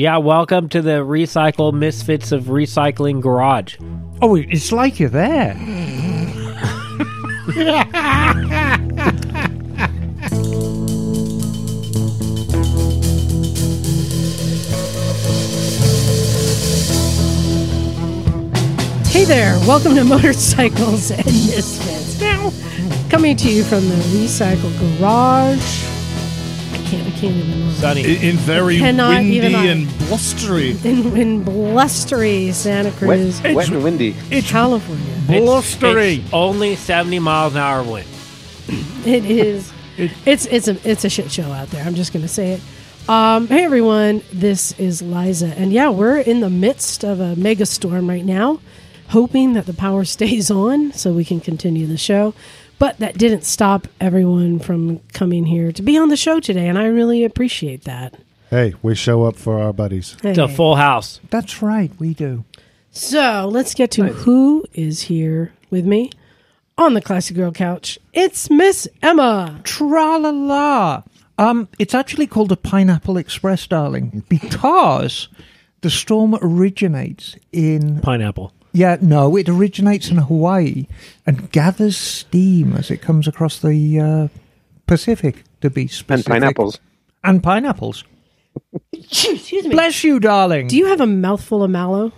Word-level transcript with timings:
Yeah, 0.00 0.16
welcome 0.16 0.70
to 0.70 0.80
the 0.80 1.04
Recycle 1.04 1.74
Misfits 1.74 2.32
of 2.32 2.44
Recycling 2.44 3.20
Garage. 3.20 3.76
Oh, 4.22 4.34
it's 4.34 4.72
like 4.72 4.98
you're 4.98 5.10
there. 5.10 5.52
Hey 19.04 19.26
there, 19.26 19.58
welcome 19.68 19.94
to 19.96 20.04
Motorcycles 20.04 21.10
and 21.10 21.26
Misfits. 21.26 22.18
Now, 22.22 22.50
coming 23.10 23.36
to 23.36 23.50
you 23.50 23.62
from 23.64 23.86
the 23.86 23.96
Recycle 23.96 24.98
Garage. 24.98 25.89
I 26.90 26.92
can't, 26.92 27.06
I 27.06 27.10
can't 27.20 27.36
even. 27.36 27.70
Sunny. 27.70 28.00
In, 28.16 28.22
in 28.30 28.36
very 28.38 28.78
Cannot 28.78 29.10
windy 29.10 29.36
even 29.36 29.54
and 29.54 29.86
blustery. 29.98 30.70
In, 30.82 31.16
in 31.16 31.44
blustery 31.44 32.50
Santa 32.50 32.90
Cruz, 32.90 33.40
Wet, 33.42 33.54
wet 33.54 33.68
and 33.68 33.84
windy. 33.84 34.16
It's 34.28 34.50
California. 34.50 35.04
It's- 35.28 35.40
Blustery. 35.40 36.14
it's 36.14 36.32
only 36.32 36.74
70 36.74 37.20
miles 37.20 37.54
an 37.54 37.60
hour 37.60 37.84
wind. 37.84 38.08
It 39.06 39.24
is. 39.24 39.72
it's 39.96 40.46
it's 40.46 40.66
a 40.66 40.76
it's 40.88 41.04
a 41.04 41.08
shit 41.08 41.30
show 41.30 41.52
out 41.52 41.68
there. 41.68 41.84
I'm 41.84 41.94
just 41.94 42.12
going 42.12 42.22
to 42.22 42.28
say 42.28 42.54
it. 42.54 42.60
Um, 43.08 43.46
hey 43.46 43.64
everyone, 43.64 44.22
this 44.32 44.72
is 44.78 45.00
Liza, 45.00 45.54
and 45.56 45.72
yeah, 45.72 45.90
we're 45.90 46.18
in 46.18 46.40
the 46.40 46.50
midst 46.50 47.04
of 47.04 47.20
a 47.20 47.36
mega 47.36 47.66
storm 47.66 48.08
right 48.08 48.24
now, 48.24 48.60
hoping 49.08 49.52
that 49.54 49.66
the 49.66 49.74
power 49.74 50.04
stays 50.16 50.50
on 50.50 50.92
so 50.92 51.12
we 51.12 51.24
can 51.24 51.38
continue 51.40 51.86
the 51.86 51.96
show. 51.96 52.34
But 52.80 52.98
that 52.98 53.18
didn't 53.18 53.44
stop 53.44 53.86
everyone 54.00 54.58
from 54.58 55.00
coming 55.12 55.44
here 55.44 55.70
to 55.70 55.82
be 55.82 55.98
on 55.98 56.08
the 56.08 56.16
show 56.16 56.40
today, 56.40 56.66
and 56.66 56.78
I 56.78 56.86
really 56.86 57.24
appreciate 57.24 57.84
that. 57.84 58.16
Hey, 58.48 58.72
we 58.82 58.94
show 58.94 59.24
up 59.24 59.36
for 59.36 59.60
our 59.60 59.74
buddies. 59.74 60.16
Hey. 60.22 60.30
It's 60.30 60.38
a 60.38 60.48
full 60.48 60.76
house. 60.76 61.20
That's 61.28 61.60
right, 61.60 61.92
we 62.00 62.14
do. 62.14 62.44
So 62.90 63.46
let's 63.52 63.74
get 63.74 63.90
to 63.92 64.04
who 64.04 64.64
is 64.72 65.02
here 65.02 65.52
with 65.68 65.84
me 65.84 66.10
on 66.78 66.94
the 66.94 67.02
Classic 67.02 67.36
Girl 67.36 67.52
Couch. 67.52 67.98
It's 68.14 68.48
Miss 68.48 68.88
Emma. 69.02 69.60
Tra 69.62 70.16
la 70.16 70.30
la. 70.30 71.02
Um, 71.36 71.68
it's 71.78 71.94
actually 71.94 72.26
called 72.26 72.50
a 72.50 72.56
Pineapple 72.56 73.18
Express, 73.18 73.66
darling, 73.66 74.24
because 74.30 75.28
the 75.82 75.90
storm 75.90 76.34
originates 76.40 77.36
in. 77.52 78.00
Pineapple. 78.00 78.54
Yeah, 78.72 78.98
no, 79.00 79.36
it 79.36 79.48
originates 79.48 80.10
in 80.10 80.18
Hawaii 80.18 80.86
and 81.26 81.50
gathers 81.50 81.96
steam 81.96 82.74
as 82.76 82.90
it 82.90 83.02
comes 83.02 83.26
across 83.26 83.58
the 83.58 84.00
uh, 84.00 84.28
Pacific, 84.86 85.44
to 85.60 85.70
be 85.70 85.90
And 86.08 86.24
pineapples. 86.24 86.78
And 87.24 87.42
pineapples. 87.42 88.04
Excuse 88.92 89.64
me. 89.64 89.70
Bless 89.70 90.04
you, 90.04 90.20
darling. 90.20 90.68
Do 90.68 90.76
you 90.76 90.86
have 90.86 91.00
a 91.00 91.06
mouthful 91.06 91.62
of 91.62 91.70
mallow? 91.70 92.12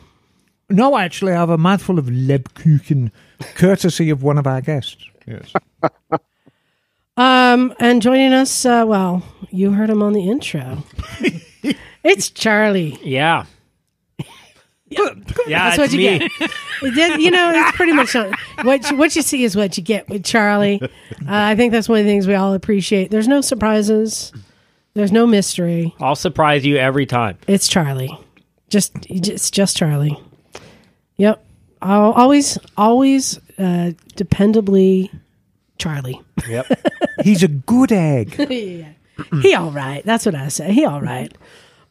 no, 0.68 0.96
actually, 0.96 1.32
I 1.32 1.36
have 1.36 1.50
a 1.50 1.58
mouthful 1.58 1.98
of 1.98 2.06
Lebkuchen, 2.06 3.10
courtesy 3.54 4.08
of 4.10 4.22
one 4.22 4.38
of 4.38 4.46
our 4.46 4.60
guests. 4.60 5.04
Yes. 5.26 5.52
Um, 7.16 7.74
and 7.78 8.00
joining 8.00 8.32
us, 8.32 8.64
uh, 8.64 8.84
well, 8.86 9.22
you 9.50 9.72
heard 9.72 9.90
him 9.90 10.02
on 10.02 10.14
the 10.14 10.30
intro. 10.30 10.82
it's 12.02 12.30
Charley. 12.30 12.98
Yeah. 13.02 13.44
Yeah, 15.46 15.64
That's 15.70 15.78
what 15.78 15.92
you 15.92 15.98
me. 15.98 16.18
get. 16.18 16.30
It 16.82 16.94
did- 16.94 17.20
you 17.20 17.30
know, 17.30 17.50
it's 17.54 17.76
pretty 17.76 17.92
much 17.92 18.14
what 18.62 18.90
you, 18.90 18.96
what 18.96 19.14
you 19.16 19.22
see 19.22 19.44
is 19.44 19.54
what 19.56 19.76
you 19.76 19.82
get 19.82 20.08
with 20.08 20.24
Charley. 20.24 20.80
Uh, 20.82 20.88
I 21.26 21.54
think 21.56 21.72
that's 21.72 21.88
one 21.88 21.98
of 22.00 22.04
the 22.04 22.10
things 22.10 22.26
we 22.26 22.34
all 22.34 22.54
appreciate. 22.54 23.10
There's 23.10 23.28
no 23.28 23.40
surprises. 23.40 24.32
There's 24.94 25.12
no 25.12 25.26
mystery. 25.26 25.94
I'll 26.00 26.16
surprise 26.16 26.64
you 26.66 26.76
every 26.76 27.06
time. 27.06 27.38
It's 27.46 27.66
Charley. 27.68 28.16
Just 28.68 28.92
it's 29.08 29.50
just 29.50 29.76
Charley. 29.76 30.18
Yep. 31.16 31.44
I'll 31.80 32.12
always 32.12 32.58
always 32.76 33.38
uh, 33.58 33.92
dependably 34.16 35.10
Charley. 35.78 36.20
Yep. 36.48 36.66
He's 37.24 37.42
a 37.42 37.48
good 37.48 37.92
egg. 37.92 38.34
He 39.42 39.54
all 39.54 39.70
right. 39.70 40.02
That's 40.04 40.24
what 40.24 40.34
I 40.34 40.48
say. 40.48 40.72
He 40.72 40.84
all 40.86 41.00
right. 41.00 41.32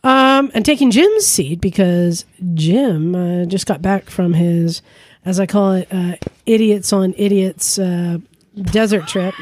Um, 0.04 0.52
and 0.54 0.66
taking 0.66 0.90
Jim's 0.90 1.26
seat 1.28 1.62
because 1.62 2.26
Jim 2.54 3.14
uh, 3.14 3.46
just 3.46 3.68
got 3.68 3.82
back 3.82 4.10
from 4.10 4.34
his, 4.34 4.82
as 5.26 5.40
I 5.40 5.46
call 5.46 5.74
it, 5.74 5.88
uh, 5.92 6.16
idiots 6.46 6.92
on 6.92 7.14
idiots 7.18 7.78
uh, 7.78 8.18
desert 8.60 9.08
trip. 9.08 9.36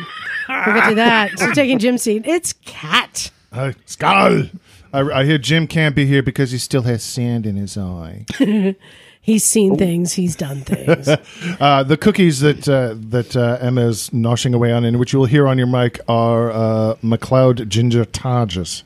We'll 0.50 0.76
get 0.76 0.90
to 0.90 0.96
that. 0.96 1.40
So 1.40 1.52
taking 1.54 1.80
Jim's 1.80 2.02
seat, 2.02 2.24
it's 2.26 2.54
Cat. 2.54 3.32
Hi, 3.54 3.74
Skull. 3.86 4.44
I, 4.92 5.00
I 5.00 5.26
hear 5.26 5.38
Jim 5.38 5.68
can't 5.68 5.96
be 5.96 6.06
here 6.06 6.24
because 6.24 6.52
he 6.52 6.58
still 6.58 6.82
has 6.84 7.04
sand 7.04 7.46
in 7.46 7.56
his 7.56 7.78
eye. 7.78 8.26
He's 9.22 9.44
seen 9.44 9.78
things. 9.78 10.14
He's 10.14 10.36
done 10.36 10.62
things. 10.62 11.08
Uh, 11.60 11.84
the 11.84 11.98
cookies 11.98 12.40
that 12.40 12.68
uh, 12.70 12.96
that 12.98 13.36
uh, 13.36 13.58
Emma's 13.60 14.12
noshing 14.12 14.54
away 14.56 14.72
on, 14.72 14.86
and 14.86 14.98
which 14.98 15.12
you'll 15.12 15.26
hear 15.26 15.46
on 15.46 15.58
your 15.58 15.68
mic, 15.68 16.00
are 16.08 16.52
uh, 16.52 16.96
McLeod 17.04 17.68
ginger 17.68 18.06
targes, 18.06 18.84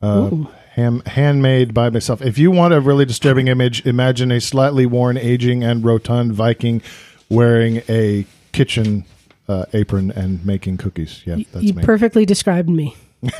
uh, 0.00 0.30
ham, 0.78 1.02
handmade 1.06 1.74
by 1.74 1.90
myself. 1.90 2.22
If 2.22 2.38
you 2.38 2.50
want 2.50 2.72
a 2.72 2.80
really 2.80 3.04
disturbing 3.04 3.48
image, 3.48 3.84
imagine 3.84 4.30
a 4.30 4.40
slightly 4.40 4.86
worn, 4.86 5.16
aging, 5.16 5.64
and 5.64 5.84
rotund 5.84 6.32
Viking 6.32 6.80
wearing 7.28 7.82
a 7.88 8.24
kitchen 8.52 9.04
uh, 9.48 9.64
apron 9.72 10.10
and 10.12 10.44
making 10.46 10.76
cookies. 10.78 11.22
Yeah, 11.26 11.36
that's 11.52 11.64
you 11.64 11.74
me. 11.74 11.82
perfectly 11.82 12.24
described 12.24 12.68
me. 12.68 12.96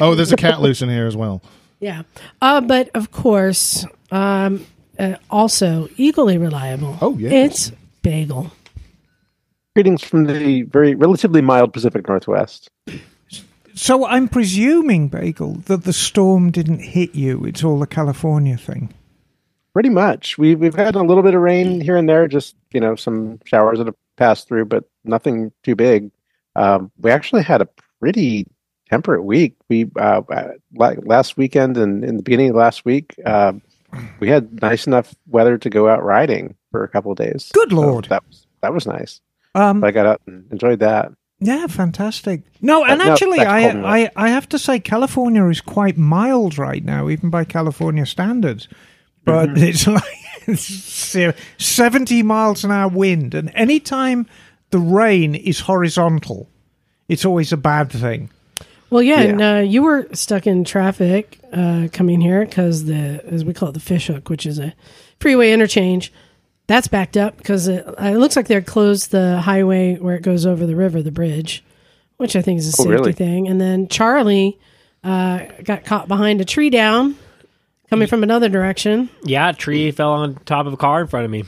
oh, 0.00 0.14
there's 0.14 0.32
a 0.32 0.36
cat 0.36 0.60
loose 0.60 0.80
in 0.80 0.88
here 0.88 1.06
as 1.06 1.16
well. 1.16 1.42
Yeah. 1.80 2.02
Uh, 2.40 2.60
but 2.60 2.90
of 2.94 3.10
course, 3.10 3.84
um, 4.10 4.64
uh, 4.98 5.16
also 5.30 5.88
equally 5.96 6.38
reliable. 6.38 6.96
Oh, 7.00 7.16
yeah, 7.16 7.30
It's 7.30 7.72
Bagel. 8.02 8.52
Greetings 9.74 10.02
from 10.02 10.26
the 10.26 10.62
very 10.62 10.94
relatively 10.94 11.40
mild 11.40 11.72
Pacific 11.72 12.06
Northwest. 12.06 12.70
So 13.74 14.06
I'm 14.06 14.28
presuming, 14.28 15.08
Bagel, 15.08 15.54
that 15.66 15.84
the 15.84 15.92
storm 15.92 16.50
didn't 16.50 16.80
hit 16.80 17.14
you. 17.14 17.44
It's 17.44 17.62
all 17.64 17.78
the 17.78 17.86
California 17.86 18.56
thing. 18.56 18.92
Pretty 19.72 19.88
much. 19.88 20.36
We 20.36 20.54
we've 20.56 20.74
had 20.74 20.96
a 20.96 21.02
little 21.02 21.22
bit 21.22 21.34
of 21.34 21.40
rain 21.40 21.80
here 21.80 21.96
and 21.96 22.08
there, 22.08 22.26
just 22.26 22.56
you 22.72 22.80
know, 22.80 22.96
some 22.96 23.38
showers 23.44 23.78
that 23.78 23.86
have 23.86 23.94
passed 24.16 24.48
through, 24.48 24.64
but 24.66 24.84
nothing 25.04 25.52
too 25.62 25.76
big. 25.76 26.10
Um, 26.56 26.90
we 26.98 27.10
actually 27.12 27.42
had 27.42 27.62
a 27.62 27.68
pretty 28.00 28.46
temperate 28.88 29.22
week. 29.24 29.54
We 29.68 29.88
uh, 29.96 30.22
uh, 30.28 30.48
last 30.74 31.36
weekend 31.36 31.76
and 31.76 32.04
in 32.04 32.16
the 32.16 32.22
beginning 32.22 32.50
of 32.50 32.56
last 32.56 32.84
week, 32.84 33.14
uh, 33.24 33.52
we 34.18 34.28
had 34.28 34.60
nice 34.60 34.86
enough 34.88 35.14
weather 35.28 35.56
to 35.58 35.70
go 35.70 35.88
out 35.88 36.02
riding 36.04 36.56
for 36.72 36.82
a 36.82 36.88
couple 36.88 37.12
of 37.12 37.18
days. 37.18 37.50
Good 37.54 37.70
So 37.70 37.76
lord. 37.76 38.06
that 38.06 38.26
was 38.26 38.46
that 38.62 38.74
was 38.74 38.86
nice. 38.86 39.20
Um, 39.54 39.82
I 39.84 39.92
got 39.92 40.06
out 40.06 40.20
and 40.26 40.50
enjoyed 40.50 40.80
that. 40.80 41.12
Yeah, 41.40 41.66
fantastic. 41.66 42.42
No, 42.60 42.84
and 42.84 43.00
Uh, 43.00 43.04
no, 43.04 43.12
actually, 43.12 43.40
I. 43.40 43.70
I 44.04 44.10
I 44.16 44.28
have 44.30 44.48
to 44.50 44.58
say, 44.58 44.78
California 44.80 45.46
is 45.48 45.60
quite 45.60 45.96
mild 45.98 46.58
right 46.58 46.84
now, 46.84 47.08
even 47.08 47.30
by 47.30 47.44
California 47.44 48.04
standards. 48.06 48.68
But 49.24 49.48
Mm-hmm. 49.50 49.64
it's 49.64 49.86
like 49.86 51.34
seventy 51.58 52.22
miles 52.22 52.64
an 52.64 52.70
hour 52.70 52.88
wind, 52.88 53.34
and 53.34 53.50
anytime 53.54 54.26
the 54.70 54.78
rain 54.78 55.34
is 55.34 55.60
horizontal, 55.60 56.48
it's 57.08 57.24
always 57.24 57.52
a 57.52 57.56
bad 57.56 57.90
thing. 57.90 58.30
Well, 58.90 59.02
yeah, 59.02 59.20
Yeah. 59.20 59.28
and 59.28 59.42
uh, 59.42 59.62
you 59.70 59.82
were 59.82 60.08
stuck 60.12 60.46
in 60.46 60.64
traffic 60.64 61.38
uh, 61.52 61.88
coming 61.92 62.20
here 62.20 62.44
because 62.44 62.84
the, 62.86 63.22
as 63.26 63.44
we 63.44 63.52
call 63.54 63.68
it, 63.68 63.72
the 63.72 63.80
fish 63.80 64.08
hook, 64.08 64.28
which 64.28 64.46
is 64.46 64.58
a 64.58 64.74
freeway 65.20 65.52
interchange, 65.52 66.12
that's 66.70 66.86
backed 66.88 67.16
up 67.16 67.36
because 67.36 67.66
it, 67.66 67.84
it 67.98 68.16
looks 68.16 68.36
like 68.36 68.46
they're 68.46 68.62
closed 68.62 69.10
the 69.10 69.40
highway 69.40 69.96
where 69.96 70.14
it 70.14 70.22
goes 70.22 70.46
over 70.46 70.64
the 70.66 70.76
river, 70.76 71.02
the 71.02 71.10
bridge, 71.10 71.64
which 72.16 72.36
I 72.36 72.42
think 72.42 72.58
is 72.60 72.66
a 72.68 72.70
Oh, 72.78 72.84
safety 72.84 72.90
really? 72.92 73.12
thing. 73.12 73.48
And 73.48 73.60
then 73.60 73.88
Charley 73.88 74.56
uh, 75.02 75.46
got 75.64 75.84
caught 75.84 76.06
behind 76.06 76.40
a 76.40 76.44
tree 76.44 76.70
down, 76.70 77.16
coming 77.88 78.06
from 78.06 78.22
another 78.22 78.48
direction, 78.48 79.10
Yeah, 79.24 79.48
a 79.50 79.52
tree 79.52 79.90
fell 79.90 80.12
on 80.12 80.36
top 80.46 80.66
of 80.66 80.72
a 80.72 80.76
car 80.76 81.00
in 81.00 81.08
front 81.08 81.24
of 81.24 81.30
me. 81.30 81.42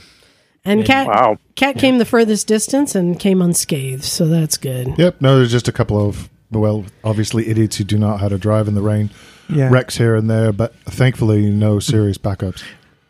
and 0.65 0.85
Cat 0.85 1.07
Wow. 1.07 1.39
Cat 1.55 1.77
came 1.79 1.99
the 1.99 2.05
furthest 2.05 2.47
distance 2.49 2.95
and 2.97 3.19
came 3.21 3.41
unscathed, 3.41 4.03
so 4.05 4.27
that's 4.27 4.57
good. 4.57 4.95
Yep. 4.99 5.21
No, 5.21 5.37
there's 5.37 5.53
just 5.53 5.69
a 5.69 5.73
couple 5.73 6.05
of 6.05 6.29
well, 6.51 6.85
obviously 7.05 7.49
idiots 7.49 7.77
who 7.77 7.85
do 7.85 7.97
not 7.97 8.11
know 8.11 8.17
how 8.19 8.29
to 8.29 8.37
drive 8.39 8.67
in 8.69 8.75
the 8.75 8.83
rain. 8.83 9.11
Yeah. 9.49 9.71
Wrecks 9.71 9.97
here 9.97 10.15
and 10.17 10.29
there, 10.29 10.53
but 10.53 10.75
thankfully 10.85 11.49
no 11.51 11.79
serious 11.79 12.19
backups. 12.19 12.63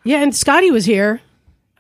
Yeah, 0.05 0.23
and 0.23 0.35
Scotty 0.35 0.71
was 0.71 0.85
here, 0.85 1.21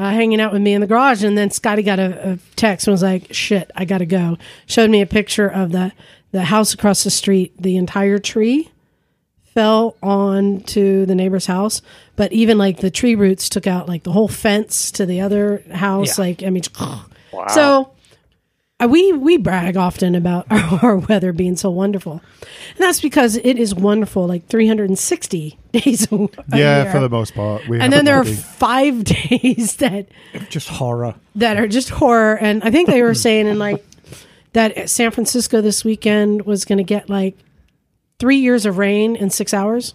uh, 0.03 0.11
hanging 0.11 0.41
out 0.41 0.53
with 0.53 0.61
me 0.61 0.73
in 0.73 0.81
the 0.81 0.87
garage, 0.87 1.23
and 1.23 1.39
then 1.39 1.51
Scotty 1.51 1.83
got 1.85 2.01
a, 2.01 2.33
a 2.33 2.39
text 2.57 2.89
and 2.89 2.93
was 2.93 3.03
like, 3.03 3.33
"Shit, 3.33 3.71
I 3.77 3.85
gotta 3.85 4.07
go." 4.07 4.37
Showed 4.67 4.91
me 4.91 5.01
a 5.01 5.07
picture 5.07 5.47
of 5.47 5.71
the 5.71 5.93
the 6.33 6.43
house 6.43 6.75
across 6.75 7.05
the 7.05 7.11
street. 7.11 7.55
The 7.61 7.77
entire 7.77 8.19
tree 8.19 8.71
fell 9.55 9.97
onto 10.03 11.07
the 11.07 11.15
neighbor's 11.15 11.47
house, 11.47 11.83
but 12.17 12.33
even 12.33 12.59
like 12.59 12.79
the 12.79 12.91
tree 12.91 13.15
roots 13.15 13.49
took 13.49 13.69
out 13.69 13.89
like 13.89 14.03
the 14.03 14.11
whole 14.11 14.27
fence 14.27 14.91
to 14.93 15.07
the 15.07 15.21
other 15.21 15.63
house. 15.71 16.19
Yeah. 16.19 16.25
Like, 16.25 16.43
I 16.43 16.51
mean, 16.51 16.63
so 17.49 17.83
uh, 17.83 17.85
Uh, 18.83 18.89
we 18.89 19.13
we 19.13 19.37
brag 19.37 19.77
often 19.77 20.15
about 20.15 20.47
our, 20.51 20.81
our 20.83 20.97
weather 20.97 21.33
being 21.33 21.57
so 21.57 21.71
wonderful, 21.71 22.21
and 22.71 22.79
that's 22.79 23.01
because 23.01 23.37
it 23.37 23.59
is 23.59 23.75
wonderful, 23.75 24.27
like 24.27 24.47
360 24.49 25.59
days 25.73 26.11
a, 26.11 26.15
a 26.17 26.29
yeah, 26.53 26.83
year. 26.83 26.93
for 26.93 27.01
the 27.01 27.09
most 27.09 27.35
part. 27.35 27.67
We 27.69 27.81
and 27.81 27.93
then 27.93 28.05
there 28.05 28.17
are 28.17 28.25
five 28.25 29.05
days 29.31 29.77
that 29.77 30.09
Just 30.49 30.69
horror. 30.69 31.15
that 31.37 31.57
are 31.59 31.69
just 31.69 31.91
horror. 31.91 32.37
And 32.39 32.63
I 32.65 32.71
think 32.71 32.89
they 32.89 33.03
were 33.03 33.15
saying 33.15 33.47
in 33.47 33.59
like 33.59 33.85
that 34.53 34.91
San 34.91 35.11
Francisco 35.11 35.61
this 35.61 35.85
weekend 35.85 36.45
was 36.45 36.65
going 36.65 36.79
to 36.79 36.85
get 36.85 37.09
like 37.09 37.37
three 38.19 38.39
years 38.39 38.67
of 38.67 38.79
rain 38.79 39.17
in 39.17 39.31
six 39.31 39.55
hours. 39.55 39.95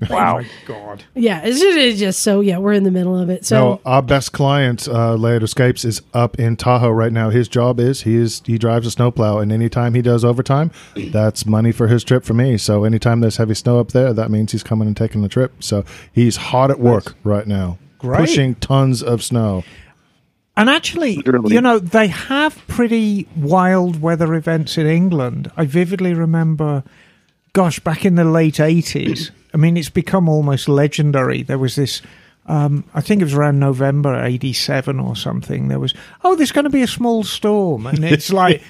Wow. 0.10 0.40
God. 0.66 1.04
Yeah, 1.14 1.42
it's 1.44 1.60
just, 1.60 1.76
it's 1.76 1.98
just 2.00 2.20
so 2.20 2.40
yeah, 2.40 2.56
we're 2.58 2.72
in 2.72 2.84
the 2.84 2.90
middle 2.90 3.18
of 3.18 3.28
it. 3.28 3.44
So 3.44 3.56
No, 3.56 3.80
our 3.84 4.00
best 4.02 4.32
client, 4.32 4.88
uh, 4.88 5.14
Leod 5.14 5.42
Escapes, 5.42 5.84
is 5.84 6.00
up 6.14 6.38
in 6.38 6.56
Tahoe 6.56 6.88
right 6.90 7.12
now. 7.12 7.28
His 7.30 7.48
job 7.48 7.78
is 7.78 8.02
he 8.02 8.16
is 8.16 8.40
he 8.46 8.56
drives 8.56 8.86
a 8.86 8.90
snowplow, 8.90 9.38
and 9.38 9.52
anytime 9.52 9.92
he 9.94 10.00
does 10.02 10.24
overtime, 10.24 10.70
that's 11.12 11.44
money 11.44 11.70
for 11.72 11.86
his 11.88 12.02
trip 12.02 12.24
for 12.24 12.32
me. 12.34 12.56
So 12.56 12.84
anytime 12.84 13.20
there's 13.20 13.36
heavy 13.36 13.54
snow 13.54 13.78
up 13.78 13.88
there, 13.92 14.12
that 14.14 14.30
means 14.30 14.52
he's 14.52 14.62
coming 14.62 14.88
and 14.88 14.96
taking 14.96 15.20
the 15.22 15.28
trip. 15.28 15.62
So 15.62 15.84
he's 16.12 16.36
hard 16.36 16.70
at 16.70 16.80
work 16.80 17.14
right 17.22 17.46
now, 17.46 17.78
Great. 17.98 18.18
pushing 18.20 18.54
tons 18.56 19.02
of 19.02 19.22
snow. 19.22 19.64
And 20.56 20.68
actually, 20.68 21.16
Literally. 21.16 21.54
you 21.54 21.60
know, 21.60 21.78
they 21.78 22.08
have 22.08 22.56
pretty 22.68 23.28
wild 23.36 24.00
weather 24.02 24.34
events 24.34 24.76
in 24.76 24.86
England. 24.86 25.50
I 25.56 25.64
vividly 25.64 26.12
remember, 26.12 26.84
gosh, 27.52 27.80
back 27.80 28.04
in 28.04 28.16
the 28.16 28.24
late 28.24 28.54
80s. 28.56 29.30
I 29.52 29.56
mean, 29.56 29.76
it's 29.76 29.90
become 29.90 30.28
almost 30.28 30.68
legendary. 30.68 31.42
There 31.42 31.58
was 31.58 31.76
this, 31.76 32.02
um, 32.46 32.84
I 32.94 33.00
think 33.00 33.20
it 33.20 33.24
was 33.24 33.34
around 33.34 33.58
November 33.58 34.22
87 34.22 34.98
or 34.98 35.16
something. 35.16 35.68
There 35.68 35.80
was, 35.80 35.94
oh, 36.24 36.36
there's 36.36 36.52
going 36.52 36.64
to 36.64 36.70
be 36.70 36.82
a 36.82 36.88
small 36.88 37.24
storm. 37.24 37.86
And 37.86 38.04
it's 38.04 38.32
like 38.32 38.62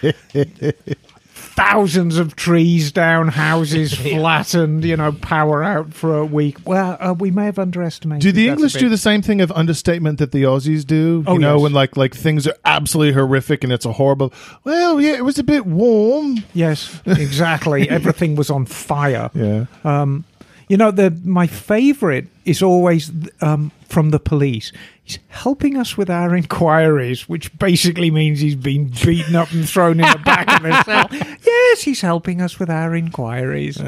thousands 1.61 2.17
of 2.17 2.37
trees 2.37 2.91
down, 2.91 3.29
houses 3.29 3.93
flattened, 3.97 4.85
you 4.85 4.97
know, 4.97 5.13
power 5.13 5.63
out 5.63 5.93
for 5.93 6.17
a 6.17 6.25
week. 6.25 6.57
Well, 6.65 6.97
uh, 7.01 7.15
we 7.19 7.31
may 7.31 7.45
have 7.45 7.59
underestimated 7.59 8.23
Do 8.23 8.33
the 8.33 8.49
English 8.49 8.75
do 8.75 8.89
the 8.89 8.97
same 8.97 9.21
thing 9.21 9.41
of 9.41 9.53
understatement 9.53 10.19
that 10.19 10.33
the 10.33 10.45
Aussies 10.45 10.87
do? 10.87 11.23
Oh, 11.27 11.35
you 11.35 11.39
know, 11.39 11.57
yes. 11.57 11.63
when 11.63 11.73
like 11.73 11.97
like 11.97 12.15
things 12.15 12.47
are 12.47 12.57
absolutely 12.65 13.13
horrific 13.13 13.63
and 13.63 13.73
it's 13.73 13.85
a 13.85 13.93
horrible. 13.93 14.33
Well, 14.65 15.01
yeah, 15.01 15.13
it 15.13 15.25
was 15.25 15.39
a 15.39 15.45
bit 15.45 15.67
warm. 15.67 16.45
Yes, 16.55 17.01
exactly. 17.05 17.89
Everything 17.91 18.37
was 18.37 18.51
on 18.51 18.65
fire. 18.65 19.31
Yeah. 19.35 19.67
Um, 19.85 20.25
you 20.71 20.77
know, 20.77 20.93
the 20.93 21.11
my 21.25 21.47
favourite 21.49 22.27
is 22.45 22.63
always 22.63 23.11
um, 23.41 23.73
from 23.89 24.11
the 24.11 24.21
police. 24.21 24.71
He's 25.03 25.19
helping 25.29 25.77
us 25.77 25.97
with 25.97 26.09
our 26.09 26.37
inquiries, 26.37 27.29
which 27.29 27.51
basically 27.59 28.11
means 28.13 28.39
he's 28.39 28.55
been 28.55 28.93
beaten 29.05 29.35
up 29.35 29.51
and 29.53 29.69
thrown 29.69 29.99
in 29.99 30.09
the 30.11 30.19
back 30.25 30.47
of 30.61 30.65
a 30.65 30.85
cell. 30.85 31.09
Yes, 31.45 31.83
he's 31.83 32.01
helping 32.01 32.41
us 32.41 32.59
with 32.61 32.71
our 32.71 32.95
inquiries. 32.95 33.83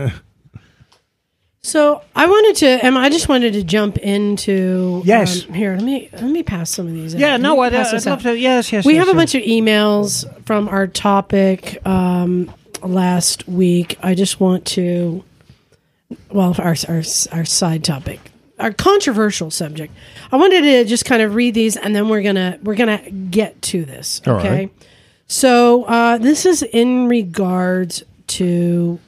so 1.63 2.03
I 2.17 2.27
wanted 2.27 2.57
to 2.57 2.85
Emma, 2.85 2.99
I 3.01 3.09
just 3.11 3.29
wanted 3.29 3.53
to 3.53 3.63
jump 3.63 3.99
into 3.99 5.03
Yes. 5.05 5.47
um, 5.47 5.55
here, 5.55 5.75
let 5.77 5.85
me 5.85 6.09
let 6.13 6.25
me 6.25 6.43
pass 6.43 6.71
some 6.71 6.89
of 6.89 6.93
these 6.95 7.15
yeah, 7.15 7.33
Let 7.33 7.41
no, 7.43 7.61
I'd, 7.61 7.75
I'd 7.75 7.93
love 7.93 8.07
out. 8.07 8.21
to. 8.23 8.37
Yes, 8.37 8.73
yes. 8.73 8.85
We 8.85 8.95
yes, 8.95 9.07
have 9.07 9.15
a 9.15 9.17
bunch 9.17 9.35
of 9.37 9.43
emails 9.43 10.27
from 10.45 10.69
our 10.69 10.87
topic 10.89 11.85
um, 11.87 12.53
last 12.83 13.47
week. 13.47 13.97
I 14.03 14.15
just 14.15 14.41
want 14.41 14.65
to, 14.67 15.23
well, 16.31 16.55
our, 16.59 16.77
our 16.89 17.03
our 17.33 17.45
side 17.45 17.85
topic, 17.85 18.21
our 18.59 18.73
controversial 18.73 19.51
subject. 19.51 19.93
I 20.31 20.37
wanted 20.37 20.63
to 20.63 20.85
just 20.85 21.05
kind 21.05 21.23
of 21.23 21.35
read 21.35 21.55
these, 21.55 21.77
and 21.77 21.95
then 21.95 22.09
we're 22.09 22.23
gonna 22.23 22.59
we're 22.63 22.75
gonna 22.75 23.11
get 23.11 23.61
to 23.63 23.85
this. 23.85 24.21
Okay. 24.27 24.49
right. 24.49 24.71
So 25.27 25.85
uh, 25.85 26.19
this 26.19 26.45
is 26.45 26.63
in 26.63 27.09
regards 27.09 28.05
to 28.29 28.99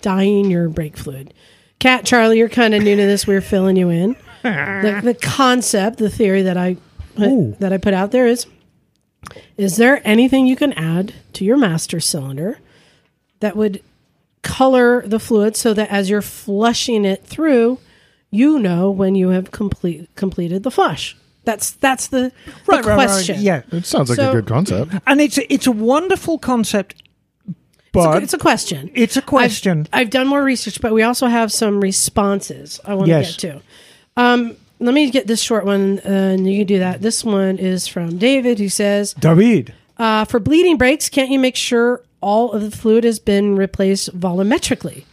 dyeing 0.00 0.50
your 0.50 0.68
brake 0.68 0.96
fluid. 0.96 1.32
Cat 1.78 2.04
Charley, 2.04 2.38
you're 2.38 2.48
kind 2.48 2.74
of 2.74 2.82
new 2.82 2.96
to 2.96 3.02
this. 3.02 3.26
We're 3.26 3.40
filling 3.40 3.76
you 3.76 3.90
in. 3.90 4.16
the, 4.42 5.00
the 5.02 5.14
concept, 5.14 5.98
the 5.98 6.10
theory 6.10 6.42
that 6.42 6.56
I 6.56 6.76
put, 7.14 7.28
Ooh. 7.28 7.56
that 7.60 7.72
I 7.72 7.78
put 7.78 7.94
out 7.94 8.10
there 8.10 8.26
is: 8.26 8.46
is 9.56 9.76
there 9.76 10.00
anything 10.04 10.46
you 10.46 10.56
can 10.56 10.72
add 10.74 11.14
to 11.34 11.44
your 11.44 11.56
master 11.56 12.00
cylinder 12.00 12.58
that 13.40 13.56
would 13.56 13.82
color 14.44 15.02
the 15.06 15.18
fluid 15.18 15.56
so 15.56 15.74
that 15.74 15.90
as 15.90 16.08
you're 16.08 16.22
flushing 16.22 17.04
it 17.04 17.24
through, 17.24 17.78
you 18.30 18.58
know 18.60 18.90
when 18.90 19.14
you 19.16 19.30
have 19.30 19.50
complete 19.50 20.08
completed 20.14 20.62
the 20.62 20.70
flush? 20.70 21.16
That's 21.44 21.72
that's 21.72 22.06
the, 22.08 22.30
the 22.46 22.52
Right, 22.66 22.84
right, 22.84 22.96
right, 22.96 23.06
question. 23.08 23.36
Yeah, 23.40 23.62
It 23.72 23.84
sounds 23.86 24.08
like 24.10 24.16
So- 24.16 24.30
a 24.30 24.34
good 24.34 24.46
concept. 24.46 24.92
and 25.06 25.20
it's 25.20 25.38
a, 25.38 25.52
it's 25.52 25.66
a 25.66 25.72
wonderful 25.72 26.38
concept, 26.38 27.02
It's 27.46 27.56
a, 27.92 27.92
but 27.92 28.22
it's 28.22 28.32
a 28.34 28.38
question. 28.38 28.90
it's 28.94 29.16
a 29.16 29.22
question. 29.22 29.86
I've, 29.92 30.02
I've 30.06 30.10
done 30.10 30.26
more 30.26 30.42
research, 30.42 30.80
but 30.80 30.92
we 30.94 31.02
also 31.02 31.26
have 31.26 31.50
some 31.52 31.80
responses 31.80 32.80
I 32.84 32.94
want 32.94 33.08
Yes. 33.08 33.36
to 33.36 33.46
get 33.46 33.52
to. 33.56 33.62
Um, 34.16 34.56
let 34.80 34.94
me 34.94 35.10
get 35.10 35.26
this 35.26 35.40
short 35.40 35.64
one, 35.64 35.98
uh, 36.04 36.08
and 36.08 36.50
you 36.50 36.58
can 36.60 36.66
do 36.66 36.78
that. 36.80 37.00
This 37.02 37.24
one 37.24 37.58
is 37.58 37.86
from 37.88 38.16
David, 38.18 38.58
who 38.58 38.68
says, 38.68 39.14
David. 39.14 39.72
uh, 39.98 40.24
"For 40.24 40.40
bleeding 40.40 40.76
brakes, 40.76 41.08
can't 41.08 41.30
you 41.30 41.38
make 41.38 41.56
sure 41.56 42.02
all 42.24 42.52
of 42.52 42.62
the 42.62 42.70
fluid 42.76 43.04
has 43.04 43.18
been 43.18 43.54
replaced 43.56 44.18
volumetrically? 44.18 45.04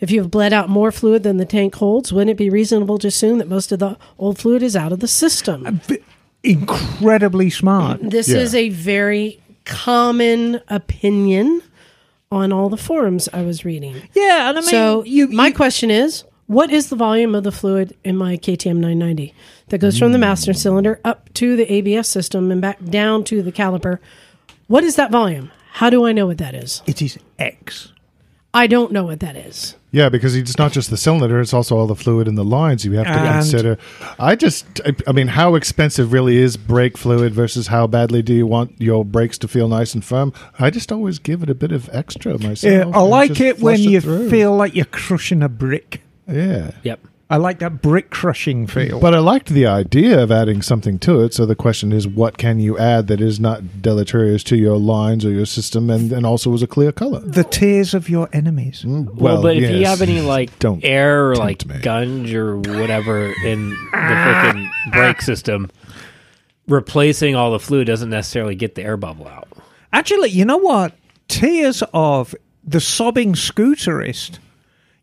If 0.00 0.10
you 0.10 0.20
have 0.22 0.30
bled 0.30 0.52
out 0.54 0.68
more 0.70 0.90
fluid 0.92 1.24
than 1.24 1.36
the 1.36 1.44
tank 1.44 1.74
holds, 1.74 2.12
wouldn't 2.12 2.30
it 2.30 2.36
be 2.38 2.48
reasonable 2.48 2.98
to 2.98 3.08
assume 3.08 3.36
that 3.38 3.48
most 3.48 3.70
of 3.72 3.80
the 3.80 3.98
old 4.18 4.38
fluid 4.38 4.62
is 4.62 4.74
out 4.76 4.92
of 4.92 5.00
the 5.00 5.08
system?" 5.08 5.80
Incredibly 6.42 7.50
smart. 7.50 8.00
This 8.02 8.28
Yeah. 8.28 8.38
is 8.38 8.54
a 8.54 8.70
very 8.70 9.40
common 9.66 10.60
opinion 10.68 11.60
on 12.32 12.52
all 12.52 12.68
the 12.70 12.76
forums 12.78 13.28
I 13.32 13.42
was 13.42 13.64
reading. 13.64 13.96
Yeah, 14.14 14.48
and 14.48 14.56
I 14.58 14.60
mean, 14.62 14.70
so 14.70 15.04
you, 15.04 15.28
my 15.28 15.48
you- 15.48 15.54
question 15.54 15.90
is, 15.90 16.24
what 16.46 16.70
is 16.72 16.88
the 16.88 16.96
volume 16.96 17.34
of 17.34 17.44
the 17.44 17.52
fluid 17.52 17.94
in 18.04 18.16
my 18.16 18.36
KTM 18.36 18.78
990 18.80 19.34
that 19.68 19.78
goes 19.78 19.98
from 19.98 20.12
the 20.12 20.18
Hmm. 20.18 20.22
master 20.22 20.52
cylinder 20.54 20.98
up 21.04 21.32
to 21.34 21.56
the 21.56 21.70
ABS 21.72 22.08
system 22.08 22.50
and 22.50 22.60
back 22.60 22.78
down 22.88 23.22
to 23.24 23.42
the 23.42 23.52
caliper? 23.52 23.98
What 24.66 24.82
is 24.84 24.96
that 24.96 25.10
volume? 25.10 25.50
How 25.72 25.90
do 25.90 26.06
I 26.06 26.12
know 26.12 26.26
what 26.26 26.38
that 26.38 26.54
is? 26.54 26.82
it 26.86 27.00
is 27.02 27.18
X. 27.38 27.92
I 28.52 28.66
don't 28.66 28.90
know 28.90 29.04
what 29.04 29.20
that 29.20 29.36
is. 29.36 29.76
Yeah, 29.92 30.08
because 30.08 30.34
it's 30.34 30.58
not 30.58 30.72
just 30.72 30.90
the 30.90 30.96
cylinder; 30.96 31.40
it's 31.40 31.54
also 31.54 31.76
all 31.76 31.86
the 31.86 31.94
fluid 31.94 32.26
in 32.26 32.34
the 32.34 32.44
lines 32.44 32.84
you 32.84 32.92
have 32.92 33.06
to 33.06 33.12
And- 33.12 33.40
consider. 33.40 33.78
I 34.18 34.34
just, 34.36 34.66
I- 34.84 34.94
I 35.06 35.12
mean, 35.12 35.28
how 35.28 35.54
expensive 35.54 36.12
really 36.12 36.36
is 36.36 36.56
brake 36.56 36.98
fluid 36.98 37.32
versus 37.32 37.68
how 37.68 37.86
badly 37.86 38.22
do 38.22 38.34
you 38.34 38.46
want 38.46 38.74
your 38.78 39.04
brakes 39.04 39.38
to 39.38 39.48
feel 39.48 39.68
nice 39.68 39.94
and 39.94 40.04
firm? 40.04 40.32
I 40.58 40.70
just 40.70 40.90
always 40.90 41.18
give 41.20 41.42
it 41.44 41.50
a 41.50 41.54
bit 41.54 41.70
of 41.72 41.88
extra 41.92 42.38
myself. 42.38 42.72
Yeah, 42.72 42.80
I 42.92 43.00
and 43.02 43.10
like 43.10 43.28
just 43.30 43.40
it 43.40 43.60
when 43.60 43.76
flush 43.76 43.86
you 43.86 44.00
through. 44.00 44.30
feel 44.30 44.54
like 44.56 44.74
you're 44.74 44.84
crushing 44.86 45.42
a 45.44 45.48
brick. 45.48 46.02
Yeah. 46.28 46.72
Yep. 46.82 47.00
I 47.30 47.36
like 47.36 47.60
that 47.60 47.80
brick 47.80 48.10
crushing 48.10 48.66
feel. 48.66 48.98
But 48.98 49.14
I 49.14 49.20
liked 49.20 49.50
the 49.50 49.64
idea 49.64 50.20
of 50.20 50.32
adding 50.32 50.62
something 50.62 50.98
to 50.98 51.20
it. 51.20 51.32
So 51.32 51.46
the 51.46 51.54
question 51.54 51.92
is, 51.92 52.08
what 52.08 52.38
can 52.38 52.58
you 52.58 52.76
add 52.76 53.06
that 53.06 53.20
is 53.20 53.38
not 53.38 53.80
deleterious 53.80 54.42
to 54.44 54.56
your 54.56 54.76
lines 54.78 55.24
or 55.24 55.30
your 55.30 55.46
system, 55.46 55.90
and, 55.90 56.10
and 56.12 56.26
also 56.26 56.52
is 56.54 56.62
a 56.62 56.66
clear 56.66 56.90
color? 56.90 57.20
the 57.20 57.44
tears 57.44 57.94
of 57.94 58.08
your 58.08 58.28
enemies. 58.32 58.82
Mm, 58.84 59.14
well, 59.14 59.40
but 59.40 59.56
if 59.56 59.70
you 59.70 59.86
have 59.86 60.02
any 60.02 60.20
like 60.36 60.58
Don't 60.58 60.84
air 60.84 61.30
or 61.30 61.36
like 61.36 61.60
tempt 61.60 61.76
me. 61.76 61.80
gunge 61.82 62.34
or 62.34 62.58
whatever 62.58 63.32
in 63.44 63.70
the 63.70 63.76
freaking 63.96 64.68
brake 64.90 65.22
system, 65.22 65.70
replacing 66.66 67.36
all 67.36 67.52
the 67.52 67.60
fluid 67.60 67.86
doesn't 67.86 68.10
necessarily 68.10 68.56
get 68.56 68.74
the 68.74 68.82
air 68.82 68.96
bubble 68.96 69.28
out. 69.28 69.48
Actually, 69.92 70.30
you 70.30 70.44
know 70.44 70.56
what? 70.56 70.94
Tears 71.28 71.84
of 71.94 72.34
the 72.64 72.80
sobbing 72.80 73.34
scooterist. 73.34 74.38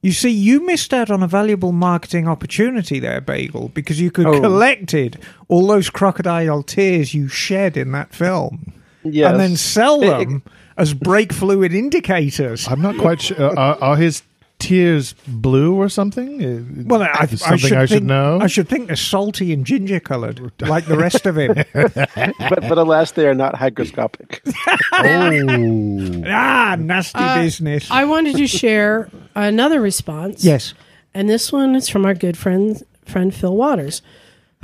You 0.01 0.11
see, 0.11 0.29
you 0.29 0.65
missed 0.65 0.93
out 0.93 1.09
on 1.09 1.23
a 1.23 1.27
valuable 1.27 1.71
marketing 1.71 2.27
opportunity 2.27 2.99
there, 2.99 3.19
Bagel, 3.19 3.69
because 3.73 3.99
you 3.99 4.11
could 4.11 4.27
Oh. 4.27 4.39
collected 4.39 5.17
all 5.47 5.65
those 5.67 5.89
crocodile 5.89 6.61
tears 6.63 7.13
you 7.13 7.27
shed 7.27 7.75
in 7.75 7.91
that 7.93 8.13
film, 8.13 8.73
Yes. 9.03 9.31
and 9.31 9.39
then 9.39 9.55
sell 9.55 10.01
It- 10.03 10.07
them 10.19 10.43
as 10.77 10.93
brake 10.93 11.33
fluid 11.33 11.73
indicators. 11.73 12.67
I'm 12.67 12.81
not 12.81 12.97
quite 12.97 13.21
sure. 13.21 13.41
Uh, 13.41 13.55
are, 13.55 13.77
are 13.81 13.95
his 13.97 14.21
tears 14.59 15.13
blue 15.27 15.75
or 15.75 15.87
something? 15.89 16.43
Uh, 16.43 16.83
Well, 16.87 17.01
I, 17.03 17.23
is 17.25 17.41
I 17.43 17.49
something 17.49 17.57
should 17.69 17.73
I 17.77 17.85
should 17.85 17.89
think, 17.99 18.03
know. 18.05 18.39
I 18.41 18.47
should 18.47 18.67
think 18.67 18.87
they're 18.87 18.95
salty 18.95 19.53
and 19.53 19.65
ginger 19.65 19.99
coloured, 19.99 20.41
like 20.61 20.85
the 20.85 20.97
rest 20.97 21.25
of 21.25 21.37
him. 21.37 21.53
but 21.73 22.61
but 22.69 22.77
alas, 22.77 23.11
they 23.11 23.27
are 23.27 23.35
not 23.35 23.53
hygroscopic. 23.55 24.39
oh, 24.93 26.23
ah, 26.27 26.75
nasty 26.79 27.19
Uh, 27.19 27.41
business. 27.41 27.89
I 27.91 28.05
wanted 28.05 28.35
to 28.37 28.47
share 28.47 29.09
another 29.35 29.81
response. 29.81 30.43
yes. 30.43 30.73
And 31.13 31.27
this 31.29 31.51
one 31.51 31.75
is 31.75 31.89
from 31.89 32.05
our 32.05 32.13
good 32.13 32.37
friend 32.37 32.83
friend 33.05 33.33
Phil 33.33 33.55
Waters, 33.55 34.01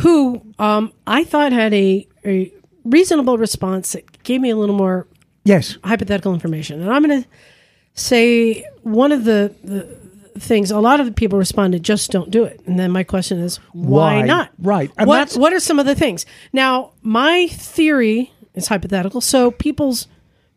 who 0.01 0.41
um, 0.59 0.91
I 1.07 1.23
thought 1.23 1.51
had 1.51 1.73
a, 1.73 2.07
a 2.25 2.51
reasonable 2.83 3.37
response 3.37 3.93
that 3.93 4.21
gave 4.23 4.41
me 4.41 4.49
a 4.49 4.55
little 4.55 4.75
more 4.75 5.07
Yes. 5.45 5.77
hypothetical 5.83 6.33
information. 6.33 6.81
And 6.81 6.91
I'm 6.93 7.03
going 7.03 7.23
to 7.23 7.29
say 7.93 8.65
one 8.81 9.11
of 9.11 9.23
the, 9.23 9.53
the 9.63 10.39
things 10.39 10.71
a 10.71 10.79
lot 10.79 10.99
of 10.99 11.05
the 11.05 11.11
people 11.11 11.37
responded 11.37 11.83
just 11.83 12.11
don't 12.11 12.31
do 12.31 12.43
it. 12.43 12.61
And 12.65 12.79
then 12.79 12.91
my 12.91 13.03
question 13.03 13.39
is 13.39 13.57
why, 13.71 14.19
Why? 14.19 14.21
not? 14.23 14.49
Right. 14.59 14.91
And 14.97 15.07
What 15.07 15.33
what 15.33 15.53
are 15.53 15.59
some 15.59 15.79
of 15.79 15.85
the 15.85 15.95
things? 15.95 16.25
Now, 16.51 16.91
my 17.01 17.47
theory 17.47 18.31
is 18.53 18.67
hypothetical. 18.67 19.21
So 19.21 19.51
people's 19.51 20.07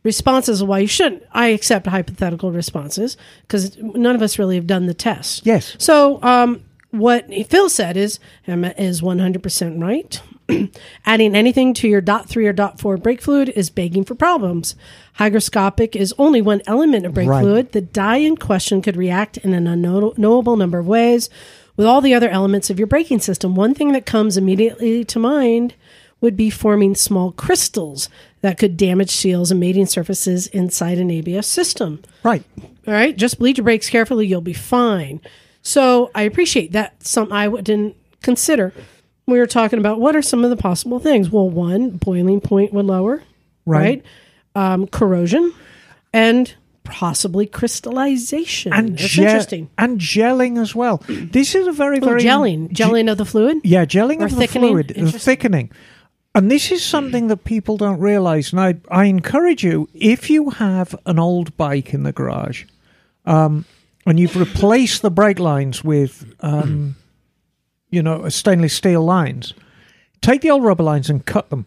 responses 0.02 0.60
of 0.60 0.68
why 0.68 0.78
you 0.78 0.86
shouldn't. 0.86 1.24
I 1.32 1.48
accept 1.48 1.86
hypothetical 1.86 2.52
responses 2.52 3.16
because 3.42 3.76
none 3.78 4.14
of 4.14 4.22
us 4.22 4.38
really 4.38 4.54
have 4.54 4.66
done 4.66 4.86
the 4.86 4.94
test. 4.94 5.44
Yes. 5.44 5.74
So, 5.78 6.22
um, 6.22 6.62
what 6.92 7.28
Phil 7.48 7.68
said 7.68 7.96
is 7.96 8.20
Emma 8.46 8.72
is 8.78 9.02
100% 9.02 9.82
right. 9.82 10.20
Adding 11.06 11.34
anything 11.34 11.74
to 11.74 11.88
your 11.88 12.00
dot 12.00 12.28
three 12.28 12.46
or 12.46 12.52
dot 12.52 12.78
four 12.80 12.96
brake 12.96 13.20
fluid 13.20 13.48
is 13.50 13.70
begging 13.70 14.04
for 14.04 14.14
problems. 14.14 14.74
Hygroscopic 15.18 15.96
is 15.96 16.14
only 16.18 16.40
one 16.42 16.62
element 16.66 17.04
of 17.06 17.14
brake 17.14 17.28
Right. 17.28 17.42
fluid. 17.42 17.72
The 17.72 17.80
dye 17.80 18.18
in 18.18 18.36
question 18.36 18.82
could 18.82 18.96
react 18.96 19.38
in 19.38 19.54
an 19.54 19.66
unknowable 19.66 20.56
number 20.56 20.78
of 20.78 20.86
ways 20.86 21.28
with 21.76 21.86
all 21.86 22.00
the 22.00 22.14
other 22.14 22.28
elements 22.28 22.70
of 22.70 22.78
your 22.78 22.86
braking 22.86 23.18
system. 23.20 23.54
One 23.54 23.74
thing 23.74 23.92
that 23.92 24.06
comes 24.06 24.36
immediately 24.36 25.04
to 25.04 25.18
mind 25.18 25.74
would 26.20 26.36
be 26.36 26.48
forming 26.48 26.94
small 26.94 27.32
crystals 27.32 28.08
that 28.40 28.56
could 28.58 28.76
damage 28.76 29.10
seals 29.10 29.50
and 29.50 29.60
mating 29.60 29.86
surfaces 29.86 30.46
inside 30.48 30.98
an 30.98 31.10
ABS 31.10 31.46
system. 31.46 32.02
Right. 32.22 32.42
All 32.86 32.94
right, 32.94 33.16
just 33.16 33.38
bleed 33.38 33.58
your 33.58 33.64
brakes 33.64 33.90
carefully, 33.90 34.26
you'll 34.26 34.40
be 34.40 34.52
fine. 34.52 35.20
So 35.62 36.10
I 36.14 36.22
appreciate 36.22 36.72
that. 36.72 37.04
Some 37.04 37.32
I 37.32 37.48
didn't 37.48 37.96
consider. 38.22 38.72
We 39.26 39.38
were 39.38 39.46
talking 39.46 39.78
about 39.80 39.98
what 39.98 40.14
are 40.14 40.22
some 40.22 40.44
of 40.44 40.50
the 40.50 40.56
possible 40.56 41.00
things. 41.00 41.30
Well, 41.30 41.50
one, 41.50 41.90
boiling 41.90 42.40
point 42.40 42.72
would 42.72 42.86
lower, 42.86 43.22
Right. 43.64 44.04
right? 44.54 44.72
Um, 44.74 44.86
corrosion, 44.86 45.52
and 46.12 46.54
possibly 46.84 47.46
crystallization. 47.46 48.72
And 48.72 48.96
That's 48.96 49.08
gel- 49.10 49.24
interesting. 49.24 49.68
And 49.76 49.98
gelling 50.00 50.60
as 50.60 50.74
well. 50.74 51.02
This 51.08 51.54
is 51.56 51.66
a 51.66 51.72
very, 51.72 52.00
Oh, 52.00 52.06
very 52.06 52.22
gelling, 52.22 52.70
gelling 52.72 53.10
of 53.10 53.18
the 53.18 53.24
fluid. 53.24 53.58
Yeah, 53.64 53.84
gelling 53.84 54.20
Or 54.20 54.26
of 54.26 54.30
the 54.30 54.36
thickening? 54.36 54.70
fluid, 54.70 54.88
the 54.88 54.94
Interesting. 54.94 55.20
thickening. 55.20 55.70
And 56.34 56.50
this 56.50 56.70
is 56.70 56.84
something 56.84 57.26
that 57.28 57.44
people 57.44 57.76
don't 57.78 57.98
realize. 57.98 58.52
And 58.52 58.60
I, 58.60 58.74
I 58.90 59.06
encourage 59.06 59.64
you, 59.64 59.88
if 59.94 60.28
you 60.30 60.50
have 60.50 60.94
an 61.06 61.18
old 61.18 61.56
bike 61.56 61.92
in 61.94 62.02
the 62.04 62.12
garage 62.12 62.64
um, 63.24 63.64
and 64.06 64.20
you've 64.20 64.36
replaced 64.36 65.02
the 65.02 65.10
brake 65.10 65.38
lines 65.40 65.82
with, 65.82 66.24
um, 66.40 66.94
you 67.90 68.02
know, 68.02 68.28
stainless 68.28 68.74
steel 68.74 69.02
lines, 69.04 69.54
take 70.20 70.40
the 70.42 70.50
old 70.50 70.64
rubber 70.64 70.82
lines 70.82 71.08
and 71.10 71.24
cut 71.24 71.50
them 71.50 71.66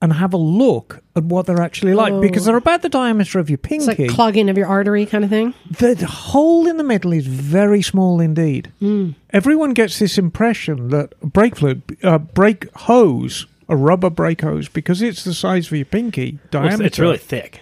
and 0.00 0.12
have 0.12 0.32
a 0.32 0.36
look 0.36 1.02
at 1.16 1.24
what 1.24 1.46
they're 1.46 1.60
actually 1.60 1.92
like 1.92 2.12
Oh. 2.12 2.20
because 2.20 2.44
they're 2.44 2.56
about 2.56 2.82
the 2.82 2.88
diameter 2.88 3.40
of 3.40 3.50
your 3.50 3.58
pinky. 3.58 3.76
It's 3.84 3.86
pinky. 3.86 4.06
like 4.08 4.14
clogging 4.14 4.48
of 4.48 4.56
your 4.56 4.68
artery 4.68 5.04
kind 5.06 5.24
of 5.24 5.30
thing. 5.30 5.54
The 5.70 5.94
the 5.96 6.06
hole 6.06 6.68
in 6.68 6.76
the 6.76 6.84
middle 6.84 7.12
is 7.12 7.26
very 7.26 7.82
small 7.82 8.20
indeed. 8.20 8.72
Hmm. 8.78 9.10
Everyone 9.30 9.74
gets 9.74 9.98
this 9.98 10.16
impression 10.16 10.90
that 10.90 11.18
brake 11.20 11.56
fluid, 11.56 11.82
uh, 12.04 12.18
brake 12.18 12.72
hose, 12.76 13.46
a 13.68 13.74
rubber 13.76 14.08
brake 14.08 14.42
hose, 14.42 14.68
because 14.68 15.02
it's 15.02 15.24
the 15.24 15.34
size 15.34 15.66
of 15.66 15.72
your 15.76 15.84
pinky 15.84 16.38
diameter. 16.52 16.74
it's, 16.84 16.92
it's 16.92 16.98
really 17.00 17.18
thick. 17.18 17.60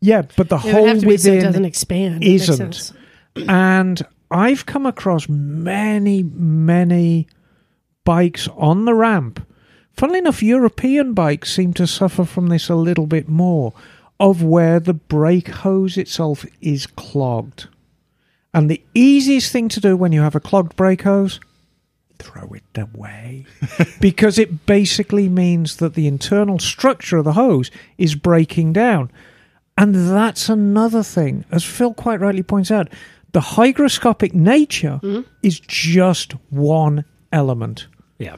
yeah, 0.00 0.22
but 0.36 0.48
the 0.48 0.56
It 0.56 0.60
hole 0.72 0.86
have 0.86 0.98
to 1.00 1.06
be 1.06 1.16
so 1.16 1.28
it 1.30 1.34
within 1.36 1.44
doesn't 1.44 1.64
expand. 1.64 2.24
Isn't. 2.24 2.92
and 3.36 4.02
I've 4.32 4.66
come 4.66 4.84
across 4.84 5.28
many, 5.28 6.24
many 6.24 7.28
bikes 8.08 8.48
on 8.56 8.86
the 8.86 8.94
ramp. 8.94 9.46
Funnily 9.92 10.20
enough, 10.20 10.42
European 10.42 11.12
bikes 11.12 11.52
seem 11.52 11.74
to 11.74 11.86
suffer 11.86 12.24
from 12.24 12.46
this 12.46 12.70
a 12.70 12.74
little 12.74 13.06
bit 13.06 13.28
more, 13.28 13.74
of 14.18 14.42
where 14.42 14.80
the 14.80 14.94
brake 14.94 15.48
hose 15.48 15.98
itself 15.98 16.46
is 16.62 16.86
clogged. 16.86 17.68
And 18.54 18.70
the 18.70 18.82
easiest 18.94 19.52
thing 19.52 19.68
to 19.68 19.78
do 19.78 19.94
when 19.94 20.12
you 20.12 20.22
have 20.22 20.34
a 20.34 20.40
clogged 20.40 20.74
brake 20.74 21.02
hose, 21.02 21.38
throw 22.18 22.50
it 22.54 22.78
away. 22.78 23.44
because 24.00 24.38
it 24.38 24.64
basically 24.64 25.28
means 25.28 25.76
that 25.76 25.92
the 25.92 26.06
internal 26.06 26.58
structure 26.58 27.18
of 27.18 27.26
the 27.26 27.34
hose 27.34 27.70
is 27.98 28.14
breaking 28.14 28.72
down. 28.72 29.10
And 29.76 29.94
that's 29.94 30.48
another 30.48 31.02
thing, 31.02 31.44
as 31.50 31.62
Phil 31.62 31.92
quite 31.92 32.20
rightly 32.20 32.42
points 32.42 32.70
out, 32.70 32.88
the 33.32 33.40
hygroscopic 33.40 34.32
nature 34.32 34.98
mm-hmm. 35.02 35.28
is 35.42 35.60
just 35.60 36.32
one 36.48 37.04
element. 37.30 37.86
Yeah. 38.18 38.36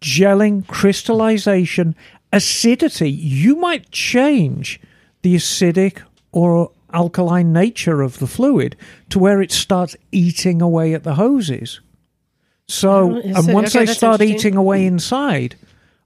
Gelling, 0.00 0.66
crystallization, 0.66 1.94
acidity. 2.32 3.10
You 3.10 3.56
might 3.56 3.90
change 3.90 4.80
the 5.22 5.34
acidic 5.36 6.02
or 6.32 6.70
alkaline 6.92 7.52
nature 7.52 8.02
of 8.02 8.18
the 8.18 8.26
fluid 8.26 8.76
to 9.10 9.18
where 9.18 9.40
it 9.40 9.52
starts 9.52 9.96
eating 10.10 10.60
away 10.60 10.94
at 10.94 11.04
the 11.04 11.14
hoses. 11.14 11.80
So, 12.68 13.12
Oh, 13.16 13.20
and 13.20 13.48
it? 13.48 13.54
once 13.54 13.74
Okay, 13.74 13.86
they 13.86 13.92
start 13.92 14.20
eating 14.22 14.56
away 14.56 14.86
inside, 14.86 15.56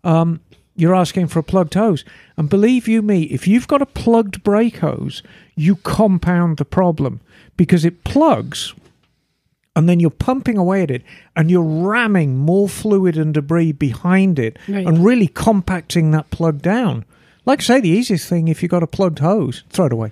um, 0.04 0.40
you're 0.76 0.94
asking 0.94 1.28
for 1.28 1.38
a 1.38 1.42
plugged 1.42 1.74
hose. 1.74 2.04
And 2.36 2.48
believe 2.48 2.86
you 2.86 3.02
me, 3.02 3.22
if 3.24 3.48
you've 3.48 3.68
got 3.68 3.82
a 3.82 3.86
plugged 3.86 4.42
brake 4.42 4.78
hose, 4.78 5.22
you 5.54 5.76
compound 5.76 6.58
the 6.58 6.64
problem 6.64 7.20
because 7.56 7.84
it 7.84 8.04
plugs 8.04 8.74
and 9.76 9.88
then 9.88 10.00
you're 10.00 10.10
pumping 10.10 10.58
away 10.58 10.82
at 10.82 10.90
it 10.90 11.02
and 11.36 11.48
you're 11.50 11.62
ramming 11.62 12.36
more 12.36 12.68
fluid 12.68 13.16
and 13.16 13.32
debris 13.34 13.70
behind 13.72 14.38
it 14.40 14.58
Right. 14.66 14.84
and 14.86 15.04
really 15.04 15.28
compacting 15.28 16.10
that 16.10 16.30
plug 16.30 16.60
down. 16.62 17.04
Like 17.44 17.60
I 17.60 17.62
say, 17.62 17.80
the 17.80 17.90
easiest 17.90 18.28
thing 18.28 18.48
if 18.48 18.60
you've 18.62 18.70
got 18.72 18.82
a 18.82 18.88
plugged 18.88 19.20
hose, 19.20 19.62
throw 19.70 19.86
it 19.86 19.92
away. 19.92 20.10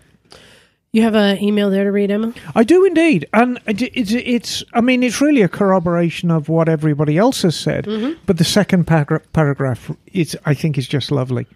You 0.93 1.03
have 1.03 1.17
an 1.17 1.43
email 1.43 1.71
there 1.71 1.83
to 1.83 1.91
read, 1.91 2.13
Emma? 2.13 2.33
I 2.55 2.63
do 2.63 2.85
indeed, 2.85 3.27
and 3.33 3.59
it's 3.67 4.13
it's. 4.13 4.63
I 4.75 4.81
mean, 4.81 5.03
it's 5.03 5.21
really 5.21 5.43
a 5.43 5.49
corroboration 5.49 6.31
of 6.31 6.49
what 6.49 6.69
everybody 6.69 7.19
else 7.19 7.43
has 7.43 7.57
said. 7.57 7.89
But 8.27 8.39
the 8.39 8.45
second 8.45 8.87
paragra- 8.87 9.23
paragraph, 9.33 9.91
it's 10.07 10.37
I 10.47 10.55
think 10.55 10.79
is 10.79 10.87
just 10.87 11.11
lovely. 11.11 11.49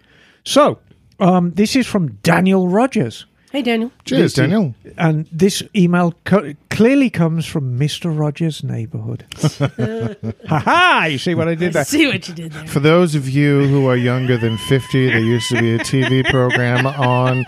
So, 0.43 0.79
um, 1.21 1.51
this 1.51 1.77
is 1.77 1.87
from 1.87 2.15
Daniel 2.21 2.67
Rogers, 2.67 3.25
Hey, 3.51 3.63
Daniel. 3.63 3.91
Cheers, 4.05 4.33
Daniel. 4.35 4.75
and 4.95 5.27
this 5.31 5.63
email 5.75 6.13
co- 6.23 6.53
clearly 6.69 7.09
comes 7.09 7.47
from 7.47 7.79
Mister 7.79 8.11
Rogers' 8.11 8.63
neighborhood. 8.63 9.25
ha 10.47 10.59
ha! 10.59 11.07
You 11.09 11.17
see 11.17 11.33
what 11.33 11.47
I 11.47 11.55
did 11.55 11.73
there? 11.73 11.83
See 11.83 12.05
what 12.05 12.27
you 12.27 12.35
did 12.35 12.51
there. 12.51 12.67
For 12.67 12.79
those 12.79 13.15
of 13.15 13.27
you 13.27 13.65
who 13.67 13.87
are 13.87 13.95
younger 13.97 14.37
than 14.37 14.57
50, 14.57 15.07
there 15.07 15.19
used 15.19 15.49
to 15.49 15.59
be 15.59 15.73
a 15.73 15.79
TV 15.79 16.23
program 16.29 16.85
on 16.85 17.43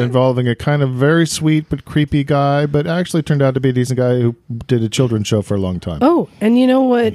involving 0.00 0.46
a 0.46 0.54
kind 0.54 0.80
of 0.80 0.90
very 0.90 1.26
sweet 1.26 1.68
but 1.68 1.84
creepy 1.84 2.22
guy, 2.22 2.66
but 2.66 2.86
actually 2.86 3.24
turned 3.24 3.42
out 3.42 3.54
to 3.54 3.60
be 3.60 3.70
a 3.70 3.72
decent 3.72 3.98
guy 3.98 4.20
who 4.20 4.36
did 4.68 4.82
a 4.84 4.88
children's 4.88 5.26
show 5.26 5.42
for 5.42 5.56
a 5.56 5.60
long 5.60 5.80
time. 5.80 5.98
Oh, 6.02 6.28
and 6.40 6.56
you 6.56 6.68
know 6.68 6.82
what? 6.82 7.14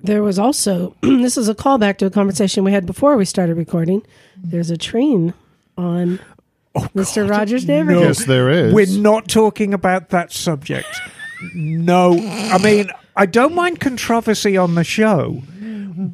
There 0.00 0.24
was 0.24 0.40
also 0.40 0.96
this 1.02 1.36
is 1.38 1.48
a 1.48 1.54
callback 1.54 1.98
to 1.98 2.06
a 2.06 2.10
conversation 2.10 2.64
we 2.64 2.72
had 2.72 2.84
before 2.84 3.16
we 3.16 3.24
started 3.24 3.56
recording. 3.56 4.02
There's 4.36 4.70
a 4.70 4.76
train 4.76 5.34
on 5.78 6.18
Oh, 6.74 6.86
Mr. 6.94 7.28
Rogers' 7.28 7.66
neighborhood. 7.66 8.04
Yes, 8.04 8.24
there 8.26 8.48
is. 8.48 8.72
We're 8.72 8.98
not 9.00 9.28
talking 9.28 9.74
about 9.74 10.10
that 10.10 10.32
subject. 10.32 10.88
No, 11.54 12.12
I 12.18 12.58
mean 12.58 12.90
I 13.16 13.26
don't 13.26 13.54
mind 13.54 13.80
controversy 13.80 14.56
on 14.56 14.74
the 14.74 14.84
show, 14.84 15.42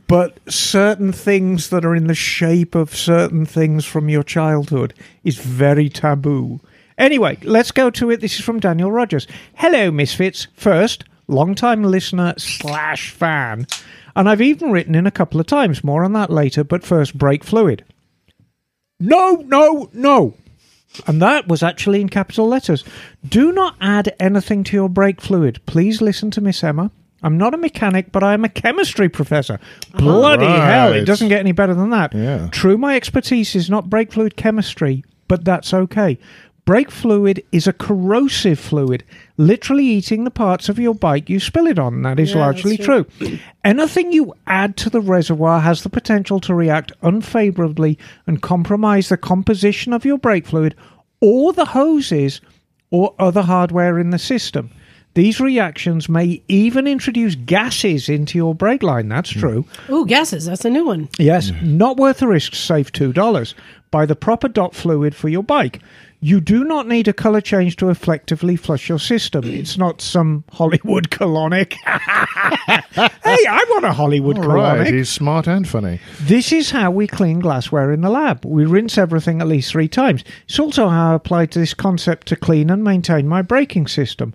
but 0.08 0.38
certain 0.48 1.12
things 1.12 1.68
that 1.70 1.84
are 1.84 1.94
in 1.94 2.06
the 2.06 2.14
shape 2.14 2.74
of 2.74 2.96
certain 2.96 3.44
things 3.44 3.84
from 3.84 4.08
your 4.08 4.22
childhood 4.22 4.94
is 5.24 5.36
very 5.38 5.88
taboo. 5.88 6.60
Anyway, 6.96 7.38
let's 7.42 7.72
go 7.72 7.90
to 7.90 8.10
it. 8.10 8.20
This 8.20 8.38
is 8.38 8.44
from 8.44 8.60
Daniel 8.60 8.90
Rogers. 8.90 9.26
Hello, 9.54 9.90
Misfits. 9.90 10.46
First, 10.54 11.04
long-time 11.28 11.82
listener 11.82 12.32
slash 12.38 13.10
fan, 13.10 13.66
and 14.14 14.28
I've 14.28 14.40
even 14.40 14.72
written 14.72 14.94
in 14.94 15.06
a 15.06 15.10
couple 15.10 15.38
of 15.38 15.46
times. 15.46 15.84
More 15.84 16.04
on 16.04 16.14
that 16.14 16.30
later. 16.30 16.64
But 16.64 16.84
first, 16.84 17.18
brake 17.18 17.44
fluid. 17.44 17.84
No, 18.98 19.44
no, 19.46 19.90
no. 19.92 20.34
And 21.06 21.20
that 21.22 21.48
was 21.48 21.62
actually 21.62 22.00
in 22.00 22.08
capital 22.08 22.46
letters. 22.48 22.84
Do 23.26 23.52
not 23.52 23.76
add 23.80 24.14
anything 24.20 24.64
to 24.64 24.76
your 24.76 24.88
brake 24.88 25.20
fluid. 25.20 25.60
Please 25.66 26.00
listen 26.00 26.30
to 26.32 26.40
Miss 26.40 26.62
Emma. 26.62 26.90
I'm 27.22 27.38
not 27.38 27.54
a 27.54 27.56
mechanic, 27.56 28.12
but 28.12 28.22
I 28.22 28.34
am 28.34 28.44
a 28.44 28.48
chemistry 28.48 29.08
professor. 29.08 29.54
Uh-huh. 29.54 29.98
Bloody 29.98 30.46
hell, 30.46 30.92
it 30.92 31.06
doesn't 31.06 31.28
get 31.28 31.40
any 31.40 31.52
better 31.52 31.74
than 31.74 31.90
that. 31.90 32.14
Yeah. 32.14 32.48
True, 32.52 32.78
my 32.78 32.94
expertise 32.94 33.54
is 33.56 33.70
not 33.70 33.90
brake 33.90 34.12
fluid 34.12 34.36
chemistry, 34.36 35.04
but 35.28 35.44
that's 35.44 35.72
okay. 35.72 36.18
Brake 36.66 36.90
fluid 36.90 37.44
is 37.52 37.68
a 37.68 37.72
corrosive 37.72 38.58
fluid, 38.58 39.04
literally 39.36 39.84
eating 39.84 40.24
the 40.24 40.32
parts 40.32 40.68
of 40.68 40.80
your 40.80 40.96
bike 40.96 41.30
you 41.30 41.38
spill 41.38 41.68
it 41.68 41.78
on. 41.78 42.02
That 42.02 42.18
is 42.18 42.32
Yeah, 42.32 42.40
largely 42.40 42.76
true. 42.76 43.04
true. 43.04 43.38
Anything 43.64 44.12
you 44.12 44.34
add 44.48 44.76
to 44.78 44.90
the 44.90 45.00
reservoir 45.00 45.60
has 45.60 45.84
the 45.84 45.88
potential 45.88 46.40
to 46.40 46.54
react 46.56 46.90
unfavorably 47.02 47.96
and 48.26 48.42
compromise 48.42 49.08
the 49.08 49.16
composition 49.16 49.92
of 49.92 50.04
your 50.04 50.18
brake 50.18 50.44
fluid 50.44 50.74
or 51.20 51.52
the 51.52 51.66
hoses 51.66 52.40
or 52.90 53.14
other 53.16 53.42
hardware 53.42 54.00
in 54.00 54.10
the 54.10 54.18
system. 54.18 54.70
These 55.14 55.40
reactions 55.40 56.08
may 56.08 56.42
even 56.48 56.88
introduce 56.88 57.36
gases 57.36 58.08
into 58.08 58.36
your 58.36 58.56
brake 58.56 58.82
line. 58.82 59.08
That's 59.08 59.32
hmm. 59.32 59.40
true. 59.40 59.64
Oh, 59.88 60.04
gases. 60.04 60.46
That's 60.46 60.64
a 60.64 60.70
new 60.70 60.84
one. 60.84 61.08
Yes, 61.16 61.50
hmm. 61.50 61.78
not 61.78 61.96
worth 61.96 62.18
the 62.18 62.26
risk. 62.26 62.56
Save 62.56 62.90
$2. 62.90 63.54
Buy 63.92 64.04
the 64.04 64.16
proper 64.16 64.48
dot 64.48 64.74
fluid 64.74 65.14
for 65.14 65.28
your 65.28 65.44
bike. 65.44 65.80
You 66.26 66.40
do 66.40 66.64
not 66.64 66.88
need 66.88 67.06
a 67.06 67.12
color 67.12 67.40
change 67.40 67.76
to 67.76 67.88
effectively 67.88 68.56
flush 68.56 68.88
your 68.88 68.98
system. 68.98 69.44
It's 69.44 69.78
not 69.78 70.00
some 70.00 70.42
Hollywood 70.50 71.08
colonic. 71.08 71.74
hey, 71.84 73.46
I 73.48 73.64
want 73.70 73.84
a 73.84 73.92
Hollywood 73.92 74.36
All 74.38 74.46
colonic. 74.46 74.78
right, 74.80 74.92
he's 74.92 75.08
smart 75.08 75.46
and 75.46 75.68
funny. 75.68 76.00
This 76.22 76.50
is 76.50 76.72
how 76.72 76.90
we 76.90 77.06
clean 77.06 77.38
glassware 77.38 77.92
in 77.92 78.00
the 78.00 78.10
lab. 78.10 78.44
We 78.44 78.64
rinse 78.64 78.98
everything 78.98 79.40
at 79.40 79.46
least 79.46 79.70
three 79.70 79.86
times. 79.86 80.24
It's 80.48 80.58
also 80.58 80.88
how 80.88 81.12
I 81.12 81.14
applied 81.14 81.52
this 81.52 81.74
concept 81.74 82.26
to 82.26 82.34
clean 82.34 82.70
and 82.70 82.82
maintain 82.82 83.28
my 83.28 83.42
braking 83.42 83.86
system. 83.86 84.34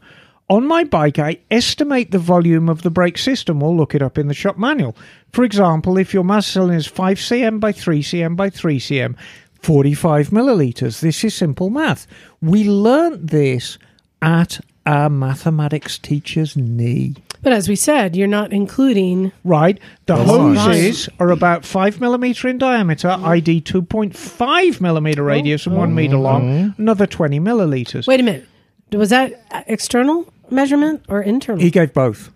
On 0.49 0.65
my 0.65 0.85
bike, 0.85 1.19
I 1.19 1.39
estimate 1.49 2.11
the 2.11 2.19
volume 2.19 2.69
of 2.69 2.83
the 2.83 2.89
brake 2.89 3.17
system 3.17 3.61
or 3.61 3.73
look 3.73 3.93
it 3.93 4.01
up 4.01 4.17
in 4.17 4.29
the 4.29 4.33
shop 4.33 4.57
manual. 4.57 4.95
For 5.33 5.43
example, 5.43 5.97
if 5.97 6.13
your 6.13 6.23
mass 6.23 6.47
cylinder 6.47 6.77
is 6.77 6.87
5 6.87 7.17
cm 7.17 7.59
by 7.59 7.73
3 7.73 8.01
cm 8.01 8.37
by 8.37 8.49
3 8.49 8.79
cm, 8.79 9.17
45 9.61 10.29
millilitres. 10.29 11.01
This 11.01 11.23
is 11.23 11.35
simple 11.35 11.69
math. 11.69 12.07
We 12.41 12.67
learnt 12.67 13.31
this 13.31 13.77
at 14.21 14.59
our 14.85 15.09
mathematics 15.09 15.97
teacher's 15.97 16.57
knee. 16.57 17.15
But 17.43 17.53
as 17.53 17.67
we 17.67 17.75
said, 17.75 18.15
you're 18.15 18.27
not 18.27 18.51
including. 18.53 19.31
Right. 19.43 19.79
The 20.05 20.15
Volume. 20.15 20.55
hoses 20.55 21.09
are 21.19 21.31
about 21.31 21.65
five 21.65 21.99
millimeter 21.99 22.47
in 22.47 22.57
diameter, 22.57 23.09
ID 23.09 23.61
2.5 23.61 24.81
millimeter 24.81 25.23
radius 25.23 25.65
and 25.65 25.75
one 25.75 25.95
meter 25.95 26.17
long, 26.17 26.43
mm-hmm. 26.43 26.81
another 26.81 27.07
20 27.07 27.39
milliliters. 27.39 28.07
Wait 28.07 28.19
a 28.19 28.23
minute. 28.23 28.47
Was 28.91 29.09
that 29.09 29.43
external 29.67 30.31
measurement 30.49 31.03
or 31.07 31.21
internal? 31.21 31.61
He 31.61 31.71
gave 31.71 31.93
both. 31.93 32.31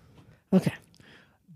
okay. 0.52 0.72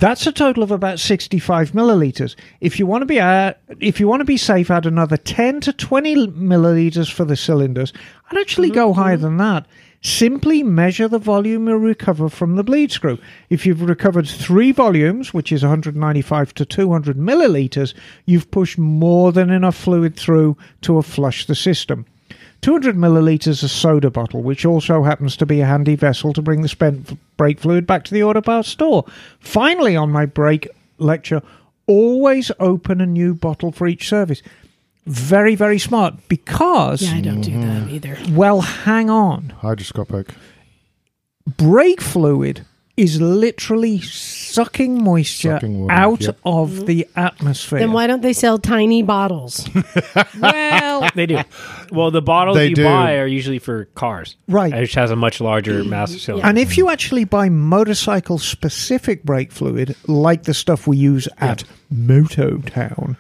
That's 0.00 0.26
a 0.26 0.33
total 0.33 0.62
of 0.62 0.71
about 0.71 0.99
65 0.99 1.73
milliliters. 1.73 2.35
If 2.62 2.78
you 2.78 2.87
want 2.87 3.02
to 3.02 3.07
be 3.07 3.21
uh, 3.21 3.52
if 3.80 4.00
you 4.00 4.09
want 4.09 4.21
to 4.21 4.25
be 4.25 4.38
safe, 4.38 4.71
add 4.71 4.87
another 4.87 5.19
10 5.19 5.61
to 5.61 5.75
20 5.75 6.28
milliliters 6.28 7.12
for 7.12 7.26
the 7.26 7.37
cylinders. 7.37 7.92
I'd 8.30 8.40
actually 8.40 8.71
go 8.71 8.95
higher 8.95 9.19
than 9.19 9.37
that. 9.37 9.66
Simply 10.00 10.62
measure 10.62 11.07
the 11.07 11.19
volume 11.19 11.69
you 11.69 11.76
recover 11.76 12.30
from 12.30 12.57
the 12.57 12.64
bleed 12.64 12.90
screw. 12.90 13.19
If 13.50 13.66
you've 13.66 13.83
recovered 13.83 14.26
three 14.26 14.73
volumes, 14.73 15.35
which 15.35 15.52
is 15.52 15.62
195 15.62 16.54
to 16.54 16.64
200 16.64 17.19
milliliters, 17.19 17.92
you've 18.25 18.50
pushed 18.50 18.78
more 18.78 19.33
than 19.33 19.50
enough 19.50 19.76
fluid 19.76 20.16
through 20.16 20.57
to 20.80 21.02
flush 21.02 21.45
the 21.45 21.54
system. 21.54 22.07
200 22.62 22.95
milliliters 22.97 23.62
of 23.62 23.71
soda 23.71 24.11
bottle, 24.11 24.43
which 24.43 24.64
also 24.67 25.02
happens 25.02 25.37
to 25.38 25.47
be 25.47 25.61
a 25.61 25.67
handy 25.67 25.95
vessel 25.97 26.33
to 26.35 26.43
bring 26.43 26.62
the 26.62 26.69
spent 26.69 27.19
brake 27.37 27.59
fluid 27.61 27.87
back 27.87 28.05
to 28.05 28.14
the 28.14 28.23
auto 28.23 28.40
parts 28.40 28.69
store. 28.69 29.05
Finally, 29.38 29.97
on 29.97 30.11
my 30.11 30.26
brake 30.26 30.69
lecture, 30.99 31.40
always 31.87 32.52
open 32.61 33.00
a 33.00 33.07
new 33.07 33.35
bottle 33.35 33.73
for 33.73 33.87
each 33.87 34.09
service. 34.09 34.43
Very, 35.07 35.55
very 35.55 35.79
smart 35.79 36.14
because, 36.29 37.02
Yeah, 37.02 37.14
I 37.17 37.21
don't 37.23 37.40
do 37.40 37.59
that 37.61 37.88
either. 37.88 38.19
well, 38.31 38.61
hang 38.61 39.09
on. 39.09 39.55
Hydroscopic. 39.62 40.29
Brake 41.57 42.00
fluid 42.02 42.67
is 43.00 43.19
literally 43.19 43.99
sucking 44.02 45.02
moisture 45.02 45.54
Sucking 45.54 45.87
water, 45.87 45.95
out 45.95 46.21
yep. 46.21 46.38
of 46.45 46.71
mm-hmm. 46.71 46.85
the 46.85 47.09
atmosphere. 47.16 47.78
Then 47.78 47.92
why 47.92 48.07
don't 48.07 48.21
they 48.21 48.35
sell 48.35 48.59
tiny 48.59 49.02
bottles? 49.02 49.66
well, 50.40 51.09
They 51.14 51.25
do. 51.25 51.40
Well, 51.90 52.11
the 52.11 52.21
bottles 52.21 52.59
They 52.59 52.69
you 52.69 52.75
do. 52.75 52.85
buy 52.85 53.16
are 53.16 53.26
usually 53.26 53.59
for 53.59 53.87
cars, 53.95 54.37
Right. 54.49 54.75
Which 54.75 54.92
has 54.95 55.11
a 55.11 55.16
much 55.16 55.40
larger 55.40 55.83
mass 55.83 56.14
cylinder. 56.21 56.47
And 56.47 56.59
if 56.59 56.76
you 56.76 56.90
actually 56.90 57.25
buy 57.25 57.49
motorcycle 57.49 58.38
specific 58.38 59.25
brake 59.25 59.50
fluid, 59.50 59.97
like 60.07 60.42
the 60.42 60.54
stuff 60.54 60.87
we 60.87 60.99
use 60.99 61.26
at 61.38 61.64
Mototown, 61.92 63.16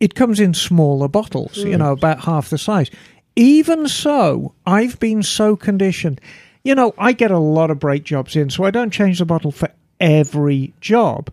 it 0.00 0.16
comes 0.16 0.40
in 0.40 0.52
smaller 0.52 1.06
bottles, 1.06 1.58
you 1.58 1.76
mm. 1.76 1.78
know, 1.78 1.92
about 1.92 2.24
half 2.24 2.50
the 2.50 2.58
size. 2.58 2.90
Even 3.36 3.86
so, 3.86 4.52
I've 4.66 4.98
been 4.98 5.22
so 5.22 5.54
conditioned. 5.54 6.20
You 6.64 6.74
know, 6.74 6.94
I 6.96 7.12
get 7.12 7.30
a 7.30 7.38
lot 7.38 7.70
of 7.70 7.78
brake 7.78 8.04
jobs 8.04 8.36
in, 8.36 8.50
so 8.50 8.64
I 8.64 8.70
don't 8.70 8.92
change 8.92 9.18
the 9.18 9.24
bottle 9.24 9.52
for 9.52 9.70
every 10.00 10.72
job. 10.80 11.30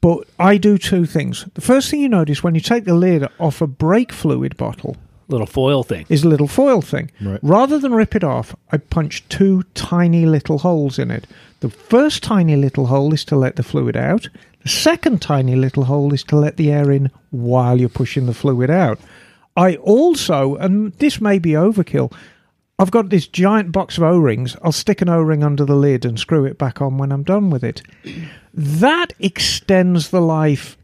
But 0.00 0.26
I 0.38 0.56
do 0.56 0.78
two 0.78 1.04
things. 1.04 1.46
The 1.54 1.60
first 1.60 1.90
thing 1.90 2.00
you 2.00 2.08
notice 2.08 2.42
when 2.42 2.54
you 2.54 2.60
take 2.60 2.84
the 2.84 2.94
lid 2.94 3.26
off 3.38 3.60
a 3.60 3.66
brake 3.66 4.12
fluid 4.12 4.56
bottle 4.56 4.96
little 5.30 5.46
foil 5.46 5.82
thing. 5.82 6.06
is 6.08 6.24
a 6.24 6.28
little 6.28 6.48
foil 6.48 6.82
thing. 6.82 7.10
Right. 7.20 7.38
Rather 7.42 7.78
than 7.78 7.94
rip 7.94 8.14
it 8.14 8.24
off, 8.24 8.54
I 8.72 8.78
punch 8.78 9.26
two 9.28 9.62
tiny 9.74 10.26
little 10.26 10.58
holes 10.58 10.98
in 10.98 11.10
it. 11.10 11.26
The 11.60 11.70
first 11.70 12.22
tiny 12.22 12.56
little 12.56 12.86
hole 12.86 13.14
is 13.14 13.24
to 13.26 13.36
let 13.36 13.56
the 13.56 13.62
fluid 13.62 13.96
out. 13.96 14.28
The 14.62 14.68
second 14.68 15.22
tiny 15.22 15.56
little 15.56 15.84
hole 15.84 16.12
is 16.12 16.22
to 16.24 16.36
let 16.36 16.56
the 16.56 16.70
air 16.72 16.90
in 16.90 17.10
while 17.30 17.78
you're 17.78 17.88
pushing 17.88 18.26
the 18.26 18.34
fluid 18.34 18.70
out. 18.70 18.98
I 19.56 19.76
also, 19.76 20.56
and 20.56 20.92
this 20.94 21.20
may 21.20 21.38
be 21.38 21.50
overkill, 21.50 22.12
I've 22.80 22.90
got 22.90 23.10
this 23.10 23.26
giant 23.26 23.72
box 23.72 23.98
of 23.98 24.04
O 24.04 24.16
rings. 24.16 24.56
I'll 24.62 24.72
stick 24.72 25.02
an 25.02 25.10
O 25.10 25.20
ring 25.20 25.44
under 25.44 25.66
the 25.66 25.74
lid 25.76 26.06
and 26.06 26.18
screw 26.18 26.46
it 26.46 26.56
back 26.56 26.80
on 26.80 26.96
when 26.96 27.12
I'm 27.12 27.22
done 27.22 27.50
with 27.50 27.62
it. 27.62 27.82
That 28.54 29.12
extends 29.18 30.08
the 30.08 30.20
life 30.22 30.78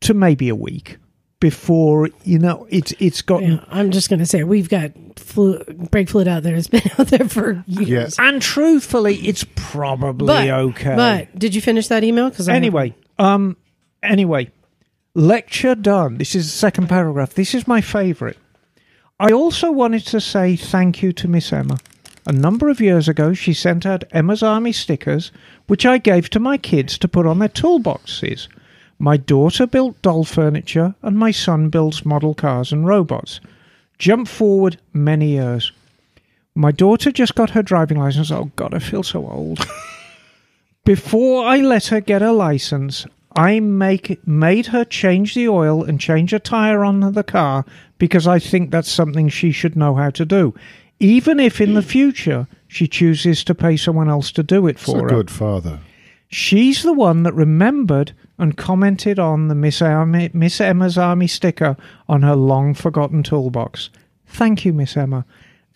to 0.00 0.12
maybe 0.12 0.50
a 0.50 0.54
week 0.54 0.98
before 1.40 2.10
you 2.24 2.38
know 2.38 2.66
it's 2.68 2.92
it's 2.98 3.22
gotten 3.22 3.52
Yeah, 3.52 3.64
I'm 3.70 3.90
just 3.90 4.10
going 4.10 4.18
to 4.18 4.26
say 4.26 4.44
we've 4.44 4.68
got 4.68 4.92
flu- 5.16 5.64
brake 5.64 6.10
fluid 6.10 6.28
out 6.28 6.42
there. 6.42 6.54
It's 6.54 6.68
been 6.68 6.82
out 6.98 7.06
there 7.06 7.26
for 7.26 7.64
years. 7.66 7.88
Yes. 7.88 8.16
And 8.18 8.42
truthfully, 8.42 9.16
it's 9.16 9.44
probably 9.56 10.26
But 10.26 10.50
okay. 10.50 10.94
But 10.94 11.38
did 11.38 11.54
you 11.54 11.62
finish 11.62 11.88
that 11.88 12.04
email? 12.04 12.28
Because 12.28 12.50
anyway, 12.50 12.94
um, 13.18 13.56
anyway, 14.02 14.50
lecture 15.14 15.74
done. 15.74 16.18
This 16.18 16.34
is 16.34 16.52
the 16.52 16.58
second 16.58 16.88
paragraph. 16.90 17.32
This 17.32 17.54
is 17.54 17.66
my 17.66 17.80
favourite. 17.80 18.36
I 19.20 19.32
also 19.32 19.70
wanted 19.70 20.06
to 20.06 20.18
say 20.18 20.56
thank 20.56 21.02
you 21.02 21.12
to 21.12 21.28
Miss 21.28 21.52
Emma. 21.52 21.78
A 22.24 22.32
number 22.32 22.70
of 22.70 22.80
years 22.80 23.06
ago, 23.06 23.34
she 23.34 23.52
sent 23.52 23.84
out 23.84 24.04
Emma's 24.12 24.42
Army 24.42 24.72
stickers, 24.72 25.30
which 25.66 25.84
I 25.84 25.98
gave 25.98 26.30
to 26.30 26.40
my 26.40 26.56
kids 26.56 26.96
to 26.96 27.06
put 27.06 27.26
on 27.26 27.38
their 27.38 27.50
toolboxes. 27.50 28.48
My 28.98 29.18
daughter 29.18 29.66
built 29.66 30.00
doll 30.00 30.24
furniture, 30.24 30.94
and 31.02 31.18
my 31.18 31.32
son 31.32 31.68
builds 31.68 32.06
model 32.06 32.32
cars 32.32 32.72
and 32.72 32.86
robots. 32.86 33.40
Jump 33.98 34.26
forward 34.26 34.78
many 34.94 35.32
years. 35.32 35.70
My 36.54 36.72
daughter 36.72 37.12
just 37.12 37.34
got 37.34 37.50
her 37.50 37.62
driving 37.62 37.98
license. 37.98 38.30
Oh, 38.30 38.50
God, 38.56 38.72
I 38.72 38.78
feel 38.78 39.02
so 39.02 39.28
old. 39.28 39.60
Before 40.86 41.44
I 41.44 41.58
let 41.58 41.88
her 41.88 42.00
get 42.00 42.22
her 42.22 42.32
license, 42.32 43.04
I 43.36 43.60
make 43.60 44.26
made 44.26 44.66
her 44.66 44.84
change 44.84 45.34
the 45.34 45.48
oil 45.48 45.84
and 45.84 46.00
change 46.00 46.32
a 46.32 46.38
tire 46.38 46.84
on 46.84 47.00
the 47.12 47.22
car 47.22 47.64
because 47.98 48.26
I 48.26 48.38
think 48.38 48.70
that's 48.70 48.90
something 48.90 49.28
she 49.28 49.52
should 49.52 49.76
know 49.76 49.94
how 49.94 50.10
to 50.10 50.24
do, 50.24 50.54
even 50.98 51.38
if 51.38 51.60
in 51.60 51.74
the 51.74 51.82
future 51.82 52.48
she 52.66 52.88
chooses 52.88 53.44
to 53.44 53.54
pay 53.54 53.76
someone 53.76 54.08
else 54.08 54.32
to 54.32 54.42
do 54.42 54.66
it 54.66 54.72
It's 54.76 54.84
for 54.84 54.98
a 54.98 55.02
her. 55.02 55.08
good 55.08 55.30
father. 55.30 55.78
She's 56.28 56.82
the 56.82 56.92
one 56.92 57.22
that 57.24 57.34
remembered 57.34 58.12
and 58.38 58.56
commented 58.56 59.18
on 59.18 59.48
the 59.48 59.54
Miss, 59.54 59.82
Army, 59.82 60.30
Miss 60.32 60.60
Emma's 60.60 60.96
Army 60.96 61.26
sticker 61.26 61.76
on 62.08 62.22
her 62.22 62.36
long 62.36 62.72
forgotten 62.74 63.22
toolbox. 63.22 63.90
Thank 64.26 64.64
you, 64.64 64.72
Miss 64.72 64.96
Emma. 64.96 65.24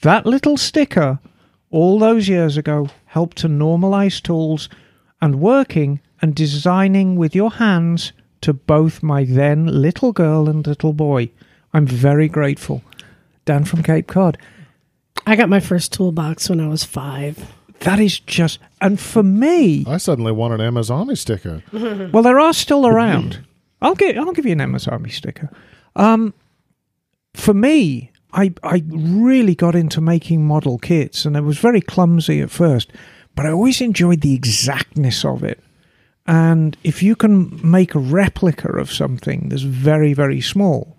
That 0.03 0.27
little 0.27 0.57
sticker, 0.57 1.19
all 1.71 1.99
those 1.99 2.29
years 2.29 2.57
ago, 2.57 2.89
helped 3.07 3.37
to 3.39 3.49
normalize 3.49 4.23
tools 4.23 4.69
and 5.21 5.41
working 5.41 6.01
and 6.25 6.35
designing 6.35 7.17
with 7.17 7.35
your 7.35 7.51
hands 7.51 8.15
to 8.41 8.55
both 8.55 9.03
my 9.03 9.25
then 9.25 9.67
little 9.67 10.11
girl 10.11 10.49
and 10.49 10.67
little 10.67 10.95
boy. 10.95 11.29
I'm 11.75 11.87
very 11.87 12.29
grateful. 12.29 12.83
Dan 13.45 13.67
from 13.67 13.83
Cape 13.83 14.07
Cod. 14.07 14.39
I 15.27 15.37
got 15.37 15.51
my 15.51 15.61
first 15.61 15.93
toolbox 15.93 16.49
when 16.49 16.61
I 16.61 16.69
was 16.69 16.83
five. 16.83 17.53
That 17.81 18.01
is 18.01 18.19
just, 18.21 18.59
and 18.81 18.99
for 18.99 19.23
me, 19.23 19.85
I 19.87 19.99
suddenly 19.99 20.33
want 20.33 20.55
an 20.55 20.63
Emma's 20.63 20.91
Army 20.91 21.15
sticker. 21.15 21.63
Well, 22.11 22.23
there 22.23 22.41
are 22.41 22.55
still 22.55 22.87
around. 22.87 23.45
I'll 23.83 23.95
give 23.95 24.17
I'll 24.17 24.33
give 24.33 24.47
you 24.47 24.53
an 24.53 24.63
Emma's 24.63 24.89
Army 24.89 25.11
sticker. 25.11 25.51
Um, 25.95 26.33
for 27.35 27.53
me, 27.53 28.13
I 28.33 28.55
I 28.63 28.83
really 28.89 29.55
got 29.55 29.75
into 29.75 30.01
making 30.01 30.47
model 30.47 30.79
kits, 30.79 31.27
and 31.27 31.37
it 31.37 31.43
was 31.43 31.59
very 31.59 31.83
clumsy 31.83 32.41
at 32.41 32.51
first, 32.51 32.91
but 33.35 33.45
I 33.45 33.51
always 33.53 33.83
enjoyed 33.83 34.23
the 34.23 34.33
exactness 34.35 35.23
of 35.23 35.45
it. 35.45 35.63
And 36.27 36.77
if 36.83 37.03
you 37.03 37.15
can 37.17 37.61
make 37.63 37.95
a 37.95 37.99
replica 37.99 38.69
of 38.73 38.93
something 38.93 39.49
that's 39.51 39.63
very 39.63 40.15
very 40.15 40.41
small, 40.41 40.97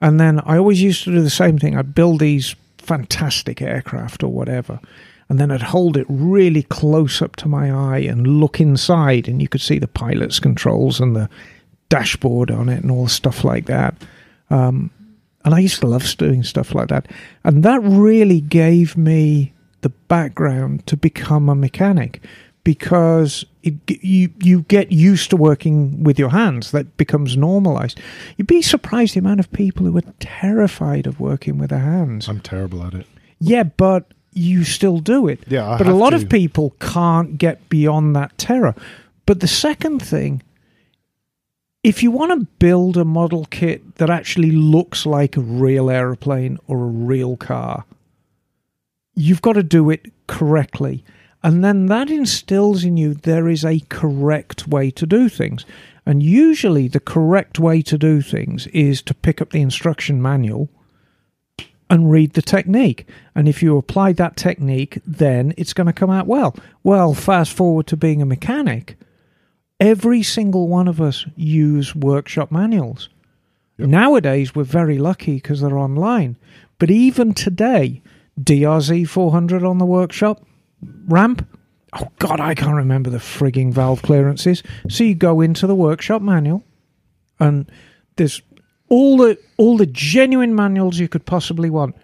and 0.00 0.18
then 0.18 0.40
I 0.40 0.56
always 0.56 0.82
used 0.82 1.04
to 1.04 1.12
do 1.12 1.22
the 1.22 1.30
same 1.30 1.58
thing. 1.58 1.76
I'd 1.76 1.94
build 1.94 2.20
these 2.20 2.56
fantastic 2.78 3.62
aircraft 3.62 4.22
or 4.22 4.32
whatever, 4.32 4.80
and 5.28 5.38
then 5.38 5.50
I'd 5.50 5.62
hold 5.62 5.96
it 5.96 6.06
really 6.08 6.62
close 6.64 7.22
up 7.22 7.36
to 7.36 7.48
my 7.48 7.70
eye 7.70 8.00
and 8.00 8.40
look 8.40 8.60
inside, 8.60 9.28
and 9.28 9.40
you 9.40 9.48
could 9.48 9.60
see 9.60 9.78
the 9.78 9.86
pilot's 9.86 10.40
controls 10.40 11.00
and 11.00 11.14
the 11.14 11.28
dashboard 11.88 12.50
on 12.50 12.68
it 12.68 12.82
and 12.82 12.90
all 12.90 13.08
stuff 13.08 13.44
like 13.44 13.66
that. 13.66 13.94
Um, 14.50 14.90
and 15.44 15.54
I 15.54 15.58
used 15.58 15.80
to 15.80 15.86
love 15.86 16.16
doing 16.16 16.42
stuff 16.42 16.74
like 16.74 16.88
that, 16.88 17.08
and 17.44 17.62
that 17.62 17.80
really 17.82 18.40
gave 18.40 18.96
me 18.96 19.52
the 19.82 19.90
background 19.90 20.86
to 20.86 20.96
become 20.96 21.48
a 21.48 21.54
mechanic 21.54 22.22
because 22.64 23.44
it, 23.62 23.74
you 23.88 24.30
you 24.42 24.62
get 24.62 24.92
used 24.92 25.30
to 25.30 25.36
working 25.36 26.02
with 26.02 26.18
your 26.18 26.30
hands. 26.30 26.70
That 26.70 26.96
becomes 26.96 27.36
normalized. 27.36 28.00
You'd 28.36 28.46
be 28.46 28.62
surprised 28.62 29.14
the 29.14 29.20
amount 29.20 29.40
of 29.40 29.50
people 29.52 29.86
who 29.86 29.96
are 29.96 30.14
terrified 30.20 31.06
of 31.06 31.20
working 31.20 31.58
with 31.58 31.70
their 31.70 31.80
hands. 31.80 32.28
I'm 32.28 32.40
terrible 32.40 32.82
at 32.84 32.94
it. 32.94 33.06
Yeah, 33.38 33.64
but 33.64 34.06
you 34.32 34.64
still 34.64 34.98
do 34.98 35.28
it. 35.28 35.40
Yeah, 35.48 35.68
I 35.68 35.78
but 35.78 35.88
a 35.88 35.94
lot 35.94 36.10
to. 36.10 36.16
of 36.16 36.28
people 36.28 36.74
can't 36.80 37.38
get 37.38 37.68
beyond 37.68 38.14
that 38.16 38.36
terror. 38.38 38.74
But 39.26 39.40
the 39.40 39.48
second 39.48 40.00
thing, 40.00 40.42
if 41.82 42.02
you 42.02 42.10
want 42.10 42.32
to 42.32 42.46
build 42.58 42.96
a 42.96 43.04
model 43.04 43.46
kit 43.46 43.96
that 43.96 44.10
actually 44.10 44.52
looks 44.52 45.04
like 45.04 45.36
a 45.36 45.40
real 45.40 45.90
aeroplane 45.90 46.58
or 46.66 46.82
a 46.82 46.86
real 46.86 47.36
car, 47.36 47.84
you've 49.14 49.42
got 49.42 49.54
to 49.54 49.62
do 49.62 49.90
it 49.90 50.12
correctly. 50.26 51.04
And 51.42 51.64
then 51.64 51.86
that 51.86 52.08
instills 52.10 52.84
in 52.84 52.96
you 52.96 53.14
there 53.14 53.48
is 53.48 53.64
a 53.64 53.80
correct 53.88 54.68
way 54.68 54.90
to 54.92 55.06
do 55.06 55.28
things. 55.28 55.64
And 56.06 56.22
usually 56.22 56.88
the 56.88 57.00
correct 57.00 57.58
way 57.58 57.82
to 57.82 57.98
do 57.98 58.22
things 58.22 58.66
is 58.68 59.02
to 59.02 59.14
pick 59.14 59.40
up 59.40 59.50
the 59.50 59.60
instruction 59.60 60.22
manual 60.22 60.68
and 61.90 62.10
read 62.10 62.32
the 62.32 62.42
technique. 62.42 63.06
And 63.34 63.48
if 63.48 63.62
you 63.62 63.76
apply 63.76 64.12
that 64.14 64.36
technique, 64.36 64.98
then 65.06 65.52
it's 65.56 65.74
going 65.74 65.88
to 65.88 65.92
come 65.92 66.10
out 66.10 66.26
well. 66.26 66.56
Well, 66.82 67.12
fast 67.12 67.52
forward 67.52 67.86
to 67.88 67.96
being 67.96 68.22
a 68.22 68.26
mechanic. 68.26 68.96
Every 69.78 70.22
single 70.22 70.68
one 70.68 70.88
of 70.88 71.00
us 71.00 71.26
use 71.36 71.94
workshop 71.94 72.50
manuals. 72.50 73.08
Nowadays, 73.78 74.54
we're 74.54 74.64
very 74.64 74.98
lucky 74.98 75.34
because 75.34 75.60
they're 75.60 75.78
online. 75.78 76.36
But 76.78 76.90
even 76.90 77.34
today, 77.34 78.00
DRZ 78.40 79.08
400 79.08 79.64
on 79.64 79.78
the 79.78 79.86
workshop 79.86 80.44
ramp. 81.06 81.46
Oh, 81.94 82.08
God, 82.18 82.40
I 82.40 82.54
can't 82.54 82.74
remember 82.76 83.10
the 83.10 83.18
frigging 83.18 83.72
valve 83.72 84.02
clearances. 84.02 84.62
So 84.88 85.04
you 85.04 85.14
go 85.14 85.40
into 85.40 85.66
the 85.66 85.74
workshop 85.74 86.22
manual, 86.22 86.64
and 87.38 87.70
there's 88.16 88.40
all 88.88 89.16
the 89.18 89.38
all 89.56 89.76
the 89.76 89.86
genuine 89.86 90.54
manuals 90.54 90.98
you 90.98 91.08
could 91.08 91.26
possibly 91.26 91.70
want. 91.70 91.94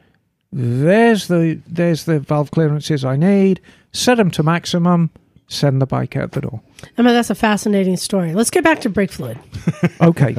There's 0.53 1.29
the 1.29 1.61
there's 1.67 2.05
the 2.05 2.21
valve 2.21 2.51
clearances 2.51 3.05
I 3.05 3.17
need. 3.17 3.61
Set 3.93 4.17
them 4.17 4.31
to 4.33 4.43
maximum. 4.43 5.11
Send 5.51 5.81
the 5.81 5.87
bike 5.87 6.15
out 6.15 6.33
the 6.33 6.43
door. 6.43 6.61
Emma, 6.99 7.11
that's 7.13 7.31
a 7.31 7.35
fascinating 7.35 7.97
story. 7.97 8.35
Let's 8.35 8.51
get 8.51 8.63
back 8.63 8.81
to 8.83 8.91
brake 8.91 9.11
fluid. 9.13 9.39
Okay. 10.01 10.37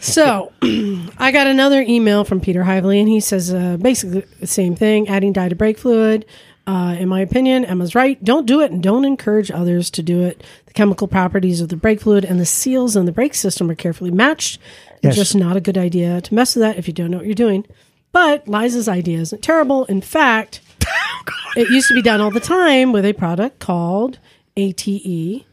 So, 0.00 0.52
I 0.62 1.30
got 1.32 1.46
another 1.46 1.82
email 1.82 2.24
from 2.24 2.40
Peter 2.40 2.62
Hively, 2.62 2.98
and 3.00 3.08
he 3.08 3.20
says 3.20 3.52
uh, 3.52 3.76
basically 3.78 4.24
the 4.40 4.46
same 4.46 4.74
thing 4.74 5.08
adding 5.08 5.32
dye 5.32 5.48
to 5.48 5.54
brake 5.54 5.78
fluid. 5.78 6.24
Uh, 6.66 6.96
in 6.98 7.08
my 7.08 7.20
opinion, 7.20 7.64
Emma's 7.64 7.94
right. 7.94 8.22
Don't 8.24 8.44
do 8.46 8.60
it 8.60 8.72
and 8.72 8.82
don't 8.82 9.04
encourage 9.04 9.50
others 9.52 9.88
to 9.90 10.02
do 10.02 10.22
it. 10.22 10.42
The 10.66 10.72
chemical 10.72 11.06
properties 11.06 11.60
of 11.60 11.68
the 11.68 11.76
brake 11.76 12.00
fluid 12.00 12.24
and 12.24 12.40
the 12.40 12.46
seals 12.46 12.96
in 12.96 13.06
the 13.06 13.12
brake 13.12 13.34
system 13.34 13.70
are 13.70 13.76
carefully 13.76 14.10
matched. 14.10 14.58
It's 15.02 15.14
just 15.14 15.36
not 15.36 15.56
a 15.56 15.60
good 15.60 15.78
idea 15.78 16.20
to 16.20 16.34
mess 16.34 16.56
with 16.56 16.62
that 16.62 16.76
if 16.78 16.88
you 16.88 16.92
don't 16.94 17.12
know 17.12 17.18
what 17.18 17.26
you're 17.26 17.34
doing. 17.36 17.64
But 18.10 18.48
Liza's 18.48 18.88
idea 18.88 19.20
isn't 19.20 19.42
terrible. 19.42 19.84
In 19.84 20.00
fact, 20.00 20.60
it 21.56 21.68
used 21.70 21.86
to 21.88 21.94
be 21.94 22.02
done 22.02 22.20
all 22.20 22.30
the 22.32 22.40
time 22.40 22.90
with 22.90 23.04
a 23.04 23.12
product 23.12 23.60
called 23.60 24.18
ATE 24.56 25.44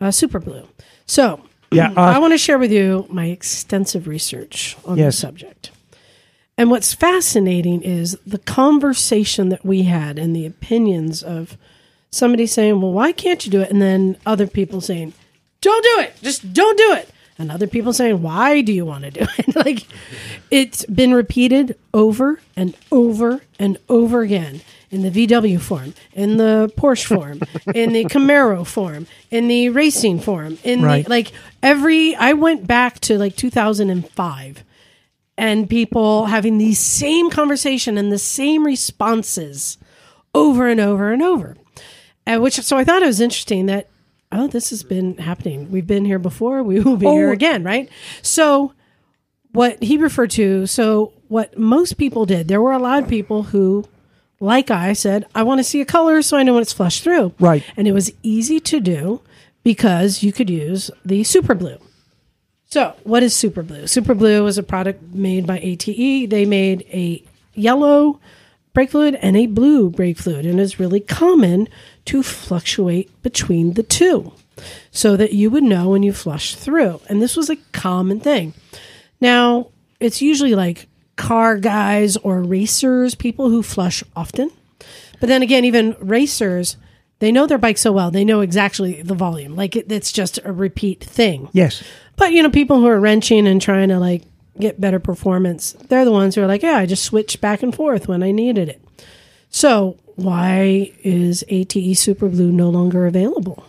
uh, 0.00 0.10
Super 0.12 0.38
Blue. 0.38 0.68
So, 1.06 1.40
Yeah, 1.72 1.90
uh, 1.96 2.00
I 2.00 2.18
want 2.20 2.32
to 2.34 2.38
share 2.38 2.58
with 2.58 2.70
you 2.70 3.06
my 3.10 3.26
extensive 3.26 4.06
research 4.06 4.76
on 4.84 4.98
Yes. 4.98 5.16
the 5.16 5.20
subject. 5.20 5.70
And 6.60 6.70
what's 6.70 6.92
fascinating 6.92 7.80
is 7.80 8.18
the 8.26 8.36
conversation 8.36 9.48
that 9.48 9.64
we 9.64 9.84
had 9.84 10.18
and 10.18 10.36
the 10.36 10.44
opinions 10.44 11.22
of 11.22 11.56
somebody 12.10 12.46
saying, 12.46 12.82
well, 12.82 12.92
why 12.92 13.12
can't 13.12 13.46
you 13.46 13.50
do 13.50 13.62
it? 13.62 13.70
And 13.70 13.80
then 13.80 14.18
other 14.26 14.46
people 14.46 14.82
saying, 14.82 15.14
don't 15.62 15.82
do 15.82 16.02
it. 16.02 16.16
Just 16.20 16.52
don't 16.52 16.76
do 16.76 16.92
it. 16.92 17.08
And 17.38 17.50
other 17.50 17.66
people 17.66 17.94
saying, 17.94 18.20
why 18.20 18.60
do 18.60 18.74
you 18.74 18.84
want 18.84 19.04
to 19.04 19.10
do 19.10 19.26
it? 19.38 19.56
like 19.64 19.86
it's 20.50 20.84
been 20.84 21.14
repeated 21.14 21.78
over 21.94 22.40
and 22.54 22.76
over 22.92 23.40
and 23.58 23.78
over 23.88 24.20
again 24.20 24.60
in 24.90 25.00
the 25.00 25.10
VW 25.10 25.58
form, 25.58 25.94
in 26.12 26.36
the 26.36 26.70
Porsche 26.76 27.06
form, 27.06 27.40
in 27.74 27.94
the 27.94 28.04
Camaro 28.04 28.66
form, 28.66 29.06
in 29.30 29.48
the 29.48 29.70
racing 29.70 30.20
form, 30.20 30.58
in 30.62 30.82
Right. 30.82 31.04
the 31.06 31.10
like 31.10 31.32
every 31.62 32.14
I 32.16 32.34
went 32.34 32.66
back 32.66 33.00
to 33.00 33.16
like 33.16 33.34
2005 33.34 34.62
and 35.40 35.68
people 35.70 36.26
having 36.26 36.58
the 36.58 36.74
same 36.74 37.30
conversation 37.30 37.96
and 37.98 38.12
the 38.12 38.18
same 38.18 38.64
responses 38.64 39.78
over 40.34 40.68
and 40.68 40.78
over 40.80 41.12
and 41.12 41.22
over. 41.22 41.56
Uh, 42.26 42.38
which 42.38 42.54
so 42.60 42.76
I 42.76 42.84
thought 42.84 43.02
it 43.02 43.06
was 43.06 43.20
interesting 43.20 43.66
that 43.66 43.88
oh 44.30 44.46
this 44.46 44.70
has 44.70 44.82
been 44.82 45.16
happening. 45.16 45.70
We've 45.72 45.86
been 45.86 46.04
here 46.04 46.18
before. 46.18 46.62
We 46.62 46.80
will 46.80 46.96
be 46.96 47.06
here 47.06 47.30
Oh. 47.30 47.32
again, 47.32 47.64
right? 47.64 47.88
So 48.22 48.74
what 49.52 49.82
he 49.82 49.96
referred 49.96 50.30
to. 50.32 50.66
So 50.66 51.12
what 51.28 51.58
most 51.58 51.96
people 51.96 52.26
did. 52.26 52.46
There 52.48 52.60
were 52.60 52.72
a 52.72 52.78
lot 52.78 53.02
of 53.02 53.08
people 53.08 53.44
who. 53.44 53.84
Like 54.42 54.70
I 54.70 54.94
said, 54.94 55.26
I 55.34 55.42
want 55.42 55.58
to 55.58 55.64
see 55.64 55.82
a 55.82 55.84
color 55.84 56.22
so 56.22 56.38
I 56.38 56.42
know 56.42 56.54
when 56.54 56.62
it's 56.62 56.72
flushed 56.72 57.02
through. 57.04 57.34
Right. 57.38 57.62
And 57.76 57.86
it 57.86 57.92
was 57.92 58.10
easy 58.22 58.58
to 58.60 58.80
do 58.80 59.20
because 59.62 60.22
you 60.22 60.32
could 60.32 60.48
use 60.48 60.90
the 61.04 61.24
super 61.24 61.54
blue. 61.54 61.76
So, 62.70 62.94
what 63.02 63.24
is 63.24 63.34
Super 63.34 63.64
Blue? 63.64 63.88
Super 63.88 64.14
Blue 64.14 64.46
is 64.46 64.56
a 64.56 64.62
product 64.62 65.02
made 65.12 65.44
by 65.44 65.58
ATE. 65.58 66.30
They 66.30 66.44
made 66.44 66.82
a 66.92 67.20
yellow 67.52 68.20
brake 68.72 68.90
fluid 68.90 69.16
and 69.16 69.36
a 69.36 69.46
blue 69.46 69.90
brake 69.90 70.18
fluid, 70.18 70.46
and 70.46 70.60
it's 70.60 70.78
really 70.78 71.00
common 71.00 71.68
to 72.04 72.22
fluctuate 72.22 73.10
between 73.24 73.72
the 73.74 73.82
two 73.82 74.32
so 74.92 75.16
that 75.16 75.32
you 75.32 75.50
would 75.50 75.64
know 75.64 75.88
when 75.88 76.04
you 76.04 76.12
flush 76.12 76.54
through. 76.54 77.00
And 77.08 77.20
this 77.20 77.36
was 77.36 77.50
a 77.50 77.56
common 77.72 78.20
thing. 78.20 78.54
Now, 79.20 79.70
it's 79.98 80.22
usually 80.22 80.54
like 80.54 80.86
car 81.16 81.56
guys 81.56 82.16
or 82.18 82.40
racers, 82.40 83.16
people 83.16 83.50
who 83.50 83.64
flush 83.64 84.04
often. 84.14 84.48
But 85.18 85.28
then 85.28 85.42
again, 85.42 85.64
even 85.64 85.96
racers, 85.98 86.76
they 87.18 87.32
know 87.32 87.46
their 87.48 87.58
bike 87.58 87.78
so 87.78 87.90
well, 87.90 88.12
they 88.12 88.24
know 88.24 88.40
exactly 88.40 89.02
the 89.02 89.14
volume. 89.14 89.56
Like 89.56 89.74
it, 89.74 89.90
it's 89.90 90.12
just 90.12 90.38
a 90.44 90.52
repeat 90.52 91.02
thing. 91.02 91.48
yes. 91.52 91.82
But 92.20 92.32
you 92.32 92.42
know, 92.42 92.50
people 92.50 92.78
who 92.80 92.86
are 92.86 93.00
wrenching 93.00 93.46
and 93.46 93.62
trying 93.62 93.88
to 93.88 93.98
like 93.98 94.24
get 94.58 94.78
better 94.78 95.00
performance, 95.00 95.72
they're 95.88 96.04
the 96.04 96.12
ones 96.12 96.34
who 96.34 96.42
are 96.42 96.46
like, 96.46 96.62
yeah, 96.62 96.76
I 96.76 96.84
just 96.84 97.02
switched 97.02 97.40
back 97.40 97.62
and 97.62 97.74
forth 97.74 98.08
when 98.08 98.22
I 98.22 98.30
needed 98.30 98.68
it. 98.68 98.84
So 99.48 99.96
why 100.16 100.92
is 101.02 101.44
ATE 101.48 101.96
Super 101.96 102.28
Blue 102.28 102.52
no 102.52 102.68
longer 102.68 103.06
available? 103.06 103.64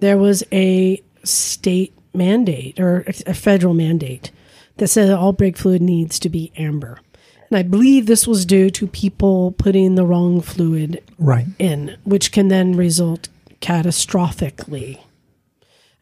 There 0.00 0.18
was 0.18 0.44
a 0.52 1.02
state 1.22 1.94
mandate 2.12 2.78
or 2.78 3.04
a 3.26 3.32
federal 3.32 3.72
mandate 3.72 4.30
that 4.76 4.88
said 4.88 5.08
that 5.08 5.16
all 5.16 5.32
brake 5.32 5.56
fluid 5.56 5.80
needs 5.80 6.18
to 6.18 6.28
be 6.28 6.52
amber. 6.54 7.00
And 7.48 7.56
I 7.56 7.62
believe 7.62 8.04
this 8.04 8.26
was 8.26 8.44
due 8.44 8.68
to 8.68 8.86
people 8.86 9.52
putting 9.52 9.94
the 9.94 10.04
wrong 10.04 10.42
fluid 10.42 11.02
Right. 11.18 11.46
in, 11.58 11.96
which 12.04 12.30
can 12.30 12.48
then 12.48 12.76
result 12.76 13.28
catastrophically. 13.62 14.98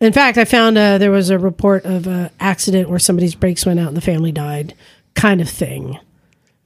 In 0.02 0.12
fact, 0.12 0.36
I 0.36 0.44
found 0.44 0.76
uh, 0.76 0.98
there 0.98 1.12
was 1.12 1.30
a 1.30 1.38
report 1.38 1.84
of 1.84 2.08
an 2.08 2.30
accident 2.40 2.90
where 2.90 2.98
somebody's 2.98 3.36
brakes 3.36 3.64
went 3.64 3.78
out 3.78 3.86
and 3.86 3.96
the 3.96 4.00
family 4.00 4.32
died, 4.32 4.74
kind 5.14 5.40
of 5.40 5.48
thing, 5.48 5.96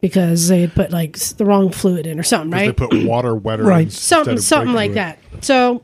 because 0.00 0.48
they 0.48 0.62
had 0.62 0.74
put 0.74 0.90
like 0.90 1.18
the 1.18 1.44
wrong 1.44 1.70
fluid 1.70 2.06
in 2.06 2.18
or 2.18 2.22
something, 2.22 2.50
right? 2.50 2.74
They 2.74 2.86
put 2.86 3.04
water 3.04 3.34
wetter 3.34 3.62
Right. 3.62 3.92
Something, 3.92 4.38
of 4.38 4.42
something 4.42 4.72
like 4.72 4.92
fluid. 4.92 5.18
that. 5.32 5.44
So, 5.44 5.82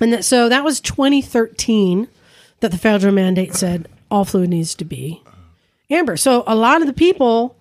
and 0.00 0.14
that, 0.14 0.24
so 0.24 0.48
that 0.48 0.64
was 0.64 0.80
2013 0.80 2.08
that 2.60 2.70
the 2.70 2.78
federal 2.78 3.12
mandate 3.12 3.54
said 3.54 3.86
all 4.10 4.24
fluid 4.24 4.48
needs 4.48 4.74
to 4.76 4.86
be 4.86 5.22
amber. 5.90 6.16
So 6.16 6.44
a 6.46 6.54
lot 6.54 6.80
of 6.80 6.86
the 6.86 6.94
people 6.94 7.58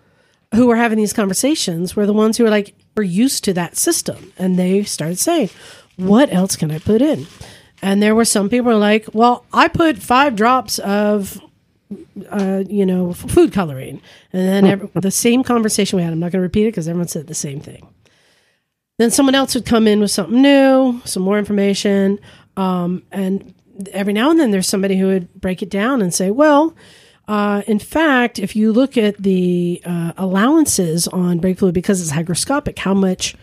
who 0.55 0.67
were 0.67 0.77
having 0.77 0.97
these 0.97 1.12
conversations 1.12 1.93
were 1.93 2.05
the 2.05 2.13
ones 2.13 2.38
who 2.38 2.45
were 2.45 2.49
like 2.49 2.73
were 2.95 3.03
used 3.03 3.43
to 3.43 3.53
that 3.53 3.75
system, 3.75 4.32
and 4.38 4.58
they 4.58 4.84
started 4.84 5.19
saying, 5.19 5.49
"What 5.97 6.32
else 6.32 6.55
can 6.55 6.71
I 6.71 6.79
put 6.79 7.01
in?" 7.01 7.27
And 7.82 8.02
there 8.02 8.15
were 8.15 8.26
some 8.26 8.50
people 8.50 8.72
were 8.72 8.78
like, 8.78 9.08
"Well, 9.13 9.46
I 9.54 9.68
put 9.68 9.98
five 9.98 10.36
drops 10.36 10.80
of." 10.80 11.42
Uh, 12.30 12.63
you 12.70 12.86
know, 12.86 13.10
f- 13.10 13.18
food 13.18 13.52
coloring, 13.52 14.00
and 14.32 14.48
then 14.48 14.65
every, 14.65 14.89
the 15.02 15.10
same 15.10 15.42
conversation 15.42 15.98
we 15.98 16.04
had. 16.04 16.13
I'm 16.13 16.20
not 16.20 16.32
going 16.32 16.39
to 16.39 16.44
repeat 16.44 16.68
it 16.68 16.72
because 16.72 16.88
everyone 16.88 17.08
said 17.08 17.26
the 17.26 17.34
same 17.34 17.60
thing. 17.60 17.88
Then 19.00 19.10
someone 19.10 19.34
else 19.34 19.56
would 19.56 19.65
come 19.65 19.88
in 19.88 20.00
with 20.00 20.12
something 20.12 20.39
new, 20.39 21.02
some 21.06 21.24
more 21.24 21.39
information, 21.39 22.20
um, 22.58 23.02
and 23.12 23.56
every 23.92 24.13
now 24.13 24.30
and 24.30 24.39
then 24.39 24.52
there's 24.52 24.68
somebody 24.68 25.00
who 25.00 25.08
would 25.08 25.34
break 25.34 25.63
it 25.63 25.72
down 25.72 26.04
and 26.04 26.13
say, 26.13 26.30
"Well, 26.30 26.76
uh, 27.30 27.62
in 27.68 27.78
fact, 27.78 28.39
if 28.39 28.56
you 28.56 28.74
look 28.74 28.98
at 28.98 29.15
the 29.18 29.80
uh, 29.86 30.13
allowances 30.18 31.08
on 31.10 31.38
brake 31.38 31.60
fluid 31.60 31.76
because 31.76 32.02
it's 32.02 32.12
hygroscopic, 32.12 32.80
how 32.80 32.96
much 32.96 33.36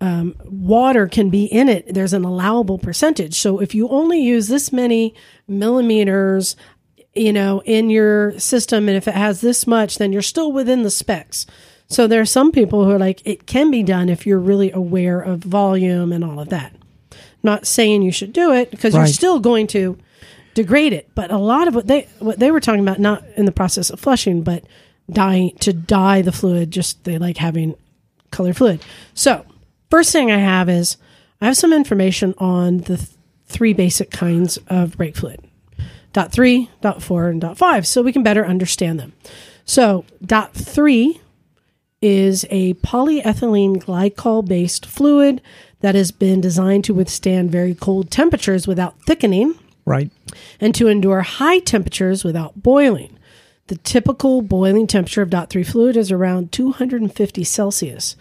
um, 0.00 0.34
water 0.44 1.06
can 1.06 1.30
be 1.30 1.44
in 1.44 1.68
it, 1.68 1.92
there's 1.92 2.12
an 2.12 2.24
allowable 2.24 2.78
percentage. 2.78 3.34
So 3.34 3.60
if 3.60 3.74
you 3.74 3.88
only 3.88 4.20
use 4.20 4.48
this 4.48 4.72
many 4.72 5.14
millimeters, 5.48 6.56
you 7.14 7.32
know, 7.32 7.62
in 7.64 7.88
your 7.88 8.38
system, 8.38 8.88
and 8.88 8.96
if 8.96 9.08
it 9.08 9.14
has 9.14 9.40
this 9.40 9.66
much, 9.66 9.98
then 9.98 10.12
you're 10.12 10.22
still 10.22 10.52
within 10.52 10.82
the 10.82 10.90
specs. 10.90 11.46
So 11.88 12.06
there 12.06 12.20
are 12.20 12.26
some 12.26 12.52
people 12.52 12.84
who 12.84 12.90
are 12.90 12.98
like, 12.98 13.22
it 13.24 13.46
can 13.46 13.70
be 13.70 13.82
done 13.82 14.08
if 14.08 14.26
you're 14.26 14.38
really 14.38 14.70
aware 14.72 15.20
of 15.20 15.40
volume 15.40 16.12
and 16.12 16.24
all 16.24 16.40
of 16.40 16.48
that. 16.50 16.74
Not 17.42 17.66
saying 17.66 18.02
you 18.02 18.12
should 18.12 18.32
do 18.32 18.52
it 18.52 18.70
because 18.70 18.92
you're 18.94 19.06
still 19.06 19.38
going 19.38 19.68
to 19.68 19.96
degrade 20.54 20.92
it. 20.92 21.08
But 21.14 21.30
a 21.30 21.38
lot 21.38 21.68
of 21.68 21.74
what 21.76 21.86
they 21.86 22.08
what 22.18 22.40
they 22.40 22.50
were 22.50 22.60
talking 22.60 22.80
about, 22.80 22.98
not 22.98 23.24
in 23.36 23.44
the 23.44 23.52
process 23.52 23.88
of 23.88 24.00
flushing, 24.00 24.42
but 24.42 24.64
dye 25.08 25.52
to 25.60 25.72
dye 25.72 26.22
the 26.22 26.32
fluid. 26.32 26.72
Just 26.72 27.04
they 27.04 27.18
like 27.18 27.36
having 27.36 27.76
colored 28.32 28.56
fluid. 28.56 28.82
So, 29.14 29.46
first 29.90 30.12
thing 30.12 30.30
I 30.30 30.38
have 30.38 30.68
is 30.68 30.96
I 31.40 31.46
have 31.46 31.56
some 31.56 31.72
information 31.72 32.34
on 32.38 32.78
the 32.78 32.96
th- 32.96 33.10
three 33.46 33.72
basic 33.72 34.10
kinds 34.10 34.58
of 34.68 34.96
brake 34.96 35.16
fluid 35.16 35.40
dot 36.12 36.32
three, 36.32 36.70
dot 36.80 37.02
four, 37.02 37.28
and 37.28 37.40
dot 37.42 37.58
five, 37.58 37.86
so 37.86 38.00
we 38.02 38.12
can 38.12 38.22
better 38.22 38.46
understand 38.46 38.98
them. 38.98 39.12
So, 39.66 40.04
dot 40.24 40.54
three 40.54 41.20
is 42.00 42.46
a 42.50 42.72
polyethylene 42.74 43.76
glycol 43.76 44.46
based 44.46 44.86
fluid 44.86 45.42
that 45.80 45.94
has 45.94 46.10
been 46.12 46.40
designed 46.40 46.84
to 46.84 46.94
withstand 46.94 47.50
very 47.50 47.74
cold 47.74 48.10
temperatures 48.10 48.66
without 48.66 48.98
thickening 49.02 49.54
Right. 49.84 50.10
and 50.60 50.74
to 50.74 50.88
endure 50.88 51.20
high 51.22 51.58
temperatures 51.58 52.24
without 52.24 52.62
boiling. 52.62 53.18
The 53.68 53.76
typical 53.76 54.40
boiling 54.42 54.86
temperature 54.86 55.22
of 55.22 55.30
dot 55.30 55.50
3 55.50 55.62
fluid 55.64 55.96
is 55.96 56.10
around 56.12 56.50
250 56.52 57.44
Celsius. 57.44 58.16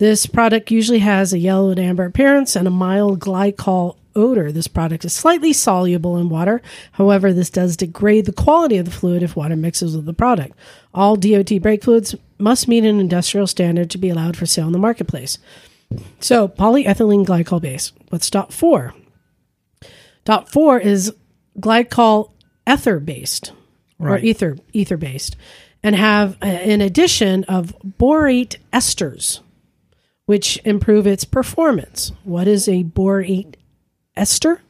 This 0.00 0.24
product 0.24 0.70
usually 0.70 1.00
has 1.00 1.34
a 1.34 1.38
yellow 1.38 1.68
and 1.68 1.78
amber 1.78 2.06
appearance 2.06 2.56
and 2.56 2.66
a 2.66 2.70
mild 2.70 3.20
glycol 3.20 3.98
odor. 4.16 4.50
This 4.50 4.66
product 4.66 5.04
is 5.04 5.12
slightly 5.12 5.52
soluble 5.52 6.16
in 6.16 6.30
water. 6.30 6.62
However, 6.92 7.34
this 7.34 7.50
does 7.50 7.76
degrade 7.76 8.24
the 8.24 8.32
quality 8.32 8.78
of 8.78 8.86
the 8.86 8.90
fluid 8.90 9.22
if 9.22 9.36
water 9.36 9.56
mixes 9.56 9.94
with 9.94 10.06
the 10.06 10.14
product. 10.14 10.56
All 10.94 11.16
DOT 11.16 11.52
brake 11.60 11.84
fluids 11.84 12.14
must 12.38 12.66
meet 12.66 12.84
an 12.86 12.98
industrial 12.98 13.46
standard 13.46 13.90
to 13.90 13.98
be 13.98 14.08
allowed 14.08 14.38
for 14.38 14.46
sale 14.46 14.68
in 14.68 14.72
the 14.72 14.78
marketplace. 14.78 15.36
So, 16.18 16.48
polyethylene 16.48 17.26
glycol 17.26 17.60
base. 17.60 17.92
What's 18.08 18.30
dot 18.30 18.54
4? 18.54 18.94
Dot 20.24 20.48
four 20.48 20.78
is 20.78 21.12
glycol 21.58 22.30
ether 22.66 23.00
based 23.00 23.52
or 23.98 24.16
ether 24.16 24.56
ether 24.72 24.96
based, 24.96 25.36
and 25.82 25.94
have 25.94 26.38
uh, 26.40 26.46
an 26.46 26.80
addition 26.80 27.44
of 27.44 27.76
borate 27.98 28.56
esters, 28.72 29.40
which 30.30 30.60
improve 30.64 31.08
its 31.08 31.24
performance. 31.24 32.12
What 32.22 32.46
is 32.46 32.68
a 32.68 32.84
borate 32.84 33.56
ester? 34.14 34.62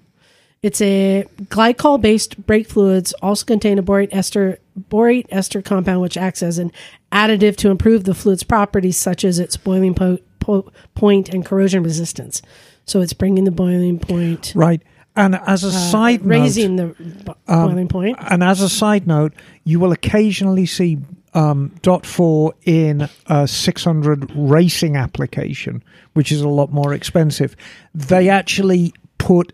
It's 0.62 0.80
a 0.80 1.26
glycol 1.42 2.00
based 2.00 2.46
brake 2.46 2.66
fluids 2.66 3.12
also 3.20 3.44
contain 3.44 3.78
a 3.78 3.82
borate 3.82 4.08
ester 4.10 4.58
borate 4.88 5.26
ester 5.28 5.60
compound 5.60 6.00
which 6.00 6.16
acts 6.16 6.42
as 6.42 6.56
an 6.56 6.72
additive 7.12 7.56
to 7.56 7.68
improve 7.68 8.04
the 8.04 8.14
fluid's 8.14 8.42
properties 8.42 8.96
such 8.96 9.22
as 9.22 9.38
its 9.38 9.58
boiling 9.58 9.94
po- 9.94 10.20
po- 10.38 10.72
point 10.94 11.28
and 11.28 11.44
corrosion 11.44 11.82
resistance. 11.82 12.40
So 12.86 13.02
it's 13.02 13.12
bringing 13.12 13.44
the 13.44 13.50
boiling 13.50 13.98
point 13.98 14.54
Right. 14.56 14.80
And 15.14 15.34
as 15.34 15.62
a 15.62 15.68
uh, 15.68 15.72
side 15.72 16.24
note, 16.24 16.40
raising 16.40 16.76
the 16.76 16.94
bo- 17.26 17.36
boiling 17.46 17.88
point. 17.88 18.16
And 18.30 18.42
as 18.42 18.62
a 18.62 18.68
side 18.70 19.06
note, 19.06 19.34
you 19.64 19.78
will 19.78 19.92
occasionally 19.92 20.64
see 20.64 20.96
um, 21.34 21.74
dot 21.82 22.04
four 22.06 22.54
in 22.64 23.08
a 23.26 23.46
600 23.46 24.30
racing 24.34 24.96
application, 24.96 25.82
which 26.14 26.32
is 26.32 26.40
a 26.40 26.48
lot 26.48 26.72
more 26.72 26.92
expensive. 26.92 27.56
They 27.94 28.28
actually 28.28 28.92
put 29.18 29.52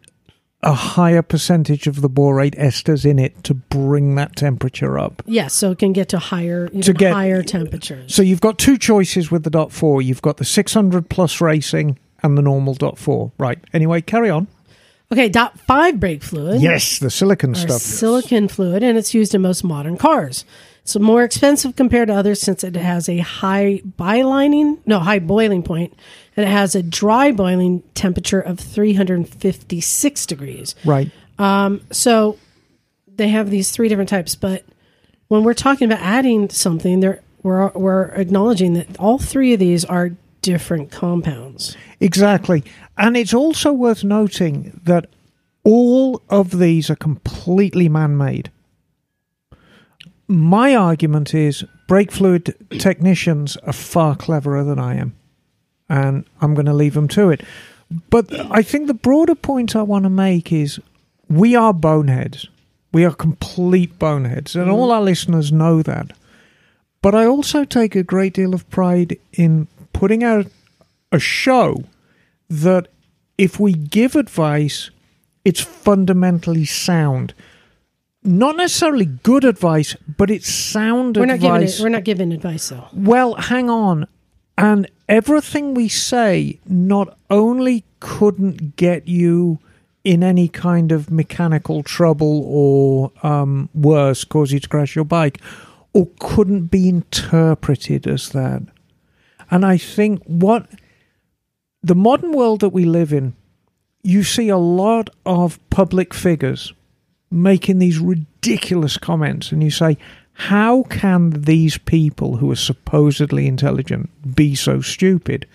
a 0.62 0.72
higher 0.72 1.22
percentage 1.22 1.86
of 1.86 2.00
the 2.00 2.08
borate 2.10 2.58
esters 2.58 3.04
in 3.08 3.18
it 3.18 3.44
to 3.44 3.54
bring 3.54 4.14
that 4.16 4.34
temperature 4.36 4.98
up. 4.98 5.22
Yes, 5.26 5.52
so 5.54 5.70
it 5.70 5.78
can 5.78 5.92
get 5.92 6.08
to 6.08 6.18
higher, 6.18 6.68
even 6.72 6.94
get- 6.96 7.12
higher 7.12 7.42
temperatures. 7.42 8.14
So 8.14 8.22
you've 8.22 8.40
got 8.40 8.58
two 8.58 8.78
choices 8.78 9.30
with 9.30 9.44
the 9.44 9.50
dot 9.50 9.70
four. 9.70 10.00
You've 10.02 10.22
got 10.22 10.38
the 10.38 10.44
600 10.44 11.08
plus 11.08 11.40
racing 11.40 11.98
and 12.22 12.36
the 12.38 12.42
normal 12.42 12.74
dot 12.74 12.98
four. 12.98 13.32
Right. 13.38 13.58
Anyway, 13.72 14.00
carry 14.00 14.30
on. 14.30 14.48
Okay, 15.12 15.28
dot 15.28 15.60
five 15.60 16.00
brake 16.00 16.22
fluid. 16.24 16.60
Yes, 16.60 16.98
the 16.98 17.10
silicon 17.10 17.54
stuff. 17.54 17.80
silicon 17.80 18.48
fluid, 18.48 18.82
and 18.82 18.98
it's 18.98 19.14
used 19.14 19.36
in 19.36 19.42
most 19.42 19.62
modern 19.62 19.96
cars. 19.96 20.44
It's 20.86 20.96
more 20.96 21.24
expensive 21.24 21.74
compared 21.74 22.06
to 22.06 22.14
others 22.14 22.40
since 22.40 22.62
it 22.62 22.76
has 22.76 23.08
a 23.08 23.18
high 23.18 23.82
bylining, 23.98 24.78
no, 24.86 25.00
high 25.00 25.18
boiling 25.18 25.64
point, 25.64 25.92
and 26.36 26.46
it 26.46 26.48
has 26.48 26.76
a 26.76 26.82
dry 26.82 27.32
boiling 27.32 27.82
temperature 27.94 28.38
of 28.38 28.60
356 28.60 30.26
degrees. 30.26 30.76
Right. 30.84 31.10
Um, 31.40 31.80
So 31.90 32.38
they 33.16 33.30
have 33.30 33.50
these 33.50 33.72
three 33.72 33.88
different 33.88 34.10
types, 34.10 34.36
but 34.36 34.62
when 35.26 35.42
we're 35.42 35.54
talking 35.54 35.90
about 35.90 36.04
adding 36.04 36.50
something, 36.50 37.00
there 37.00 37.20
we're 37.42 37.68
we're 37.70 38.04
acknowledging 38.10 38.74
that 38.74 38.96
all 39.00 39.18
three 39.18 39.54
of 39.54 39.58
these 39.58 39.84
are 39.84 40.12
different 40.40 40.92
compounds. 40.92 41.76
Exactly. 41.98 42.62
And 42.96 43.16
it's 43.16 43.34
also 43.34 43.72
worth 43.72 44.04
noting 44.04 44.80
that 44.84 45.08
all 45.64 46.22
of 46.30 46.60
these 46.60 46.90
are 46.90 46.96
completely 46.96 47.88
man 47.88 48.16
made. 48.16 48.52
My 50.28 50.74
argument 50.74 51.34
is 51.34 51.64
brake 51.86 52.10
fluid 52.10 52.54
technicians 52.78 53.56
are 53.58 53.72
far 53.72 54.16
cleverer 54.16 54.64
than 54.64 54.78
I 54.78 54.96
am. 54.96 55.14
And 55.88 56.24
I'm 56.40 56.54
going 56.54 56.66
to 56.66 56.72
leave 56.72 56.94
them 56.94 57.08
to 57.08 57.30
it. 57.30 57.42
But 58.10 58.32
I 58.50 58.62
think 58.62 58.86
the 58.86 58.94
broader 58.94 59.36
point 59.36 59.76
I 59.76 59.82
want 59.82 60.04
to 60.04 60.10
make 60.10 60.52
is 60.52 60.80
we 61.28 61.54
are 61.54 61.72
boneheads. 61.72 62.48
We 62.92 63.04
are 63.04 63.14
complete 63.14 63.98
boneheads. 63.98 64.56
And 64.56 64.68
mm. 64.68 64.72
all 64.72 64.90
our 64.90 65.02
listeners 65.02 65.52
know 65.52 65.82
that. 65.82 66.12
But 67.02 67.14
I 67.14 67.26
also 67.26 67.64
take 67.64 67.94
a 67.94 68.02
great 68.02 68.34
deal 68.34 68.54
of 68.54 68.68
pride 68.70 69.18
in 69.32 69.68
putting 69.92 70.24
out 70.24 70.46
a 71.12 71.20
show 71.20 71.84
that 72.48 72.88
if 73.38 73.60
we 73.60 73.74
give 73.74 74.16
advice, 74.16 74.90
it's 75.44 75.60
fundamentally 75.60 76.64
sound. 76.64 77.32
Not 78.26 78.56
necessarily 78.56 79.06
good 79.06 79.44
advice, 79.44 79.94
but 80.16 80.30
it's 80.30 80.52
sound 80.52 81.16
We're 81.16 81.26
not 81.26 81.40
giving 81.40 81.56
advice. 81.56 81.78
it, 81.78 81.82
we're 81.82 81.88
not 81.90 82.04
giving 82.04 82.32
advice 82.32 82.68
though. 82.68 82.88
Well, 82.92 83.34
hang 83.34 83.70
on. 83.70 84.08
And 84.58 84.90
everything 85.08 85.74
we 85.74 85.88
say 85.88 86.58
not 86.66 87.16
only 87.30 87.84
couldn't 88.00 88.76
get 88.76 89.06
you 89.06 89.60
in 90.02 90.22
any 90.22 90.48
kind 90.48 90.92
of 90.92 91.10
mechanical 91.10 91.82
trouble 91.82 92.42
or 92.46 93.12
um, 93.22 93.68
worse, 93.74 94.24
cause 94.24 94.52
you 94.52 94.60
to 94.60 94.68
crash 94.68 94.94
your 94.94 95.04
bike, 95.04 95.40
or 95.92 96.08
couldn't 96.20 96.66
be 96.66 96.88
interpreted 96.88 98.06
as 98.06 98.30
that. 98.30 98.62
And 99.50 99.64
I 99.64 99.76
think 99.76 100.22
what 100.24 100.68
the 101.82 101.94
modern 101.94 102.32
world 102.32 102.60
that 102.60 102.70
we 102.70 102.84
live 102.84 103.12
in, 103.12 103.34
you 104.02 104.22
see 104.22 104.48
a 104.48 104.58
lot 104.58 105.10
of 105.24 105.58
public 105.70 106.14
figures 106.14 106.72
making 107.30 107.78
these 107.78 107.98
ridiculous 107.98 108.96
comments, 108.96 109.52
and 109.52 109.62
you 109.62 109.70
say, 109.70 109.96
how 110.32 110.82
can 110.84 111.30
these 111.30 111.78
people 111.78 112.36
who 112.36 112.50
are 112.50 112.56
supposedly 112.56 113.46
intelligent 113.46 114.10
be 114.34 114.54
so 114.54 114.80
stupid? 114.80 115.46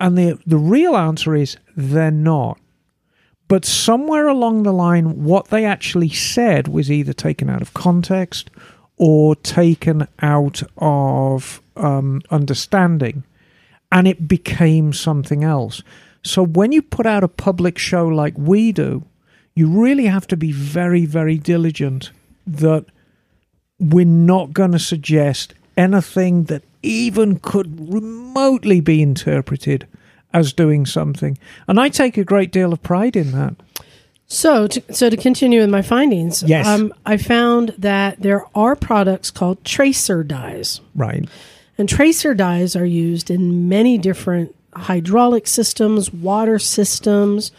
And 0.00 0.18
the 0.18 0.38
the 0.46 0.58
real 0.58 0.96
answer 0.96 1.34
is 1.34 1.56
they're 1.76 2.10
not. 2.10 2.58
But 3.46 3.64
somewhere 3.64 4.28
along 4.28 4.62
the 4.62 4.72
line, 4.72 5.24
what 5.24 5.48
they 5.48 5.64
actually 5.64 6.10
said 6.10 6.68
was 6.68 6.90
either 6.90 7.14
taken 7.14 7.48
out 7.48 7.62
of 7.62 7.72
context 7.72 8.50
or 8.96 9.36
taken 9.36 10.06
out 10.20 10.62
of 10.76 11.62
um, 11.76 12.20
understanding, 12.30 13.24
and 13.90 14.06
it 14.06 14.28
became 14.28 14.92
something 14.92 15.44
else. 15.44 15.82
So 16.22 16.44
when 16.44 16.72
you 16.72 16.82
put 16.82 17.06
out 17.06 17.24
a 17.24 17.28
public 17.28 17.78
show 17.78 18.06
like 18.06 18.34
we 18.36 18.72
do, 18.72 19.04
you 19.58 19.66
really 19.84 20.06
have 20.06 20.26
to 20.28 20.36
be 20.36 20.52
very, 20.52 21.04
very 21.04 21.36
diligent 21.36 22.12
that 22.46 22.84
we're 23.80 24.04
not 24.34 24.52
going 24.52 24.72
to 24.72 24.78
suggest 24.78 25.52
anything 25.76 26.44
that 26.44 26.62
even 26.82 27.38
could 27.40 27.92
remotely 27.92 28.80
be 28.80 29.02
interpreted 29.02 29.86
as 30.32 30.52
doing 30.52 30.86
something. 30.86 31.36
And 31.66 31.80
I 31.80 31.88
take 31.88 32.16
a 32.16 32.24
great 32.24 32.52
deal 32.52 32.72
of 32.72 32.82
pride 32.82 33.16
in 33.16 33.32
that. 33.32 33.54
So, 34.28 34.66
to, 34.68 34.94
so 34.94 35.08
to 35.10 35.16
continue 35.16 35.60
with 35.60 35.70
my 35.70 35.82
findings, 35.82 36.42
Yes. 36.42 36.66
um, 36.66 36.92
I 37.06 37.16
found 37.16 37.74
that 37.78 38.20
there 38.20 38.44
are 38.54 38.76
products 38.76 39.30
called 39.30 39.64
tracer 39.64 40.22
dyes, 40.22 40.80
Right. 40.94 41.26
and 41.78 41.88
tracer 41.88 42.34
dyes 42.34 42.76
are 42.76 42.86
used 42.86 43.30
in 43.30 43.68
many 43.68 43.96
different 43.98 44.54
hydraulic 44.74 45.46
systems, 45.46 46.12
water 46.12 46.58
systems, 46.58 47.50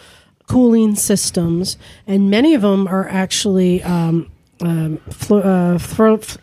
cooling 0.50 0.96
systems, 0.96 1.78
and 2.06 2.30
many 2.30 2.54
of 2.56 2.62
them 2.62 2.88
are 2.88 3.08
actually 3.08 3.82
um, 3.84 4.30
um, 4.62 4.98
flu- 5.10 5.40
uh, 5.42 5.80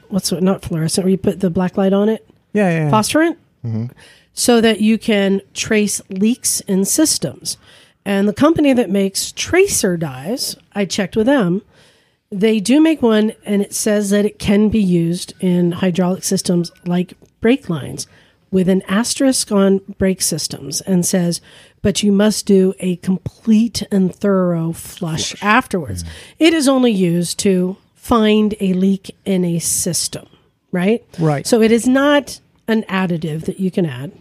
what's 0.09 0.33
it, 0.33 0.43
not 0.43 0.63
fluorescent, 0.63 1.05
where 1.05 1.11
you 1.11 1.19
put 1.19 1.41
the 1.41 1.51
black 1.51 1.77
light 1.77 1.93
on 1.93 2.09
it, 2.09 2.27
Yeah, 2.55 2.71
yeah. 2.71 2.91
phosphorant, 2.91 3.37
so 4.33 4.61
that 4.61 4.81
you 4.81 4.97
can 4.97 5.43
trace 5.55 6.01
leaks 6.09 6.61
in 6.63 6.85
systems. 6.85 7.59
And 8.05 8.29
the 8.29 8.33
company 8.33 8.73
that 8.73 8.89
makes 8.89 9.33
tracer 9.33 9.97
dyes, 9.97 10.57
I 10.73 10.85
checked 10.85 11.17
with 11.17 11.27
them. 11.27 11.63
They 12.31 12.61
do 12.61 12.81
make 12.81 13.03
one, 13.03 13.33
and 13.45 13.61
it 13.61 13.75
says 13.75 14.11
that 14.11 14.25
it 14.25 14.39
can 14.39 14.69
be 14.69 14.81
used 14.81 15.35
in 15.41 15.73
hydraulic 15.73 16.23
systems 16.23 16.71
like 16.85 17.15
brake 17.41 17.69
lines 17.69 18.07
with 18.51 18.69
an 18.69 18.83
asterisk 18.89 19.51
on 19.53 19.79
brake 19.99 20.23
systems 20.23 20.81
and 20.83 21.05
says, 21.05 21.41
but 21.83 22.03
you 22.03 22.13
must 22.13 22.47
do 22.47 22.75
a 22.81 22.97
complete 22.97 23.83
and 23.93 24.15
thorough 24.15 24.73
flush 24.73 25.35
afterwards. 25.43 26.05
Mm. 26.05 26.09
It 26.39 26.55
is 26.55 26.69
only 26.69 26.93
used 26.93 27.39
to 27.41 27.77
find 27.95 28.55
a 28.61 28.73
leak 28.73 29.15
in 29.25 29.45
a 29.45 29.59
system, 29.59 30.27
right? 30.73 31.05
Right. 31.19 31.47
So 31.47 31.61
it 31.61 31.73
is 31.73 31.87
not 31.89 32.41
an 32.69 32.83
additive 32.85 33.45
that 33.47 33.61
you 33.61 33.71
can 33.71 33.87
add. 33.87 34.13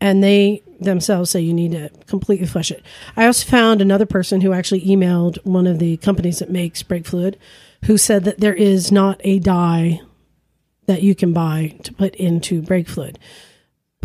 and 0.00 0.22
they 0.22 0.62
themselves 0.80 1.30
say 1.30 1.40
you 1.40 1.54
need 1.54 1.72
to 1.72 1.88
completely 2.06 2.46
flush 2.46 2.70
it. 2.70 2.82
I 3.16 3.24
also 3.26 3.48
found 3.48 3.80
another 3.80 4.06
person 4.06 4.40
who 4.40 4.52
actually 4.52 4.82
emailed 4.82 5.38
one 5.44 5.66
of 5.66 5.78
the 5.78 5.96
companies 5.98 6.40
that 6.40 6.50
makes 6.50 6.82
brake 6.82 7.06
fluid 7.06 7.38
who 7.86 7.96
said 7.96 8.24
that 8.24 8.40
there 8.40 8.54
is 8.54 8.92
not 8.92 9.20
a 9.24 9.38
dye 9.38 10.00
that 10.86 11.02
you 11.02 11.14
can 11.14 11.32
buy 11.32 11.74
to 11.84 11.92
put 11.94 12.14
into 12.16 12.60
brake 12.60 12.88
fluid. 12.88 13.18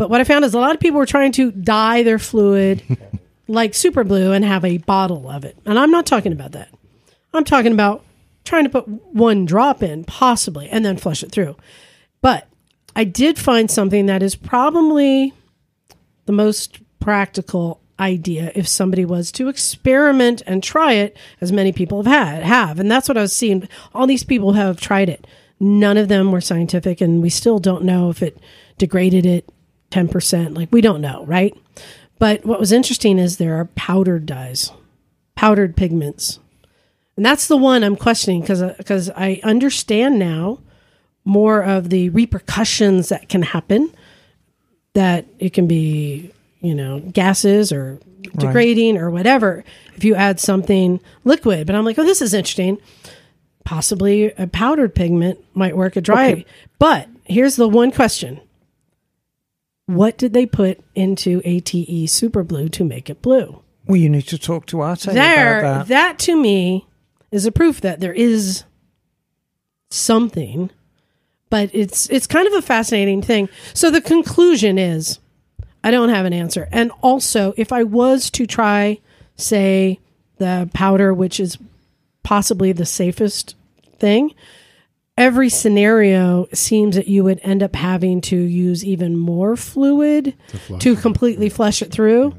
But 0.00 0.08
what 0.08 0.22
I 0.22 0.24
found 0.24 0.46
is 0.46 0.54
a 0.54 0.58
lot 0.58 0.74
of 0.74 0.80
people 0.80 0.98
were 0.98 1.04
trying 1.04 1.32
to 1.32 1.52
dye 1.52 2.04
their 2.04 2.18
fluid 2.18 2.82
like 3.48 3.74
super 3.74 4.02
blue 4.02 4.32
and 4.32 4.42
have 4.42 4.64
a 4.64 4.78
bottle 4.78 5.28
of 5.28 5.44
it. 5.44 5.58
And 5.66 5.78
I'm 5.78 5.90
not 5.90 6.06
talking 6.06 6.32
about 6.32 6.52
that. 6.52 6.70
I'm 7.34 7.44
talking 7.44 7.74
about 7.74 8.02
trying 8.42 8.64
to 8.64 8.70
put 8.70 8.88
one 8.88 9.44
drop 9.44 9.82
in, 9.82 10.04
possibly, 10.04 10.70
and 10.70 10.86
then 10.86 10.96
flush 10.96 11.22
it 11.22 11.30
through. 11.30 11.54
But 12.22 12.48
I 12.96 13.04
did 13.04 13.38
find 13.38 13.70
something 13.70 14.06
that 14.06 14.22
is 14.22 14.36
probably 14.36 15.34
the 16.24 16.32
most 16.32 16.78
practical 16.98 17.82
idea 18.00 18.52
if 18.54 18.66
somebody 18.66 19.04
was 19.04 19.30
to 19.32 19.50
experiment 19.50 20.40
and 20.46 20.62
try 20.62 20.94
it, 20.94 21.14
as 21.42 21.52
many 21.52 21.72
people 21.72 22.02
have 22.04 22.10
had 22.10 22.42
have. 22.42 22.80
And 22.80 22.90
that's 22.90 23.06
what 23.06 23.18
I 23.18 23.20
was 23.20 23.36
seeing. 23.36 23.68
All 23.94 24.06
these 24.06 24.24
people 24.24 24.54
have 24.54 24.80
tried 24.80 25.10
it. 25.10 25.26
None 25.60 25.98
of 25.98 26.08
them 26.08 26.32
were 26.32 26.40
scientific, 26.40 27.02
and 27.02 27.20
we 27.20 27.28
still 27.28 27.58
don't 27.58 27.84
know 27.84 28.08
if 28.08 28.22
it 28.22 28.38
degraded 28.78 29.26
it 29.26 29.46
10%. 29.90 30.56
Like, 30.56 30.68
we 30.70 30.80
don't 30.80 31.00
know, 31.00 31.24
right? 31.26 31.56
But 32.18 32.44
what 32.44 32.60
was 32.60 32.72
interesting 32.72 33.18
is 33.18 33.36
there 33.36 33.56
are 33.56 33.64
powdered 33.64 34.26
dyes, 34.26 34.72
powdered 35.34 35.76
pigments. 35.76 36.38
And 37.16 37.24
that's 37.24 37.48
the 37.48 37.56
one 37.56 37.82
I'm 37.82 37.96
questioning 37.96 38.40
because 38.40 38.62
because 38.78 39.10
uh, 39.10 39.14
I 39.16 39.40
understand 39.42 40.18
now 40.18 40.60
more 41.24 41.62
of 41.62 41.90
the 41.90 42.08
repercussions 42.10 43.08
that 43.08 43.28
can 43.28 43.42
happen. 43.42 43.92
That 44.94 45.26
it 45.38 45.52
can 45.52 45.66
be, 45.66 46.32
you 46.60 46.74
know, 46.74 47.00
gases 47.00 47.72
or 47.72 48.00
degrading 48.36 48.96
or 48.98 49.10
whatever 49.10 49.64
if 49.96 50.04
you 50.04 50.14
add 50.14 50.40
something 50.40 51.00
liquid. 51.24 51.66
But 51.66 51.76
I'm 51.76 51.84
like, 51.84 51.98
oh, 51.98 52.04
this 52.04 52.22
is 52.22 52.34
interesting. 52.34 52.78
Possibly 53.64 54.32
a 54.32 54.46
powdered 54.46 54.94
pigment 54.94 55.38
might 55.54 55.76
work 55.76 55.96
a 55.96 56.00
dry. 56.00 56.32
Okay. 56.32 56.46
But 56.78 57.08
here's 57.24 57.56
the 57.56 57.68
one 57.68 57.92
question 57.92 58.40
what 59.94 60.18
did 60.18 60.32
they 60.32 60.46
put 60.46 60.80
into 60.94 61.40
ATE 61.44 62.08
Super 62.08 62.42
Blue 62.42 62.68
to 62.70 62.84
make 62.84 63.10
it 63.10 63.22
blue? 63.22 63.62
Well, 63.86 63.96
you 63.96 64.08
need 64.08 64.28
to 64.28 64.38
talk 64.38 64.66
to 64.66 64.82
ATE 64.82 65.00
There, 65.00 65.60
about 65.60 65.78
that. 65.78 65.88
that 65.88 66.18
to 66.20 66.36
me 66.40 66.86
is 67.30 67.46
a 67.46 67.52
proof 67.52 67.80
that 67.80 68.00
there 68.00 68.12
is 68.12 68.64
something, 69.90 70.70
but 71.48 71.70
it's 71.72 72.08
it's 72.10 72.26
kind 72.26 72.46
of 72.46 72.54
a 72.54 72.62
fascinating 72.62 73.22
thing. 73.22 73.48
So 73.74 73.90
the 73.90 74.00
conclusion 74.00 74.78
is, 74.78 75.18
I 75.82 75.90
don't 75.90 76.10
have 76.10 76.26
an 76.26 76.32
answer. 76.32 76.68
And 76.70 76.92
also, 77.02 77.54
if 77.56 77.72
I 77.72 77.82
was 77.82 78.30
to 78.30 78.46
try, 78.46 78.98
say, 79.36 79.98
the 80.38 80.70
powder, 80.72 81.12
which 81.12 81.40
is 81.40 81.58
possibly 82.22 82.72
the 82.72 82.86
safest 82.86 83.56
thing, 83.98 84.34
every 85.20 85.50
scenario 85.50 86.48
seems 86.54 86.96
that 86.96 87.06
you 87.06 87.22
would 87.22 87.38
end 87.42 87.62
up 87.62 87.76
having 87.76 88.22
to 88.22 88.36
use 88.36 88.82
even 88.84 89.18
more 89.18 89.54
fluid 89.54 90.34
to, 90.80 90.96
completely 90.96 91.50
flush 91.50 91.82
it 91.82 91.92
through. 91.92 92.34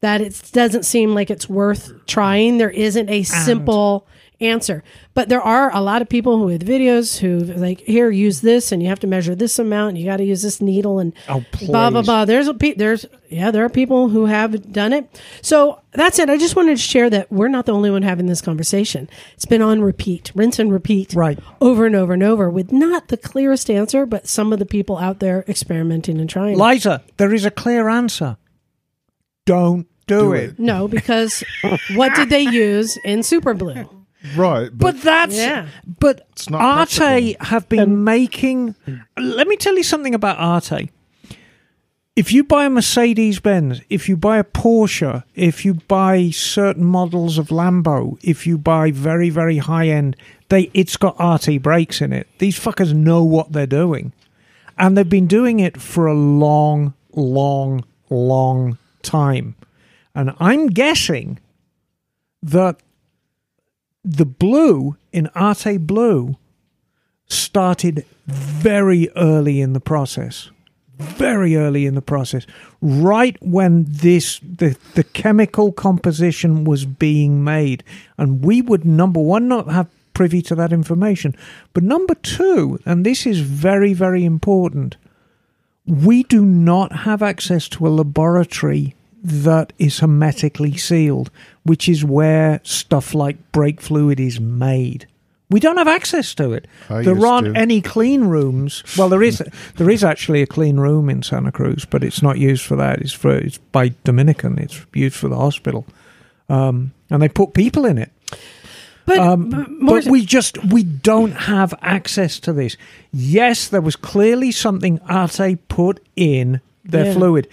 That 0.00 0.22
it 0.22 0.50
doesn't 0.52 0.84
seem 0.84 1.14
like 1.14 1.30
it's 1.30 1.48
worth 1.48 1.92
trying. 2.06 2.56
There 2.56 2.70
isn't 2.70 3.08
a 3.10 3.22
simple 3.22 4.08
answer, 4.42 4.82
but 5.14 5.28
there 5.28 5.40
are 5.40 5.74
a 5.74 5.80
lot 5.80 6.02
of 6.02 6.08
people 6.08 6.38
who 6.38 6.44
with 6.44 6.66
videos 6.66 7.18
who 7.18 7.38
like 7.40 7.80
here 7.80 8.10
use 8.10 8.40
this, 8.40 8.72
and 8.72 8.82
you 8.82 8.88
have 8.88 9.00
to 9.00 9.06
measure 9.06 9.34
this 9.34 9.58
amount. 9.58 9.90
And 9.90 9.98
you 9.98 10.04
got 10.04 10.18
to 10.18 10.24
use 10.24 10.42
this 10.42 10.60
needle 10.60 10.98
and 10.98 11.12
Oh, 11.28 11.44
blah 11.66 11.90
blah 11.90 12.02
blah. 12.02 12.24
There's 12.24 12.48
a 12.48 12.54
pe- 12.54 12.74
there's 12.74 13.06
yeah 13.28 13.50
there 13.50 13.64
are 13.64 13.68
people 13.68 14.08
who 14.08 14.26
have 14.26 14.72
done 14.72 14.92
it. 14.92 15.08
So 15.40 15.80
that's 15.92 16.18
it. 16.18 16.28
I 16.30 16.36
just 16.38 16.56
wanted 16.56 16.76
to 16.76 16.82
share 16.82 17.08
that 17.10 17.30
we're 17.30 17.48
not 17.48 17.66
the 17.66 17.72
only 17.72 17.90
one 17.90 18.02
having 18.02 18.26
this 18.26 18.40
conversation. 18.40 19.08
It's 19.34 19.44
been 19.46 19.62
on 19.62 19.80
repeat, 19.82 20.32
rinse 20.34 20.58
and 20.58 20.72
repeat, 20.72 21.14
Right. 21.14 21.38
over 21.60 21.86
and 21.86 21.94
over 21.94 22.12
and 22.14 22.22
over, 22.22 22.48
with 22.50 22.72
not 22.72 23.08
the 23.08 23.16
clearest 23.16 23.70
answer, 23.70 24.06
but 24.06 24.26
some 24.26 24.52
of 24.52 24.58
the 24.58 24.66
people 24.66 24.98
out 24.98 25.18
there 25.20 25.44
experimenting 25.48 26.18
and 26.20 26.28
trying. 26.30 26.58
Liza, 26.58 27.02
there 27.18 27.32
is 27.34 27.44
a 27.44 27.50
clear 27.50 27.88
answer. 27.88 28.36
Don't 29.44 29.86
do, 30.06 30.32
it. 30.34 30.58
no, 30.58 30.88
because 30.88 31.42
what 31.94 32.14
did 32.14 32.28
they 32.30 32.42
use 32.42 32.96
in 33.04 33.22
Super 33.22 33.54
Blue? 33.54 33.88
Right, 34.36 34.70
but, 34.72 34.78
But 34.94 35.02
that's 35.02 35.36
Yeah. 35.36 35.66
but 35.98 36.26
It's 36.32 36.48
not 36.48 36.60
Arte 36.60 36.96
practical. 36.96 37.46
have 37.46 37.68
been 37.68 38.04
making. 38.04 38.74
Hmm. 38.84 38.96
Let 39.18 39.48
me 39.48 39.56
tell 39.56 39.76
you 39.76 39.82
something 39.82 40.14
about 40.14 40.38
ATE. 40.38 40.90
If 42.14 42.30
you 42.30 42.44
buy 42.44 42.66
a 42.66 42.70
Mercedes 42.70 43.40
Benz, 43.40 43.80
if 43.88 44.06
you 44.08 44.18
buy 44.18 44.36
a 44.38 44.44
Porsche, 44.44 45.24
if 45.34 45.64
you 45.64 45.74
buy 45.88 46.28
certain 46.30 46.84
models 46.84 47.38
of 47.38 47.48
Lambo, 47.48 48.18
if 48.22 48.46
you 48.46 48.58
buy 48.58 48.90
very 48.90 49.30
very 49.30 49.58
high 49.58 49.88
end, 49.88 50.14
they 50.50 50.70
it's 50.74 50.96
got 50.98 51.16
ATE 51.18 51.62
brakes 51.62 52.02
in 52.02 52.12
it. 52.12 52.26
These 52.38 52.58
fuckers 52.60 52.92
know 52.94 53.24
what 53.24 53.52
they're 53.52 53.66
doing, 53.66 54.12
and 54.78 54.96
they've 54.96 55.08
been 55.08 55.26
doing 55.26 55.58
it 55.58 55.80
for 55.80 56.06
a 56.06 56.14
long, 56.14 56.92
long, 57.14 57.82
long 58.10 58.76
time. 59.02 59.54
And 60.14 60.34
I'm 60.38 60.66
guessing 60.66 61.38
that 62.42 62.76
the 64.04 64.26
blue 64.26 64.96
in 65.12 65.28
ATE 65.36 65.86
Blue 65.86 66.36
started 67.26 68.04
very 68.26 69.08
early 69.16 69.60
in 69.60 69.72
the 69.72 69.80
process. 69.80 70.50
Very 70.98 71.56
early 71.56 71.86
in 71.86 71.96
the 71.96 72.02
process, 72.02 72.46
right 72.80 73.36
when 73.40 73.86
this 73.88 74.38
the 74.38 74.76
the 74.94 75.02
chemical 75.02 75.72
composition 75.72 76.62
was 76.62 76.84
being 76.84 77.42
made, 77.42 77.82
and 78.18 78.44
we 78.44 78.62
would 78.62 78.84
number 78.84 79.18
one 79.18 79.48
not 79.48 79.68
have 79.68 79.88
privy 80.14 80.42
to 80.42 80.54
that 80.54 80.72
information, 80.72 81.34
but 81.72 81.82
number 81.82 82.14
two, 82.14 82.78
and 82.84 83.04
this 83.04 83.26
is 83.26 83.40
very 83.40 83.94
very 83.94 84.24
important, 84.24 84.96
we 85.86 86.22
do 86.24 86.44
not 86.44 86.92
have 86.98 87.20
access 87.20 87.68
to 87.70 87.86
a 87.86 87.90
laboratory 87.90 88.94
that 89.24 89.72
is 89.78 89.98
hermetically 89.98 90.76
sealed, 90.76 91.30
which 91.64 91.88
is 91.88 92.04
where 92.04 92.60
stuff 92.64 93.14
like 93.14 93.52
brake 93.52 93.80
fluid 93.80 94.18
is 94.20 94.40
made. 94.40 95.06
We 95.50 95.60
don't 95.60 95.76
have 95.76 95.88
access 95.88 96.34
to 96.36 96.52
it. 96.54 96.66
I 96.88 97.02
there 97.02 97.26
aren't 97.26 97.54
to. 97.54 97.60
any 97.60 97.82
clean 97.82 98.24
rooms. 98.24 98.82
Well, 98.96 99.10
there 99.10 99.22
is 99.22 99.42
there 99.76 99.90
is 99.90 100.02
actually 100.02 100.40
a 100.42 100.46
clean 100.46 100.78
room 100.80 101.10
in 101.10 101.22
Santa 101.22 101.52
Cruz, 101.52 101.84
but 101.84 102.02
it's 102.02 102.22
not 102.22 102.38
used 102.38 102.64
for 102.64 102.76
that. 102.76 103.00
It's 103.00 103.12
for 103.12 103.36
it's 103.36 103.58
by 103.58 103.92
Dominican. 104.04 104.58
It's 104.58 104.84
used 104.94 105.16
for 105.16 105.28
the 105.28 105.36
hospital, 105.36 105.84
um, 106.48 106.92
and 107.10 107.22
they 107.22 107.28
put 107.28 107.52
people 107.54 107.84
in 107.84 107.98
it. 107.98 108.10
But, 109.04 109.18
Um, 109.18 109.50
but 109.50 109.70
more 109.70 110.00
but 110.00 110.10
we 110.10 110.24
just 110.24 110.64
we 110.64 110.84
don't 110.84 111.32
have 111.32 111.74
access 111.82 112.38
to 112.40 112.52
this. 112.52 112.76
Yes, 113.12 113.68
there 113.68 113.80
was 113.82 113.96
clearly 113.96 114.52
something 114.52 115.00
ATE 115.10 115.68
put 115.68 116.00
in 116.16 116.60
their 116.84 117.06
Yeah. 117.06 117.12
fluid, 117.14 117.48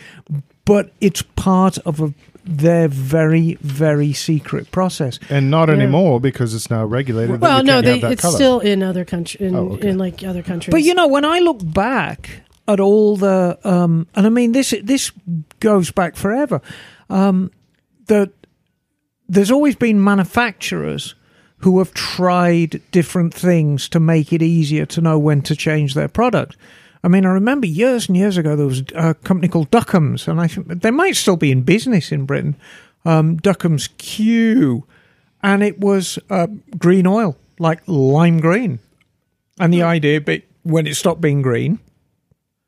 but 0.64 0.94
it's 1.02 1.22
part 1.36 1.80
of 1.80 2.00
a, 2.00 2.14
their 2.52 2.88
very 2.88 3.58
very 3.62 4.12
secret 4.12 4.72
process. 4.72 5.20
and 5.30 5.52
not 5.52 5.70
Yeah. 5.70 5.76
anymore 5.76 6.20
because 6.20 6.56
it's 6.56 6.70
now 6.70 6.84
regulated. 6.84 7.36
that 7.36 7.42
well, 7.42 7.58
you 7.60 7.64
no, 7.64 7.74
can't 7.74 7.86
they, 7.86 7.92
have 7.92 8.02
that 8.02 8.12
it's 8.14 8.22
color. 8.24 8.36
still 8.36 8.60
in 8.60 8.82
other 8.84 9.06
countries, 9.06 9.40
in, 9.42 9.56
Oh, 9.56 9.70
okay. 9.74 9.90
in 9.90 9.98
like 10.00 10.24
other 10.24 10.42
countries. 10.42 10.72
But 10.72 10.82
you 10.84 10.94
know, 10.96 11.08
when 11.08 11.26
I 11.26 11.40
look 11.40 11.60
back 11.64 12.42
at 12.68 12.80
all 12.80 13.18
the, 13.18 13.58
um, 13.64 14.08
and 14.16 14.26
I 14.26 14.30
mean 14.30 14.52
this 14.54 14.74
this 14.84 15.12
goes 15.60 15.92
back 15.92 16.16
forever, 16.16 16.60
um, 17.10 17.52
that 18.08 18.32
there's 19.28 19.52
always 19.52 19.76
been 19.76 20.04
manufacturers 20.04 21.16
who 21.60 21.78
have 21.80 21.94
tried 21.94 22.82
different 22.92 23.34
things 23.34 23.90
to 23.90 24.00
make 24.00 24.34
it 24.34 24.42
easier 24.42 24.86
to 24.88 25.02
know 25.02 25.20
when 25.20 25.42
to 25.44 25.56
change 25.56 25.94
their 25.94 26.08
product. 26.08 26.56
I 27.04 27.08
mean, 27.08 27.26
I 27.26 27.30
remember 27.30 27.66
years 27.68 28.08
and 28.10 28.18
years 28.18 28.38
ago 28.38 28.56
there 28.56 28.66
was 28.66 28.84
a 28.94 29.14
company 29.14 29.48
called 29.48 29.72
Duckham's, 29.72 30.28
and 30.28 30.40
I 30.42 30.48
think 30.48 30.82
they 30.82 30.92
might 30.92 31.16
still 31.16 31.38
be 31.38 31.52
in 31.52 31.62
business 31.62 32.12
in 32.12 32.26
Britain. 32.26 32.56
Um, 33.06 33.38
Duckham's 33.38 33.88
Q, 33.98 34.86
and 35.42 35.64
it 35.64 35.80
was 35.80 36.20
uh, 36.30 36.48
green 36.78 37.08
oil, 37.08 37.38
like 37.58 37.82
lime 37.88 38.40
green. 38.40 38.80
And 39.60 39.74
the 39.74 39.84
idea, 39.84 40.20
but 40.20 40.42
when 40.64 40.88
it 40.88 40.96
stopped 40.96 41.22
being 41.22 41.42
green, 41.42 41.80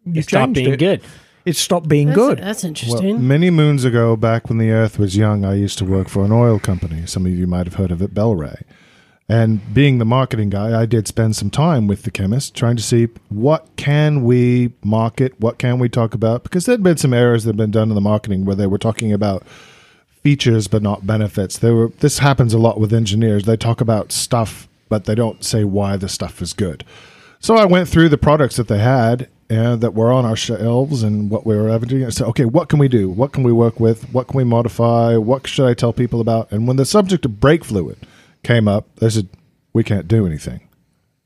you 0.06 0.20
It 0.20 0.24
stopped 0.24 0.54
being 0.54 0.74
it. 0.74 0.80
good. 0.80 1.02
It 1.44 1.56
stopped 1.56 1.88
being 1.88 2.08
that's, 2.08 2.18
good. 2.18 2.38
That's 2.38 2.64
Well, 2.64 2.70
interesting. 2.70 3.28
many 3.28 3.50
moons 3.50 3.84
ago, 3.84 4.16
back 4.16 4.48
when 4.48 4.60
the 4.60 4.70
Earth 4.70 5.00
was 5.00 5.18
young, 5.18 5.44
I 5.44 5.56
used 5.56 5.78
to 5.80 5.86
work 5.86 6.08
for 6.08 6.24
an 6.24 6.32
oil 6.32 6.60
company. 6.60 7.06
Some 7.06 7.26
of 7.26 7.32
you 7.34 7.48
might 7.48 7.66
have 7.66 7.76
heard 7.76 7.92
of 7.92 8.02
it, 8.02 8.14
Bel-Ray. 8.14 8.62
And 9.32 9.74
being 9.74 9.98
the 9.98 10.04
marketing 10.04 10.50
guy, 10.50 10.78
I 10.78 10.86
did 10.86 11.08
spend 11.08 11.38
some 11.38 11.50
time 11.50 11.88
with 11.88 12.04
the 12.04 12.12
chemist 12.12 12.54
trying 12.54 12.76
to 12.76 12.84
see 12.84 13.08
what 13.30 13.66
can 13.78 14.26
we 14.26 14.74
market, 14.84 15.40
what 15.40 15.58
can 15.58 15.80
we 15.80 15.88
talk 15.88 16.14
about, 16.14 16.44
because 16.44 16.66
there'd 16.66 16.84
been 16.84 16.98
some 16.98 17.14
errors 17.14 17.46
that 17.46 17.52
had 17.52 17.58
been 17.58 17.72
done 17.72 17.88
in 17.88 17.96
the 17.96 18.02
marketing 18.02 18.44
where 18.44 18.58
they 18.58 18.68
were 18.68 18.78
talking 18.78 19.14
about 19.14 19.48
features 20.22 20.68
but 20.68 20.82
not 20.82 21.08
benefits. 21.08 21.58
There 21.58 21.74
were 21.74 21.88
this 22.00 22.20
happens 22.20 22.54
a 22.54 22.58
lot 22.58 22.78
with 22.78 22.92
engineers. 22.92 23.46
They 23.46 23.56
talk 23.56 23.80
about 23.80 24.12
stuff, 24.12 24.68
but 24.90 25.06
they 25.06 25.16
don't 25.16 25.46
say 25.46 25.64
why 25.64 25.96
the 25.96 26.10
stuff 26.10 26.42
is 26.42 26.52
good. 26.52 26.84
So 27.40 27.56
I 27.56 27.64
went 27.64 27.88
through 27.88 28.10
the 28.10 28.18
products 28.18 28.58
that 28.58 28.68
they 28.68 28.80
had 28.80 29.30
uh, 29.50 29.78
that 29.78 29.94
were 29.94 30.12
on 30.12 30.26
our 30.26 30.36
shelves 30.36 31.04
and 31.04 31.30
what 31.30 31.46
we 31.46 31.56
were 31.56 31.80
doing. 31.80 32.06
I 32.06 32.10
said, 32.10 32.28
okay, 32.28 32.44
what 32.44 32.68
can 32.68 32.80
we 32.80 32.90
do? 32.90 33.08
What 33.08 33.32
can 33.32 33.44
we 33.44 33.54
work 33.54 33.80
with? 33.80 34.12
What 34.12 34.28
can 34.28 34.36
we 34.36 34.44
modify? 34.44 35.16
What 35.16 35.48
should 35.48 35.70
I 35.70 35.74
tell 35.74 35.94
people 35.94 36.20
about? 36.20 36.52
And 36.52 36.68
when 36.68 36.76
the 36.76 36.86
subject 36.86 37.24
of 37.24 37.40
brake 37.40 37.64
fluid 37.64 37.98
came 38.44 38.68
up, 38.68 38.96
they 38.98 39.10
said, 39.10 39.30
we 39.74 39.84
can't 39.84 40.08
do 40.08 40.26
anything. 40.26 40.68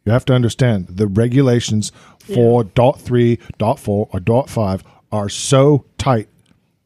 You 0.05 0.11
have 0.11 0.25
to 0.25 0.33
understand 0.33 0.87
the 0.87 1.07
regulations 1.07 1.91
for 2.19 2.63
dot 2.63 3.01
three, 3.01 3.39
dot 3.57 3.79
four, 3.79 4.07
or 4.13 4.19
dot 4.19 4.49
five 4.49 4.83
are 5.11 5.29
so 5.29 5.85
tight 5.97 6.27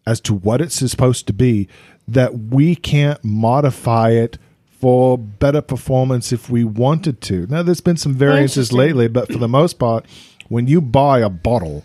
as 0.06 0.22
to 0.22 0.34
what 0.34 0.62
it's 0.62 0.76
supposed 0.76 1.28
to 1.28 1.34
be 1.34 1.68
that 2.08 2.38
we 2.38 2.76
can't 2.76 3.24
modify 3.24 4.12
it 4.12 4.38
for 4.70 5.18
better 5.18 5.62
performance 5.62 6.32
if 6.32 6.50
we 6.50 6.64
wanted 6.64 7.20
to. 7.22 7.46
Now, 7.48 7.62
there's 7.64 7.82
been 7.82 7.98
some 7.98 8.14
variances 8.14 8.72
lately, 8.72 9.10
but 9.10 9.32
for 9.32 9.38
the 9.38 9.48
most 9.50 9.78
part, 9.78 10.06
when 10.48 10.68
you 10.68 10.80
buy 10.80 11.20
a 11.20 11.30
bottle 11.30 11.84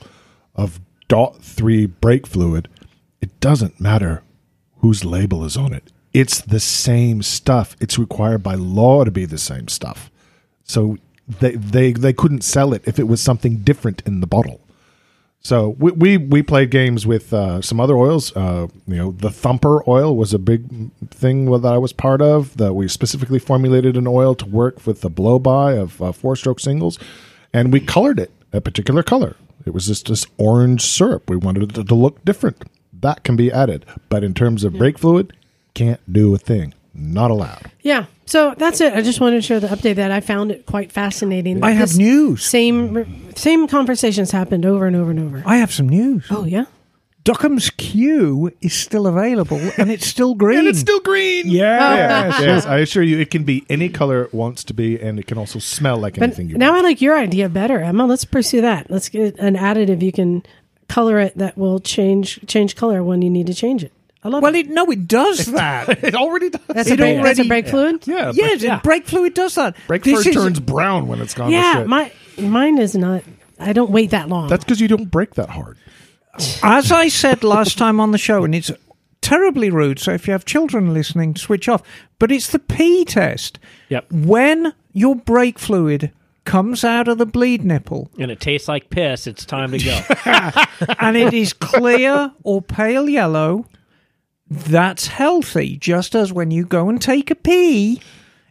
of 0.55 0.81
dot 1.09 1.43
three 1.43 1.87
brake 1.87 2.27
fluid, 2.27 2.69
it 3.21 3.41
doesn't 3.41 3.81
matter 3.81 4.23
whose 4.79 5.05
label 5.05 5.45
is 5.45 5.57
on 5.57 5.73
it. 5.73 5.91
It's 6.15 6.41
the 6.41 6.61
same 6.61 7.23
stuff. 7.23 7.77
It's 7.81 7.99
required 7.99 8.43
by 8.43 8.55
law 8.55 9.05
to 9.05 9.11
be 9.11 9.27
the 9.27 9.39
same 9.39 9.69
stuff. 9.69 10.11
So 10.63 10.97
they 11.29 11.57
they 11.57 11.93
they 11.93 12.13
couldn't 12.13 12.43
sell 12.43 12.73
it 12.73 12.83
if 12.87 12.99
it 12.99 13.09
was 13.09 13.21
something 13.21 13.59
different 13.59 14.03
in 14.07 14.21
the 14.21 14.27
bottle. 14.27 14.61
So 15.41 15.77
we 15.79 15.91
we, 15.93 16.17
we 16.17 16.43
played 16.43 16.71
games 16.71 17.07
with 17.07 17.35
uh, 17.35 17.61
some 17.61 17.79
other 17.79 17.97
oils. 17.97 18.35
Uh, 18.35 18.69
you 18.87 18.97
know, 18.97 19.11
the 19.11 19.31
Thumper 19.31 19.83
oil 19.87 20.17
was 20.17 20.33
a 20.33 20.39
big 20.39 20.91
thing 21.11 21.51
that 21.51 21.67
I 21.67 21.77
was 21.77 21.93
part 21.93 22.23
of. 22.23 22.57
That 22.57 22.73
we 22.73 22.89
specifically 22.89 23.39
formulated 23.39 23.97
an 23.97 24.07
oil 24.07 24.35
to 24.37 24.47
work 24.47 24.87
with 24.87 25.03
the 25.03 25.11
blow 25.11 25.39
by 25.39 25.75
of 25.75 26.01
uh, 26.01 26.13
four 26.13 26.35
stroke 26.37 26.61
singles, 26.61 26.99
and 27.53 27.73
we 27.73 27.81
colored 27.81 28.19
it 28.19 28.31
a 28.55 28.61
particular 28.61 29.03
color. 29.03 29.37
It 29.67 29.75
was 29.75 29.87
just 29.87 30.07
this 30.07 30.27
orange 30.39 30.83
syrup. 30.83 31.29
We 31.29 31.37
wanted 31.37 31.77
it 31.77 31.89
to 31.89 31.95
look 31.95 32.25
different. 32.25 32.65
That 32.93 33.23
can 33.23 33.37
be 33.37 33.53
added, 33.53 33.85
but 34.09 34.25
in 34.25 34.33
terms 34.33 34.65
of 34.65 34.79
brake 34.79 34.99
fluid, 34.99 35.35
can't 35.75 36.01
do 36.13 36.35
a 36.35 36.39
thing. 36.39 36.75
Not 36.95 37.31
allowed. 37.31 37.71
Yeah. 37.83 38.07
So 38.27 38.55
that's 38.57 38.81
it. 38.81 38.95
I 38.95 39.03
just 39.03 39.21
wanted 39.21 39.37
to 39.37 39.43
share 39.43 39.59
the 39.61 39.67
update 39.67 39.97
that 39.97 40.11
I 40.13 40.21
found 40.21 40.51
it 40.53 40.65
quite 40.65 40.93
fascinating. 40.93 41.63
I 41.63 41.73
have 41.73 41.97
news. 41.97 42.45
Same 42.45 43.35
same 43.35 43.67
conversations 43.67 44.31
happened 44.31 44.65
over 44.65 44.87
and 44.87 44.95
over 44.97 45.11
and 45.11 45.21
over. 45.21 45.43
I 45.45 45.57
have 45.57 45.73
some 45.73 45.89
news. 45.89 46.27
Oh 46.31 46.45
yeah. 46.45 46.67
Duckham's 47.25 47.71
Q 47.71 48.53
is 48.61 48.75
still 48.75 49.07
available 49.07 49.59
and 49.79 49.91
it's 49.91 50.07
still 50.07 50.35
green. 50.43 50.59
And 50.61 50.69
it's 50.69 50.79
still 50.79 51.01
green. 51.01 51.47
Oh. 51.49 51.53
yes. 51.53 52.35
Yes, 52.39 52.41
yes, 52.41 52.67
I 52.75 52.79
assure 52.79 53.03
you, 53.03 53.19
it 53.19 53.31
can 53.31 53.45
be 53.45 53.65
any 53.71 53.89
color 53.89 54.23
it 54.25 54.35
wants 54.35 54.63
to 54.65 54.75
be, 54.75 55.01
and 55.01 55.19
it 55.19 55.27
can 55.27 55.39
also 55.39 55.59
smell 55.59 55.97
like 55.97 56.15
But 56.15 56.25
anything 56.25 56.49
you 56.49 56.55
want. 56.55 56.61
now 56.61 56.73
want. 56.73 56.85
I 56.85 56.89
like 56.89 57.01
your 57.01 57.17
idea 57.19 57.49
better, 57.49 57.81
Emma. 57.81 58.05
Let's 58.07 58.27
pursue 58.27 58.61
that. 58.61 58.91
Let's 58.91 59.09
get 59.09 59.39
an 59.39 59.57
additive 59.57 60.03
you 60.03 60.13
can 60.13 60.43
color 60.89 61.19
it 61.19 61.37
that 61.39 61.57
will 61.57 61.81
change 61.81 62.47
change 62.47 62.77
color 62.77 63.03
when 63.03 63.23
you 63.23 63.31
need 63.31 63.47
to 63.47 63.55
change 63.55 63.83
it. 63.83 63.93
I 64.25 64.29
love 64.29 64.43
Well, 64.43 64.55
it. 64.55 64.67
it, 64.67 64.71
no, 64.71 64.91
it 64.91 65.07
does 65.07 65.47
that. 65.47 65.89
It 66.05 66.15
already 66.15 66.51
does. 66.51 66.61
That's 66.69 66.89
it 66.89 66.95
a 66.95 66.97
brake, 66.97 67.23
that's 67.23 67.39
a 67.39 67.43
already- 67.43 67.49
brake 67.49 67.69
fluid. 67.69 68.07
yeah, 68.07 68.33
yes, 68.35 68.63
yeah. 68.63 68.81
brake 68.81 69.07
fluid 69.07 69.35
does 69.35 69.55
that. 69.57 69.77
brake 69.87 70.03
This 70.03 70.15
fluid 70.23 70.27
is- 70.29 70.35
turns 70.35 70.61
brown 70.61 71.07
when 71.09 71.21
it's 71.21 71.35
gone 71.35 71.51
to 71.51 71.57
Yeah, 71.57 71.75
shit. 71.81 71.87
my 71.87 72.11
mine 72.39 72.79
is 72.79 72.95
not. 72.95 73.23
I 73.61 73.73
don't 73.73 73.91
wait 73.91 74.11
that 74.11 74.29
long. 74.29 74.49
That's 74.49 74.65
because 74.65 74.81
you 74.81 74.89
don't 74.89 75.11
break 75.11 75.35
that 75.35 75.51
hard. 75.51 75.77
As 76.63 76.91
I 76.91 77.09
said 77.09 77.45
last 77.45 77.79
time 77.79 78.01
on 78.01 78.11
the 78.11 78.19
show, 78.19 78.45
and 78.45 78.55
it's 78.55 78.71
terribly 79.21 79.71
rude, 79.71 79.99
so 80.01 80.13
if 80.13 80.27
you 80.27 80.33
have 80.33 80.45
children 80.45 80.93
listening, 80.93 81.37
switch 81.37 81.69
off. 81.69 81.83
But 82.19 82.33
it's 82.33 82.49
the 82.49 82.59
P 82.59 83.05
test. 83.05 83.59
Yep. 83.91 84.11
When 84.11 84.73
your 84.93 85.15
brake 85.15 85.59
fluid 85.61 86.11
comes 86.45 86.83
out 86.85 87.09
of 87.09 87.17
the 87.19 87.25
bleed 87.27 87.65
nipple 87.65 88.11
And 88.19 88.31
it 88.31 88.39
tastes 88.41 88.69
like 88.69 88.91
piss. 88.91 89.27
It's 89.27 89.47
time 89.47 89.71
to 89.71 89.79
go. 89.79 90.01
and 90.99 91.17
it 91.17 91.33
is 91.33 91.53
clear 91.53 92.33
or 92.43 92.61
pale 92.61 93.09
yellow, 93.09 93.67
that's 94.49 95.09
healthy. 95.09 95.77
Just 95.77 96.15
as 96.15 96.33
when 96.33 96.51
you 96.51 96.65
go 96.67 96.89
and 96.89 97.01
take 97.01 97.31
a 97.31 97.35
pee, 97.35 98.01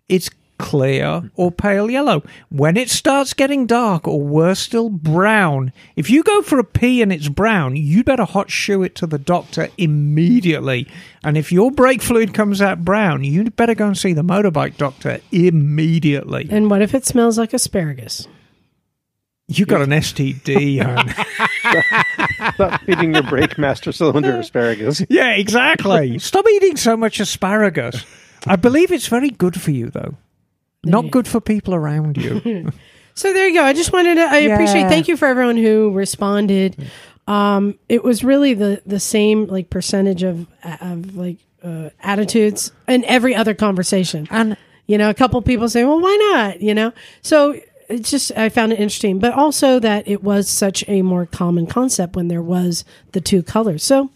it's 0.10 0.30
clear 0.58 1.30
or 1.36 1.52
pale 1.52 1.90
yellow. 1.92 2.24
When 2.50 2.78
it 2.78 2.90
starts 2.90 3.34
getting 3.34 3.66
dark 3.68 4.08
or 4.08 4.22
worse 4.22 4.60
still, 4.60 4.90
brown, 4.90 5.74
if 5.96 6.10
you 6.10 6.24
go 6.24 6.42
for 6.42 6.58
a 6.58 6.64
pee 6.64 7.02
and 7.02 7.12
it's 7.12 7.28
brown, 7.28 7.76
you 7.76 8.04
better 8.04 8.24
hot 8.24 8.50
shoe 8.50 8.84
it 8.84 8.96
to 8.96 9.08
the 9.08 9.20
doctor 9.20 9.70
immediately. 9.78 10.88
And 11.24 11.38
if 11.38 11.52
your 11.52 11.72
brake 11.72 12.02
fluid 12.02 12.34
comes 12.34 12.62
out 12.62 12.86
brown, 12.86 13.24
you 13.24 13.44
better 13.52 13.76
go 13.76 13.88
and 13.88 13.98
see 13.98 14.14
the 14.14 14.24
motorbike 14.24 14.78
doctor 14.78 15.20
immediately. 15.32 16.48
and 16.50 16.70
what 16.70 16.82
if 16.82 16.94
it 16.94 17.06
smells 17.06 17.38
like 17.38 17.54
asparagus? 17.54 18.28
You 19.48 19.66
got 19.66 19.82
an 19.82 19.90
STD, 19.90 20.82
hon. 20.82 21.48
Stop 22.54 22.82
feeding 22.82 23.14
your 23.14 23.24
brake 23.24 23.58
master 23.58 23.92
cylinder 23.92 24.40
asparagus. 24.40 25.02
Yeah, 25.10 25.32
exactly. 25.32 26.20
Stop 26.20 26.46
eating 26.50 26.78
so 26.78 26.96
much 26.98 27.20
asparagus. 27.20 28.06
I 28.48 28.56
believe 28.56 28.92
it's 28.92 29.08
very 29.08 29.30
good 29.30 29.60
for 29.62 29.72
you, 29.72 29.90
though. 29.90 30.16
Not 30.84 31.12
good 31.12 31.28
for 31.28 31.40
people 31.40 31.74
around 31.76 32.18
you. 32.18 32.72
So 33.16 33.32
there 33.32 33.48
you 33.48 33.54
go. 33.54 33.64
I 33.64 33.74
just 33.74 33.94
wanted 33.94 34.16
to. 34.16 34.22
I 34.22 34.40
Yeah. 34.40 34.56
appreciate. 34.56 34.88
Thank 34.88 35.08
you 35.08 35.16
for 35.18 35.28
everyone 35.28 35.56
who 35.56 35.92
responded. 35.92 36.76
Um, 37.28 37.78
it 37.88 38.04
was 38.04 38.24
really 38.24 38.56
the 38.56 38.82
the 38.88 39.00
same 39.00 39.46
like 39.46 39.70
percentage 39.70 40.24
of 40.24 40.48
of 40.82 41.16
like 41.16 41.38
uh, 41.64 41.92
attitudes 42.02 42.72
in 42.88 43.06
every 43.06 43.36
other 43.36 43.54
conversation. 43.54 44.28
and 44.32 44.58
You 44.88 44.98
know, 44.98 45.12
a 45.12 45.14
couple 45.14 45.40
people 45.44 45.70
say, 45.70 45.84
"Well, 45.86 46.00
why 46.00 46.16
not?" 46.34 46.60
You 46.64 46.74
know, 46.74 46.92
so 47.22 47.56
it's 47.90 48.12
just 48.12 48.32
I 48.38 48.50
found 48.50 48.72
it 48.74 48.80
interesting, 48.80 49.20
but 49.20 49.34
also 49.34 49.80
that 49.80 50.08
it 50.08 50.24
was 50.24 50.50
such 50.50 50.84
a 50.88 51.02
more 51.02 51.26
common 51.26 51.68
concept 51.68 52.16
when 52.16 52.28
there 52.28 52.42
was 52.42 52.84
the 53.12 53.22
two 53.22 53.44
colors. 53.44 53.84
So 53.84 54.10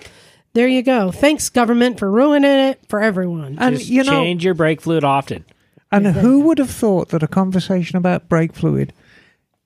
there 0.54 0.68
you 0.68 0.82
go. 0.82 1.12
Thanks, 1.12 1.50
government, 1.50 2.00
for 2.00 2.10
ruining 2.10 2.50
it 2.52 2.80
for 2.90 3.02
everyone. 3.02 3.58
and 3.60 3.78
Just 3.78 3.90
you 3.90 4.04
know, 4.04 4.12
change 4.12 4.44
your 4.44 4.54
brake 4.54 4.82
fluid 4.82 5.04
often. 5.04 5.46
and 5.92 6.08
who 6.08 6.42
would 6.42 6.58
have 6.58 6.70
thought 6.72 7.10
that 7.10 7.24
a 7.24 7.28
conversation 7.28 7.98
about 7.98 8.28
brake 8.30 8.54
fluid 8.54 8.94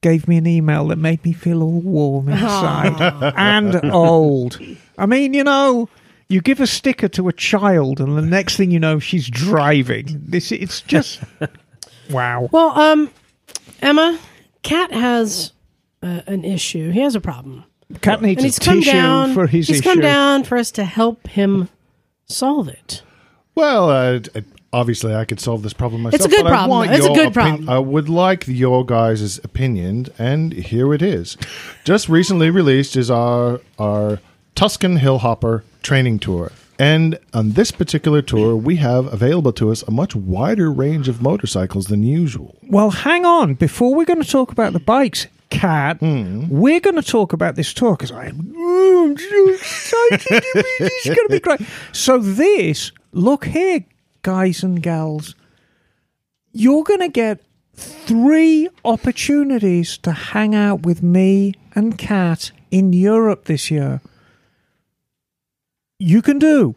gave 0.01 0.27
me 0.27 0.37
an 0.37 0.47
email 0.47 0.87
that 0.87 0.97
made 0.97 1.23
me 1.23 1.31
feel 1.31 1.61
all 1.63 1.79
warm 1.81 2.27
inside 2.29 2.99
and 3.37 3.91
old? 3.91 4.59
I 4.97 5.05
mean, 5.05 5.33
you 5.33 5.43
know. 5.43 5.89
You 6.27 6.39
give 6.39 6.61
a 6.61 6.67
sticker 6.67 7.09
to 7.09 7.27
a 7.27 7.33
child, 7.33 7.99
and 7.99 8.15
the 8.17 8.21
next 8.21 8.55
thing 8.55 8.71
you 8.71 8.79
know, 8.79 8.99
she's 8.99 9.27
driving. 9.29 10.07
This 10.25 10.49
it's 10.53 10.79
just 10.79 11.19
wow. 12.09 12.47
Well, 12.53 12.69
um, 12.79 13.09
Emma, 13.81 14.19
Cat 14.63 14.91
has 14.91 15.53
uh, 16.03 16.21
an 16.27 16.43
issue. 16.43 16.91
He 16.91 16.99
has 17.01 17.15
a 17.15 17.21
problem. 17.21 17.63
Cat 18.01 18.21
needs 18.21 18.37
and 18.37 18.45
a 18.45 18.47
he's 18.47 18.59
come 18.59 18.79
down 18.81 19.33
for 19.33 19.47
his 19.47 19.67
he's 19.67 19.79
issue. 19.79 19.89
come 19.89 19.99
down 19.99 20.43
for 20.43 20.57
us 20.57 20.71
to 20.71 20.85
help 20.85 21.27
him 21.27 21.67
solve 22.27 22.69
it 22.69 23.01
Well, 23.55 23.89
uh, 23.89 24.19
d- 24.19 24.29
obviously, 24.71 25.13
I 25.13 25.25
could 25.25 25.41
solve 25.41 25.61
this 25.63 25.73
problem 25.73 26.03
myself. 26.03 26.15
It's 26.23 26.25
a 26.25 26.29
good 26.29 26.43
but 26.43 26.53
I 26.53 26.55
problem, 26.55 26.69
want 26.69 26.89
though. 26.91 26.95
It's 26.95 27.05
a 27.05 27.07
your 27.09 27.15
good 27.25 27.33
problem. 27.33 27.69
I 27.69 27.79
would 27.79 28.07
like 28.07 28.47
your 28.47 28.85
guys' 28.85 29.39
opinion, 29.39 30.07
and 30.17 30.53
here 30.53 30.93
it 30.93 31.01
is. 31.01 31.35
Just 31.83 32.07
recently 32.07 32.49
released 32.49 32.95
is 32.95 33.11
our 33.11 33.59
our 33.77 34.19
Tuscan 34.55 34.99
Hillhopper 34.99 35.63
training 35.83 36.19
tour. 36.19 36.53
And 36.79 37.19
on 37.33 37.51
this 37.51 37.71
particular 37.71 38.21
tour, 38.21 38.55
we 38.55 38.77
have 38.77 39.11
available 39.13 39.53
to 39.53 39.71
us 39.71 39.83
a 39.83 39.91
much 39.91 40.15
wider 40.15 40.71
range 40.71 41.07
of 41.07 41.21
motorcycles 41.21 41.87
than 41.87 42.03
usual. 42.03 42.57
Well, 42.67 42.89
hang 42.89 43.25
on. 43.25 43.53
Before 43.55 43.93
we're 43.93 44.05
going 44.05 44.21
to 44.21 44.29
talk 44.29 44.51
about 44.51 44.73
the 44.73 44.79
bikes, 44.79 45.27
Cat, 45.51 45.97
hmm. 45.97 46.47
we're 46.47 46.79
going 46.79 46.95
to 46.95 47.03
talk 47.03 47.33
about 47.33 47.55
this 47.55 47.73
tour 47.73 47.97
because 47.97 48.11
I'm, 48.11 48.53
oh, 48.55 49.09
I'm 49.09 49.17
so 49.17 49.53
excited. 49.53 50.43
it's 50.79 51.05
going 51.05 51.27
to 51.27 51.29
be 51.29 51.39
great. 51.41 51.61
So, 51.91 52.17
this, 52.17 52.93
look 53.11 53.45
here, 53.45 53.83
guys 54.21 54.63
and 54.63 54.81
gals, 54.81 55.35
you're 56.53 56.83
going 56.83 57.01
to 57.01 57.09
get 57.09 57.41
three 57.73 58.69
opportunities 58.85 59.97
to 59.99 60.13
hang 60.13 60.55
out 60.55 60.83
with 60.83 61.03
me 61.03 61.53
and 61.75 61.97
Cat 61.97 62.51
in 62.71 62.93
Europe 62.93 63.45
this 63.45 63.69
year. 63.69 64.01
You 66.01 66.23
can 66.23 66.39
do 66.39 66.75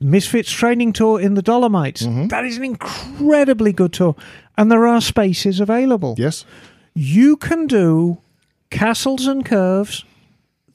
Misfits 0.00 0.50
training 0.50 0.94
tour 0.94 1.20
in 1.20 1.34
the 1.34 1.42
Dolomites. 1.42 2.06
That 2.28 2.44
is 2.44 2.56
an 2.56 2.64
incredibly 2.64 3.72
good 3.72 3.92
tour, 3.92 4.16
and 4.56 4.70
there 4.70 4.86
are 4.86 5.00
spaces 5.00 5.60
available. 5.60 6.14
Yes? 6.16 6.46
You 6.94 7.36
can 7.36 7.66
do 7.66 8.18
castles 8.70 9.26
and 9.26 9.44
curves 9.44 10.04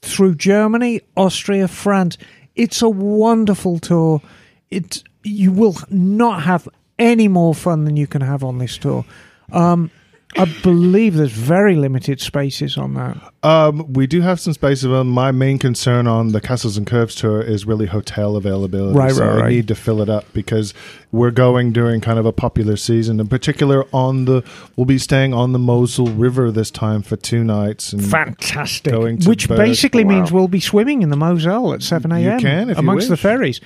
through 0.02 0.36
Germany, 0.36 1.02
Austria, 1.18 1.68
France. 1.68 2.18
It's 2.56 2.82
a 2.84 2.90
wonderful 2.90 3.80
tour. 3.80 4.22
It 4.70 5.04
you 5.24 5.52
will 5.52 5.76
not 5.90 6.44
have 6.44 6.70
any 7.00 7.28
more 7.28 7.56
fun 7.56 7.86
than 7.86 7.98
you 7.98 8.08
can 8.08 8.22
have 8.22 8.44
on 8.44 8.60
this 8.60 8.78
tour. 8.78 9.06
Um, 9.52 9.90
I 10.38 10.46
believe 10.62 11.16
there's 11.16 11.32
very 11.32 11.76
limited 11.76 12.22
spaces 12.22 12.78
on 12.78 12.94
that. 12.94 13.18
Um, 13.42 13.92
we 13.94 14.06
do 14.06 14.22
have 14.22 14.40
some 14.40 14.54
spaces. 14.54 14.84
of. 14.86 15.06
My 15.08 15.32
main 15.32 15.58
concern 15.58 16.06
on 16.06 16.34
the 16.34 16.40
Castles 16.40 16.78
and 16.78 16.86
Curves 16.86 17.16
tour 17.16 17.42
is 17.42 17.66
really 17.66 17.88
hotel 17.88 18.36
availability. 18.36 18.96
Right, 18.98 19.12
so 19.12 19.26
right, 19.26 19.36
I 19.36 19.40
right. 19.42 19.50
need 19.50 19.68
to 19.70 19.76
fill 19.76 20.02
it 20.04 20.10
up 20.10 20.26
because 20.32 20.76
we're 21.12 21.32
going 21.32 21.74
during 21.74 22.00
kind 22.00 22.20
of 22.20 22.28
a 22.28 22.32
popular 22.32 22.78
season. 22.78 23.20
In 23.20 23.28
particular, 23.28 23.86
on 23.92 24.26
the 24.26 24.44
we'll 24.76 24.86
be 24.86 25.00
staying 25.00 25.34
on 25.34 25.52
the 25.52 25.60
Mosel 25.60 26.08
River 26.08 26.52
this 26.52 26.70
time 26.70 27.02
for 27.02 27.16
two 27.16 27.44
nights. 27.44 27.92
And 27.92 28.06
Fantastic. 28.06 28.94
Going 28.94 29.18
to 29.20 29.30
Which 29.30 29.48
Berg- 29.48 29.58
basically 29.58 30.04
Wow. 30.04 30.12
means 30.12 30.32
we'll 30.32 30.48
be 30.48 30.60
swimming 30.60 31.02
in 31.02 31.10
the 31.10 31.18
Moselle 31.18 31.74
at 31.74 31.82
7 31.82 32.12
a.m. 32.12 32.22
You 32.22 32.40
can 32.40 32.70
if 32.70 32.78
you 32.78 32.80
amongst 32.82 33.10
the 33.10 33.18
ferries. 33.18 33.62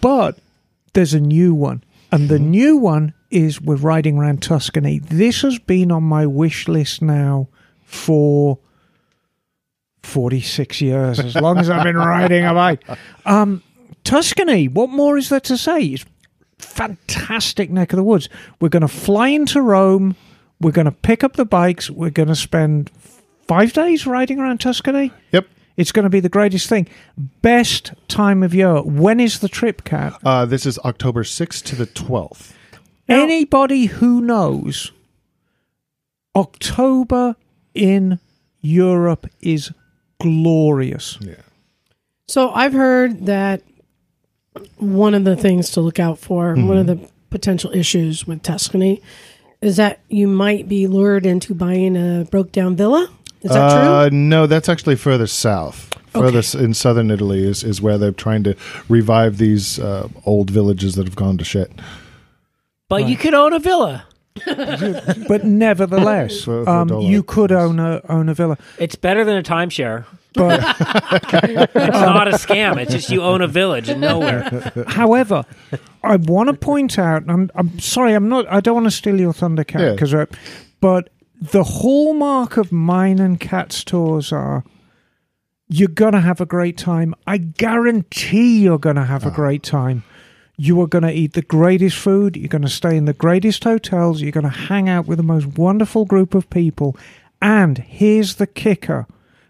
But 0.00 0.38
there's 0.92 1.14
a 1.14 1.20
new 1.20 1.52
one. 1.52 1.82
And 2.12 2.28
the 2.28 2.38
new 2.38 2.76
one 2.76 3.12
is 3.30 3.60
we're 3.60 3.76
riding 3.76 4.18
around 4.18 4.42
Tuscany. 4.42 4.98
This 4.98 5.42
has 5.42 5.58
been 5.58 5.90
on 5.90 6.02
my 6.02 6.26
wish 6.26 6.68
list 6.68 7.02
now 7.02 7.48
for 7.84 8.58
46 10.02 10.80
years, 10.80 11.18
as 11.18 11.34
long 11.34 11.58
as 11.58 11.68
I've 11.68 11.84
been 11.84 11.96
riding 11.96 12.44
a 12.44 12.54
bike. 12.54 12.84
Um, 13.24 13.62
Tuscany, 14.04 14.68
what 14.68 14.90
more 14.90 15.16
is 15.16 15.28
there 15.28 15.40
to 15.40 15.56
say? 15.56 15.82
It's 15.82 16.04
fantastic 16.58 17.70
neck 17.70 17.92
of 17.92 17.96
the 17.96 18.04
woods. 18.04 18.28
We're 18.60 18.68
going 18.68 18.82
to 18.82 18.88
fly 18.88 19.28
into 19.28 19.60
Rome. 19.60 20.14
We're 20.60 20.72
going 20.72 20.86
to 20.86 20.92
pick 20.92 21.24
up 21.24 21.34
the 21.34 21.44
bikes. 21.44 21.90
We're 21.90 22.10
going 22.10 22.28
to 22.28 22.36
spend 22.36 22.90
five 23.46 23.72
days 23.72 24.06
riding 24.06 24.38
around 24.38 24.58
Tuscany. 24.60 25.12
Yep. 25.32 25.48
It's 25.76 25.92
going 25.92 26.04
to 26.04 26.10
be 26.10 26.20
the 26.20 26.30
greatest 26.30 26.68
thing. 26.68 26.88
Best 27.42 27.92
time 28.08 28.42
of 28.42 28.54
year. 28.54 28.80
When 28.82 29.20
is 29.20 29.40
the 29.40 29.48
trip, 29.48 29.84
Cat? 29.84 30.14
Uh, 30.24 30.46
this 30.46 30.64
is 30.64 30.78
October 30.78 31.22
6th 31.22 31.62
to 31.64 31.76
the 31.76 31.86
12th. 31.86 32.52
Anybody 33.08 33.86
who 33.86 34.20
knows 34.20 34.92
October 36.34 37.36
in 37.74 38.18
Europe 38.60 39.28
is 39.40 39.72
glorious. 40.20 41.18
Yeah. 41.20 41.34
So 42.28 42.50
I've 42.50 42.72
heard 42.72 43.26
that 43.26 43.62
one 44.78 45.14
of 45.14 45.24
the 45.24 45.36
things 45.36 45.70
to 45.70 45.80
look 45.80 46.00
out 46.00 46.18
for, 46.18 46.54
one 46.54 46.78
of 46.78 46.86
the 46.86 46.98
potential 47.30 47.70
issues 47.72 48.26
with 48.26 48.42
Tuscany, 48.42 49.02
is 49.60 49.76
that 49.76 50.00
you 50.08 50.26
might 50.26 50.68
be 50.68 50.86
lured 50.86 51.26
into 51.26 51.54
buying 51.54 51.96
a 51.96 52.24
broke 52.30 52.52
down 52.52 52.74
villa. 52.76 53.08
Is 53.42 53.50
that 53.50 53.58
Uh, 53.58 54.08
true? 54.08 54.18
no, 54.18 54.46
that's 54.46 54.68
actually 54.68 54.96
further 54.96 55.26
south. 55.26 55.92
Further 56.08 56.38
s 56.38 56.54
in 56.54 56.72
southern 56.72 57.10
Italy 57.10 57.44
is, 57.44 57.62
is 57.62 57.82
where 57.82 57.98
they're 57.98 58.10
trying 58.10 58.42
to 58.44 58.56
revive 58.88 59.36
these 59.36 59.78
uh, 59.78 60.08
old 60.24 60.50
villages 60.50 60.94
that 60.94 61.04
have 61.06 61.14
gone 61.16 61.36
to 61.36 61.44
shit. 61.44 61.70
But 62.88 63.08
you 63.08 63.16
could 63.16 63.34
own 63.34 63.52
a 63.52 63.58
villa. 63.58 64.06
But 65.28 65.44
nevertheless, 65.44 66.44
For- 66.44 66.64
for 66.64 66.68
um, 66.70 67.00
you 67.00 67.22
could 67.22 67.52
own 67.52 67.78
a 67.80 68.02
own 68.08 68.28
a 68.28 68.34
villa. 68.34 68.58
It's 68.78 68.94
better 68.94 69.24
than 69.24 69.38
a 69.38 69.42
timeshare. 69.42 70.04
But 70.34 70.60
It's 71.74 71.74
not 71.74 72.28
a 72.28 72.32
scam. 72.32 72.76
It's 72.76 72.92
just 72.92 73.08
you 73.10 73.22
own 73.22 73.40
a 73.40 73.46
village 73.48 73.88
in 73.88 74.00
nowhere. 74.00 74.50
However, 74.88 75.44
I 76.02 76.16
want 76.16 76.48
to 76.50 76.52
point 76.54 76.98
out, 76.98 77.24
I'm, 77.28 77.50
I'm 77.54 77.78
sorry, 77.78 78.12
I'm 78.12 78.28
not, 78.28 78.46
I 78.52 78.60
don't 78.60 78.74
want 78.74 78.84
to 78.86 78.90
steal 78.90 79.18
your 79.18 79.32
thunder, 79.32 79.64
Cat, 79.64 79.94
because, 79.94 80.12
uh, 80.12 80.26
but 80.80 81.08
the 81.40 81.64
hallmark 81.64 82.58
of 82.58 82.70
mine 82.70 83.18
and 83.18 83.40
Cat's 83.40 83.82
tours 83.84 84.30
are 84.32 84.62
you're 85.68 85.88
going 85.88 86.12
to 86.12 86.20
have 86.20 86.40
a 86.40 86.46
great 86.46 86.76
time. 86.76 87.14
I 87.26 87.38
guarantee 87.38 88.60
you're 88.60 88.78
going 88.78 88.96
to 88.96 89.04
have 89.04 89.24
a 89.26 89.30
great 89.30 89.62
time. 89.62 90.04
You 90.56 90.80
are 90.80 90.86
going 90.86 91.04
to 91.04 91.12
eat 91.12 91.34
the 91.34 91.42
greatest 91.42 91.98
food. 91.98 92.36
You're 92.36 92.48
going 92.48 92.62
to 92.62 92.68
stay 92.68 92.96
in 92.96 93.04
the 93.04 93.12
greatest 93.12 93.64
hotels. 93.64 94.22
You're 94.22 94.32
going 94.32 94.44
to 94.44 94.50
hang 94.50 94.88
out 94.88 95.06
with 95.06 95.18
the 95.18 95.22
most 95.22 95.58
wonderful 95.58 96.06
group 96.06 96.34
of 96.34 96.48
people. 96.48 96.96
And 97.42 97.78
here's 97.78 98.36
the 98.36 98.46
kicker. 98.46 99.06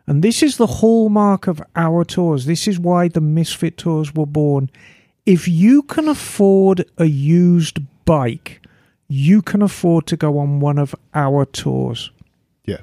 And 0.09 0.22
this 0.22 0.42
is 0.42 0.57
the 0.57 0.66
hallmark 0.66 1.46
of 1.46 1.62
our 1.76 2.04
tours. 2.04 2.46
This 2.46 2.66
is 2.66 2.78
why 2.78 3.09
the 3.09 3.20
Misfit 3.20 3.78
tours 3.78 4.14
were 4.14 4.26
born. 4.26 4.70
If 5.24 5.46
you 5.48 5.82
can 5.82 6.09
afford 6.09 6.84
a 6.98 7.07
used 7.07 7.80
bike, 8.04 8.62
you 9.09 9.42
can 9.42 9.62
afford 9.62 10.07
to 10.09 10.16
go 10.16 10.38
on 10.38 10.61
one 10.61 10.78
of 10.78 10.94
our 11.14 11.44
tours. 11.44 12.11
Yeah. 12.64 12.78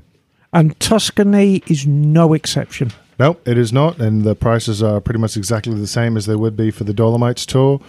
And 0.51 0.80
Tuscany 0.80 1.63
is 1.67 1.86
no 1.86 2.34
exception. 2.34 2.91
Nope, 3.19 3.47
it 3.47 3.57
is 3.57 3.71
not, 3.71 3.99
and 3.99 4.24
the 4.24 4.36
prices 4.36 4.82
are 4.82 4.99
pretty 4.99 5.19
much 5.19 5.38
exactly 5.38 5.74
the 5.76 5.88
same 5.88 6.17
as 6.17 6.26
they 6.26 6.36
would 6.36 6.57
be 6.57 6.71
for 6.71 6.84
the 6.84 6.93
Dolomites 6.93 7.45
tour. 7.45 7.80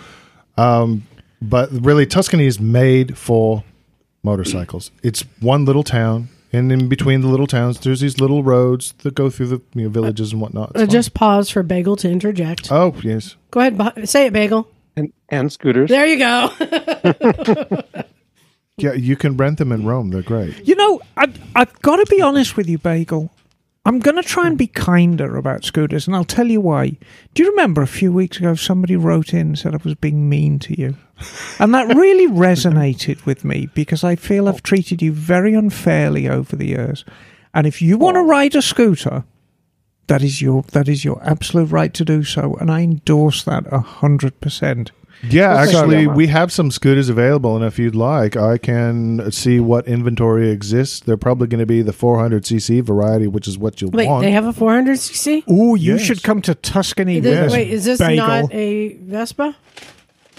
Um, 0.57 1.07
but 1.43 1.69
really, 1.73 2.07
Tuscany 2.07 2.47
is 2.47 2.59
made 2.61 3.19
for 3.19 3.65
motorcycles. 4.23 4.91
It's 5.03 5.23
one 5.41 5.65
little 5.65 5.83
town, 5.83 6.29
and 6.53 6.71
in 6.73 6.89
between 6.89 7.21
the 7.21 7.29
little 7.29 7.47
towns, 7.47 7.81
there's 7.81 8.01
these 8.01 8.21
little 8.21 8.43
roads 8.43 8.95
that 8.99 9.15
go 9.15 9.29
through 9.31 9.49
the 9.49 9.61
you 9.75 9.83
know, 9.85 9.89
villages 9.89 10.33
and 10.33 10.41
whatnot. 10.41 10.71
It's 10.71 10.77
Uh, 10.77 10.81
fine. 10.87 10.91
just 10.91 11.15
pause 11.15 11.51
for 11.51 11.63
Bagel 11.63 11.97
to 11.97 12.09
interject. 12.11 12.71
oh 12.73 12.95
yes, 13.03 13.37
Go 13.51 13.61
ahead, 13.61 13.77
Ba- 13.77 14.07
say 14.07 14.27
it, 14.27 14.33
Bagel. 14.33 14.69
And, 14.97 15.13
and 15.29 15.51
scooters. 15.53 15.91
There 15.91 16.07
you 16.07 16.19
go. 16.19 16.51
yeah, 18.77 18.93
you 18.93 19.17
can 19.17 19.37
rent 19.37 19.59
them 19.59 19.73
in 19.73 19.85
Rome. 19.85 20.11
They're 20.11 20.23
great. 20.23 20.67
You 20.67 20.75
know, 20.77 21.01
I, 21.17 21.33
I've 21.55 21.81
got 21.83 21.97
to 21.97 22.07
be 22.09 22.21
honest 22.21 22.57
with 22.57 22.69
you, 22.69 22.79
Bagel. 22.79 23.31
I'm 23.87 23.99
going 23.99 24.17
to 24.17 24.23
try 24.23 24.47
and 24.47 24.57
be 24.57 24.67
kinder 24.67 25.37
about 25.37 25.65
scooters, 25.65 26.07
and 26.07 26.17
I'll 26.17 26.25
tell 26.25 26.47
you 26.47 26.61
why. 26.61 26.97
Do 27.35 27.43
you 27.43 27.51
remember 27.51 27.83
a 27.83 27.87
few 27.87 28.13
weeks 28.13 28.39
ago 28.39 28.55
somebody 28.55 28.97
wrote 28.97 29.35
in 29.35 29.41
and 29.41 29.59
said 29.59 29.75
I 29.75 29.79
was 29.85 29.95
being 29.95 30.29
mean 30.29 30.59
to 30.61 30.79
you? 30.79 30.97
And 31.59 31.75
that 31.75 31.95
really 31.95 32.27
resonated 32.33 33.27
with 33.27 33.45
me 33.45 33.69
because 33.75 34.03
I 34.03 34.17
feel 34.17 34.49
I've 34.49 34.63
treated 34.63 35.03
you 35.03 35.13
very 35.13 35.53
unfairly 35.53 36.29
over 36.29 36.57
the 36.57 36.69
years. 36.69 37.05
And 37.53 37.67
if 37.67 37.83
you 37.83 37.99
want 37.99 38.15
to 38.15 38.23
ride 38.23 38.57
a 38.57 38.63
scooter, 38.63 39.25
that 40.07 40.23
is 40.23 40.41
your 40.41 40.63
that 40.73 40.89
is 40.89 41.05
your 41.05 41.23
absolute 41.23 41.71
right 41.71 41.93
to 41.95 42.05
do 42.05 42.25
so, 42.25 42.55
and 42.55 42.71
I 42.71 42.81
endorse 42.83 43.45
that 43.45 43.65
a 43.73 43.81
hundred 43.81 44.41
percent. 44.41 44.93
Yeah, 45.31 45.55
Well, 45.55 45.65
thank 45.65 45.77
actually, 45.77 46.07
we 46.07 46.27
have 46.29 46.53
some 46.53 46.71
scooters 46.71 47.09
available, 47.09 47.57
and 47.57 47.65
if 47.65 47.79
you'd 47.79 47.95
like, 47.95 48.37
I 48.37 48.59
can 48.59 49.31
see 49.33 49.61
what 49.61 49.87
inventory 49.89 50.51
exists. 50.51 51.01
They're 51.01 51.17
probably 51.17 51.47
going 51.47 51.61
to 51.61 51.67
be 51.67 51.83
the 51.83 51.93
400cc 51.93 52.83
variety, 52.83 53.27
which 53.27 53.49
is 53.49 53.57
what 53.59 53.81
you'll 53.81 53.91
Wait, 53.91 54.07
want. 54.09 54.23
they 54.23 54.31
have 54.33 54.45
a 54.47 54.53
400cc? 54.53 55.45
Oh, 55.49 55.75
you 55.75 55.95
Yes. 55.95 56.03
should 56.03 56.23
come 56.23 56.43
to 56.43 56.55
Tuscany 56.55 57.19
Is 57.19 57.25
with 57.25 57.33
this- 57.33 57.47
us. 57.47 57.53
wait, 57.53 57.69
is 57.71 57.85
this 57.85 57.99
Bagel. 57.99 58.27
not 58.27 58.53
a 58.55 58.95
Vespa? 59.03 59.55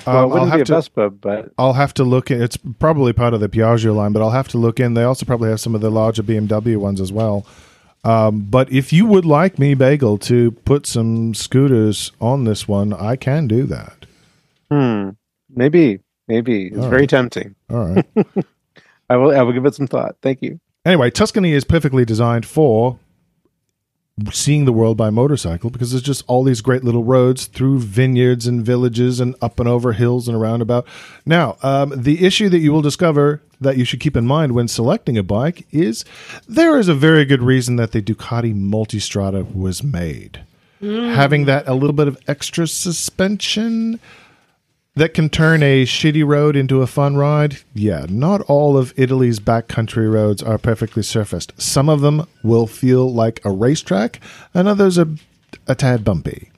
well, 0.05 0.17
Um, 0.17 0.23
it 0.23 0.27
wouldn't 0.27 0.39
I'll 0.41 0.45
be 0.45 0.51
have 0.51 0.61
a 0.61 0.65
to. 0.65 0.73
Vespa, 0.75 1.09
but 1.09 1.51
I'll 1.57 1.73
have 1.73 1.93
to 1.95 2.03
look 2.03 2.29
in. 2.29 2.41
It's 2.41 2.57
probably 2.57 3.11
part 3.13 3.33
of 3.33 3.39
the 3.39 3.49
Piaggio 3.49 3.95
line, 3.95 4.11
but 4.11 4.21
I'll 4.21 4.31
have 4.31 4.47
to 4.49 4.57
look 4.57 4.79
in. 4.79 4.93
They 4.93 5.03
also 5.03 5.25
probably 5.25 5.49
have 5.49 5.59
some 5.59 5.73
of 5.73 5.81
the 5.81 5.89
larger 5.89 6.21
BMW 6.23 6.77
ones 6.77 7.01
as 7.01 7.11
well. 7.11 7.45
Um, 8.03 8.45
but 8.51 8.71
if 8.71 8.93
you 8.93 9.07
would 9.07 9.25
like 9.25 9.57
me, 9.57 9.73
Bagel, 9.73 10.19
to 10.19 10.51
put 10.51 10.85
some 10.85 11.33
scooters 11.33 12.11
on 12.21 12.43
this 12.43 12.67
one, 12.67 12.93
I 12.93 13.15
can 13.15 13.47
do 13.47 13.63
that. 13.63 14.05
Hmm, 14.69 15.09
maybe, 15.49 15.99
maybe 16.27 16.67
it's 16.67 16.77
All 16.77 16.89
very 16.89 17.01
right. 17.03 17.09
tempting. 17.09 17.55
All 17.69 17.85
right. 17.85 18.05
I 19.09 19.17
will. 19.17 19.31
I 19.37 19.41
will 19.43 19.53
give 19.53 19.65
it 19.65 19.75
some 19.75 19.87
thought. 19.87 20.15
Thank 20.21 20.41
you. 20.41 20.59
anyway, 20.85 21.11
Tuscany 21.11 21.51
is 21.53 21.63
perfectly 21.63 22.05
designed 22.05 22.45
for 22.45 22.97
seeing 24.31 24.63
the 24.63 24.71
world 24.71 24.95
by 24.95 25.09
motorcycle 25.09 25.69
because 25.69 25.91
there's 25.91 26.01
just 26.01 26.23
all 26.27 26.41
these 26.43 26.61
great 26.61 26.85
little 26.85 27.03
roads 27.03 27.47
through 27.47 27.79
vineyards 27.79 28.47
and 28.47 28.65
villages 28.65 29.19
and 29.19 29.35
up 29.41 29.59
and 29.59 29.67
over 29.67 29.91
hills 29.91 30.27
and 30.29 30.37
around 30.37 30.61
about. 30.61 30.87
Now, 31.25 31.57
um, 31.61 31.91
the 31.95 32.25
issue 32.25 32.47
that 32.49 32.59
you 32.59 32.71
will 32.71 32.81
discover 32.81 33.41
that 33.59 33.77
you 33.77 33.83
should 33.83 33.99
keep 33.99 34.15
in 34.15 34.25
mind 34.25 34.53
when 34.53 34.69
selecting 34.69 35.17
a 35.17 35.23
bike 35.23 35.67
is 35.71 36.05
there 36.47 36.79
is 36.79 36.87
a 36.87 36.93
very 36.95 37.25
good 37.25 37.41
reason 37.41 37.75
that 37.75 37.91
the 37.91 38.01
Ducati 38.01 38.55
Multistrada 38.55 39.53
was 39.53 39.83
made. 39.83 40.41
Having 40.81 41.45
that 41.45 41.67
a 41.67 41.73
little 41.73 41.93
bit 41.93 42.07
of 42.07 42.17
extra 42.27 42.67
suspension 42.67 43.99
that 44.95 45.13
can 45.13 45.29
turn 45.29 45.61
a 45.61 45.85
shitty 45.85 46.25
road 46.25 46.55
into 46.55 46.81
a 46.81 46.87
fun 46.87 47.17
ride? 47.17 47.57
Yeah, 47.73 48.05
not 48.09 48.41
all 48.41 48.77
of 48.77 48.93
Italy's 48.97 49.39
backcountry 49.39 50.11
roads 50.11 50.41
are 50.41 50.57
perfectly 50.57 51.03
surfaced. 51.03 51.53
Some 51.61 51.89
of 51.89 52.01
them 52.01 52.27
will 52.43 52.67
feel 52.67 53.13
like 53.13 53.43
a 53.43 53.51
racetrack, 53.51 54.19
and 54.53 54.67
others 54.67 54.97
are 54.97 55.07
a 55.67 55.75
tad 55.75 56.03
bumpy. 56.03 56.51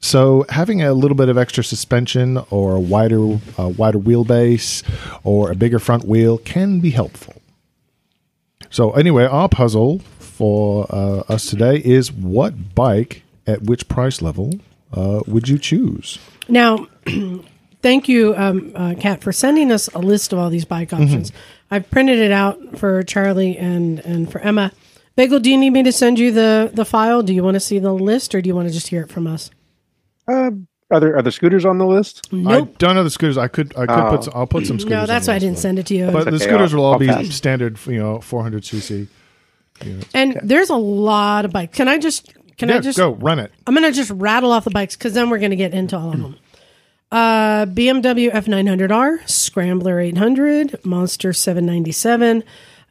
So 0.00 0.44
having 0.50 0.82
a 0.82 0.92
little 0.92 1.16
bit 1.16 1.28
of 1.28 1.38
extra 1.38 1.64
suspension 1.64 2.38
or 2.50 2.76
a 2.76 2.80
wider 2.80 3.38
uh, 3.58 3.68
wider 3.68 3.98
wheelbase 3.98 4.82
or 5.24 5.50
a 5.50 5.54
bigger 5.54 5.78
front 5.78 6.04
wheel 6.04 6.38
can 6.38 6.80
be 6.80 6.90
helpful. 6.90 7.40
So 8.70 8.90
anyway, 8.92 9.24
our 9.24 9.48
puzzle 9.48 10.00
for 10.18 10.86
uh, 10.90 11.20
us 11.28 11.46
today 11.46 11.78
is 11.78 12.12
what 12.12 12.74
bike 12.74 13.22
at 13.46 13.62
which 13.62 13.88
price 13.88 14.20
level 14.20 14.60
uh, 14.92 15.22
would 15.26 15.48
you 15.48 15.58
choose? 15.58 16.18
Now, 16.48 16.86
thank 17.86 18.08
you, 18.08 18.34
um, 18.36 18.72
uh, 18.74 18.94
Cat, 18.98 19.22
for 19.22 19.30
sending 19.30 19.70
us 19.70 19.86
a 19.94 20.00
list 20.00 20.32
of 20.32 20.40
all 20.40 20.50
these 20.50 20.64
bike 20.64 20.90
Mm-hmm. 20.90 21.04
options. 21.04 21.30
I've 21.70 21.88
printed 21.88 22.18
it 22.18 22.32
out 22.32 22.76
for 22.78 23.02
Charley 23.04 23.56
and, 23.56 24.00
and 24.00 24.30
for 24.30 24.40
Emma. 24.40 24.72
Bagel, 25.14 25.38
do 25.38 25.48
you 25.50 25.56
need 25.56 25.70
me 25.70 25.82
to 25.84 25.92
send 25.92 26.18
you 26.18 26.32
the, 26.32 26.68
the 26.74 26.84
file? 26.84 27.22
Do 27.22 27.32
you 27.32 27.44
want 27.44 27.54
to 27.54 27.60
see 27.60 27.78
the 27.78 27.92
list 27.92 28.34
or 28.34 28.40
do 28.42 28.48
you 28.48 28.54
want 28.56 28.66
to 28.66 28.74
just 28.74 28.88
hear 28.88 29.02
it 29.02 29.10
from 29.10 29.26
us? 29.28 29.50
Uh, 30.26 30.50
are 30.90 31.00
there 31.00 31.16
are 31.16 31.22
the 31.22 31.30
scooters 31.32 31.64
on 31.64 31.78
the 31.78 31.86
list? 31.86 32.32
Nope. 32.32 32.68
I 32.68 32.76
don't 32.78 32.94
know 32.96 33.04
the 33.04 33.10
scooters. 33.10 33.38
I 33.38 33.46
could 33.48 33.72
I 33.76 33.86
could 33.86 33.90
Oh. 33.90 34.10
put 34.10 34.24
some, 34.24 34.32
I'll 34.36 34.46
put 34.48 34.66
some 34.66 34.78
scooters. 34.80 34.98
No, 35.00 35.06
that's 35.06 35.28
on 35.28 35.32
why 35.32 35.36
I 35.36 35.38
didn't 35.38 35.58
send 35.58 35.78
it 35.78 35.86
to 35.86 35.94
you. 35.96 36.10
But 36.10 36.30
the 36.30 36.38
scooters 36.40 36.72
I'll- 36.74 36.80
will 36.80 36.86
all 36.86 36.92
I'll 36.94 36.98
be 36.98 37.06
pass. 37.06 37.28
standard, 37.34 37.78
you 37.86 37.98
know, 38.00 38.20
400 38.20 38.62
cc. 38.64 39.06
and 40.14 40.40
there's 40.42 40.70
a 40.70 40.76
lot 40.76 41.44
of 41.44 41.52
bikes. 41.52 41.76
Can 41.76 41.86
I 41.88 41.98
just? 41.98 42.32
Can 42.56 42.68
yeah, 42.68 42.76
I 42.76 42.80
just? 42.80 42.96
go 42.98 43.10
run 43.14 43.38
it. 43.38 43.52
I'm 43.66 43.74
gonna 43.74 43.92
just 43.92 44.10
rattle 44.12 44.50
off 44.52 44.64
the 44.64 44.70
bikes 44.70 44.96
because 44.96 45.12
then 45.14 45.28
we're 45.30 45.38
gonna 45.38 45.56
get 45.56 45.72
into 45.74 45.96
all 45.96 46.12
of 46.12 46.20
them. 46.20 46.36
Uh, 47.12 47.66
BMW 47.66 48.32
F900R, 48.32 49.28
Scrambler 49.28 50.00
800, 50.00 50.84
Monster 50.84 51.32
797, 51.32 52.42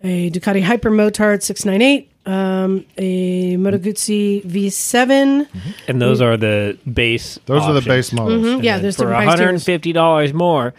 a 0.04 0.30
Ducati 0.32 0.64
Hyper 0.64 0.90
Motard 0.90 1.44
698, 1.44 2.10
um, 2.26 2.86
a 2.98 3.58
Moto 3.58 3.78
Guzzi 3.78 4.42
V7. 4.46 5.48
And 5.90 6.02
those 6.02 6.22
are 6.22 6.38
the 6.38 6.78
base. 6.92 7.40
Those 7.46 7.64
are 7.64 7.74
the 7.74 7.80
options. 7.80 7.86
base 8.10 8.14
models. 8.14 8.46
Mhm, 8.46 8.64
yeah, 8.64 8.80
there's 8.80 8.96
for 8.96 9.04
different 9.04 9.26
price 9.38 9.66
tiers. 9.66 9.66
$150 9.66 10.34
more. 10.34 10.74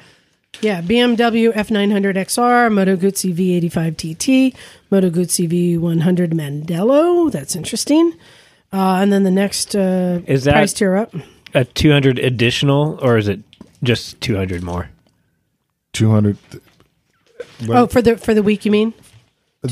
Yeah, 0.63 0.81
BMW 0.81 1.53
F900 1.55 2.17
XR, 2.17 2.73
Moto 2.73 2.97
Guzzi 2.97 3.35
V85 3.35 3.97
TT, 3.99 4.57
Moto 4.91 5.11
Guzzi 5.11 5.47
V100 5.47 6.33
Mandello. 6.33 7.31
That's 7.31 7.55
interesting. 7.55 8.15
Uh, 8.73 8.97
and 9.03 9.13
then 9.13 9.23
the 9.25 9.31
next 9.31 9.77
uh, 9.77 10.21
Is 10.27 10.45
that- 10.45 10.53
price 10.55 10.73
tier 10.73 10.97
up. 10.97 11.15
A 11.55 11.65
200 11.65 12.19
additional, 12.19 12.99
or 13.03 13.17
is 13.17 13.29
it 13.29 13.41
just 13.83 14.21
200 14.21 14.63
more? 14.63 14.91
200. 15.93 16.37
Oh, 17.69 17.87
for 17.87 18.03
the 18.03 18.17
for 18.17 18.35
the 18.35 18.43
week, 18.43 18.65
you 18.65 18.71
mean? 18.71 18.93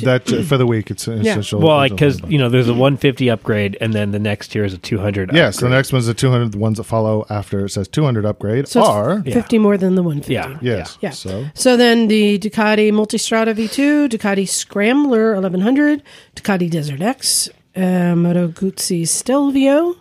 that 0.03 0.33
uh, 0.33 0.43
for 0.43 0.57
the 0.57 0.67
week, 0.67 0.91
it's 0.91 1.07
an 1.07 1.23
Yeah. 1.23 1.33
essential. 1.33 1.61
Well, 1.61 1.77
like 1.77 1.93
because 1.93 2.21
you 2.27 2.39
know, 2.39 2.49
there's 2.49 2.69
a 2.69 2.73
150 2.75 3.29
upgrade, 3.31 3.77
and 3.81 3.93
then 3.93 4.11
the 4.11 4.19
next 4.19 4.49
tier 4.49 4.65
is 4.65 4.73
a 4.73 4.79
200. 4.79 5.31
Yes, 5.33 5.57
the 5.57 5.67
upgrade. 5.67 5.77
next 5.79 5.93
one's 5.93 6.07
the 6.07 6.15
200. 6.15 6.53
The 6.53 6.59
ones 6.59 6.79
that 6.79 6.85
follow 6.85 7.27
after 7.31 7.67
it 7.67 7.71
says 7.71 7.87
200 7.89 8.25
upgrade 8.25 8.67
So 8.67 8.81
it's 8.81 8.89
are. 8.89 9.23
Yeah. 9.25 9.35
50 9.35 9.59
more 9.59 9.77
than 9.77 9.95
the 9.95 10.03
150. 10.03 10.33
Yeah. 10.33 10.59
Yes. 10.63 10.99
Yeah. 11.01 11.11
So 11.11 11.47
So 11.55 11.77
then 11.77 12.09
the 12.09 12.39
Ducati 12.39 12.91
Multistrada 12.93 13.55
V2, 13.55 14.09
Ducati 14.09 14.49
Scrambler 14.49 15.35
1100, 15.35 16.03
Ducati 16.35 16.69
Desert 16.71 17.01
X, 17.03 17.49
uh, 17.77 18.15
Moto 18.17 18.49
Guzzi 18.49 19.07
Stelvio, 19.07 19.95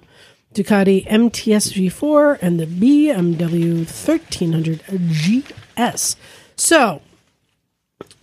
Ducati 0.54 1.06
MTS 1.08 1.74
V4, 1.74 2.38
and 2.42 2.60
the 2.60 2.66
BMW 2.66 3.78
1300 3.86 4.82
GS. 5.78 6.16
So 6.56 7.02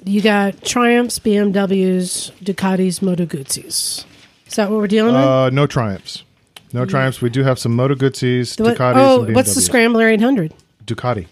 you 0.05 0.21
got 0.23 0.63
Triumphs, 0.63 1.19
BMWs, 1.19 2.33
Ducatis, 2.43 3.03
Moto 3.03 3.27
Guzzis. 3.27 4.05
Is 4.47 4.55
that 4.57 4.71
what 4.71 4.79
we're 4.79 4.87
dealing 4.87 5.15
with? 5.15 5.23
uh, 5.25 5.51
no 5.51 5.67
triumphs. 5.67 6.25
No 6.73 6.85
triumphs. 6.85 7.21
We 7.21 7.31
do 7.31 7.43
have 7.43 7.59
some 7.59 7.75
Moto 7.75 7.95
Guzzi's, 7.97 8.57
Ducatis, 8.57 8.95
oh, 8.97 9.25
and 9.25 9.35
what's 9.35 9.55
the 9.55 9.61
Scrambler 9.61 10.09
800? 10.09 10.55
Ducati. 10.85 11.27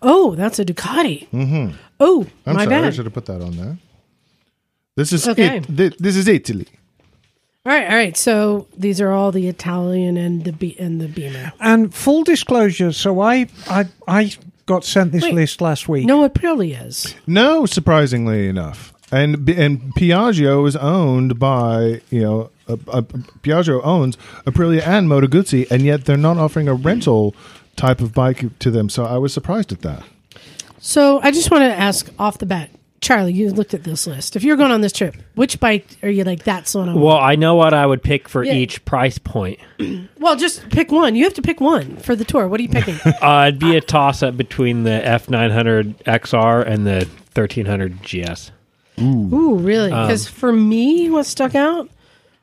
Oh, 0.00 0.34
that's 0.34 0.58
a 0.58 0.64
Ducati. 0.64 1.28
Mm-hmm. 1.28 1.76
Oh, 2.00 2.26
I'm 2.46 2.56
my 2.56 2.64
sorry, 2.64 2.76
I 2.86 2.90
should 2.90 3.04
have 3.04 3.12
put 3.14 3.26
that 3.26 3.40
on 3.42 3.56
there. 3.56 3.76
This 4.96 5.12
is 5.12 5.28
Okay. 5.28 5.58
it, 5.58 5.98
this 5.98 6.16
is 6.16 6.26
Italy. 6.26 6.66
All 7.66 7.72
right, 7.72 7.88
all 7.90 7.96
right. 7.96 8.16
So 8.16 8.66
these 8.76 9.00
are 9.00 9.10
all 9.10 9.30
the 9.32 9.48
Italian 9.48 10.16
and 10.16 10.44
the 10.44 10.52
Be- 10.52 10.78
and 10.78 11.00
the 11.00 11.08
Beamer. 11.08 11.52
And 11.60 11.94
full 11.94 12.24
disclosure, 12.24 12.92
so 12.92 13.20
I 13.20 13.48
I 13.68 13.86
I 14.06 14.32
got 14.66 14.84
sent 14.84 15.12
this 15.12 15.22
Wait. 15.24 15.34
list 15.34 15.60
last 15.60 15.88
week. 15.88 16.06
No, 16.06 16.24
it 16.24 16.32
really 16.42 16.72
is. 16.72 17.14
No, 17.26 17.66
surprisingly 17.66 18.48
enough, 18.48 18.94
and 19.12 19.48
and 19.50 19.80
Piaggio 19.94 20.66
is 20.66 20.76
owned 20.76 21.38
by 21.38 22.00
you 22.10 22.22
know 22.22 22.50
uh, 22.68 22.76
uh, 22.88 23.02
Piaggio 23.42 23.80
owns 23.84 24.16
Aprilia 24.46 24.86
and 24.86 25.08
Moto 25.08 25.26
Guzzi, 25.26 25.70
and 25.70 25.82
yet 25.82 26.04
they're 26.06 26.16
not 26.16 26.38
offering 26.38 26.68
a 26.68 26.74
rental 26.74 27.34
type 27.76 28.00
of 28.00 28.14
bike 28.14 28.58
to 28.60 28.70
them. 28.70 28.88
So 28.88 29.04
I 29.04 29.18
was 29.18 29.34
surprised 29.34 29.72
at 29.72 29.82
that. 29.82 30.02
So 30.78 31.20
I 31.22 31.32
just 31.32 31.50
want 31.50 31.62
to 31.62 31.72
ask 31.74 32.08
off 32.18 32.38
the 32.38 32.46
bat, 32.46 32.70
Charley. 33.00 33.32
You 33.32 33.50
looked 33.50 33.74
at 33.74 33.84
this 33.84 34.06
list. 34.06 34.34
If 34.36 34.42
you're 34.42 34.56
going 34.56 34.72
on 34.72 34.80
this 34.80 34.92
trip, 34.92 35.14
which 35.34 35.60
bike 35.60 35.86
are 36.02 36.08
you 36.08 36.24
like? 36.24 36.42
That's 36.44 36.72
the 36.72 36.78
one. 36.80 36.88
I 36.88 36.92
want? 36.94 37.04
Well, 37.04 37.16
I 37.16 37.36
know 37.36 37.54
what 37.54 37.72
I 37.74 37.86
would 37.86 38.02
pick 38.02 38.28
for 38.28 38.42
Yeah. 38.44 38.54
each 38.54 38.84
price 38.84 39.18
point. 39.18 39.58
Well, 40.18 40.34
just 40.34 40.68
pick 40.70 40.90
one. 40.90 41.14
You 41.14 41.22
have 41.24 41.34
to 41.34 41.42
pick 41.42 41.60
one 41.60 41.96
for 41.98 42.16
the 42.16 42.24
tour. 42.24 42.48
What 42.48 42.58
are 42.58 42.62
you 42.64 42.68
picking? 42.68 42.96
Uh, 43.22 43.46
it'd 43.48 43.60
be 43.60 43.76
a 43.76 43.80
toss 43.80 44.20
up 44.22 44.36
between 44.36 44.82
the 44.82 45.00
F900 45.04 46.02
XR 46.04 46.66
and 46.66 46.84
the 46.86 47.08
1300 47.34 48.02
GS. 48.02 48.50
Ooh, 49.00 49.54
really? 49.56 49.92
Um, 49.92 50.06
Because 50.08 50.26
for 50.26 50.52
me, 50.52 51.08
what 51.08 51.24
stuck 51.24 51.54
out 51.54 51.88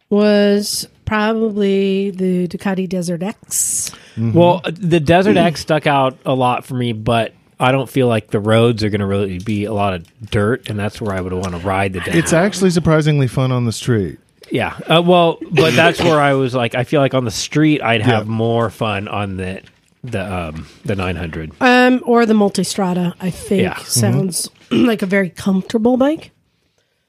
was 0.09 0.87
probably 1.03 2.11
the 2.11 2.47
Ducati 2.47 2.87
Desert 2.87 3.21
X. 3.23 3.91
Well, 4.17 4.61
the 4.65 4.99
Desert 5.01 5.35
X 5.37 5.59
stuck 5.59 5.85
out 5.85 6.17
a 6.25 6.33
lot 6.33 6.65
for 6.65 6.75
me, 6.75 6.93
but 6.93 7.33
I 7.59 7.71
don't 7.71 7.89
feel 7.89 8.07
like 8.07 8.31
the 8.31 8.39
roads 8.39 8.83
are 8.83 8.89
going 8.89 8.99
to 9.01 9.05
really 9.05 9.39
be 9.39 9.65
a 9.65 9.73
lot 9.73 9.93
of 9.93 10.29
dirt, 10.29 10.69
and 10.69 10.77
that's 10.77 10.99
where 11.01 11.15
I 11.15 11.21
would 11.21 11.33
want 11.33 11.51
to 11.51 11.57
ride 11.59 11.93
the 11.93 11.99
Desert. 12.01 12.15
It's 12.15 12.33
actually 12.33 12.69
surprisingly 12.71 13.27
fun 13.27 13.51
on 13.51 13.65
the 13.65 13.71
street. 13.71 14.19
yeah. 14.51 14.77
Uh, 14.87 15.01
well, 15.05 15.37
but 15.51 15.73
that's 15.73 16.01
where 16.01 16.19
I 16.19 16.33
was 16.33 16.53
like, 16.53 16.75
I 16.75 16.83
feel 16.83 17.01
like 17.01 17.13
on 17.13 17.23
the 17.25 17.31
street 17.31 17.81
I'd 17.81 18.01
have 18.01 18.25
Yeah. 18.27 18.31
more 18.31 18.69
fun 18.69 19.07
on 19.07 19.37
the 19.37 19.61
the 20.03 20.21
um 20.21 20.67
the 20.85 20.95
900. 20.95 21.51
Um, 21.61 22.01
or 22.05 22.25
the 22.27 22.35
Multistrada, 22.35 23.13
I 23.19 23.31
think 23.31 23.63
Yeah. 23.63 23.77
sounds 23.79 24.49
like 24.71 25.01
a 25.01 25.07
very 25.07 25.29
comfortable 25.31 25.97
bike. 25.97 26.29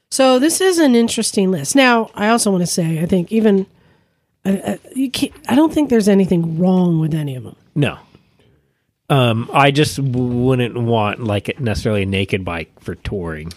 So 0.09 0.39
this 0.39 0.61
is 0.61 0.79
an 0.79 0.95
interesting 0.95 1.51
list. 1.51 1.75
Now, 1.75 2.09
I 2.15 2.29
also 2.29 2.49
want 2.49 2.61
to 2.63 2.67
say, 2.67 2.99
I 3.01 3.05
think 3.05 3.31
even 3.31 3.67
you 4.95 5.11
can't, 5.11 5.33
I 5.49 5.55
don't 5.55 5.73
think 5.73 5.89
there's 5.89 6.07
anything 6.07 6.57
wrong 6.57 6.99
with 6.99 7.13
any 7.13 7.35
of 7.35 7.43
them. 7.43 7.55
No. 7.75 7.99
Um, 9.09 9.49
I 9.53 9.71
just 9.71 9.99
wouldn't 9.99 10.77
want 10.77 11.23
like 11.23 11.59
necessarily 11.59 12.03
a 12.03 12.05
naked 12.05 12.43
bike 12.43 12.71
for 12.81 12.95
touring. 12.95 13.51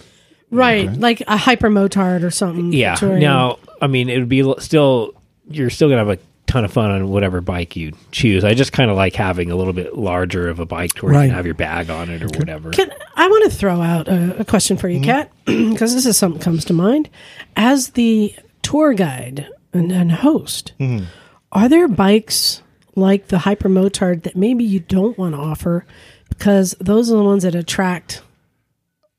Right, 0.52 0.90
like 0.92 1.22
a 1.28 1.36
hyper 1.36 1.70
motard 1.70 2.22
or 2.24 2.30
something. 2.30 2.72
Yeah. 2.72 2.94
touring. 2.96 3.20
Now, 3.20 3.58
I 3.80 3.86
mean, 3.86 4.08
it 4.08 4.18
would 4.18 4.28
be 4.28 4.42
still 4.58 5.14
you're 5.48 5.70
still 5.70 5.88
gonna 5.88 6.04
have 6.04 6.18
a 6.18 6.18
ton 6.46 6.64
of 6.64 6.72
fun 6.72 6.90
on 6.90 7.08
whatever 7.10 7.40
bike 7.40 7.76
you 7.76 7.92
choose. 8.10 8.42
I 8.44 8.54
just 8.54 8.72
kind 8.72 8.90
of 8.90 8.96
like 8.96 9.14
having 9.14 9.50
a 9.52 9.56
little 9.56 9.72
bit 9.72 9.96
larger 9.96 10.48
of 10.48 10.58
a 10.58 10.66
bike 10.66 10.92
to 10.94 11.06
where 11.06 11.14
you 11.14 11.20
can 11.28 11.36
have 11.36 11.46
your 11.46 11.54
bag 11.54 11.90
on 11.90 12.10
it 12.10 12.22
or 12.22 12.26
whatever. 12.38 12.70
Can, 12.70 12.92
I 13.14 13.28
want 13.28 13.50
to 13.50 13.56
throw 13.56 13.80
out 13.80 14.08
a, 14.08 14.40
a 14.40 14.44
question 14.44 14.76
for 14.76 14.88
you, 14.88 14.98
Mm-hmm. 15.00 15.04
Cat, 15.04 15.30
because 15.44 15.94
this 15.94 16.06
is 16.06 16.16
something 16.16 16.40
comes 16.40 16.64
to 16.66 16.72
mind. 16.72 17.08
As 17.56 17.90
the 17.90 18.34
tour 18.62 18.92
guide 18.94 19.48
and, 19.72 19.92
and 19.92 20.10
host, 20.10 20.72
Mm-hmm. 20.80 21.04
are 21.52 21.68
there 21.68 21.86
bikes 21.86 22.62
like 22.96 23.28
the 23.28 23.40
Hyper 23.40 23.68
Motard 23.68 24.22
that 24.24 24.36
maybe 24.36 24.64
you 24.64 24.80
don't 24.80 25.16
want 25.18 25.34
to 25.34 25.40
offer 25.40 25.84
because 26.28 26.74
those 26.80 27.10
are 27.10 27.16
the 27.16 27.24
ones 27.24 27.42
that 27.42 27.54
attract? 27.54 28.22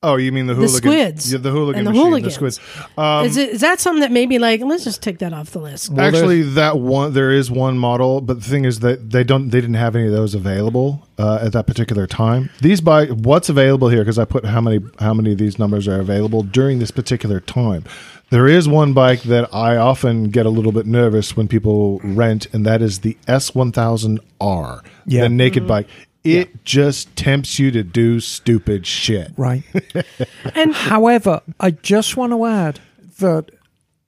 Oh, 0.04 0.16
you 0.16 0.32
mean 0.32 0.48
the 0.48 0.56
The 0.56 0.62
hooligan? 0.62 0.78
squids 0.78 1.32
Yeah, 1.32 1.38
the 1.38 1.52
hooligan 1.52 1.78
and 1.80 1.88
the 1.88 1.92
machine, 1.92 2.06
hooligans. 2.08 2.34
The 2.38 2.52
squids. 2.52 2.60
Um, 2.98 3.24
is 3.24 3.38
it 3.38 3.50
is 3.50 3.62
that 3.62 3.80
something 3.80 4.02
that 4.02 4.12
maybe 4.12 4.40
like 4.40 4.60
let's 4.62 4.84
just 4.84 5.04
take 5.04 5.20
that 5.20 5.32
off 5.32 5.52
the 5.52 5.60
list? 5.60 5.96
Actually, 5.96 6.42
that 6.42 6.80
one 6.80 7.14
there 7.14 7.32
is 7.32 7.52
one 7.52 7.78
model, 7.78 8.20
but 8.20 8.42
the 8.42 8.50
thing 8.50 8.66
is 8.66 8.80
that 8.80 9.12
they 9.12 9.24
don't 9.24 9.50
they 9.52 9.62
didn't 9.62 9.76
have 9.76 9.96
any 9.96 10.08
of 10.08 10.12
those 10.12 10.34
available 10.34 11.08
uh, 11.20 11.40
at 11.44 11.54
that 11.54 11.68
particular 11.68 12.08
time. 12.08 12.50
These 12.62 12.82
by 12.82 13.06
what's 13.08 13.48
available 13.48 13.90
here 13.90 14.02
because 14.02 14.18
I 14.18 14.26
put 14.26 14.44
how 14.46 14.60
many 14.60 14.80
how 14.98 15.14
many 15.14 15.34
of 15.34 15.38
these 15.38 15.60
numbers 15.60 15.88
are 15.88 16.00
available 16.00 16.42
during 16.42 16.80
this 16.80 16.90
particular 16.90 17.40
time. 17.40 17.84
There 18.32 18.48
is 18.48 18.66
one 18.68 18.94
bike 18.94 19.24
that 19.24 19.54
I 19.54 19.76
often 19.76 20.30
get 20.30 20.46
a 20.46 20.50
little 20.50 20.72
bit 20.72 20.86
nervous 20.86 21.36
when 21.36 21.50
people 21.50 22.00
rent, 22.02 22.48
and 22.54 22.66
that 22.66 22.82
is 22.82 23.00
the 23.00 23.18
S1000R, 23.28 24.82
Yeah. 25.06 25.24
the 25.24 25.30
naked 25.30 25.64
mm-hmm. 25.64 25.68
bike. 25.68 25.88
It 26.24 26.64
just 26.64 27.14
tempts 27.18 27.60
you 27.60 27.72
to 27.72 27.84
do 27.84 28.22
stupid 28.22 28.88
shit. 28.88 29.34
Right. 29.36 29.64
And 30.56 30.74
However, 30.74 31.42
I 31.60 31.72
just 31.72 32.16
want 32.16 32.32
to 32.32 32.46
add 32.46 32.80
that 33.20 33.50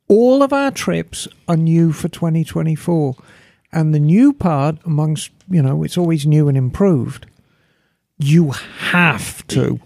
all 0.07 0.41
of 0.41 0.53
our 0.53 0.71
trips 0.71 1.27
are 1.49 1.57
new 1.57 1.91
for 1.91 2.07
2024. 2.07 3.15
And 3.73 3.93
the 3.93 3.99
new 3.99 4.31
part, 4.31 4.77
amongst, 4.85 5.31
you 5.49 5.61
know, 5.61 5.83
it's 5.83 5.97
always 5.97 6.25
new 6.25 6.47
and 6.47 6.57
improved, 6.57 7.25
you 8.19 8.51
have 8.51 9.45
to 9.47 9.79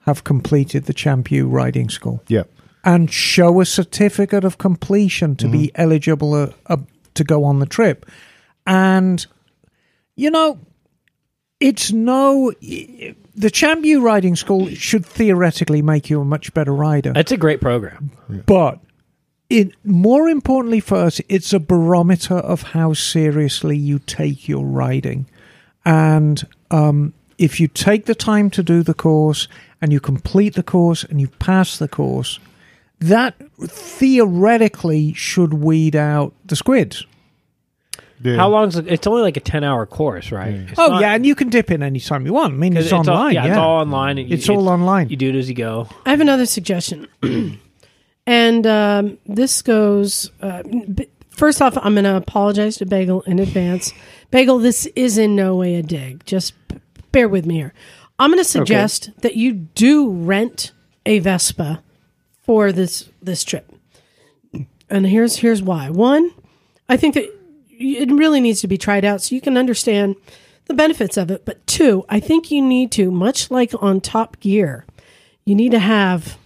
have 0.00 0.24
completed 0.24 0.86
the 0.86 0.94
Champion 0.94 1.48
riding 1.50 1.88
school 1.90 2.22
Yeah. 2.26 2.44
And 2.84 3.12
show 3.12 3.60
a 3.60 3.64
certificate 3.64 4.44
of 4.44 4.58
completion 4.58 5.36
to 5.36 5.48
be 5.48 5.70
eligible 5.76 6.34
uh, 6.34 6.48
uh, 6.66 6.78
to 7.14 7.22
go 7.22 7.44
on 7.44 7.60
the 7.60 7.66
trip. 7.66 8.06
And, 8.66 9.24
you 10.16 10.30
know, 10.30 10.58
it's 11.60 11.92
no. 11.92 12.52
The 12.60 13.48
ChampU 13.48 14.02
riding 14.02 14.34
school 14.34 14.68
should 14.70 15.06
theoretically 15.06 15.80
make 15.80 16.10
you 16.10 16.20
a 16.20 16.24
much 16.24 16.52
better 16.54 16.74
rider. 16.74 17.12
It's 17.14 17.30
a 17.30 17.36
great 17.36 17.60
program. 17.60 18.10
But 18.46 18.80
it 19.48 19.72
more 19.84 20.28
importantly 20.28 20.80
for 20.80 20.96
us, 20.96 21.20
it's 21.28 21.52
a 21.52 21.60
barometer 21.60 22.36
of 22.36 22.62
how 22.62 22.94
seriously 22.94 23.76
you 23.76 24.00
take 24.00 24.48
your 24.48 24.64
riding. 24.64 25.26
And 25.84 26.42
um, 26.70 27.14
if 27.38 27.60
you 27.60 27.68
take 27.68 28.06
the 28.06 28.14
time 28.14 28.50
to 28.50 28.62
do 28.62 28.82
the 28.82 28.94
course 28.94 29.48
and 29.80 29.92
you 29.92 30.00
complete 30.00 30.54
the 30.54 30.62
course 30.62 31.04
and 31.04 31.20
you 31.20 31.28
pass 31.28 31.78
the 31.78 31.88
course, 31.88 32.40
that 33.04 33.34
theoretically 33.60 35.12
should 35.14 35.54
weed 35.54 35.96
out 35.96 36.34
the 36.44 36.56
squids. 36.56 37.06
Yeah. 38.22 38.36
How 38.36 38.48
long's 38.50 38.76
it? 38.76 38.86
It's 38.86 39.06
only 39.06 39.22
like 39.22 39.36
a 39.36 39.40
ten 39.40 39.64
hour 39.64 39.84
course, 39.84 40.30
right? 40.30 40.54
It's 40.54 40.78
Oh 40.78 40.88
not- 40.88 41.00
yeah, 41.00 41.14
and 41.14 41.26
you 41.26 41.34
can 41.34 41.48
dip 41.48 41.70
in 41.72 41.82
anytime 41.82 42.24
you 42.24 42.32
want. 42.32 42.54
I 42.54 42.56
mean, 42.56 42.76
it's, 42.76 42.92
all- 42.92 43.00
online. 43.00 43.34
yeah, 43.34 43.44
yeah, 43.46 43.50
it's 43.50 43.58
all 43.58 43.80
online. 43.80 44.16
you- 44.18 44.26
It's 44.30 44.48
all 44.48 44.68
online. 44.68 45.08
You 45.08 45.16
do 45.16 45.30
it 45.30 45.34
as 45.34 45.48
you 45.48 45.56
go. 45.56 45.88
I 46.06 46.10
have 46.10 46.20
another 46.20 46.46
suggestion. 46.46 47.08
and 48.26 48.66
um, 48.66 49.18
this 49.26 49.60
goes 49.62 50.30
uh, 50.40 50.62
b- 50.62 51.08
first 51.30 51.60
off, 51.60 51.76
I'm 51.82 51.94
going 51.94 52.04
to 52.04 52.14
apologize 52.16 52.76
to 52.76 52.86
Bagel 52.86 53.22
in 53.22 53.40
advance. 53.40 53.92
Bagel, 54.30 54.58
this 54.60 54.86
is 54.94 55.18
in 55.18 55.34
no 55.34 55.56
way 55.56 55.74
a 55.74 55.82
dig. 55.82 56.24
Just 56.24 56.54
b- 56.68 56.76
bear 57.10 57.28
with 57.28 57.44
me 57.44 57.56
here. 57.56 57.74
I'm 58.20 58.30
going 58.30 58.38
to 58.42 58.48
suggest 58.48 59.10
that 59.22 59.34
you 59.34 59.52
do 59.52 60.08
rent 60.10 60.70
a 61.04 61.18
Vespa 61.18 61.82
for 62.42 62.72
this 62.72 63.08
this 63.22 63.44
trip. 63.44 63.72
And 64.90 65.06
here's 65.06 65.36
here's 65.36 65.62
why. 65.62 65.90
One, 65.90 66.30
I 66.88 66.96
think 66.96 67.14
that 67.14 67.24
it 67.70 68.10
really 68.10 68.40
needs 68.40 68.60
to 68.60 68.68
be 68.68 68.78
tried 68.78 69.04
out 69.04 69.22
so 69.22 69.34
you 69.34 69.40
can 69.40 69.56
understand 69.56 70.16
the 70.66 70.74
benefits 70.74 71.16
of 71.16 71.30
it. 71.30 71.44
But 71.44 71.66
two, 71.66 72.04
I 72.08 72.20
think 72.20 72.50
you 72.50 72.62
need 72.62 72.92
to, 72.92 73.10
much 73.10 73.50
like 73.50 73.72
on 73.82 74.00
Top 74.00 74.38
Gear, 74.40 74.84
you 75.44 75.54
need 75.54 75.72
to 75.72 75.78
have 75.78 76.38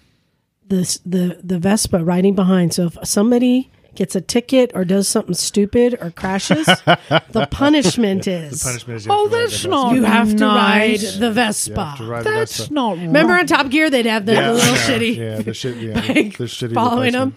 this 0.67 0.99
the 1.05 1.41
the 1.43 1.59
Vespa 1.59 2.05
riding 2.05 2.35
behind. 2.35 2.75
So 2.75 2.87
if 2.87 2.99
somebody 3.05 3.71
gets 3.97 4.15
a 4.15 4.21
ticket 4.21 4.71
or 4.75 4.85
does 4.85 5.09
something 5.09 5.35
stupid 5.35 5.99
or 6.01 6.11
crashes, 6.11 6.67
the 7.31 7.49
punishment 7.51 8.27
is 8.27 8.65
Oh, 9.09 9.29
that's 9.29 9.65
not. 9.65 9.95
you 9.95 10.05
have 10.05 10.37
to 10.37 10.45
ride 10.47 11.01
the 11.01 11.33
Vespa. 11.33 11.95
To 11.99 12.05
ride 12.05 12.25
the 12.25 12.31
That's 12.31 12.59
Vespa. 12.59 12.73
not. 12.75 12.99
Remember 12.99 13.33
on 13.35 13.47
Top 13.47 13.69
Gear 13.71 13.91
they'd 13.91 14.07
have 14.07 14.27
the 14.27 14.35
Yeah, 14.35 14.53
little 14.53 14.75
yeah, 14.75 14.77
shitty 14.87 15.17
Yeah, 15.17 15.39
the 15.43 15.55
shit. 15.55 15.77
Yeah, 15.79 15.95
bike 15.95 16.37
the 16.39 16.45
shitty 16.45 16.75
following 16.75 17.13
them. 17.13 17.35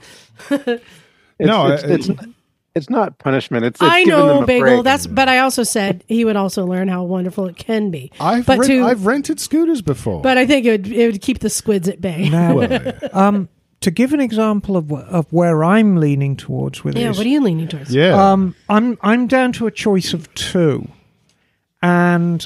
It's, 0.49 0.83
No, 1.39 1.67
it's, 1.71 1.83
I- 1.83 1.87
it's, 1.87 2.09
it's 2.75 2.89
not 2.89 3.17
punishment. 3.17 3.65
It's, 3.65 3.81
it's 3.81 3.89
I 3.91 4.03
giving 4.03 4.19
them 4.19 4.27
know, 4.27 4.43
a 4.43 4.45
Bagel. 4.45 4.61
break. 4.61 4.83
That's 4.83 5.07
but 5.07 5.27
I 5.27 5.39
also 5.39 5.63
said 5.63 6.03
he 6.07 6.23
would 6.23 6.35
also 6.35 6.65
learn 6.65 6.87
how 6.87 7.03
wonderful 7.03 7.47
it 7.47 7.57
can 7.57 7.89
be. 7.91 8.11
I've 8.19 8.45
but 8.45 8.59
rent- 8.59 8.71
to 8.71 8.83
I've 8.83 9.05
rented 9.05 9.39
scooters 9.39 9.81
before. 9.81 10.21
but 10.21 10.37
I 10.37 10.45
think 10.45 10.65
it 10.65 10.71
would 10.71 10.87
it 10.91 11.11
would 11.11 11.21
keep 11.21 11.39
the 11.39 11.49
squids 11.49 11.89
at 11.89 11.99
bay. 11.99 12.29
Now, 12.29 12.59
um, 13.13 13.49
to 13.81 13.91
give 13.91 14.13
an 14.13 14.19
example 14.19 14.75
of 14.77 14.91
of 14.91 15.31
where 15.31 15.63
I'm 15.63 15.95
leaning 15.97 16.35
towards 16.35 16.83
with 16.83 16.95
Yeah, 16.97 17.07
this, 17.09 17.17
Yeah, 17.17 17.19
what 17.19 17.25
are 17.25 17.29
you 17.29 17.41
leaning 17.41 17.67
towards? 17.67 17.93
yeah, 17.95 18.31
um, 18.31 18.55
I'm 18.67 18.97
I'm 19.01 19.27
down 19.27 19.51
to 19.53 19.67
a 19.67 19.71
choice 19.71 20.13
of 20.13 20.33
two, 20.35 20.87
and 21.81 22.45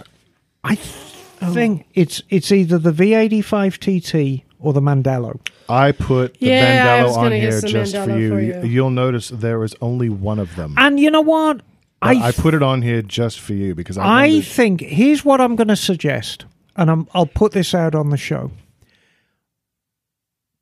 I 0.63 0.75
th- 0.75 0.95
Oh. 1.41 1.53
think 1.53 1.85
it's 1.93 2.21
it's 2.29 2.51
either 2.53 2.77
the 2.77 2.91
V85 2.93 3.77
TT 3.77 4.43
or 4.59 4.71
the 4.71 4.79
Mandello. 4.81 5.39
I 5.67 5.91
put 5.91 6.39
the 6.39 6.47
Yeah, 6.47 6.99
I 7.01 7.03
was 7.03 7.17
Mandello 7.17 7.25
on 7.25 7.31
here 7.33 7.51
some 7.59 7.69
just 7.69 7.95
for 7.97 8.17
you. 8.17 8.29
for 8.29 8.39
you. 8.39 8.61
You'll 8.63 8.89
notice 8.91 9.27
there 9.29 9.61
is 9.65 9.75
only 9.81 10.07
one 10.09 10.39
of 10.39 10.55
them. 10.55 10.73
And 10.77 10.99
you 11.01 11.11
know 11.11 11.19
what? 11.21 11.61
I, 12.01 12.27
I 12.27 12.31
put 12.31 12.53
it 12.53 12.61
on 12.63 12.81
here 12.81 13.01
just 13.01 13.39
for 13.41 13.53
you 13.53 13.75
because 13.75 13.97
I, 13.97 14.03
I 14.03 14.27
wondered- 14.27 14.45
think 14.45 14.81
here's 14.81 15.25
what 15.25 15.41
I'm 15.41 15.55
going 15.57 15.67
to 15.69 15.75
suggest, 15.75 16.45
and 16.77 16.89
I'm, 16.89 17.07
I'll 17.13 17.25
put 17.25 17.51
this 17.53 17.73
out 17.73 17.93
on 17.95 18.09
the 18.09 18.17
show. 18.17 18.51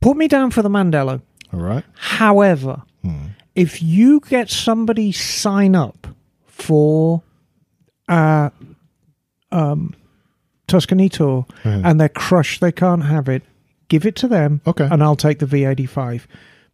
Put 0.01 0.17
me 0.17 0.27
down 0.27 0.51
for 0.51 0.61
the 0.61 0.69
Mandello. 0.69 1.21
all 1.53 1.59
right. 1.59 1.83
However, 1.95 2.81
if 3.55 3.81
you 3.83 4.21
get 4.29 4.49
somebody 4.49 5.11
sign 5.11 5.75
up 5.75 6.07
for 6.47 7.21
uh, 8.07 8.49
um, 9.51 9.93
Tuscany 10.67 11.09
tour 11.09 11.45
Mhm. 11.63 11.81
and 11.85 11.99
they're 11.99 12.09
crushed, 12.09 12.61
they 12.61 12.71
can't 12.71 13.03
have 13.03 13.27
it, 13.29 13.43
give 13.89 14.05
it 14.05 14.15
to 14.17 14.27
them, 14.27 14.61
Okay. 14.65 14.87
and 14.89 15.03
I'll 15.03 15.15
take 15.15 15.39
the 15.39 15.45
V85 15.45 16.25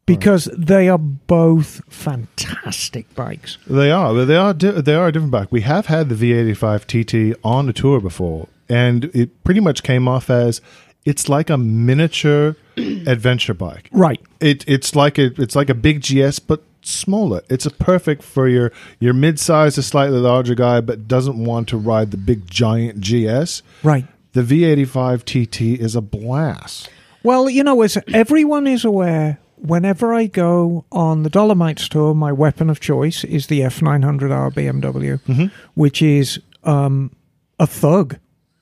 because 0.05 0.45
they 0.57 0.88
are 0.88 0.97
both 0.99 1.82
fantastic 1.89 3.13
bikes. 3.15 3.57
They 3.67 3.91
are, 3.91 4.13
they 4.25 4.36
are 4.36 4.53
di- 4.53 4.82
they 4.82 4.95
are 4.95 5.07
a 5.07 5.11
different 5.11 5.32
bike. 5.32 5.51
We 5.51 5.61
have 5.61 5.88
had 5.88 6.09
the 6.09 6.15
V85 6.15 6.86
TT 6.88 7.36
on 7.43 7.67
a 7.69 7.73
tour 7.73 7.99
before, 7.99 8.47
and 8.69 9.05
it 9.13 9.43
pretty 9.43 9.59
much 9.59 9.82
came 9.84 10.07
off 10.07 10.30
as 10.30 10.61
it's 11.08 11.30
like 11.30 11.49
a 11.49 11.58
miniature 11.58 12.58
adventure 12.78 13.53
bike. 13.53 13.89
Right. 13.93 14.22
It 14.41 14.66
it's 14.68 14.93
like 14.93 15.18
a 15.18 15.32
it's 15.41 15.55
like 15.55 15.70
a 15.70 15.74
big 15.74 16.01
GS 16.01 16.39
but 16.39 16.62
smaller. 16.82 17.41
It's 17.49 17.66
a 17.66 17.72
perfect 17.72 18.24
for 18.24 18.47
your 18.49 18.74
your 18.99 19.14
mid-sized 19.14 19.76
to 19.76 19.84
slightly 19.84 20.20
larger 20.20 20.53
guy 20.53 20.82
but 20.82 21.08
doesn't 21.08 21.41
want 21.41 21.70
to 21.70 21.78
ride 21.78 22.12
the 22.12 22.18
big 22.18 22.49
giant 22.49 22.99
GS. 22.99 23.64
Right. 23.84 24.05
The 24.34 24.41
V85 24.41 25.24
TT 25.24 25.80
is 25.80 25.95
a 25.95 26.01
blast. 26.01 26.89
Well, 27.24 27.49
you 27.49 27.64
know, 27.64 27.82
as 27.82 27.97
everyone 28.14 28.68
is 28.68 28.84
aware, 28.84 29.39
whenever 29.55 30.14
I 30.14 30.28
go 30.28 30.86
on 30.91 31.24
the 31.24 31.30
Dolomites 31.30 31.88
tour, 31.88 32.14
my 32.14 32.32
weapon 32.34 32.70
of 32.70 32.80
choice 32.80 33.24
is 33.24 33.47
the 33.47 33.62
F900R 33.62 34.53
BMW, 34.53 35.51
which 35.74 36.01
is 36.01 36.39
um, 36.64 37.12
a 37.60 37.66
thug. 37.66 38.18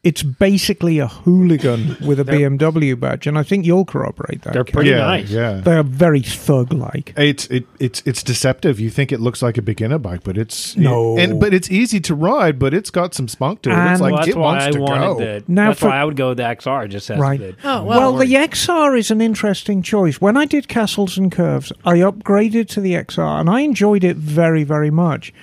It's 0.05 0.21
basically 0.21 0.99
a 0.99 1.07
hooligan 1.07 1.97
with 2.05 2.19
a 2.19 2.23
BMW 2.23 2.97
badge, 2.97 3.25
and 3.25 3.39
I 3.39 3.43
think 3.43 3.65
you'll 3.65 3.85
corroborate 3.85 4.43
that. 4.43 4.53
They're 4.53 4.63
Ken. 4.63 4.73
pretty 4.73 4.91
yeah, 4.91 4.97
nice. 4.99 5.29
Yeah. 5.31 5.53
They 5.61 5.73
are 5.75 5.81
very 5.83 6.21
thug-like. 6.21 7.13
It's 7.17 7.47
it 7.47 7.65
it's 7.79 8.03
it's 8.05 8.21
deceptive. 8.21 8.79
You 8.79 8.91
think 8.91 9.11
it 9.11 9.19
looks 9.19 9.41
like 9.41 9.57
a 9.57 9.63
beginner 9.63 9.97
bike, 9.97 10.21
but 10.23 10.37
it's 10.37 10.77
No. 10.77 11.17
and 11.17 11.39
but 11.39 11.55
it's 11.55 11.71
easy 11.71 11.99
to 12.01 12.13
ride, 12.13 12.59
but 12.59 12.71
it's 12.71 12.91
got 12.91 13.15
some 13.15 13.27
spunk 13.27 13.63
to 13.63 13.71
it. 13.71 13.73
And- 13.73 13.91
it's 13.93 13.99
like 14.01 14.11
Well, 14.13 14.19
that's 14.21 14.29
it 14.29 14.35
why 14.37 14.41
wants 14.43 14.65
I 14.65 14.71
to 14.71 14.79
wanted 14.79 14.99
go. 15.07 15.19
the. 15.19 15.43
Now 15.47 15.67
that's 15.69 15.79
for- 15.79 15.87
why 15.89 15.97
I 15.97 16.05
would 16.05 16.15
go 16.15 16.29
with 16.29 16.37
the 16.37 16.43
XR 16.43 16.87
just 16.87 17.09
as 17.09 17.17
Right. 17.19 17.39
the. 17.39 17.55
Oh 17.63 17.83
Well, 17.83 18.13
well, 18.13 18.17
the 18.17 18.35
XR 18.35 18.95
is 18.95 19.09
an 19.09 19.21
interesting 19.21 19.81
choice. 19.81 20.21
When 20.21 20.37
I 20.37 20.45
did 20.45 20.67
Castles 20.67 21.17
and 21.17 21.31
Curves, 21.31 21.73
I 21.83 21.95
upgraded 21.97 22.67
to 22.69 22.79
the 22.79 22.93
XR 22.95 23.39
and 23.39 23.49
I 23.49 23.61
enjoyed 23.61 24.03
it 24.03 24.17
very, 24.17 24.63
very 24.63 24.91
much. 24.91 25.33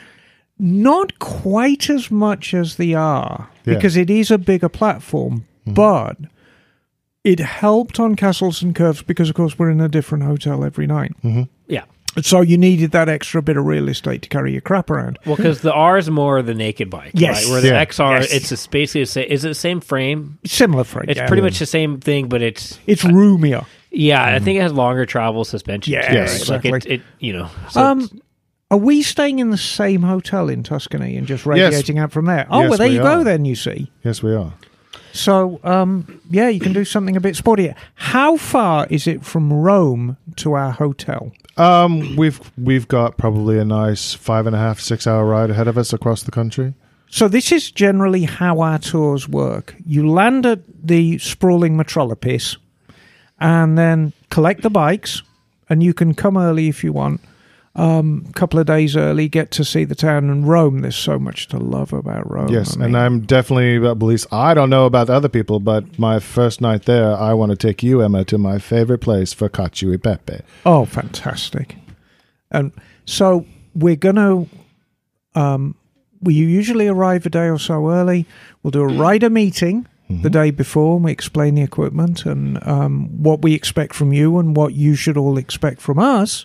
Not 0.59 1.19
quite 1.19 1.91
as 1.91 2.11
much 2.11 2.55
as 2.55 2.77
the 2.77 2.95
R 2.95 3.49
Yeah. 3.65 3.75
because 3.75 3.97
it 3.97 4.11
is 4.11 4.31
a 4.31 4.39
bigger 4.39 4.69
platform, 4.69 5.47
mm-hmm. 5.67 5.75
but 5.75 6.17
it 7.25 7.41
helped 7.41 7.99
on 8.01 8.15
Castles 8.17 8.63
and 8.63 8.75
Curves 8.75 9.03
because, 9.03 9.29
of 9.29 9.35
course, 9.35 9.59
we're 9.59 9.71
in 9.71 9.81
a 9.81 9.89
different 9.89 10.25
hotel 10.25 10.65
every 10.65 10.87
night. 10.87 11.13
Mm-hmm. 11.25 11.43
Yeah. 11.69 11.85
So 12.21 12.43
you 12.43 12.59
needed 12.59 12.91
that 12.91 13.09
extra 13.09 13.41
bit 13.41 13.57
of 13.57 13.65
real 13.65 13.89
estate 13.89 14.21
to 14.23 14.29
carry 14.29 14.53
your 14.53 14.61
crap 14.61 14.91
around. 14.91 15.19
Well, 15.25 15.37
because 15.37 15.63
the 15.63 15.73
R 15.73 15.97
is 15.97 16.11
more 16.11 16.43
the 16.43 16.53
naked 16.55 16.91
bike, 16.91 17.13
Yes. 17.15 17.45
right? 17.45 17.51
Where 17.53 17.61
the 17.63 17.69
Yeah. 17.69 17.85
XR, 17.85 18.21
Yes. 18.21 18.33
it's 18.33 18.67
a, 18.67 18.69
basically 18.69 19.03
the 19.03 19.07
same. 19.07 19.27
Is 19.31 19.45
it 19.45 19.49
the 19.49 19.55
same 19.55 19.81
frame? 19.81 20.39
Similar 20.45 20.85
frame. 20.85 21.07
It's 21.09 21.19
yeah. 21.19 21.27
pretty 21.27 21.43
much 21.43 21.59
the 21.59 21.65
same 21.67 22.01
thing, 22.01 22.29
but 22.29 22.43
it's 22.43 22.79
It's 22.87 23.03
roomier. 23.05 23.65
yeah. 23.91 24.23
I 24.23 24.33
mm-hmm. 24.33 24.45
think 24.45 24.59
it 24.59 24.63
has 24.63 24.73
longer 24.75 25.07
travel 25.07 25.45
suspension. 25.45 25.93
Yeah, 25.95 26.09
too, 26.09 26.15
Yes. 26.15 26.51
right? 26.51 26.65
Like 26.65 26.85
it, 26.87 26.93
it, 26.93 27.03
you 27.19 27.33
know. 27.33 27.49
So 27.71 27.81
Um, 27.83 28.01
it's- 28.03 28.21
are 28.73 28.79
we 28.79 29.03
staying 29.03 29.39
in 29.39 29.51
the 29.51 29.59
same 29.59 30.03
hotel 30.03 30.49
in 30.49 30.63
Tuscany 30.63 31.17
and 31.19 31.27
just 31.27 31.45
Yes. 31.45 31.47
radiating 31.47 31.99
out 31.99 32.11
from 32.11 32.25
there? 32.25 32.47
Oh, 32.51 32.61
Yes, 32.63 32.71
well, 32.71 32.79
there 32.79 32.89
we 32.89 32.95
you 32.97 33.03
go. 33.03 33.23
Then 33.23 33.45
you 33.45 33.55
see. 33.55 33.91
Yes, 34.03 34.23
we 34.23 34.35
are. 34.35 34.55
So, 35.13 35.61
um, 35.63 36.21
yeah, 36.31 36.49
you 36.49 36.59
can 36.59 36.73
do 36.73 36.85
something 36.87 37.15
a 37.15 37.21
bit 37.21 37.35
sportier. 37.37 37.75
How 37.97 38.39
far 38.39 38.87
is 38.89 39.07
it 39.07 39.25
from 39.27 39.53
Rome 39.53 40.17
to 40.37 40.55
our 40.55 40.71
hotel? 40.71 41.33
Um, 41.59 42.17
we've 42.17 42.41
we've 42.57 42.89
got 42.89 43.19
probably 43.19 43.59
a 43.59 43.65
nice 43.65 44.15
five 44.15 44.47
and 44.47 44.57
a 44.57 44.59
half 44.59 44.81
six 44.81 45.07
hour 45.07 45.27
ride 45.27 45.51
ahead 45.51 45.69
of 45.69 45.77
us 45.77 45.93
across 45.93 46.23
the 46.23 46.31
country. 46.31 46.73
So, 47.11 47.29
this 47.29 47.53
is 47.53 47.71
generally 47.71 48.25
how 48.25 48.63
our 48.63 48.79
tours 48.79 49.29
work. 49.29 49.75
You 49.87 50.09
land 50.09 50.47
at 50.47 50.61
the 50.83 51.19
sprawling 51.19 51.77
metropolis 51.77 52.57
and 53.39 53.77
then 53.77 54.15
collect 54.31 54.63
the 54.63 54.71
bikes, 54.71 55.23
and 55.69 55.83
you 55.83 55.93
can 55.93 56.15
come 56.15 56.39
early 56.39 56.69
if 56.69 56.83
you 56.83 56.95
want. 56.95 57.21
Um, 57.75 58.27
a 58.29 58.33
couple 58.35 58.59
of 58.61 58.67
days 58.67 58.97
early, 58.97 59.29
get 59.31 59.51
to 59.53 59.65
see 59.65 59.85
the 59.85 59.95
town 59.95 60.29
and 60.29 60.47
Rome. 60.47 60.81
There's 60.81 60.95
so 60.97 61.19
much 61.19 61.49
to 61.49 61.57
love 61.57 61.95
about 61.95 62.31
Rome. 62.31 62.49
yes, 62.49 62.75
I 62.77 62.81
mean- 62.81 62.87
and 62.89 62.97
I'm 62.99 63.21
definitely 63.21 63.77
about 63.77 63.99
Belize. 63.99 64.27
I 64.31 64.53
don't 64.53 64.69
know 64.69 64.85
about 64.85 65.07
the 65.07 65.15
other 65.15 65.31
people, 65.31 65.59
but 65.59 65.99
my 65.99 66.19
first 66.19 66.61
night 66.61 66.85
there, 66.85 67.17
I 67.17 67.33
want 67.33 67.49
to 67.51 67.57
take 67.57 67.83
you, 67.83 68.03
Emma, 68.03 68.25
to 68.27 68.37
my 68.37 68.59
favorite 68.59 68.99
place 68.99 69.33
for 69.33 69.49
cacio 69.49 69.95
e 69.95 69.97
pepe. 69.97 70.41
Oh, 70.67 70.85
fantastic! 70.85 71.77
And 72.51 72.73
so 73.07 73.47
we're 73.75 73.97
gonna. 73.97 74.45
Um, 75.35 75.75
we 76.21 76.35
usually 76.35 76.89
arrive 76.89 77.25
a 77.25 77.31
day 77.31 77.49
or 77.49 77.59
so 77.59 77.89
early. 77.89 78.27
We'll 78.63 78.71
do 78.71 78.83
a 78.83 78.87
rider 78.87 79.31
meeting 79.31 79.87
the 80.11 80.29
day 80.29 80.51
before. 80.51 80.97
And 80.97 81.05
we 81.07 81.11
explain 81.11 81.55
the 81.55 81.63
equipment 81.63 82.27
and 82.27 82.63
um, 82.69 83.09
what 83.23 83.41
we 83.41 83.55
expect 83.55 83.95
from 83.95 84.13
you 84.13 84.39
and 84.39 84.55
what 84.55 84.75
you 84.75 84.95
should 84.95 85.17
all 85.17 85.39
expect 85.39 85.81
from 85.81 85.99
us. 85.99 86.45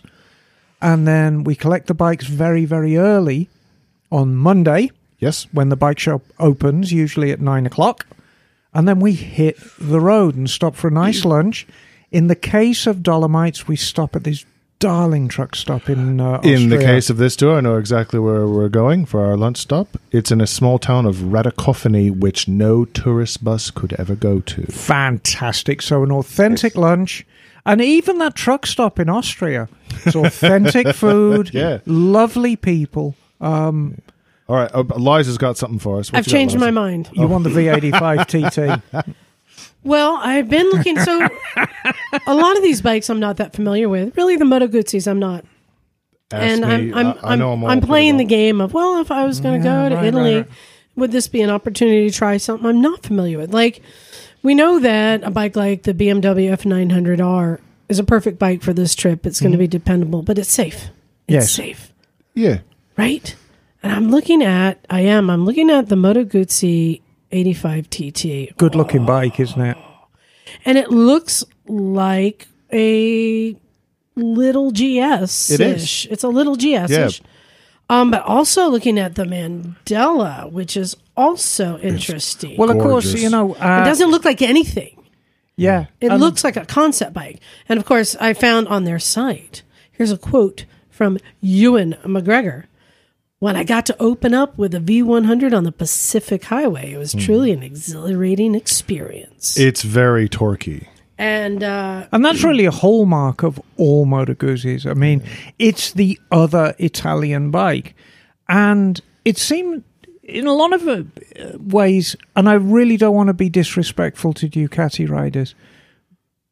And 0.80 1.06
then 1.08 1.44
we 1.44 1.54
collect 1.54 1.86
the 1.88 1.94
bikes 1.94 2.26
very, 2.26 2.64
very 2.64 2.96
early 2.96 3.48
on 4.10 4.36
Monday 4.36 4.90
Yes, 5.18 5.46
when 5.52 5.68
the 5.68 5.76
bike 5.76 5.98
shop 5.98 6.22
opens, 6.38 6.92
usually 6.92 7.32
at 7.32 7.40
nine 7.40 7.66
o'clock. 7.66 8.06
And 8.72 8.86
then 8.86 9.00
we 9.00 9.12
hit 9.14 9.56
the 9.80 10.00
road 10.00 10.36
and 10.36 10.48
stop 10.48 10.76
for 10.76 10.88
a 10.88 10.92
nice 10.92 11.24
lunch. 11.34 11.66
In 12.12 12.28
the 12.28 12.36
case 12.36 12.86
of 12.86 13.02
Dolomites, 13.02 13.66
we 13.66 13.74
stop 13.76 14.14
at 14.14 14.22
this 14.22 14.44
darling 14.78 15.26
truck 15.26 15.56
stop 15.56 15.90
in 15.90 16.20
uh, 16.20 16.40
In 16.44 16.68
the 16.68 16.76
Austria. 16.76 16.80
case 16.94 17.10
of 17.10 17.16
this 17.16 17.34
tour, 17.34 17.56
I 17.56 17.60
know 17.60 17.76
exactly 17.78 18.20
where 18.20 18.46
we're 18.46 18.68
going 18.68 19.06
for 19.06 19.26
our 19.26 19.36
lunch 19.36 19.56
stop. 19.56 19.88
It's 20.12 20.30
in 20.30 20.40
a 20.40 20.46
small 20.46 20.78
town 20.78 21.04
of 21.04 21.16
Radicofani, 21.16 22.16
which 22.16 22.46
no 22.46 22.84
tourist 22.84 23.42
bus 23.42 23.72
could 23.72 23.92
ever 23.94 24.14
go 24.14 24.38
to. 24.38 24.62
fantastic. 24.66 25.82
So 25.82 26.04
an 26.04 26.12
authentic 26.12 26.76
lunch, 26.76 27.26
and 27.66 27.80
even 27.80 28.18
that 28.18 28.36
truck 28.36 28.66
stop 28.66 29.00
in 29.00 29.08
Austria. 29.08 29.68
It's 30.04 30.16
authentic 30.16 30.88
food, 30.94 31.52
Yeah. 31.52 31.78
lovely 31.86 32.56
people, 32.56 33.14
Um, 33.40 33.98
All 34.48 34.56
right, 34.56 34.70
uh, 34.74 34.82
Liza's 34.96 35.38
got 35.38 35.56
something 35.58 35.78
for 35.78 35.98
us. 36.00 36.10
What 36.12 36.18
I've 36.20 36.26
you 36.26 36.32
got, 36.32 36.38
changed 36.38 36.54
my 36.58 36.66
Liza? 36.66 36.72
mind. 36.72 37.10
you 37.12 37.26
want 37.26 37.44
the 37.44 37.50
V85 37.58 38.80
TT? 38.92 39.04
Well, 39.84 40.18
I've 40.22 40.48
been 40.50 40.68
looking. 40.70 40.98
So, 40.98 41.28
a 42.26 42.34
lot 42.34 42.56
of 42.56 42.62
these 42.62 42.80
bikes 42.82 43.08
I'm 43.10 43.20
not 43.20 43.36
that 43.38 43.52
familiar 43.54 43.88
with. 43.88 44.16
Really, 44.16 44.36
the 44.36 44.44
Moto 44.44 44.66
Guzzi's 44.66 45.06
I'm 45.06 45.18
not. 45.18 45.44
Ask 46.30 46.42
and 46.42 46.60
me. 46.62 46.92
I'm 46.92 46.94
I'm 46.94 47.06
I, 47.06 47.10
I 47.28 47.32
I'm, 47.32 47.38
know 47.38 47.52
'em 47.54 47.64
all 47.64 47.70
I'm 47.70 47.78
pretty 47.78 47.86
playing 47.88 48.16
the 48.18 48.24
well. 48.24 48.28
game 48.28 48.60
of 48.60 48.74
well, 48.74 49.00
if 49.00 49.10
I 49.10 49.24
was 49.24 49.40
going 49.40 49.62
to 49.62 49.66
Yeah, 49.66 49.84
go 49.84 49.88
to 49.90 49.94
right, 49.96 50.04
Italy, 50.06 50.34
right, 50.36 50.46
right. 50.46 50.56
would 50.96 51.12
this 51.12 51.26
be 51.28 51.40
an 51.42 51.48
opportunity 51.50 52.10
to 52.10 52.14
try 52.14 52.36
something 52.36 52.66
I'm 52.66 52.82
not 52.82 53.02
familiar 53.02 53.38
with? 53.38 53.54
Like 53.54 53.80
we 54.42 54.54
know 54.54 54.78
that 54.80 55.22
a 55.24 55.30
bike 55.30 55.56
like 55.56 55.84
the 55.84 55.94
BMW 55.94 56.50
F900R 56.54 57.60
is 57.88 57.98
a 57.98 58.04
perfect 58.04 58.38
bike 58.38 58.62
for 58.62 58.72
this 58.72 58.94
trip. 58.94 59.26
It's 59.26 59.40
going 59.40 59.52
to 59.52 59.58
be 59.58 59.66
dependable, 59.66 60.22
but 60.22 60.38
it's 60.38 60.50
safe. 60.52 60.88
It's 61.26 61.34
Yes. 61.34 61.52
safe, 61.52 61.92
Yeah, 62.34 62.58
right? 62.96 63.34
And 63.82 63.92
I'm 63.92 64.10
looking 64.10 64.42
at 64.42 64.84
I 64.90 65.00
am 65.02 65.30
I'm 65.30 65.44
looking 65.44 65.70
at 65.70 65.88
the 65.88 65.96
Moto 65.96 66.24
Guzzi 66.24 67.00
85 67.30 67.90
TT. 67.90 68.56
Good 68.56 68.74
looking 68.74 69.04
bike, 69.06 69.38
isn't 69.40 69.60
it? 69.60 69.76
and 70.64 70.78
it 70.78 70.90
looks 70.90 71.44
like 71.66 72.48
a 72.72 73.54
little 74.16 74.70
GS. 74.72 75.50
It 75.50 75.60
is. 75.60 76.06
It's 76.10 76.24
a 76.24 76.28
little 76.28 76.56
GS. 76.56 76.90
Yeah. 76.90 77.10
Um, 77.90 78.10
but 78.10 78.22
also 78.24 78.68
looking 78.68 78.98
at 78.98 79.14
the 79.14 79.24
Mandello, 79.24 80.50
which 80.52 80.76
is 80.76 80.96
also 81.16 81.78
interesting. 81.78 82.56
Well, 82.58 82.70
of 82.70 82.78
course, 82.78 83.14
you 83.14 83.30
know. 83.30 83.54
it 83.54 83.60
Uh, 83.62 83.84
doesn't 83.84 84.10
look 84.10 84.24
like 84.24 84.42
anything. 84.42 84.97
Yeah. 85.58 85.86
It 86.00 86.10
and- 86.12 86.20
looks 86.20 86.44
like 86.44 86.56
a 86.56 86.64
concept 86.64 87.12
bike. 87.12 87.40
And 87.68 87.78
of 87.78 87.84
course, 87.84 88.16
I 88.16 88.32
found 88.34 88.68
on 88.68 88.84
their 88.84 88.98
site. 88.98 89.62
Here's 89.92 90.12
a 90.12 90.18
quote 90.18 90.64
from 90.90 91.18
Ewan 91.40 91.94
McGregor. 92.04 92.64
When 93.40 93.54
I 93.54 93.62
got 93.62 93.86
to 93.86 93.96
open 94.00 94.34
up 94.34 94.58
with 94.58 94.74
a 94.74 94.80
V100 94.80 95.56
on 95.56 95.62
the 95.64 95.70
Pacific 95.70 96.44
Highway, 96.44 96.92
it 96.92 96.98
was 96.98 97.14
truly 97.14 97.52
an 97.52 97.62
exhilarating 97.62 98.54
experience. 98.56 99.56
it's 99.56 99.82
very 99.82 100.28
torquey. 100.28 100.88
and 101.18 101.62
uh, 101.62 102.06
And 102.10 102.24
that's 102.24 102.42
really 102.42 102.64
a 102.64 102.72
hallmark 102.72 103.44
of 103.44 103.60
all 103.76 104.06
Moto 104.06 104.34
Guzzis. 104.34 104.90
I 104.90 104.94
mean, 104.94 105.22
it's 105.58 105.92
the 105.92 106.18
other 106.32 106.74
Italian 106.78 107.50
bike. 107.52 107.94
And 108.48 109.00
it 109.24 109.38
seemed, 109.38 109.84
in 110.28 110.46
a 110.46 110.52
lot 110.52 110.72
of 110.72 110.88
uh, 110.88 111.02
ways, 111.58 112.14
and 112.36 112.48
I 112.48 112.54
really 112.54 112.96
don't 112.96 113.14
want 113.14 113.28
to 113.28 113.34
be 113.34 113.48
disrespectful 113.48 114.32
to 114.34 114.48
Ducati 114.48 115.08
riders, 115.08 115.54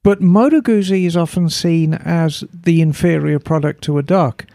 but 0.03 0.21
Moto 0.21 0.61
Guzzi 0.61 1.05
is 1.05 1.17
often 1.17 1.49
seen 1.49 1.95
as 1.95 2.45
the 2.53 2.81
inferior 2.81 3.39
product 3.39 3.83
to 3.85 3.99
a 3.99 4.03
Duck. 4.03 4.47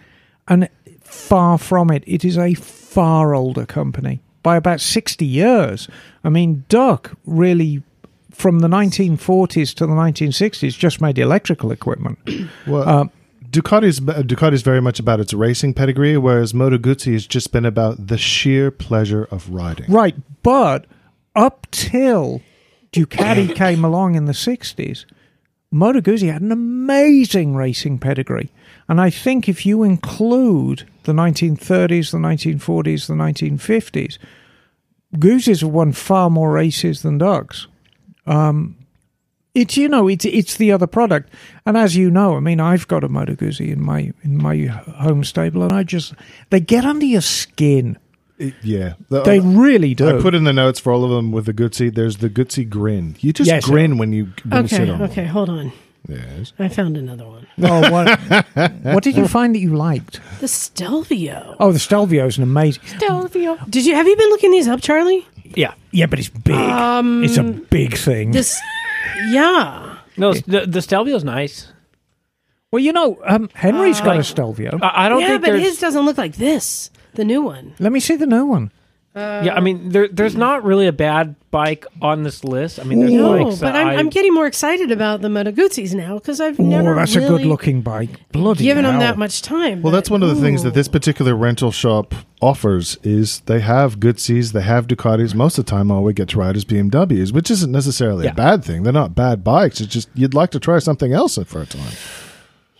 And 0.48 0.68
far 1.12 1.58
from 1.58 1.92
it. 1.92 2.04
It 2.08 2.26
is 2.26 2.38
a 2.38 2.54
far 2.56 3.36
older 3.36 3.66
company 3.66 4.22
by 4.44 4.56
about 4.56 4.82
60 4.82 5.26
years. 5.26 5.88
I 6.24 6.30
mean, 6.30 6.66
Duck 6.70 7.18
really, 7.26 7.84
from 8.32 8.60
the 8.60 8.68
1940s 8.68 9.74
to 9.76 9.86
the 9.86 9.94
1960s, 9.94 10.78
just 10.78 11.02
made 11.02 11.20
electrical 11.20 11.72
equipment. 11.72 12.18
Well, 12.66 13.12
Uh, 13.52 13.60
Ducati's 13.60 14.00
Ducati's 14.00 14.62
very 14.62 14.82
much 14.82 15.00
about 15.00 15.20
its 15.20 15.34
racing 15.34 15.74
pedigree, 15.74 16.18
whereas 16.18 16.54
Moto 16.54 16.78
Guzzi 16.78 17.14
has 17.14 17.28
just 17.28 17.52
been 17.52 17.66
about 17.66 18.08
the 18.08 18.18
sheer 18.18 18.72
pleasure 18.72 19.26
of 19.26 19.50
riding. 19.50 19.92
Right, 19.92 20.16
but 20.44 20.86
up 21.36 21.68
till 21.72 22.42
Ducati 22.92 23.54
came 23.56 23.84
along 23.84 24.16
in 24.16 24.26
the 24.26 24.34
60s, 24.34 25.06
Moto 25.72 26.02
Guzzi 26.02 26.32
had 26.32 26.42
an 26.42 26.52
amazing 26.52 27.56
racing 27.56 28.00
pedigree. 28.00 28.52
And 28.90 29.00
I 29.00 29.10
think 29.10 29.48
if 29.48 29.66
you 29.66 29.84
include 29.84 30.88
the 31.04 31.14
1930s, 31.14 32.12
the 32.12 32.18
1940s, 32.18 33.08
the 33.08 33.14
1950s, 33.14 34.18
Guzzi's 35.16 35.62
have 35.62 35.70
won 35.70 35.94
far 35.94 36.30
more 36.30 36.52
races 36.52 37.02
than 37.02 37.18
Ducks. 37.18 37.68
Um, 38.26 38.78
it's 39.54 39.76
you 39.78 39.88
know 39.90 40.08
it's 40.08 40.26
it's 40.26 40.58
the 40.58 40.72
other 40.72 40.88
product, 40.88 41.30
and 41.66 41.78
as 41.78 41.96
you 41.96 42.10
know, 42.10 42.36
I 42.38 42.40
mean 42.40 42.60
I've 42.60 42.88
got 42.88 43.04
a 43.04 43.10
Moto 43.10 43.34
Guzzi 43.36 43.72
in 43.72 43.82
my 43.84 44.12
in 44.24 44.38
my 44.38 44.66
home 44.66 45.24
stable, 45.24 45.64
and 45.64 45.72
I 45.74 45.84
just 45.84 46.14
they 46.50 46.60
get 46.60 46.86
under 46.86 47.06
your 47.06 47.22
skin. 47.22 47.98
It- 48.38 48.56
yeah, 48.64 48.94
The- 49.10 49.22
They 49.22 49.40
really 49.40 49.94
do. 49.94 50.18
I 50.18 50.22
put 50.22 50.34
in 50.34 50.46
the 50.46 50.54
notes 50.54 50.80
for 50.80 50.92
all 50.92 51.04
of 51.04 51.12
them 51.12 51.32
with 51.32 51.46
the 51.46 51.54
Guzzi. 51.54 51.94
There's 51.94 52.18
the 52.18 52.30
Guzzi 52.30 52.68
grin. 52.68 53.16
You 53.20 53.34
just 53.34 53.48
Yes. 53.48 53.66
grin 53.66 53.98
when 54.00 54.14
you 54.14 54.30
when 54.50 54.64
you 54.64 54.68
sit 54.68 54.82
okay, 54.82 54.90
on 54.92 55.02
okay, 55.04 55.26
hold 55.26 55.50
on. 55.50 55.72
Yes. 56.10 56.52
I 56.58 56.68
found 56.68 56.98
another 56.98 57.28
one. 57.28 57.46
Oh, 57.62 57.92
what, 57.92 58.20
what 58.84 59.04
did 59.04 59.16
you 59.16 59.28
find 59.28 59.54
that 59.54 59.60
you 59.60 59.76
liked? 59.76 60.20
The 60.40 60.48
Stelvio. 60.48 61.56
Oh, 61.60 61.72
the 61.72 61.78
Stelvio 61.78 62.26
is 62.26 62.38
an 62.38 62.44
amazing. 62.44 62.82
Stelvio. 62.98 63.58
Did 63.70 63.86
you 63.86 63.94
have 63.94 64.08
you 64.08 64.16
been 64.16 64.30
looking 64.30 64.50
these 64.52 64.68
up, 64.68 64.82
Charley? 64.82 65.28
Yeah. 65.56 65.74
Yeah, 65.92 66.08
but 66.08 66.18
it's 66.18 66.30
big. 66.30 66.56
Um, 66.56 67.24
it's 67.24 67.38
a 67.38 67.44
big 67.44 67.96
thing. 67.96 68.32
This, 68.32 68.60
yeah. 69.30 69.98
No, 70.18 70.34
the, 70.34 70.66
the 70.68 70.82
Stelvio's 70.82 71.24
nice. 71.24 71.72
well, 72.72 72.82
you 72.82 72.92
know, 72.92 73.20
um, 73.26 73.50
Henry's 73.54 74.02
got 74.02 74.18
a 74.18 74.24
Stelvio. 74.24 74.78
I, 74.82 75.06
I 75.06 75.10
don't 75.10 75.22
yeah, 75.22 75.28
think 75.30 75.42
but 75.42 75.48
there's. 75.52 75.62
his 75.64 75.80
doesn't 75.80 76.06
look 76.06 76.18
like 76.18 76.36
this. 76.36 76.92
The 77.14 77.26
new 77.26 77.42
one. 77.42 77.74
Let 77.80 77.92
me 77.92 78.00
see 78.00 78.16
the 78.16 78.28
new 78.28 78.46
one. 78.46 78.72
Yeah, 79.16 79.54
I 79.56 79.60
mean, 79.60 79.90
there, 79.90 80.08
there's 80.08 80.36
not 80.36 80.64
really 80.64 80.88
a 80.88 80.94
bad 80.94 81.36
bike 81.52 81.86
on 82.02 82.24
this 82.24 82.44
list. 82.46 82.80
I 82.80 82.84
mean, 82.84 83.00
there's 83.02 83.12
No, 83.12 83.44
bikes 83.44 83.60
but 83.60 83.76
I'm, 83.76 83.88
I, 83.88 83.96
I'm 83.98 84.10
getting 84.10 84.34
more 84.34 84.48
excited 84.48 84.90
about 84.92 85.22
the 85.22 85.28
Moto 85.30 85.52
Guzzi's 85.52 85.94
now 85.94 86.16
because 86.16 86.40
I've 86.40 86.58
Oh, 86.60 86.64
never 86.64 86.96
that's 86.96 87.16
a 87.16 87.20
good 87.20 87.46
looking 87.46 87.82
bike. 87.82 88.10
Bloody 88.32 88.64
given 88.64 88.84
them 88.86 89.00
that 89.00 89.18
much 89.18 89.42
time. 89.42 89.82
Well, 89.82 89.92
but- 89.92 89.98
that's 89.98 90.10
one 90.10 90.24
of 90.24 90.30
the 90.30 90.42
things 90.42 90.64
that 90.64 90.74
this 90.74 90.88
particular 90.88 91.36
rental 91.36 91.72
shop 91.72 92.16
offers 92.42 92.98
is 93.04 93.42
they 93.42 93.60
have 93.60 94.00
Guzzis, 94.00 94.54
they 94.54 94.62
have 94.62 94.88
Ducatis. 94.88 95.36
Most 95.36 95.58
of 95.58 95.66
the 95.66 95.70
time, 95.72 95.92
all 95.92 96.04
we 96.04 96.14
get 96.14 96.30
to 96.30 96.40
ride 96.40 96.56
is 96.56 96.64
BMWs, 96.64 97.34
which 97.34 97.52
isn't 97.52 97.72
necessarily 97.72 98.26
Yeah. 98.26 98.32
a 98.32 98.36
bad 98.36 98.64
thing. 98.64 98.84
They're 98.84 98.94
not 98.94 99.14
bad 99.14 99.44
bikes. 99.44 99.82
It's 99.82 99.92
just 99.94 100.10
you'd 100.16 100.34
like 100.34 100.52
to 100.52 100.60
try 100.60 100.80
something 100.80 101.12
else 101.12 101.38
for 101.46 101.62
a 101.62 101.66
time. 101.66 101.92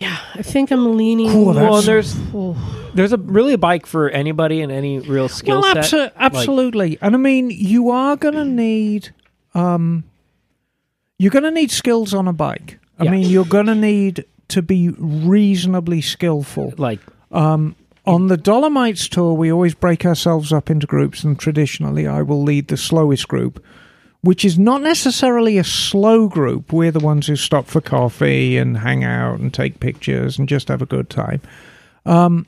Yeah, 0.02 0.18
I 0.34 0.42
think 0.42 0.70
I'm 0.70 0.96
leaning. 0.96 1.30
Cool, 1.30 1.52
that's- 1.54 1.70
well, 1.70 1.82
there's 1.82 2.16
Oh. 2.34 2.56
there's 2.94 3.12
a 3.12 3.16
really 3.18 3.54
a 3.54 3.58
bike 3.58 3.86
for 3.86 4.08
anybody 4.10 4.60
and 4.60 4.70
any 4.70 4.98
real 4.98 5.28
skill 5.28 5.60
well, 5.62 5.74
set. 5.74 5.84
abso- 5.84 6.10
absolutely. 6.16 6.98
and 7.00 7.14
I 7.14 7.18
mean, 7.18 7.50
you 7.50 7.90
are 7.90 8.16
going 8.16 8.34
to 8.34 8.44
need, 8.44 9.10
um, 9.54 10.04
you're 11.18 11.30
going 11.30 11.44
to 11.44 11.50
need 11.50 11.70
skills 11.70 12.12
on 12.14 12.28
a 12.28 12.32
bike. 12.32 12.78
I 12.98 13.04
Yeah. 13.04 13.10
mean, 13.12 13.28
you're 13.30 13.44
going 13.44 13.66
to 13.66 13.74
need 13.74 14.24
to 14.48 14.60
be 14.62 14.90
reasonably 14.98 16.00
skillful. 16.02 16.74
Like, 16.76 17.00
Um, 17.30 17.76
on 18.04 18.26
the 18.26 18.36
Dolomites 18.36 19.08
tour, 19.08 19.32
we 19.34 19.50
always 19.50 19.74
break 19.74 20.04
ourselves 20.04 20.52
up 20.52 20.68
into 20.68 20.86
groups, 20.86 21.24
and 21.24 21.38
traditionally, 21.38 22.06
I 22.06 22.20
will 22.22 22.42
lead 22.42 22.68
the 22.68 22.76
slowest 22.76 23.26
group, 23.28 23.62
which 24.22 24.44
is 24.44 24.58
not 24.58 24.82
necessarily 24.82 25.58
a 25.58 25.64
slow 25.64 26.28
group. 26.28 26.72
We're 26.72 26.92
the 26.92 27.00
ones 27.00 27.26
who 27.26 27.36
stop 27.36 27.66
for 27.66 27.80
coffee 27.80 28.56
and 28.56 28.78
hang 28.78 29.04
out 29.04 29.40
and 29.40 29.52
take 29.52 29.80
pictures 29.80 30.38
and 30.38 30.48
just 30.48 30.68
have 30.68 30.80
a 30.80 30.86
good 30.86 31.10
time. 31.10 31.40
Um, 32.06 32.46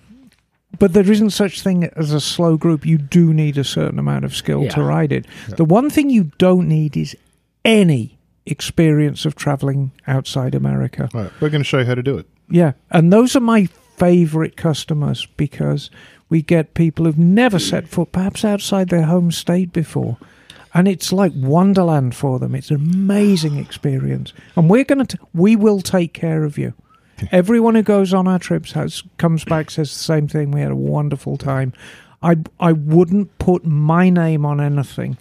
but 0.79 0.93
there 0.93 1.09
isn't 1.11 1.31
such 1.31 1.63
thing 1.63 1.85
as 1.97 2.13
a 2.13 2.21
slow 2.21 2.57
group. 2.57 2.87
You 2.87 2.99
do 2.99 3.33
need 3.33 3.59
a 3.59 3.65
certain 3.65 3.99
amount 3.99 4.25
of 4.25 4.35
skill 4.35 4.69
to 4.69 4.83
ride 4.83 5.13
it. 5.13 5.27
The 5.57 5.65
one 5.65 5.91
thing 5.91 6.11
you 6.11 6.31
don't 6.39 6.69
need 6.69 6.97
is 6.97 7.17
any 7.65 8.19
experience 8.47 9.25
of 9.25 9.35
traveling 9.35 9.93
outside 10.07 10.55
America. 10.55 11.09
Right, 11.15 11.31
we're 11.41 11.51
going 11.51 11.63
to 11.63 11.69
show 11.69 11.79
you 11.79 11.85
how 11.85 11.95
to 11.95 12.03
do 12.03 12.19
it. 12.19 12.27
Yeah, 12.49 12.73
and 12.91 13.13
those 13.13 13.35
are 13.37 13.41
my 13.41 13.67
favorite 13.97 14.57
customers 14.57 15.27
because 15.37 15.91
we 16.29 16.43
get 16.43 16.75
people 16.75 17.05
who've 17.05 17.19
never 17.19 17.59
set 17.59 17.89
foot 17.89 18.13
perhaps 18.13 18.45
outside 18.45 18.89
their 18.89 19.05
home 19.05 19.31
state 19.31 19.73
before. 19.73 20.19
And 20.75 20.89
it's 20.89 21.13
like 21.13 21.33
wonderland 21.37 22.17
for 22.17 22.39
them. 22.41 22.55
It's 22.55 22.71
an 22.71 22.77
amazing 22.77 23.57
experience. 23.59 24.33
And 24.57 24.69
we're 24.69 24.85
going 24.85 25.07
to 25.07 25.19
we 25.33 25.55
will 25.57 25.81
take 25.81 26.13
care 26.13 26.45
of 26.45 26.59
you. 26.59 26.75
Everyone 27.33 27.77
who 27.77 27.83
goes 27.83 28.13
on 28.13 28.27
our 28.27 28.41
trips 28.41 28.73
has 28.73 29.03
comes 29.19 29.45
back 29.45 29.71
says 29.71 29.93
the 29.93 29.99
same 29.99 30.27
thing. 30.27 30.51
We 30.51 30.61
had 30.61 30.73
a 30.73 30.77
wonderful 30.77 31.37
time. 31.37 31.73
I 32.23 32.37
I 32.59 32.73
wouldn't 32.73 33.39
put 33.39 33.65
my 33.65 34.11
name 34.11 34.45
on 34.45 34.61
anything 34.61 35.17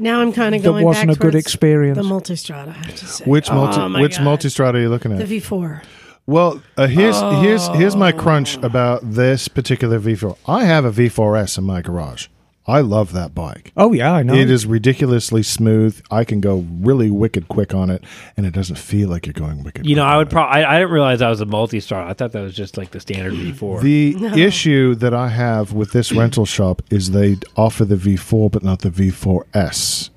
Now 0.00 0.20
I'm 0.20 0.32
kind 0.32 0.54
of 0.54 0.62
that 0.62 0.68
going 0.68 0.84
wasn't 0.84 1.12
a 1.12 1.14
good 1.14 1.36
experience. 1.36 1.96
The 1.96 2.02
multistrada, 2.04 2.68
I 2.68 2.72
have 2.72 2.96
to 2.96 3.06
say. 3.06 3.24
Which 3.24 3.50
multi 3.50 3.80
Oh 3.80 4.00
which 4.00 4.18
God. 4.18 4.26
multistrada 4.26 4.74
are 4.74 4.80
you 4.80 4.88
looking 4.88 5.12
at? 5.12 5.18
The? 5.18 5.40
V4. 5.40 5.84
Well, 6.26 6.60
uh, 6.76 6.88
here's 6.88 7.18
here's 7.40 7.68
here's 7.68 7.96
my 7.96 8.12
crunch 8.12 8.56
about 8.58 9.00
this 9.02 9.48
particular 9.48 9.98
V4. 9.98 10.36
I 10.46 10.64
have 10.64 10.84
a 10.84 10.90
V4S 10.90 11.56
in 11.56 11.64
my 11.64 11.80
garage. 11.82 12.26
I 12.68 12.80
love 12.82 13.12
that 13.14 13.34
bike. 13.34 13.72
oh 13.76 13.92
yeah, 13.94 14.12
I 14.12 14.22
know. 14.22 14.34
It 14.34 14.50
is 14.50 14.66
ridiculously 14.66 15.42
smooth. 15.42 16.00
I 16.10 16.22
can 16.24 16.40
go 16.40 16.66
really 16.80 17.10
wicked 17.10 17.48
quick 17.48 17.74
on 17.74 17.88
it, 17.88 18.04
and 18.36 18.44
it 18.44 18.52
doesn't 18.52 18.76
feel 18.76 19.08
like 19.08 19.26
you're 19.26 19.32
going 19.32 19.64
wicked. 19.64 19.86
you 19.86 19.96
know, 19.96 20.04
I 20.04 20.18
would 20.18 20.28
probably. 20.28 20.62
I, 20.62 20.74
I 20.74 20.78
didn't 20.78 20.92
realize 20.92 21.20
that 21.20 21.28
was 21.30 21.40
a 21.40 21.46
multi-star. 21.46 22.04
I 22.06 22.12
thought 22.12 22.32
that 22.32 22.42
was 22.42 22.54
just 22.54 22.76
like 22.76 22.90
the 22.90 23.00
standard 23.00 23.32
V4. 23.32 23.80
The 23.80 24.16
issue 24.42 24.94
that 24.96 25.14
I 25.14 25.28
have 25.28 25.72
with 25.72 25.92
this 25.92 26.12
rental 26.12 26.44
shop 26.44 26.82
is 26.90 27.12
they 27.12 27.36
offer 27.56 27.84
the 27.86 27.96
V4 27.96 28.52
but 28.52 28.62
not 28.62 28.80
the 28.82 28.90
V4S, 28.90 30.10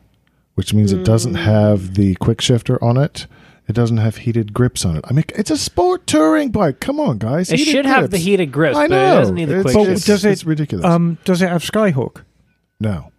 which 0.55 0.73
means 0.73 0.91
it 0.91 1.03
doesn't 1.05 1.35
have 1.35 1.95
the 1.95 2.15
quick 2.15 2.41
shifter 2.41 2.83
on 2.83 2.97
it. 2.97 3.27
It 3.67 3.73
doesn't 3.73 3.97
have 3.97 4.17
heated 4.17 4.53
grips 4.53 4.83
on 4.83 4.97
it. 4.97 5.05
I 5.07 5.13
mean, 5.13 5.23
it's 5.29 5.51
a 5.51 5.55
sport 5.57 6.05
touring 6.05 6.49
bike. 6.51 6.81
Come 6.81 6.99
on, 6.99 7.19
guys. 7.19 7.51
It 7.51 7.59
Heated 7.59 7.71
should 7.71 7.85
have 7.85 8.09
the 8.11 8.17
heated 8.17 8.51
grips, 8.51 8.75
I 8.75 8.87
but 8.89 8.95
know. 8.95 9.13
it 9.15 9.19
doesn't 9.19 9.35
need 9.35 9.45
the 9.45 9.59
It's- 9.59 9.73
quick 9.73 9.87
But 9.87 10.01
does 10.03 10.25
it- 10.25 10.31
it's 10.31 10.43
ridiculous. 10.43 10.85
Um, 10.85 11.17
does 11.23 11.41
it 11.41 11.47
have 11.47 11.61
skyhook? 11.63 12.23
No. 12.81 13.11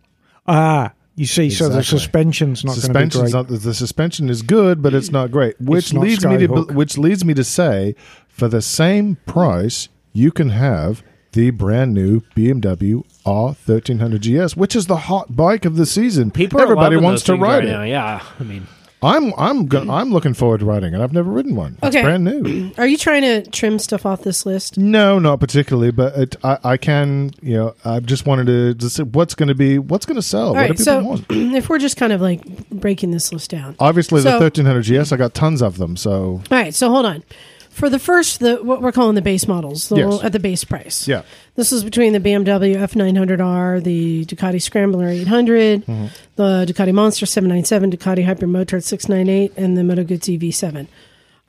Ah, 0.47 0.93
you 1.15 1.27
see, 1.27 1.49
so 1.51 1.69
the 1.69 1.79
Exactly. 1.79 1.99
suspension's 1.99 2.65
not 2.65 2.71
going 2.73 2.81
to 2.81 2.81
be 2.81 2.87
suspension's 2.87 3.33
great. 3.33 3.51
not 3.51 3.61
the 3.63 3.75
suspension 3.75 4.29
is 4.29 4.43
good, 4.43 4.83
but 4.83 4.93
it's 4.95 5.11
not 5.11 5.31
great. 5.31 5.61
Which 5.61 5.93
not 5.95 6.03
leads 6.03 6.25
me 6.27 6.37
to 6.39 6.49
Skyhook. 6.49 6.75
which 6.75 6.99
leads 6.99 7.25
me 7.25 7.35
to 7.35 7.45
say, 7.45 7.95
for 8.29 8.49
the 8.49 8.63
same 8.63 9.17
price, 9.27 9.89
you 10.13 10.31
can 10.33 10.49
have 10.51 11.03
the 11.33 11.51
brand 11.51 11.95
new 11.95 12.21
BMW 12.37 13.05
R1300 13.25 14.21
GS, 14.47 14.57
which 14.57 14.75
is 14.77 14.87
the 14.87 14.97
hot 14.97 15.35
bike 15.37 15.65
of 15.65 15.77
the 15.77 15.87
season. 15.87 16.31
People 16.31 16.61
are 16.61 16.65
Everybody 16.65 16.97
loving 16.97 17.05
wants 17.05 17.23
those 17.23 17.27
to 17.27 17.33
things 17.33 17.43
ride 17.43 17.55
right 17.57 17.65
it. 17.65 17.71
now. 17.73 17.83
Yeah, 17.85 18.23
I 18.39 18.43
mean, 18.43 18.67
I'm 19.03 19.33
I'm 19.37 19.67
go- 19.67 19.81
mm-hmm. 19.81 19.91
I'm 19.91 20.13
looking 20.13 20.33
forward 20.35 20.61
to 20.61 20.67
riding 20.67 20.95
it. 20.95 21.01
I've 21.01 21.13
never 21.13 21.31
ridden 21.31 21.57
one. 21.57 21.77
It's 21.83 21.95
Okay. 21.97 22.03
brand 22.03 22.25
new. 22.25 22.71
Are 22.79 22.87
you 22.87 22.97
trying 22.97 23.23
to 23.23 23.43
trim 23.51 23.79
stuff 23.79 24.07
off 24.07 24.23
this 24.23 24.47
list? 24.47 24.79
No, 24.79 25.19
not 25.19 25.41
particularly, 25.41 25.91
but 25.91 26.17
it, 26.17 26.37
I, 26.45 26.59
I 26.65 26.77
can. 26.77 27.33
You 27.43 27.57
know, 27.57 27.75
I 27.85 28.01
just 28.01 28.27
wanted 28.27 28.47
to 28.47 28.75
just 28.75 28.97
see 28.97 29.03
what's 29.03 29.35
going 29.35 29.49
to 29.49 29.55
be 29.55 29.79
what's 29.79 30.07
going 30.07 30.17
to 30.17 30.23
sell. 30.23 30.49
All 30.49 30.53
what 30.55 30.59
right, 30.61 30.67
do 30.69 30.73
people 30.75 30.85
so 30.85 31.03
want? 31.03 31.27
if 31.31 31.69
we're 31.69 31.79
just 31.79 31.97
kind 31.97 32.13
of 32.13 32.21
like 32.21 32.69
breaking 32.71 33.11
this 33.11 33.33
list 33.33 33.51
down. 33.51 33.75
Obviously, 33.79 34.21
so- 34.23 34.39
the 34.39 34.45
1300 34.45 35.03
GS, 35.05 35.13
I 35.13 35.17
got 35.17 35.35
tons 35.35 35.63
of 35.63 35.79
them. 35.79 35.97
So 35.97 36.13
All 36.13 36.43
right, 36.51 36.75
so 36.75 36.89
hold 36.91 37.07
on. 37.07 37.25
For 37.73 37.89
the 37.89 37.99
first, 37.99 38.41
the 38.41 38.57
what 38.63 38.83
we're 38.83 38.93
calling 38.93 39.15
the 39.15 39.23
base 39.23 39.49
models, 39.49 39.89
the 39.89 39.97
Yes. 39.97 40.23
at 40.23 40.33
the 40.33 40.39
base 40.39 40.63
price. 40.63 41.09
yeah, 41.09 41.23
This 41.57 41.73
is 41.73 41.83
between 41.85 42.13
the 42.13 42.21
BMW 42.21 42.77
F900R, 42.77 43.83
the 43.83 44.25
Ducati 44.27 44.61
Scrambler 44.61 45.09
800, 45.09 45.87
Mm-hmm. 45.87 46.07
the 46.37 46.67
Ducati 46.69 46.93
Monster 46.93 47.27
797, 47.27 47.91
Ducati 47.93 48.25
Hyper 48.25 48.47
Motard 48.47 48.83
698, 48.85 49.53
and 49.57 49.77
the 49.77 49.83
Moto 49.85 50.05
Guzzi 50.05 50.39
V7. 50.39 50.87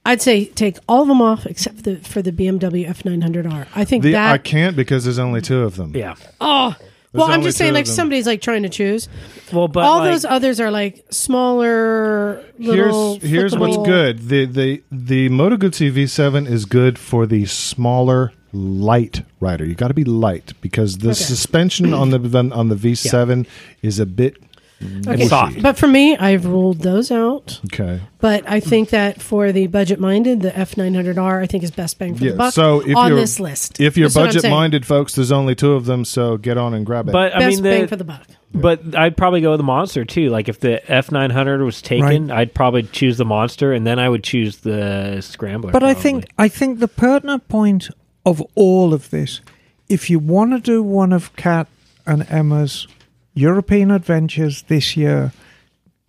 I'd 0.05 0.21
say 0.21 0.45
take 0.45 0.77
all 0.89 1.03
of 1.03 1.07
them 1.07 1.21
off 1.21 1.45
except 1.45 1.77
for 1.77 1.81
the, 1.83 1.95
for 1.97 2.21
the 2.21 2.31
BMW 2.31 2.87
F900R. 2.87 3.67
I 3.75 3.85
think 3.85 4.03
the, 4.03 4.15
I 4.15 4.33
that. 4.33 4.43
can't 4.43 4.75
because 4.75 5.03
there's 5.05 5.19
only 5.19 5.39
two 5.41 5.61
of 5.61 5.75
them. 5.77 5.95
yeah. 5.95 6.15
oh, 6.41 6.75
well, 7.13 7.31
I'm 7.31 7.41
just 7.43 7.57
saying, 7.57 7.73
like 7.73 7.85
them. 7.85 7.93
somebody's 7.93 8.25
like 8.25 8.41
trying 8.41 8.63
to 8.63 8.69
choose. 8.69 9.07
Well, 9.51 9.67
but 9.67 9.83
all 9.83 9.99
like, 9.99 10.11
those 10.11 10.25
others 10.25 10.59
are 10.59 10.71
like 10.71 11.05
smaller. 11.11 12.43
Little 12.57 13.19
here's 13.19 13.31
here's 13.31 13.57
what's 13.57 13.77
good. 13.77 14.27
The 14.29 14.45
the 14.45 14.83
the 14.91 15.29
Moto 15.29 15.57
Guzzi 15.57 15.91
V7 15.91 16.47
is 16.47 16.65
good 16.65 16.97
for 16.97 17.25
the 17.25 17.45
smaller 17.45 18.31
light 18.51 19.23
rider. 19.39 19.65
You 19.65 19.75
got 19.75 19.87
to 19.89 19.93
be 19.93 20.03
light 20.03 20.53
because 20.61 20.99
the 20.99 21.09
Okay. 21.09 21.13
suspension 21.15 21.93
on 21.93 22.09
the 22.11 22.51
on 22.53 22.69
the 22.69 22.75
V7 22.75 23.47
is 23.81 23.99
a 23.99 24.05
bit 24.05 24.37
Mm-hmm. 24.81 25.09
Okay. 25.11 25.27
soft. 25.27 25.61
But 25.61 25.77
for 25.77 25.87
me, 25.87 26.17
I've 26.17 26.45
ruled 26.45 26.79
those 26.79 27.09
out. 27.11 27.59
okay. 27.67 28.01
But 28.19 28.43
I 28.49 28.59
think 28.59 28.89
that 28.89 29.21
for 29.21 29.51
the 29.51 29.67
budget 29.67 29.99
minded, 29.99 30.41
the 30.41 30.51
F900R 30.51 31.41
I 31.41 31.45
think 31.47 31.63
is 31.63 31.71
best 31.71 31.97
bang 31.99 32.15
for 32.15 32.23
Yeah, 32.23 32.31
the 32.31 32.37
buck 32.37 32.53
so 32.53 32.81
if 32.81 32.95
on 32.95 33.09
you're- 33.09 33.21
this 33.21 33.39
list. 33.39 33.79
If 33.79 33.95
you're 33.97 34.07
That's 34.07 34.15
what 34.15 34.21
I'm 34.23 34.27
budget 34.29 34.41
saying. 34.43 34.53
minded, 34.53 34.85
folks, 34.85 35.15
there's 35.15 35.31
only 35.31 35.55
two 35.55 35.73
of 35.73 35.85
them, 35.85 36.03
so 36.03 36.37
get 36.37 36.57
on 36.57 36.73
and 36.73 36.85
grab 36.85 37.07
it. 37.07 37.11
but 37.11 37.33
I 37.33 37.39
best 37.39 37.55
mean, 37.61 37.63
bang 37.63 37.87
for 37.87 37.95
the 37.95 38.03
buck. 38.03 38.27
but 38.53 38.95
I'd 38.95 39.15
probably 39.15 39.39
go 39.41 39.51
with 39.51 39.59
the 39.59 39.63
monster 39.63 40.03
too. 40.03 40.29
Like 40.29 40.49
if 40.49 40.59
the 40.59 40.89
F 40.91 41.11
nine 41.11 41.29
hundred 41.29 41.63
was 41.63 41.81
taken, 41.81 42.29
I'd 42.31 42.53
probably 42.53 42.83
choose 42.83 43.17
the 43.17 43.25
monster, 43.25 43.71
and 43.73 43.87
then 43.87 43.99
I 43.99 44.09
would 44.09 44.23
choose 44.23 44.57
the 44.57 45.21
scrambler. 45.21 45.71
But 45.71 45.83
I 45.83 45.93
think 45.93 46.25
I 46.37 46.47
think 46.49 46.79
the 46.79 46.87
pertinent 46.89 47.47
point 47.47 47.89
of 48.25 48.41
all 48.55 48.93
of 48.93 49.09
this, 49.11 49.39
if 49.87 50.09
you 50.09 50.19
want 50.19 50.51
to 50.51 50.59
do 50.59 50.83
one 50.83 51.13
of 51.13 51.33
Cat 51.35 51.67
and 52.05 52.25
Emma's 52.29 52.85
European 53.33 53.91
adventures 53.91 54.63
this 54.63 54.95
year, 54.95 55.31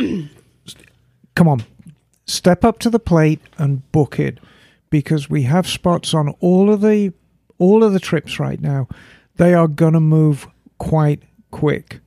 come 1.34 1.48
on, 1.48 1.64
step 2.26 2.64
up 2.64 2.78
to 2.80 2.90
the 2.90 2.98
plate 2.98 3.40
and 3.58 3.90
book 3.92 4.18
it 4.18 4.38
because 4.90 5.28
we 5.30 5.42
have 5.42 5.66
spots 5.66 6.14
on 6.14 6.28
all 6.40 6.72
of 6.72 6.80
the 6.80 7.12
all 7.58 7.82
of 7.84 7.92
the 7.92 8.00
trips 8.00 8.38
right 8.38 8.60
now. 8.60 8.88
They 9.36 9.54
are 9.54 9.68
going 9.68 9.94
to 9.94 10.00
move 10.00 10.46
quite 10.78 11.22
quick. 11.50 12.00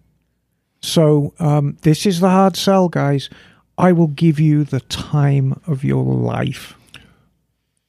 So 0.82 1.34
um, 1.40 1.78
this 1.82 2.06
is 2.06 2.20
the 2.20 2.30
hard 2.30 2.56
sell, 2.56 2.88
guys. 2.90 3.30
I 3.78 3.92
will 3.92 4.08
give 4.08 4.40
you 4.40 4.64
the 4.64 4.80
time 4.82 5.60
of 5.68 5.84
your 5.84 6.04
life. 6.04 6.76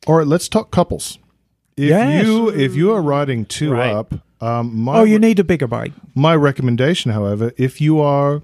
All 0.06 0.16
right, 0.16 0.26
let's 0.26 0.48
talk 0.48 0.70
couples. 0.70 1.18
If 1.76 1.90
Yes. 1.90 2.24
you 2.26 2.48
if 2.50 2.74
you 2.74 2.92
are 2.92 3.00
riding 3.02 3.44
two 3.44 3.72
Right. 3.72 3.92
up, 3.92 4.14
um, 4.40 4.76
my 4.80 4.98
Oh, 4.98 5.04
you 5.04 5.18
need 5.18 5.38
a 5.38 5.44
bigger 5.44 5.66
bike. 5.66 5.92
my 6.14 6.34
recommendation, 6.34 7.12
however, 7.12 7.52
if 7.56 7.80
you 7.80 8.00
are 8.00 8.42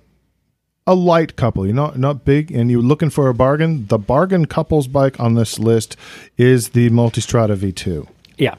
a 0.87 0.95
light 0.95 1.37
couple, 1.37 1.65
you're 1.67 1.75
not 1.75 1.99
not 1.99 2.25
big, 2.25 2.51
and 2.53 2.71
you're 2.71 2.83
looking 2.83 3.11
for 3.11 3.29
a 3.29 3.35
bargain, 3.35 3.87
the 3.87 3.99
bargain 3.99 4.45
couples 4.47 4.87
bike 4.87 5.19
on 5.19 5.35
this 5.35 5.59
list 5.59 5.97
is 6.37 6.71
the 6.71 6.91
Multistrada 6.91 7.57
V2. 7.57 8.07
yeah. 8.39 8.57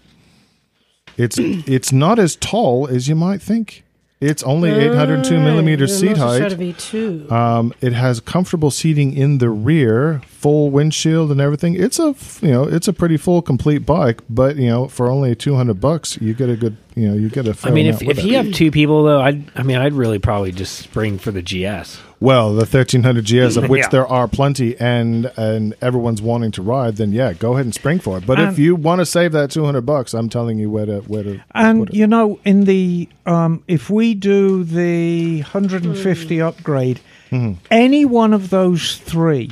It's 1.17 1.37
it's 1.39 1.93
not 1.93 2.19
as 2.19 2.35
tall 2.35 2.87
as 2.87 3.07
you 3.07 3.15
might 3.15 3.41
think. 3.41 3.84
It's 4.25 4.43
only 4.43 4.71
802 4.71 5.39
millimeter 5.39 5.87
seat 5.87 6.17
height. 6.17 6.41
V2. 6.41 7.31
Um, 7.31 7.73
it 7.81 7.93
has 7.93 8.19
comfortable 8.19 8.71
seating 8.71 9.13
in 9.13 9.37
the 9.37 9.49
rear, 9.49 10.21
full 10.27 10.69
windshield 10.71 11.31
and 11.31 11.39
everything. 11.39 11.75
It's 11.75 11.99
a 11.99 12.09
f- 12.09 12.39
you 12.41 12.51
know 12.51 12.63
it's 12.63 12.87
a 12.87 12.93
pretty 12.93 13.17
full 13.17 13.41
complete 13.41 13.85
bike, 13.85 14.21
but 14.29 14.55
you 14.55 14.69
know 14.69 14.87
for 14.87 15.09
only 15.09 15.35
two 15.35 15.55
hundred 15.55 15.79
bucks 15.79 16.17
you 16.21 16.33
get 16.33 16.49
a 16.49 16.55
good 16.55 16.77
you 16.95 17.07
know 17.07 17.15
you 17.15 17.29
get 17.29 17.47
a. 17.47 17.51
I 17.51 17.53
fair 17.53 17.71
I 17.71 17.75
mean, 17.75 17.85
if, 17.87 18.01
amount 18.01 18.07
with 18.07 18.17
if 18.19 18.25
it. 18.25 18.27
you 18.27 18.37
have 18.37 18.51
two 18.53 18.71
people 18.71 19.03
though, 19.03 19.21
I'd 19.21 19.51
I 19.55 19.63
mean, 19.63 19.77
I'd 19.77 19.93
really 19.93 20.19
probably 20.19 20.51
just 20.51 20.77
spring 20.79 21.17
for 21.17 21.31
the 21.31 21.41
GS. 21.41 21.99
Well 22.19 22.53
the 22.53 22.65
thirteen 22.65 23.03
hundred 23.03 23.25
GS 23.25 23.57
of 23.57 23.69
which 23.69 23.83
Yeah. 23.83 23.89
there 23.89 24.07
are 24.07 24.27
plenty 24.27 24.77
and 24.77 25.31
and 25.37 25.73
everyone's 25.81 26.21
wanting 26.21 26.51
to 26.51 26.61
ride, 26.61 26.97
then 26.97 27.11
yeah, 27.11 27.33
go 27.33 27.53
ahead 27.53 27.65
and 27.65 27.73
spring 27.73 27.99
for 27.99 28.17
it. 28.17 28.25
But 28.25 28.39
if 28.39 28.49
um, 28.49 28.55
you 28.57 28.75
want 28.75 28.99
to 28.99 29.05
save 29.05 29.31
that 29.33 29.51
two 29.51 29.65
hundred 29.65 29.85
bucks, 29.85 30.13
I'm 30.13 30.29
telling 30.29 30.57
you 30.57 30.69
where 30.69 30.85
to 30.85 30.99
where 31.01 31.23
to. 31.23 31.41
And 31.51 31.79
put 31.79 31.89
it. 31.89 31.95
you 31.95 32.07
know, 32.07 32.39
in 32.45 32.65
the 32.65 33.09
um, 33.25 33.63
if 33.67 33.89
we 33.89 34.13
do 34.13 34.63
the 34.63 35.41
150 35.41 36.37
hmm. 36.37 36.43
upgrade, 36.43 36.99
hmm. 37.29 37.53
any 37.71 38.05
one 38.05 38.33
of 38.33 38.49
those 38.49 38.97
three 38.97 39.51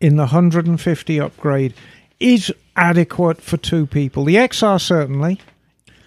in 0.00 0.16
the 0.16 0.22
150 0.22 1.20
upgrade 1.20 1.74
is 2.20 2.52
adequate 2.76 3.40
for 3.40 3.56
two 3.56 3.86
people. 3.86 4.24
The 4.24 4.36
XR 4.36 4.80
certainly. 4.80 5.40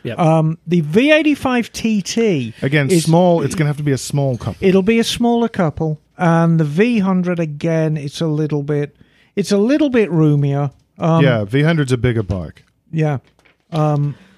Yep. 0.06 0.20
Um, 0.20 0.58
the 0.68 0.84
V85 0.84 2.54
TT 2.54 2.64
Again, 2.64 2.92
is 2.92 3.06
small. 3.06 3.42
It's 3.42 3.56
going 3.56 3.66
to 3.66 3.70
have 3.70 3.78
to 3.78 3.84
be 3.84 3.92
a 3.92 3.98
small 3.98 4.38
couple. 4.38 4.56
It'll 4.66 4.84
be 4.84 5.00
a 5.00 5.04
smaller 5.04 5.50
couple, 5.50 6.00
and 6.18 6.60
the 6.60 6.64
V100 6.64 7.40
again. 7.40 7.98
It's 7.98 8.22
a 8.22 8.28
little 8.28 8.62
bit. 8.62 8.96
It's 9.36 9.52
a 9.52 9.58
little 9.58 9.90
bit 9.90 10.12
roomier. 10.12 10.72
Um, 11.00 11.24
yeah, 11.24 11.44
V100's 11.44 11.92
a 11.92 11.98
bigger 11.98 12.24
bike. 12.24 12.64
yeah. 12.92 13.18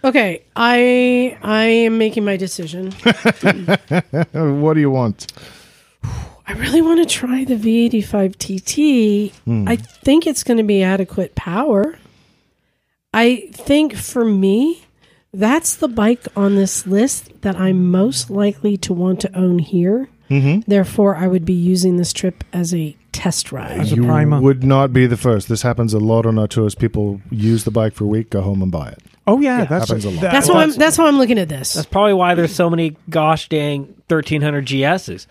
okay, 0.03 0.43
I 0.55 1.38
I 1.43 1.63
am 1.65 1.97
making 1.97 2.24
my 2.24 2.38
decision. 2.38 2.93
What 4.32 4.74
do 4.74 4.80
you 4.80 4.89
want? 4.89 5.28
I 6.49 6.53
really 6.53 6.82
want 6.82 6.99
to 6.99 7.13
try 7.13 7.43
the 7.43 7.55
V85 7.55 8.38
TT. 8.38 9.36
Hmm. 9.43 9.68
I 9.68 9.76
think 9.76 10.26
it's 10.26 10.43
going 10.43 10.57
to 10.57 10.63
be 10.63 10.82
adequate 10.82 11.36
power. 11.36 11.99
I 13.13 13.49
think 13.51 13.95
for 13.95 14.24
me, 14.24 14.87
that's 15.40 15.76
the 15.76 15.88
bike 15.88 16.28
on 16.36 16.56
this 16.56 16.86
list 16.88 17.42
that 17.42 17.56
I'm 17.56 17.90
most 17.92 18.30
likely 18.30 18.78
to 18.78 18.94
want 18.94 19.22
to 19.22 19.38
own 19.38 19.60
here. 19.60 20.10
Mm-hmm. 20.30 20.70
Therefore, 20.70 21.16
I 21.16 21.28
would 21.28 21.46
be 21.46 21.54
using 21.54 21.98
this 21.98 22.12
trip 22.12 22.44
as 22.52 22.74
a 22.74 22.96
test 23.14 23.52
ride. 23.52 23.80
As 23.80 23.94
a 23.94 23.96
you 23.96 24.04
primer. 24.06 24.42
would 24.42 24.64
not 24.64 24.92
be 24.92 25.08
the 25.08 25.16
first. 25.18 25.48
This 25.48 25.62
happens 25.62 25.94
a 25.94 26.00
lot 26.00 26.26
on 26.26 26.38
our 26.38 26.48
tours. 26.48 26.76
People 26.76 27.22
use 27.32 27.64
the 27.64 27.72
bike 27.72 27.94
for 27.94 28.04
a 28.04 28.08
week, 28.08 28.30
go 28.32 28.42
home 28.42 28.62
and 28.62 28.72
buy 28.72 28.90
it. 28.90 29.00
Oh 29.26 29.40
yeah, 29.42 29.66
that's 29.66 29.90
happens 29.90 30.06
a 30.06 30.10
lot. 30.10 30.22
that- 30.22 30.32
That's 30.34 30.48
how 30.48 30.56
I'm. 30.56 30.72
That's 30.72 30.98
how 30.98 31.06
I'm 31.08 31.18
looking 31.18 31.38
at 31.40 31.50
this. 31.50 31.74
That's 31.74 31.88
probably 31.88 32.14
why 32.14 32.34
there's 32.36 32.56
so 32.56 32.70
many 32.70 32.96
gosh 33.10 33.48
dang 33.50 33.84
1300 34.10 34.66
GSs. 34.66 35.28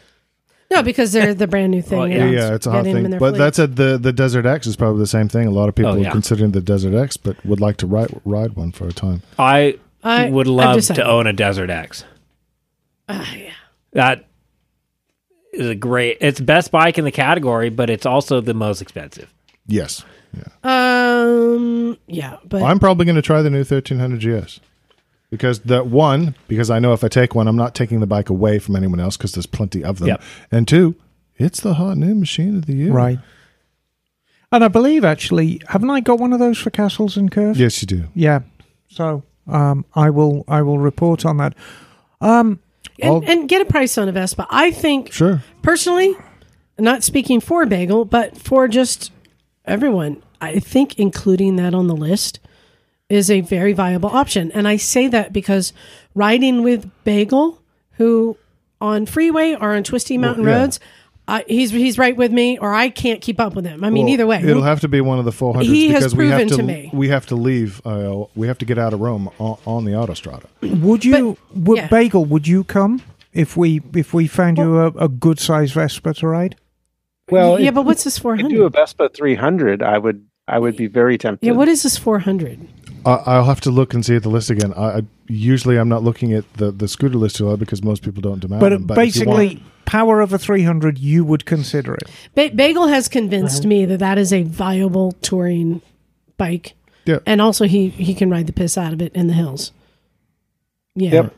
No, 0.71 0.83
because 0.83 1.13
they're 1.13 1.33
the 1.33 1.47
brand 1.47 1.71
new 1.71 1.81
thing. 1.81 1.99
Well, 1.99 2.09
Yeah, 2.09 2.27
Yeah, 2.29 2.55
it's 2.55 2.67
a 2.67 2.73
hot 2.73 2.79
getting 2.85 2.95
them 2.97 3.05
in 3.07 3.11
thing. 3.13 3.19
But 3.21 3.31
fleet. 3.33 3.39
that's 3.39 3.59
a, 3.59 3.67
the 3.69 3.97
the 3.99 4.13
Desert 4.13 4.45
X 4.47 4.67
is 4.67 4.77
probably 4.77 4.99
the 4.99 5.07
same 5.07 5.29
thing. 5.29 5.47
A 5.47 5.51
lot 5.51 5.69
of 5.69 5.75
people 5.75 5.93
Oh, 5.93 5.97
yeah. 5.97 6.09
are 6.09 6.13
considering 6.13 6.51
the 6.53 6.61
Desert 6.61 6.95
X, 6.95 7.17
but 7.17 7.37
would 7.47 7.61
like 7.61 7.77
to 7.79 7.87
ride 7.87 8.21
ride 8.25 8.55
one 8.55 8.73
for 8.73 8.87
a 8.89 8.93
time. 8.93 9.23
I, 9.39 9.79
I 10.03 10.29
would 10.31 10.47
love 10.47 10.81
to 10.83 11.05
own 11.05 11.27
a 11.27 11.33
Desert 11.33 11.71
X. 11.71 12.05
Ah, 13.09 13.35
yeah. 13.35 13.53
That 13.93 14.27
is 15.53 15.69
a 15.69 15.75
great. 15.75 16.19
It's 16.21 16.41
best 16.41 16.71
bike 16.71 16.99
in 16.99 17.05
the 17.05 17.11
category, 17.13 17.71
but 17.71 17.91
it's 17.91 18.07
also 18.07 18.41
the 18.41 18.55
most 18.55 18.83
expensive. 18.83 19.33
Yes, 19.67 20.05
yeah. 20.37 20.45
Um. 20.63 21.99
Yeah, 22.07 22.37
but 22.45 22.63
I'm 22.63 22.79
probably 22.79 23.05
going 23.05 23.17
to 23.17 23.23
try 23.23 23.43
the 23.43 23.51
new 23.51 23.59
1300 23.65 24.21
GS 24.21 24.61
because 25.31 25.61
the 25.61 25.83
one 25.83 26.35
because 26.49 26.71
I 26.71 26.79
know 26.79 26.93
if 26.93 27.03
I 27.03 27.09
take 27.09 27.35
one, 27.35 27.49
I'm 27.49 27.57
not 27.57 27.75
taking 27.75 28.01
the 28.01 28.07
bike 28.07 28.29
away 28.31 28.59
from 28.59 28.77
anyone 28.77 29.01
else 29.01 29.17
because 29.17 29.33
there's 29.33 29.47
plenty 29.47 29.83
of 29.83 29.99
them. 29.99 30.09
Yep. 30.09 30.23
And 30.53 30.69
two, 30.69 30.95
it's 31.37 31.61
the 31.61 31.75
hot 31.75 31.97
new 31.97 32.15
machine 32.15 32.57
of 32.57 32.67
the 32.67 32.75
year. 32.75 32.93
right. 32.93 33.19
And 34.53 34.63
I 34.63 34.69
believe 34.69 35.05
actually, 35.05 35.61
haven't 35.69 35.91
I 35.91 36.01
got 36.01 36.21
one 36.21 36.33
of 36.33 36.39
those 36.39 36.57
for 36.57 36.71
Castles 36.71 37.17
and 37.17 37.31
curves? 37.31 37.59
Yes, 37.59 37.83
you 37.83 37.87
do. 37.87 38.05
Yeah. 38.15 38.41
So 38.89 39.25
um, 39.49 39.85
I 39.95 40.11
will 40.11 40.45
I 40.49 40.63
will 40.63 40.79
report 40.79 41.25
on 41.25 41.37
that. 41.39 41.55
Um, 42.21 42.61
and, 43.01 43.25
and 43.29 43.49
get 43.49 43.61
a 43.61 43.65
price 43.67 43.99
on 43.99 44.09
a 44.09 44.13
Vespa. 44.13 44.47
I 44.49 44.71
think 44.71 45.13
Sure. 45.13 45.43
personally, 45.63 46.15
not 46.79 47.05
speaking 47.05 47.41
for 47.41 47.67
Bagel, 47.67 48.05
but 48.05 48.37
for 48.39 48.69
just 48.69 49.13
everyone, 49.65 50.23
I 50.41 50.59
think 50.61 50.99
including 50.99 51.57
that 51.57 51.75
on 51.75 51.89
the 51.89 51.97
list 51.97 52.41
is 53.09 53.31
a 53.31 53.41
very 53.41 53.73
viable 53.73 54.09
option. 54.09 54.51
And 54.53 54.67
I 54.67 54.77
say 54.77 55.09
that 55.09 55.33
because 55.33 55.73
riding 56.15 56.63
with 56.63 56.91
Bagel, 57.05 57.63
who 57.93 58.37
on 58.81 59.07
freeway 59.07 59.55
or 59.55 59.75
on 59.75 59.85
twisty 59.85 60.19
mountain 60.19 60.45
yeah. 60.45 60.61
roads, 60.61 60.81
uh, 61.29 61.43
he's 61.47 61.71
he's 61.71 61.99
right 61.99 62.17
with 62.17 62.33
me, 62.33 62.59
or 62.59 62.73
I 62.73 62.89
can't 62.89 63.21
keep 63.21 63.41
up 63.41 63.55
with 63.55 63.67
him. 63.67 63.83
I 63.83 63.91
mean, 63.91 64.05
Well, 64.05 64.13
either 64.13 64.27
way, 64.27 64.43
it'll 64.43 64.63
have 64.63 64.81
to 64.81 64.89
be 64.89 65.01
one 65.01 65.19
of 65.19 65.25
the 65.25 65.33
400s 65.33 65.63
He 65.65 65.89
has 65.89 66.05
because 66.05 66.15
we 66.17 66.29
have 66.29 66.39
proven 66.39 66.49
to, 66.49 66.57
to 66.57 66.63
me. 66.63 66.91
we 66.93 67.09
have 67.09 67.27
to 67.27 67.37
leave. 67.37 67.85
Uh, 67.85 68.25
we 68.35 68.47
have 68.47 68.59
to 68.59 68.65
get 68.65 68.79
out 68.79 68.93
of 68.93 69.01
Rome 69.01 69.29
on, 69.39 69.59
on 69.67 69.85
the 69.85 69.93
autostrada. 69.93 70.47
Would 70.63 71.05
you, 71.05 71.37
would, 71.55 71.79
yeah. 71.79 71.89
Bagel? 71.89 72.25
Would 72.25 72.47
you 72.47 72.65
come 72.65 73.03
if 73.33 73.57
we 73.57 73.83
if 73.95 74.15
we 74.15 74.27
found 74.29 74.59
you 74.59 74.79
a, 74.79 74.87
a 74.93 75.09
good 75.09 75.39
size 75.41 75.73
Vespa 75.73 76.15
to 76.15 76.29
ride? 76.29 76.57
Well, 77.29 77.59
yeah, 77.59 77.69
if 77.69 77.75
but 77.75 77.85
what's 77.85 78.05
this 78.05 78.19
four 78.19 78.37
you 78.37 78.49
do 78.49 78.65
a? 78.65 78.71
Vespa 78.71 79.09
300, 79.09 79.83
I 79.83 79.99
would 79.99 80.25
I 80.47 80.59
would 80.59 80.77
be 80.77 80.87
very 80.87 81.19
tempted. 81.19 81.45
Yeah, 81.45 81.53
what 81.55 81.67
is 81.67 81.83
this 81.83 81.97
four 81.99 82.21
hundred? 82.21 82.69
I 83.05 83.15
I'll 83.27 83.45
have 83.45 83.61
to 83.63 83.71
look 83.71 83.95
and 83.95 84.05
see 84.05 84.15
at 84.15 84.23
the 84.23 84.29
list 84.29 84.49
again. 84.51 84.73
I, 84.75 84.99
I 84.99 85.03
usually 85.27 85.77
I'm 85.77 85.89
not 85.89 86.05
looking 86.05 86.33
at 86.33 86.51
the, 86.55 86.71
the 86.71 86.87
scooter 86.87 87.19
list 87.19 87.37
too 87.37 87.47
lot 87.47 87.59
because 87.59 87.83
most 87.83 88.03
people 88.03 88.23
don't 88.23 88.39
demand 88.39 88.61
But, 88.61 88.69
them. 88.71 88.85
But 88.85 88.99
if 88.99 89.17
you 89.17 89.25
basically, 89.25 89.47
want- 89.57 89.63
power 89.87 90.21
of 90.21 90.33
a 90.33 90.39
300, 90.39 90.99
you 90.99 91.25
would 91.25 91.47
consider 91.47 91.95
it. 91.95 92.03
Ba- 92.35 92.51
Bagel 92.55 92.89
has 92.89 93.09
convinced 93.09 93.65
me 93.65 93.85
that 93.87 93.99
that 94.01 94.19
is 94.19 94.33
a 94.33 94.43
viable 94.43 95.13
touring 95.23 95.81
bike, 96.37 96.75
yeah, 97.07 97.21
and 97.25 97.41
also 97.41 97.65
he 97.67 97.89
he 97.89 98.13
can 98.15 98.29
ride 98.31 98.47
the 98.47 98.53
piss 98.53 98.77
out 98.77 98.93
of 98.93 99.01
it 99.01 99.15
in 99.15 99.29
the 99.29 99.35
hills. 99.35 99.73
Yeah. 100.95 101.11
Yep. 101.13 101.35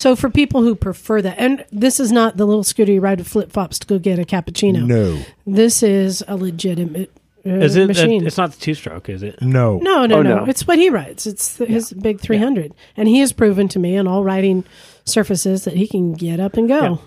So 0.00 0.14
for 0.14 0.30
people 0.30 0.62
who 0.62 0.74
prefer 0.76 1.20
that, 1.22 1.38
and 1.38 1.64
this 1.72 1.98
is 1.98 2.12
not 2.12 2.36
the 2.36 2.46
little 2.46 2.62
scooter 2.62 2.92
you 2.92 3.00
ride 3.00 3.18
with 3.18 3.26
flip 3.28 3.50
flops 3.50 3.78
to 3.80 3.86
go 3.86 3.98
get 3.98 4.18
a 4.20 4.22
cappuccino. 4.24 4.86
no, 4.86 5.20
This 5.44 5.82
is 5.82 6.22
a 6.28 6.36
legitimate 6.36 7.10
uh, 7.44 7.50
Is 7.50 7.74
it? 7.74 7.88
machine. 7.88 8.24
It's 8.24 8.36
not 8.36 8.52
the 8.52 8.60
two 8.60 8.74
stroke, 8.74 9.08
is 9.08 9.24
it? 9.24 9.42
no, 9.42 9.78
no, 9.78 10.06
no, 10.06 10.18
Oh, 10.18 10.22
no, 10.22 10.36
no. 10.40 10.44
It's 10.44 10.66
what 10.68 10.78
he 10.78 10.88
rides. 10.88 11.26
It's 11.26 11.54
the, 11.56 11.66
his 11.66 11.92
big 11.92 12.20
300. 12.20 12.72
And 12.96 13.08
he 13.08 13.18
has 13.20 13.32
proven 13.32 13.66
to 13.68 13.80
me 13.80 13.96
on 13.96 14.06
all 14.06 14.22
riding 14.22 14.64
surfaces 15.08 15.64
that 15.64 15.74
he 15.74 15.86
can 15.86 16.12
get 16.12 16.40
up 16.40 16.56
and 16.56 16.68
go. 16.68 17.00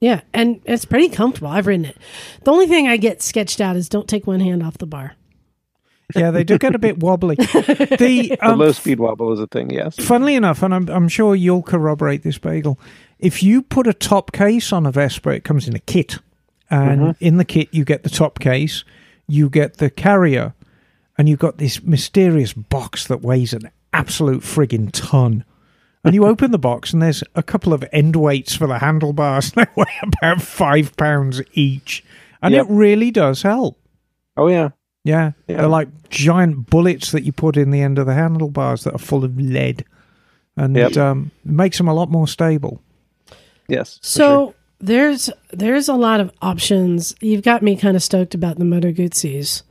Yeah. 0.00 0.20
And 0.34 0.60
it's 0.64 0.84
pretty 0.84 1.08
comfortable. 1.08 1.48
I've 1.48 1.66
ridden 1.66 1.86
it. 1.86 1.96
The 2.44 2.52
only 2.52 2.66
thing 2.66 2.88
I 2.88 2.96
get 2.96 3.22
sketched 3.22 3.60
out 3.60 3.76
is 3.76 3.88
don't 3.88 4.08
take 4.08 4.26
one 4.26 4.40
hand 4.40 4.62
off 4.62 4.78
the 4.78 4.86
bar. 4.86 5.14
Yeah, 6.14 6.30
they 6.30 6.44
do 6.44 6.58
get 6.58 6.74
a 6.74 6.78
bit 6.78 6.98
wobbly. 6.98 7.36
The, 7.66 7.96
the 7.98 8.40
um, 8.40 8.58
low 8.58 8.72
speed 8.72 9.00
wobble 9.00 9.32
is 9.32 9.40
a 9.40 9.46
thing. 9.46 9.70
Yes. 9.70 9.96
funnily 9.96 10.36
enough, 10.36 10.62
and 10.62 10.74
I'm, 10.74 10.88
I'm 10.88 11.08
sure 11.08 11.34
you'll 11.34 11.62
corroborate 11.62 12.22
this, 12.22 12.38
Bagel. 12.38 12.78
If 13.18 13.42
you 13.42 13.62
put 13.62 13.86
a 13.86 13.92
top 13.92 14.32
case 14.32 14.72
on 14.72 14.86
a 14.86 14.92
Vespa, 14.92 15.30
it 15.30 15.44
comes 15.44 15.66
in 15.66 15.74
a 15.74 15.80
kit, 15.80 16.18
and 16.70 17.16
in 17.18 17.38
the 17.38 17.44
kit 17.44 17.68
you 17.72 17.84
get 17.84 18.02
the 18.02 18.10
top 18.10 18.38
case, 18.38 18.84
you 19.26 19.48
get 19.48 19.78
the 19.78 19.90
carrier, 19.90 20.54
and 21.18 21.28
you've 21.28 21.38
got 21.38 21.58
this 21.58 21.82
mysterious 21.82 22.52
box 22.52 23.06
that 23.08 23.22
weighs 23.22 23.52
an 23.52 23.70
absolute 23.92 24.42
friggin' 24.42 24.90
ton. 24.92 25.44
And 26.06 26.14
you 26.14 26.24
open 26.24 26.52
the 26.52 26.58
box, 26.58 26.92
and 26.94 27.02
there's 27.02 27.22
a 27.34 27.42
couple 27.42 27.72
of 27.74 27.84
end 27.92 28.16
weights 28.16 28.54
for 28.54 28.66
the 28.66 28.78
handlebars. 28.78 29.50
They 29.56 29.66
weigh 29.76 29.84
about 30.02 30.40
five 30.40 30.96
pounds 30.96 31.42
each, 31.52 32.02
and 32.40 32.54
Yep. 32.54 32.66
it 32.66 32.70
really 32.72 33.10
does 33.10 33.42
help. 33.42 33.78
Oh 34.36 34.46
yeah. 34.48 34.70
Yeah. 35.04 35.32
Yeah. 35.48 35.56
They're 35.58 35.66
like 35.68 36.08
giant 36.08 36.70
bullets 36.70 37.10
that 37.12 37.24
you 37.24 37.32
put 37.32 37.56
in 37.56 37.70
the 37.70 37.82
end 37.82 37.98
of 37.98 38.06
the 38.06 38.14
handlebars 38.14 38.84
that 38.84 38.94
are 38.94 38.98
full 38.98 39.24
of 39.24 39.36
lead. 39.36 39.84
And 40.56 40.74
Yep. 40.76 40.96
um, 40.96 41.30
it 41.44 41.50
makes 41.52 41.76
them 41.78 41.88
a 41.88 41.94
lot 41.94 42.10
more 42.10 42.26
stable. 42.28 42.80
Yes. 43.68 43.98
So 44.02 44.22
sure. 44.46 44.54
there's 44.80 45.30
there's 45.52 45.88
a 45.88 45.94
lot 45.94 46.20
of 46.20 46.30
options. 46.40 47.14
You've 47.20 47.42
got 47.42 47.62
me 47.62 47.76
kind 47.76 47.96
of 47.96 48.02
stoked 48.02 48.34
about 48.34 48.58
the 48.58 48.64
Moto 48.64 48.92
Guzzi's. 48.92 49.62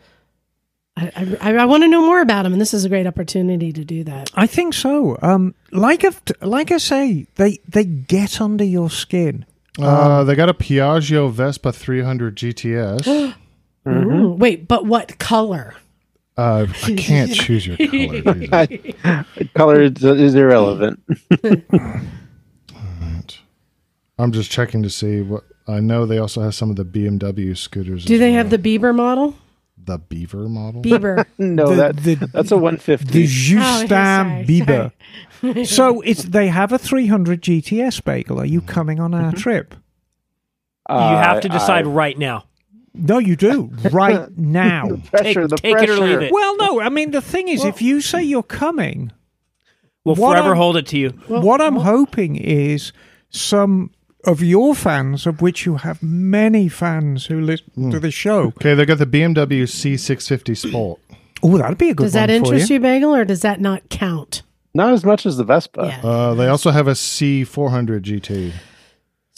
I, 0.97 1.37
I, 1.41 1.55
I 1.55 1.65
want 1.65 1.83
to 1.83 1.89
know 1.89 2.01
more 2.01 2.21
about 2.21 2.43
them, 2.43 2.53
and 2.53 2.61
this 2.61 2.73
is 2.73 2.85
a 2.85 2.89
great 2.89 3.05
opportunity 3.05 3.73
to 3.73 3.83
do 3.83 4.03
that. 4.05 4.31
I 4.35 4.47
think 4.47 4.73
so. 4.73 5.17
Um, 5.21 5.53
like, 5.71 6.05
I've, 6.05 6.21
like 6.41 6.71
I 6.71 6.77
say, 6.77 7.27
they, 7.35 7.59
they 7.67 7.83
get 7.83 8.39
under 8.39 8.63
your 8.63 8.89
skin. 8.89 9.45
Uh, 9.77 10.23
they 10.23 10.35
got 10.35 10.47
a 10.47 10.53
Piaggio 10.53 11.29
Vespa 11.31 11.71
300 11.71 12.35
GTS. 12.35 13.35
Mm-hmm. 13.85 14.39
Wait, 14.39 14.67
but 14.67 14.87
what 14.87 15.19
color? 15.19 15.75
uh, 16.37 16.65
I 16.83 16.95
can't 16.95 17.31
choose 17.35 17.67
your 17.67 17.77
color. 17.77 18.65
dude. 18.65 19.53
color 19.53 19.81
is, 19.83 20.03
is 20.03 20.33
irrelevant. 20.33 20.99
I'm 24.17 24.31
just 24.31 24.49
checking 24.49 24.81
to 24.83 24.89
see 24.89 25.21
what 25.21 25.43
I 25.67 25.81
know. 25.81 26.05
They 26.05 26.17
also 26.17 26.41
have 26.41 26.55
some 26.55 26.69
of 26.69 26.77
the 26.77 26.85
BMW 26.85 27.55
scooters. 27.55 28.05
Do 28.05 28.17
they 28.17 28.31
well. 28.31 28.37
have 28.37 28.49
the 28.49 28.57
Bieber 28.57 28.95
model? 28.95 29.35
The 29.85 29.97
Beaver 29.99 30.47
model? 30.49 30.81
Beaver. 30.81 31.25
no, 31.37 31.67
The- 31.69 31.75
that 31.75 31.97
the- 31.97 32.15
that's 32.33 32.51
a 32.51 32.57
150. 32.57 33.05
The 33.11 33.23
Oh, 33.23 33.27
Justin 33.27 33.87
sorry, 33.89 34.45
Bieber. 34.45 35.65
so 35.67 36.01
it's 36.01 36.23
they 36.23 36.47
have 36.47 36.71
a 36.71 36.77
300 36.77 37.41
GTS 37.41 38.03
bagel. 38.03 38.39
Are 38.39 38.45
you 38.45 38.61
coming 38.61 38.99
on 38.99 39.13
our 39.13 39.31
trip? 39.31 39.75
you 40.89 40.95
have 40.95 41.41
to 41.41 41.49
Uh, 41.49 41.53
decide 41.53 41.85
I- 41.85 41.89
right 41.89 42.17
now. 42.17 42.45
No, 42.93 43.17
you 43.19 43.35
do 43.35 43.71
right 43.91 44.29
now. 44.37 44.87
pressure, 45.11 45.41
Take- 45.41 45.49
the 45.49 45.57
take 45.57 45.75
it 45.83 45.89
or 45.89 45.99
leave 45.99 46.21
it. 46.21 46.31
well, 46.31 46.55
no, 46.57 46.79
I 46.79 46.89
mean 46.89 47.11
the 47.11 47.21
thing 47.21 47.47
is, 47.49 47.63
if 47.65 47.81
you 47.81 47.99
say 48.01 48.23
you're 48.23 48.41
coming, 48.43 49.11
We'll 50.05 50.15
forever 50.15 50.49
I'm- 50.49 50.57
hold 50.57 50.77
it 50.77 50.87
to 50.87 50.97
you. 50.97 51.09
what 51.27 51.59
I'm 51.61 51.75
hoping 51.77 52.35
is 52.37 52.93
some 53.29 53.91
of 54.25 54.41
your 54.41 54.75
fans, 54.75 55.25
of 55.25 55.41
which 55.41 55.65
you 55.65 55.77
have 55.77 56.01
many 56.01 56.67
fans 56.69 57.27
who 57.27 57.41
listen 57.41 57.91
to 57.91 57.99
the 57.99 58.11
show. 58.11 58.47
Okay, 58.47 58.73
they 58.73 58.85
got 58.85 58.97
the 58.97 59.05
BMW 59.05 59.63
C650 59.63 60.57
Sport. 60.69 60.99
Oh, 61.43 61.57
that'd 61.57 61.77
be 61.77 61.89
a 61.89 61.93
good 61.93 62.03
one. 62.03 62.05
Does 62.05 62.13
that 62.13 62.29
one 62.29 62.39
for 62.39 62.45
interest 62.53 62.69
you. 62.69 62.75
you, 62.75 62.79
Bagel, 62.79 63.13
or 63.15 63.25
does 63.25 63.41
that 63.41 63.59
not 63.61 63.89
count? 63.89 64.41
Not 64.73 64.93
as 64.93 65.05
much 65.05 65.25
as 65.25 65.37
the 65.37 65.43
Vespa. 65.43 65.85
Yeah. 65.85 66.09
Uh, 66.09 66.33
they 66.33 66.47
also 66.47 66.71
have 66.71 66.87
a 66.87 66.91
C400 66.91 68.01
GT. 68.01 68.51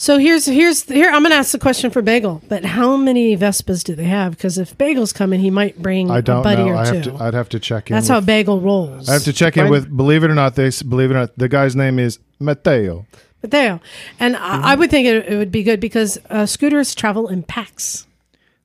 So 0.00 0.16
here's 0.16 0.46
here's 0.46 0.84
here. 0.84 1.08
I'm 1.10 1.22
going 1.22 1.32
to 1.32 1.36
ask 1.36 1.50
the 1.50 1.58
question 1.58 1.90
for 1.90 2.02
Bagel. 2.02 2.40
But 2.48 2.64
how 2.64 2.96
many 2.96 3.36
Vespas 3.36 3.82
do 3.82 3.96
they 3.96 4.04
have? 4.04 4.36
Because 4.36 4.56
if 4.56 4.78
Bagel's 4.78 5.12
coming, 5.12 5.40
he 5.40 5.50
might 5.50 5.76
bring 5.82 6.08
I 6.08 6.18
a 6.18 6.22
don't 6.22 6.44
buddy 6.44 6.62
know. 6.62 6.70
or 6.70 6.76
I 6.76 6.90
two. 6.90 6.94
have 6.94 7.04
to. 7.04 7.24
I'd 7.24 7.34
have 7.34 7.48
to 7.48 7.58
check 7.58 7.90
in. 7.90 7.94
That's 7.94 8.04
with, 8.04 8.14
how 8.14 8.20
Bagel 8.20 8.60
rolls. 8.60 9.08
I 9.08 9.14
have 9.14 9.24
to 9.24 9.32
check 9.32 9.56
in 9.56 9.68
with. 9.68 9.94
Believe 9.94 10.22
it 10.22 10.30
or 10.30 10.36
not, 10.36 10.54
they 10.54 10.70
believe 10.88 11.10
it 11.10 11.14
or 11.14 11.18
not. 11.18 11.36
The 11.36 11.48
guy's 11.48 11.74
name 11.74 11.98
is 11.98 12.20
Matteo. 12.38 13.06
But 13.40 13.50
there, 13.52 13.80
and 14.18 14.34
Mm-hmm. 14.34 14.64
I, 14.64 14.72
I 14.72 14.74
would 14.74 14.90
think 14.90 15.06
it, 15.06 15.26
it 15.28 15.36
would 15.36 15.52
be 15.52 15.62
good 15.62 15.78
because 15.80 16.18
uh, 16.30 16.44
scooters 16.46 16.94
travel 16.94 17.28
in 17.28 17.42
packs, 17.44 18.06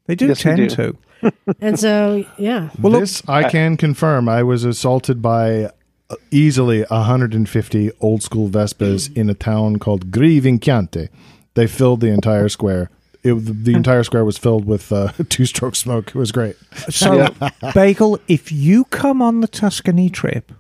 They 0.08 0.16
do 0.16 0.28
Yes, 0.28 0.42
tend 0.42 0.58
do. 0.58 0.70
to. 0.70 0.98
and 1.62 1.80
so 1.80 2.26
yeah. 2.38 2.70
Well, 2.82 2.94
look- 2.94 3.02
this 3.02 3.22
I 3.28 3.50
can 3.50 3.78
confirm. 3.78 4.28
I 4.28 4.44
was 4.44 4.64
assaulted 4.66 5.22
by 5.22 5.66
uh, 6.10 6.16
easily 6.32 6.82
150 6.84 7.92
old 8.02 8.24
school 8.24 8.50
Vespas 8.50 9.16
in 9.16 9.30
a 9.30 9.34
town 9.34 9.78
called 9.80 10.12
Greve 10.12 10.46
in 10.46 10.60
Chianti. 10.60 11.08
They 11.54 11.68
filled 11.68 12.02
the 12.02 12.10
entire 12.10 12.50
square. 12.50 12.90
It, 13.24 13.36
the 13.36 13.74
entire 13.74 14.04
square 14.04 14.26
was 14.26 14.38
filled 14.38 14.66
with 14.66 14.92
uh, 14.92 15.14
two 15.30 15.46
stroke 15.46 15.76
smoke. 15.78 16.08
It 16.10 16.16
was 16.16 16.34
great. 16.34 16.58
So, 16.90 17.30
Bagel, 17.74 18.20
if 18.28 18.52
you 18.52 18.84
come 18.86 19.22
on 19.22 19.40
the 19.40 19.48
Tuscany 19.48 20.10
trip, 20.10 20.52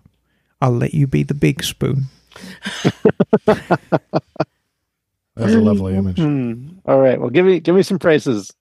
I'll 0.61 0.71
let 0.71 0.93
you 0.93 1.07
be 1.07 1.23
the 1.23 1.33
big 1.33 1.61
spoon. 1.63 2.03
That's 5.35 5.51
a 5.53 5.57
lovely 5.59 5.95
image. 5.95 6.19
Hmm. 6.19 6.67
All 6.85 6.99
right. 6.99 7.19
Well, 7.19 7.31
give 7.31 7.43
me 7.43 7.59
give 7.59 7.73
me 7.73 7.81
some 7.81 7.97
prices. 7.97 8.53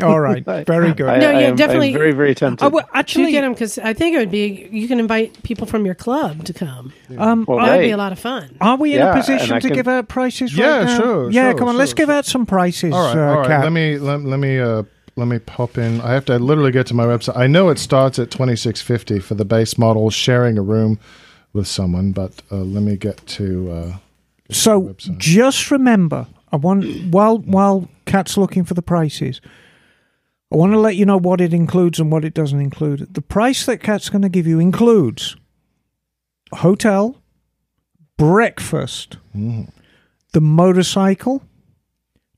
All 0.00 0.20
right, 0.28 0.44
very 0.64 0.92
good. 0.94 1.08
I, 1.08 1.18
No, 1.18 1.30
I 1.30 1.32
yeah, 1.32 1.38
am- 1.40 1.50
I'm 1.50 1.56
definitely. 1.56 1.92
very 1.92 2.12
very 2.12 2.36
tempted. 2.36 2.64
Oh, 2.64 2.68
well, 2.68 2.84
To 2.84 2.96
actually, 2.96 3.32
get 3.32 3.40
them 3.40 3.52
because 3.52 3.78
I 3.78 3.94
think 3.94 4.14
it 4.14 4.18
would 4.18 4.30
be 4.30 4.68
you 4.70 4.86
can 4.86 5.00
invite 5.00 5.42
people 5.42 5.66
from 5.66 5.84
your 5.84 5.96
club 5.96 6.44
to 6.44 6.52
come. 6.52 6.92
um, 7.18 7.44
Well, 7.48 7.58
that 7.58 7.78
would 7.78 7.82
be 7.82 7.90
a 7.90 7.96
lot 7.96 8.12
of 8.12 8.20
fun. 8.20 8.56
are 8.60 8.76
we 8.76 8.92
in 8.92 8.98
Yeah, 9.00 9.10
a 9.12 9.16
position 9.16 9.56
to 9.60 9.66
can- 9.66 9.72
give 9.76 9.88
out 9.88 10.06
prices? 10.08 10.56
Yeah, 10.56 10.76
right 10.78 10.84
now? 10.86 10.98
sure, 11.00 11.30
Yeah, 11.32 11.50
sure, 11.50 11.58
come 11.58 11.68
on, 11.68 11.76
let's 11.78 11.90
sure, 11.90 11.96
give 11.96 12.10
out 12.10 12.26
some 12.26 12.46
prices. 12.46 12.92
All 12.94 13.02
right, 13.02 13.16
uh, 13.16 13.30
all 13.30 13.38
right. 13.38 13.46
Cat. 13.48 13.64
Let 13.64 13.72
me 13.72 13.98
let, 13.98 14.20
let 14.22 14.38
me 14.38 14.60
uh, 14.60 14.84
let 15.16 15.26
me 15.26 15.40
pop 15.40 15.78
in. 15.78 16.00
I 16.00 16.12
have 16.12 16.26
to 16.26 16.38
literally 16.38 16.70
get 16.70 16.86
to 16.88 16.94
my 16.94 17.06
website. 17.06 17.36
I 17.36 17.48
know 17.48 17.70
it 17.70 17.80
starts 17.80 18.20
at 18.20 18.30
twenty 18.30 18.54
six 18.54 18.80
fifty 18.80 19.18
for 19.18 19.34
the 19.34 19.44
base 19.44 19.76
model, 19.78 20.10
sharing 20.10 20.58
a 20.58 20.62
room 20.62 21.00
with 21.54 21.66
someone. 21.66 22.12
But 22.12 22.42
uh, 22.52 22.56
let 22.56 22.82
me 22.82 22.96
get 22.96 23.26
to. 23.38 23.72
Uh, 23.72 23.96
So 24.50 24.80
website. 24.82 25.16
just 25.18 25.70
remember, 25.70 26.26
I 26.52 26.56
want 26.56 26.84
while 27.10 27.38
while 27.38 27.88
Cat's 28.04 28.36
looking 28.36 28.64
for 28.64 28.74
the 28.74 28.82
prices, 28.82 29.40
I 30.52 30.56
want 30.56 30.72
to 30.72 30.78
let 30.78 30.96
you 30.96 31.06
know 31.06 31.16
what 31.16 31.40
it 31.40 31.54
includes 31.54 31.98
and 31.98 32.12
what 32.12 32.24
it 32.24 32.34
doesn't 32.34 32.60
include. 32.60 33.14
The 33.14 33.22
price 33.22 33.64
that 33.64 33.82
Cat's 33.82 34.10
going 34.10 34.22
to 34.22 34.28
give 34.28 34.46
you 34.46 34.60
includes 34.60 35.36
hotel, 36.52 37.22
breakfast, 38.18 39.16
mm, 39.34 39.70
the 40.32 40.40
motorcycle, 40.40 41.42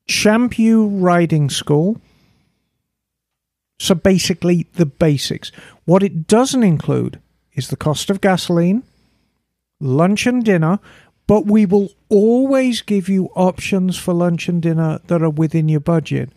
ChampU 0.09 0.89
riding 1.03 1.51
school. 1.51 2.01
So 3.79 3.95
basically, 3.95 4.67
the 4.75 4.87
basics. 4.87 5.53
What 5.85 6.03
it 6.03 6.27
doesn't 6.27 6.63
include 6.63 7.21
is 7.53 7.69
the 7.69 7.77
cost 7.77 8.09
of 8.09 8.21
gasoline, 8.23 8.83
lunch 9.81 10.27
and 10.27 10.45
dinner, 10.45 10.79
but 11.27 11.47
we 11.47 11.67
will 11.67 11.91
always 12.09 12.83
give 12.83 13.09
you 13.09 13.31
options 13.35 13.99
for 13.99 14.15
lunch 14.15 14.49
and 14.49 14.63
dinner 14.63 15.01
that 15.07 15.23
are 15.23 15.31
within 15.31 15.69
your 15.69 15.81
budget. 15.81 16.31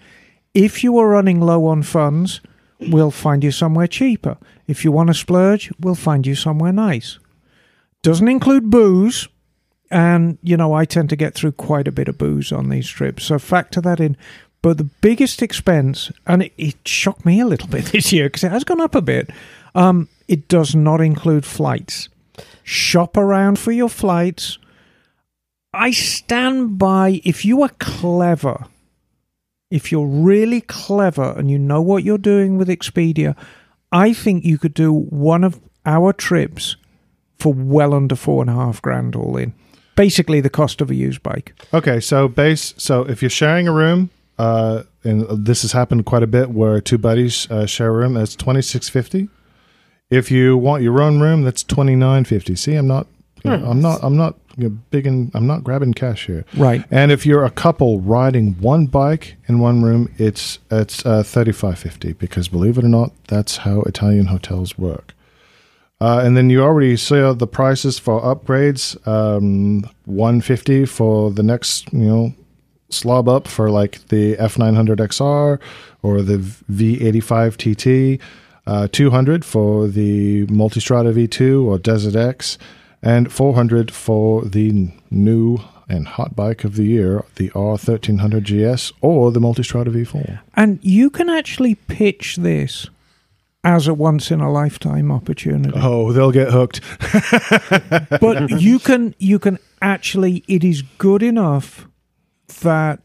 If 0.53 0.83
you 0.83 0.97
are 0.97 1.07
running 1.07 1.39
low 1.39 1.65
on 1.67 1.83
funds, 1.83 2.41
we'll 2.79 3.11
find 3.11 3.43
you 3.43 3.51
somewhere 3.51 3.87
cheaper. 3.87 4.37
If 4.67 4.83
you 4.83 4.91
want 4.91 5.07
to 5.07 5.13
splurge, 5.13 5.71
we'll 5.79 5.95
find 5.95 6.25
you 6.25 6.35
somewhere 6.35 6.73
nice. 6.73 7.19
Doesn't 8.01 8.27
include 8.27 8.69
booze. 8.69 9.27
And, 9.91 10.37
you 10.43 10.55
know, 10.55 10.73
I 10.73 10.85
tend 10.85 11.09
to 11.09 11.15
get 11.15 11.33
through 11.33 11.53
quite 11.53 11.87
a 11.87 11.91
bit 11.91 12.07
of 12.07 12.17
booze 12.17 12.51
on 12.51 12.69
these 12.69 12.87
trips. 12.87 13.23
So 13.23 13.39
factor 13.39 13.81
that 13.81 13.99
in. 13.99 14.15
But 14.61 14.77
the 14.77 14.83
biggest 14.83 15.41
expense, 15.41 16.11
and 16.27 16.43
it, 16.43 16.53
it 16.57 16.75
shocked 16.85 17.25
me 17.25 17.39
a 17.39 17.47
little 17.47 17.67
bit 17.67 17.85
this 17.91 18.11
year 18.11 18.25
because 18.25 18.43
it 18.43 18.51
has 18.51 18.63
gone 18.63 18.81
up 18.81 18.95
a 18.95 19.01
bit, 19.01 19.29
um, 19.75 20.09
it 20.27 20.47
does 20.47 20.75
not 20.75 21.01
include 21.01 21.45
flights. 21.45 22.09
Shop 22.71 23.17
around 23.17 23.57
for 23.57 23.71
your 23.71 23.89
flights. 23.89 24.59
I 25.73 25.89
stand 25.89 26.77
by 26.77 27.19
if 27.25 27.43
you 27.43 27.63
are 27.63 27.71
clever, 27.79 28.67
if 29.71 29.91
you're 29.91 30.05
really 30.05 30.61
clever 30.61 31.33
and 31.35 31.49
you 31.49 31.57
know 31.57 31.81
what 31.81 32.03
you're 32.03 32.19
doing 32.19 32.59
with 32.59 32.67
Expedia, 32.67 33.35
I 33.91 34.13
think 34.13 34.45
you 34.45 34.59
could 34.59 34.75
do 34.75 34.93
one 34.93 35.43
of 35.43 35.59
our 35.83 36.13
trips 36.13 36.75
for 37.39 37.51
well 37.51 37.95
under 37.95 38.15
four 38.15 38.43
and 38.43 38.51
a 38.51 38.53
half 38.53 38.83
grand 38.83 39.15
all 39.15 39.35
in. 39.35 39.55
Basically, 39.95 40.39
the 40.39 40.51
cost 40.51 40.79
of 40.79 40.91
a 40.91 40.95
used 40.95 41.23
bike. 41.23 41.55
Okay, 41.73 41.99
so 41.99 42.27
base. 42.27 42.75
So 42.77 43.01
if 43.01 43.23
you're 43.23 43.31
sharing 43.31 43.67
a 43.67 43.73
room, 43.73 44.11
uh, 44.37 44.83
and 45.03 45.25
this 45.43 45.63
has 45.63 45.71
happened 45.71 46.05
quite 46.05 46.21
a 46.21 46.27
bit, 46.27 46.51
where 46.51 46.79
two 46.81 46.99
buddies 46.99 47.49
uh, 47.49 47.65
share 47.65 47.89
a 47.89 47.93
room, 47.93 48.13
that's 48.13 48.35
twenty 48.35 48.61
six 48.61 48.89
fifty. 48.89 49.27
If 50.09 50.31
you 50.31 50.57
want 50.57 50.83
your 50.83 51.01
own 51.01 51.19
room, 51.19 51.43
that's 51.43 51.63
twenty 51.63 51.95
nine 51.95 52.25
fifty. 52.25 52.55
See, 52.55 52.75
I'm 52.75 52.87
not, 52.87 53.07
you 53.43 53.51
know, 53.51 53.69
I'm 53.69 53.81
not, 53.81 53.99
I'm 54.03 54.17
not 54.17 54.35
you 54.57 54.69
know, 54.69 54.77
big 54.91 55.07
and 55.07 55.31
I'm 55.33 55.47
not 55.47 55.63
grabbing 55.63 55.93
cash 55.93 56.25
here. 56.25 56.45
Right. 56.57 56.83
And 56.91 57.11
if 57.11 57.25
you're 57.25 57.45
a 57.45 57.51
couple 57.51 58.01
riding 58.01 58.53
one 58.59 58.87
bike 58.87 59.37
in 59.47 59.59
one 59.59 59.83
room, 59.83 60.13
it's 60.17 60.59
it's 60.69 61.05
uh, 61.05 61.23
thirty 61.23 61.53
five 61.53 61.79
fifty 61.79 62.13
because 62.13 62.47
believe 62.49 62.77
it 62.77 62.83
or 62.83 62.89
not, 62.89 63.11
that's 63.27 63.57
how 63.57 63.81
Italian 63.83 64.27
hotels 64.27 64.77
work. 64.77 65.13
Uh, 66.01 66.21
and 66.23 66.35
then 66.35 66.49
you 66.49 66.61
already 66.61 66.95
saw 66.95 67.33
the 67.33 67.47
prices 67.47 67.99
for 67.99 68.21
upgrades. 68.21 68.95
Um, 69.07 69.89
one 70.05 70.41
fifty 70.41 70.85
for 70.85 71.31
the 71.31 71.43
next, 71.43 71.91
you 71.93 71.99
know, 71.99 72.33
slob 72.89 73.29
up 73.29 73.47
for 73.47 73.69
like 73.69 74.07
the 74.07 74.37
F 74.37 74.57
nine 74.57 74.75
hundred 74.75 74.99
XR 74.99 75.59
or 76.01 76.21
the 76.21 76.37
V 76.37 77.05
eighty 77.05 77.19
five 77.19 77.57
TT. 77.57 78.19
Uh, 78.69 78.87
two 78.91 79.09
hundred 79.09 79.43
for 79.43 79.87
the 79.87 80.45
Multistrada 80.45 81.11
V 81.11 81.27
two 81.27 81.67
or 81.67 81.79
Desert 81.79 82.15
X, 82.15 82.59
and 83.01 83.31
four 83.31 83.55
hundred 83.55 83.89
for 83.89 84.45
the 84.45 84.91
new 85.09 85.57
and 85.87 86.07
hot 86.07 86.35
bike 86.35 86.63
of 86.63 86.75
the 86.75 86.83
year, 86.83 87.25
the 87.37 87.51
R 87.55 87.79
thirteen 87.79 88.19
hundred 88.19 88.43
GS 88.43 88.93
or 89.01 89.31
the 89.31 89.39
Multistrada 89.39 89.87
V 89.87 90.03
four. 90.03 90.41
And 90.55 90.77
you 90.83 91.09
can 91.09 91.31
actually 91.31 91.73
pitch 91.73 92.35
this 92.35 92.87
as 93.63 93.87
a 93.87 93.93
once 93.95 94.29
in 94.29 94.39
a 94.39 94.51
lifetime 94.51 95.11
opportunity. 95.11 95.73
Oh, 95.75 96.13
they'll 96.13 96.31
get 96.31 96.51
hooked. 96.51 96.81
but 98.21 98.51
you 98.61 98.77
can 98.77 99.15
you 99.17 99.39
can 99.39 99.57
actually 99.81 100.43
it 100.47 100.63
is 100.63 100.83
good 100.99 101.23
enough 101.23 101.87
that 102.61 103.01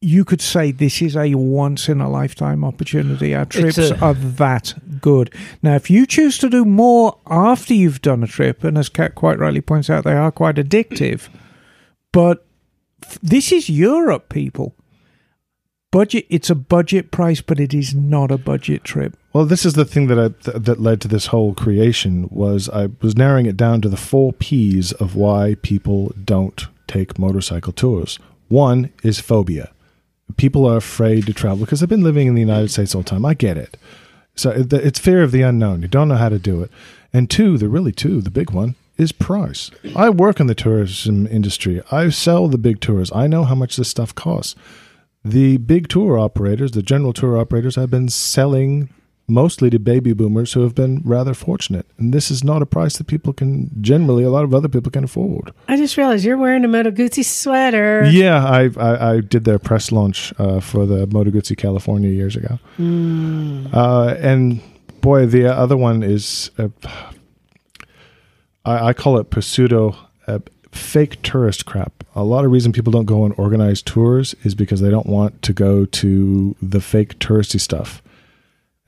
you 0.00 0.24
could 0.24 0.40
say 0.40 0.70
this 0.70 1.02
is 1.02 1.16
a 1.16 1.34
once 1.34 1.88
in 1.88 2.00
a 2.00 2.08
lifetime 2.08 2.64
opportunity. 2.64 3.34
Our 3.34 3.44
trips 3.46 3.78
a- 3.78 3.98
are 4.00 4.14
that 4.14 4.74
good. 5.00 5.34
Now, 5.62 5.74
if 5.74 5.90
you 5.90 6.06
choose 6.06 6.38
to 6.38 6.48
do 6.48 6.64
more 6.64 7.18
after 7.26 7.74
you've 7.74 8.02
done 8.02 8.22
a 8.22 8.28
trip, 8.28 8.62
and 8.62 8.78
as 8.78 8.88
Cat 8.88 9.14
quite 9.14 9.38
rightly 9.38 9.60
points 9.60 9.90
out, 9.90 10.04
they 10.04 10.12
are 10.12 10.30
quite 10.30 10.56
addictive. 10.56 11.28
But 12.12 12.46
f- 13.04 13.18
this 13.22 13.50
is 13.50 13.68
Europe, 13.68 14.28
people. 14.28 14.74
Budget. 15.90 16.26
It's 16.28 16.50
a 16.50 16.54
budget 16.54 17.10
price, 17.10 17.40
but 17.40 17.58
it 17.58 17.72
is 17.72 17.94
not 17.94 18.30
a 18.30 18.36
budget 18.38 18.84
trip. 18.84 19.16
Well, 19.32 19.46
this 19.46 19.64
is 19.64 19.72
the 19.72 19.86
thing 19.86 20.06
that 20.08 20.18
I, 20.18 20.28
th- 20.28 20.62
that 20.64 20.80
led 20.80 21.00
to 21.00 21.08
this 21.08 21.26
whole 21.26 21.54
creation 21.54 22.28
was 22.30 22.68
I 22.68 22.90
was 23.00 23.16
narrowing 23.16 23.46
it 23.46 23.56
down 23.56 23.80
to 23.80 23.88
the 23.88 23.96
four 23.96 24.32
P's 24.34 24.92
of 24.92 25.16
why 25.16 25.56
people 25.62 26.12
don't 26.24 26.66
take 26.86 27.18
motorcycle 27.18 27.72
tours. 27.72 28.18
One 28.48 28.90
is 29.02 29.18
phobia. 29.18 29.72
People 30.36 30.66
are 30.66 30.76
afraid 30.76 31.26
to 31.26 31.32
travel 31.32 31.58
because 31.58 31.80
they've 31.80 31.88
been 31.88 32.02
living 32.04 32.28
in 32.28 32.34
the 32.34 32.40
United 32.40 32.68
mm. 32.68 32.72
States 32.72 32.94
all 32.94 33.02
the 33.02 33.10
time. 33.10 33.24
I 33.24 33.34
get 33.34 33.56
it. 33.56 33.76
So 34.36 34.50
it- 34.50 34.72
it's 34.72 34.98
fear 34.98 35.22
of 35.22 35.32
the 35.32 35.42
unknown. 35.42 35.82
You 35.82 35.88
don't 35.88 36.08
know 36.08 36.16
how 36.16 36.28
to 36.28 36.38
do 36.38 36.62
it. 36.62 36.70
And 37.12 37.28
two, 37.30 37.58
the 37.58 37.68
really 37.68 37.92
two, 37.92 38.20
the 38.20 38.30
big 38.30 38.50
one 38.50 38.74
is 38.96 39.12
price. 39.12 39.70
I 39.96 40.10
work 40.10 40.40
in 40.40 40.46
the 40.46 40.54
tourism 40.54 41.26
industry. 41.26 41.80
I 41.90 42.10
sell 42.10 42.48
the 42.48 42.58
big 42.58 42.80
tours. 42.80 43.10
I 43.12 43.26
know 43.26 43.44
how 43.44 43.54
much 43.54 43.76
this 43.76 43.88
stuff 43.88 44.14
costs. 44.14 44.54
The 45.24 45.56
big 45.56 45.88
tour 45.88 46.18
operators, 46.18 46.72
the 46.72 46.82
general 46.82 47.12
tour 47.12 47.38
operators, 47.38 47.76
have 47.76 47.90
been 47.90 48.08
selling 48.08 48.90
mostly 49.28 49.68
to 49.68 49.78
baby 49.78 50.14
boomers 50.14 50.54
who 50.54 50.62
have 50.62 50.74
been 50.74 51.02
rather 51.04 51.34
fortunate. 51.34 51.86
And 51.98 52.14
this 52.14 52.30
is 52.30 52.42
not 52.42 52.62
a 52.62 52.66
price 52.66 52.96
that 52.96 53.06
people 53.06 53.34
can 53.34 53.70
generally, 53.82 54.24
a 54.24 54.30
lot 54.30 54.44
of 54.44 54.54
other 54.54 54.68
people 54.68 54.90
can 54.90 55.04
afford. 55.04 55.52
I 55.68 55.76
just 55.76 55.96
realized 55.98 56.24
you're 56.24 56.38
wearing 56.38 56.64
a 56.64 56.68
Moto 56.68 56.90
Guzzi 56.90 57.24
sweater. 57.24 58.08
Yeah, 58.10 58.44
I, 58.44 58.70
I, 58.76 59.12
I 59.12 59.20
did 59.20 59.44
their 59.44 59.58
press 59.58 59.92
launch 59.92 60.32
uh, 60.38 60.60
for 60.60 60.86
the 60.86 61.06
Moto 61.06 61.30
Guzzi 61.30 61.56
California 61.56 62.08
years 62.08 62.36
ago. 62.36 62.58
Uh, 63.72 64.14
and 64.18 64.62
boy, 65.02 65.26
the 65.26 65.46
other 65.46 65.76
one 65.76 66.02
is, 66.02 66.50
uh, 66.58 66.68
I, 68.64 68.88
I 68.88 68.92
call 68.94 69.18
it 69.18 69.26
pseudo 69.44 69.94
uh, 70.26 70.38
fake 70.72 71.20
tourist 71.22 71.66
crap. 71.66 72.04
A 72.14 72.24
lot 72.24 72.44
of 72.44 72.50
reason 72.50 72.72
people 72.72 72.92
don't 72.92 73.04
go 73.04 73.24
on 73.24 73.32
organized 73.32 73.86
tours 73.86 74.34
is 74.42 74.54
because 74.54 74.80
they 74.80 74.90
don't 74.90 75.06
want 75.06 75.42
to 75.42 75.52
go 75.52 75.84
to 75.84 76.56
the 76.62 76.80
fake 76.80 77.18
touristy 77.18 77.60
stuff. 77.60 78.02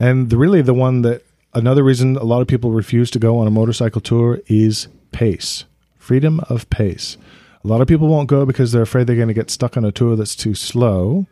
And 0.01 0.31
the, 0.31 0.37
really, 0.37 0.63
the 0.63 0.73
one 0.73 1.03
that 1.03 1.23
another 1.53 1.83
reason 1.83 2.17
a 2.17 2.23
lot 2.23 2.41
of 2.41 2.47
people 2.47 2.71
refuse 2.71 3.11
to 3.11 3.19
go 3.19 3.37
on 3.37 3.45
a 3.45 3.51
motorcycle 3.51 4.01
tour 4.01 4.41
is 4.47 4.87
pace, 5.11 5.65
freedom 5.95 6.39
of 6.49 6.67
pace. 6.71 7.17
A 7.63 7.67
lot 7.67 7.81
of 7.81 7.87
people 7.87 8.07
won't 8.07 8.27
go 8.27 8.43
because 8.43 8.71
they're 8.71 8.81
afraid 8.81 9.05
they're 9.05 9.15
going 9.15 9.27
to 9.27 9.35
get 9.35 9.51
stuck 9.51 9.77
on 9.77 9.85
a 9.85 9.91
tour 9.91 10.15
that's 10.15 10.35
too 10.35 10.55
slow, 10.55 11.27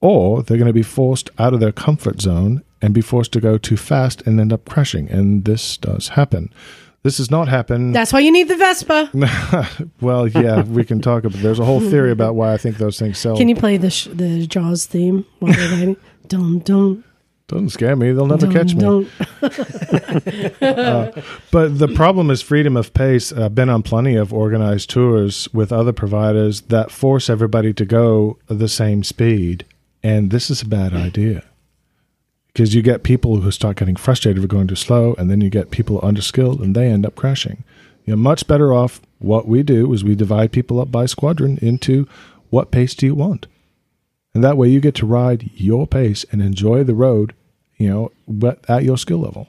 or 0.00 0.42
they're 0.42 0.58
going 0.58 0.66
to 0.66 0.72
be 0.72 0.82
forced 0.82 1.30
out 1.38 1.54
of 1.54 1.60
their 1.60 1.70
comfort 1.70 2.20
zone 2.20 2.64
and 2.80 2.92
be 2.92 3.00
forced 3.00 3.30
to 3.34 3.40
go 3.40 3.56
too 3.56 3.76
fast 3.76 4.20
and 4.22 4.40
end 4.40 4.52
up 4.52 4.64
crashing. 4.64 5.08
And 5.08 5.44
this 5.44 5.76
does 5.76 6.08
happen. 6.08 6.52
This 7.04 7.18
does 7.18 7.30
not 7.30 7.46
happen. 7.46 7.92
That's 7.92 8.12
why 8.12 8.18
you 8.18 8.32
need 8.32 8.48
the 8.48 8.56
Vespa. 8.56 9.10
well, 10.00 10.26
yeah, 10.26 10.62
we 10.64 10.84
can 10.84 11.00
talk 11.00 11.22
about. 11.22 11.40
There's 11.40 11.60
a 11.60 11.64
whole 11.64 11.80
theory 11.80 12.10
about 12.10 12.34
why 12.34 12.52
I 12.52 12.56
think 12.56 12.78
those 12.78 12.98
things 12.98 13.18
sell. 13.18 13.36
Can 13.36 13.48
you 13.48 13.54
play 13.54 13.76
the 13.76 13.90
sh- 13.90 14.08
the 14.12 14.44
Jaws 14.48 14.86
theme 14.86 15.24
while 15.38 15.52
they're 15.52 15.70
riding? 15.70 15.96
Dum 16.26 16.58
dum. 16.60 17.04
Doesn't 17.48 17.70
scare 17.70 17.96
me. 17.96 18.12
They'll 18.12 18.26
never 18.26 18.50
catch 18.50 18.74
me. 18.74 18.80
dum. 18.80 19.10
Uh, 20.62 21.10
but 21.50 21.78
the 21.78 21.88
problem 21.88 22.30
is 22.30 22.40
freedom 22.40 22.76
of 22.76 22.94
pace. 22.94 23.32
I've 23.32 23.54
been 23.54 23.68
on 23.68 23.82
plenty 23.82 24.14
of 24.14 24.32
organized 24.32 24.90
tours 24.90 25.48
with 25.52 25.72
other 25.72 25.92
providers 25.92 26.62
that 26.62 26.90
force 26.90 27.28
everybody 27.28 27.72
to 27.74 27.84
go 27.84 28.38
the 28.46 28.68
same 28.68 29.02
speed, 29.02 29.64
and 30.02 30.30
this 30.30 30.50
is 30.50 30.62
a 30.62 30.66
bad 30.66 30.94
idea 30.94 31.44
because 32.52 32.74
you 32.74 32.82
get 32.82 33.02
people 33.02 33.40
who 33.40 33.50
start 33.50 33.76
getting 33.78 33.96
frustrated 33.96 34.40
with 34.40 34.50
going 34.50 34.68
too 34.68 34.76
slow, 34.76 35.14
and 35.18 35.30
then 35.30 35.40
you 35.40 35.50
get 35.50 35.70
people 35.70 36.00
underskilled, 36.00 36.60
and 36.62 36.74
they 36.74 36.86
end 36.86 37.06
up 37.06 37.14
crashing. 37.14 37.64
You're 38.04 38.16
much 38.16 38.46
better 38.46 38.72
off. 38.72 39.00
What 39.18 39.46
we 39.48 39.62
do 39.62 39.92
is 39.92 40.04
we 40.04 40.14
divide 40.14 40.52
people 40.52 40.80
up 40.80 40.90
by 40.90 41.06
squadron 41.06 41.58
into 41.62 42.06
what 42.50 42.70
pace 42.70 42.94
do 42.94 43.06
you 43.06 43.14
want, 43.14 43.46
and 44.34 44.42
that 44.44 44.56
way 44.56 44.68
you 44.68 44.80
get 44.80 44.94
to 44.96 45.06
ride 45.06 45.50
your 45.54 45.86
pace 45.86 46.24
and 46.32 46.40
enjoy 46.42 46.84
the 46.84 46.94
road, 46.94 47.34
you 47.76 47.88
know, 47.88 48.10
but 48.28 48.58
at 48.68 48.84
your 48.84 48.96
skill 48.98 49.18
level. 49.18 49.48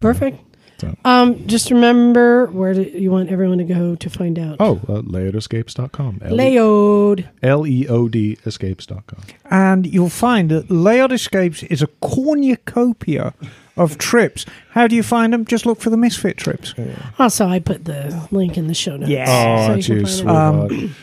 Perfect. 0.00 0.38
So- 0.80 0.94
Um, 1.04 1.44
just 1.48 1.72
remember 1.72 2.46
where 2.46 2.72
do 2.72 2.82
you 2.82 3.10
want 3.10 3.30
everyone 3.30 3.58
to 3.58 3.64
go 3.64 3.96
to 3.96 4.08
find 4.10 4.38
out. 4.38 4.56
Oh, 4.60 4.80
uh, 4.88 5.02
leodescapes.com. 5.02 6.20
L- 6.24 6.36
Leod. 6.36 7.28
L 7.42 7.66
E 7.66 7.88
O 7.88 8.08
D 8.08 8.38
escapes.com. 8.46 9.18
and 9.50 9.86
you'll 9.92 10.08
find 10.08 10.50
that 10.50 10.70
Leod 10.70 11.10
Escapes 11.12 11.64
is 11.64 11.82
a 11.82 11.88
cornucopia 12.00 13.34
of 13.76 13.98
trips. 13.98 14.46
How 14.70 14.86
do 14.86 14.94
you 14.94 15.02
find 15.02 15.32
them? 15.32 15.44
Just 15.44 15.66
look 15.66 15.80
for 15.80 15.90
the 15.90 15.96
Misfit 15.96 16.36
trips. 16.36 16.74
Also, 17.18 17.46
I 17.46 17.58
put 17.58 17.84
the 17.84 18.28
link 18.30 18.56
in 18.56 18.68
the 18.68 18.74
show 18.74 18.96
notes. 18.96 19.10
Yeah. 19.10 19.24
Oh, 19.26 19.66
so 19.66 19.72
aren't 19.72 19.88
you 19.88 19.94
you 19.96 20.00
can 20.04 20.06
find 20.06 20.12
it. 20.12 20.70
sweetheart. 20.70 20.72
Um, 20.72 20.94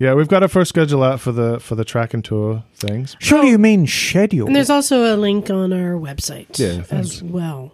yeah, 0.00 0.14
we've 0.14 0.26
got 0.28 0.42
our 0.42 0.48
first 0.48 0.70
schedule 0.70 1.04
out 1.04 1.20
for 1.20 1.30
the 1.30 1.60
for 1.60 1.76
the 1.76 1.84
track 1.84 2.14
and 2.14 2.24
tour 2.24 2.64
things. 2.74 3.16
Surely 3.20 3.50
you 3.50 3.58
mean 3.58 3.86
schedule. 3.86 4.46
And 4.46 4.56
there's 4.56 4.70
also 4.70 5.14
a 5.14 5.16
link 5.16 5.50
on 5.50 5.72
our 5.72 5.92
website 5.92 6.58
Yeah, 6.58 6.82
thanks. 6.82 6.90
as 7.16 7.22
well. 7.22 7.72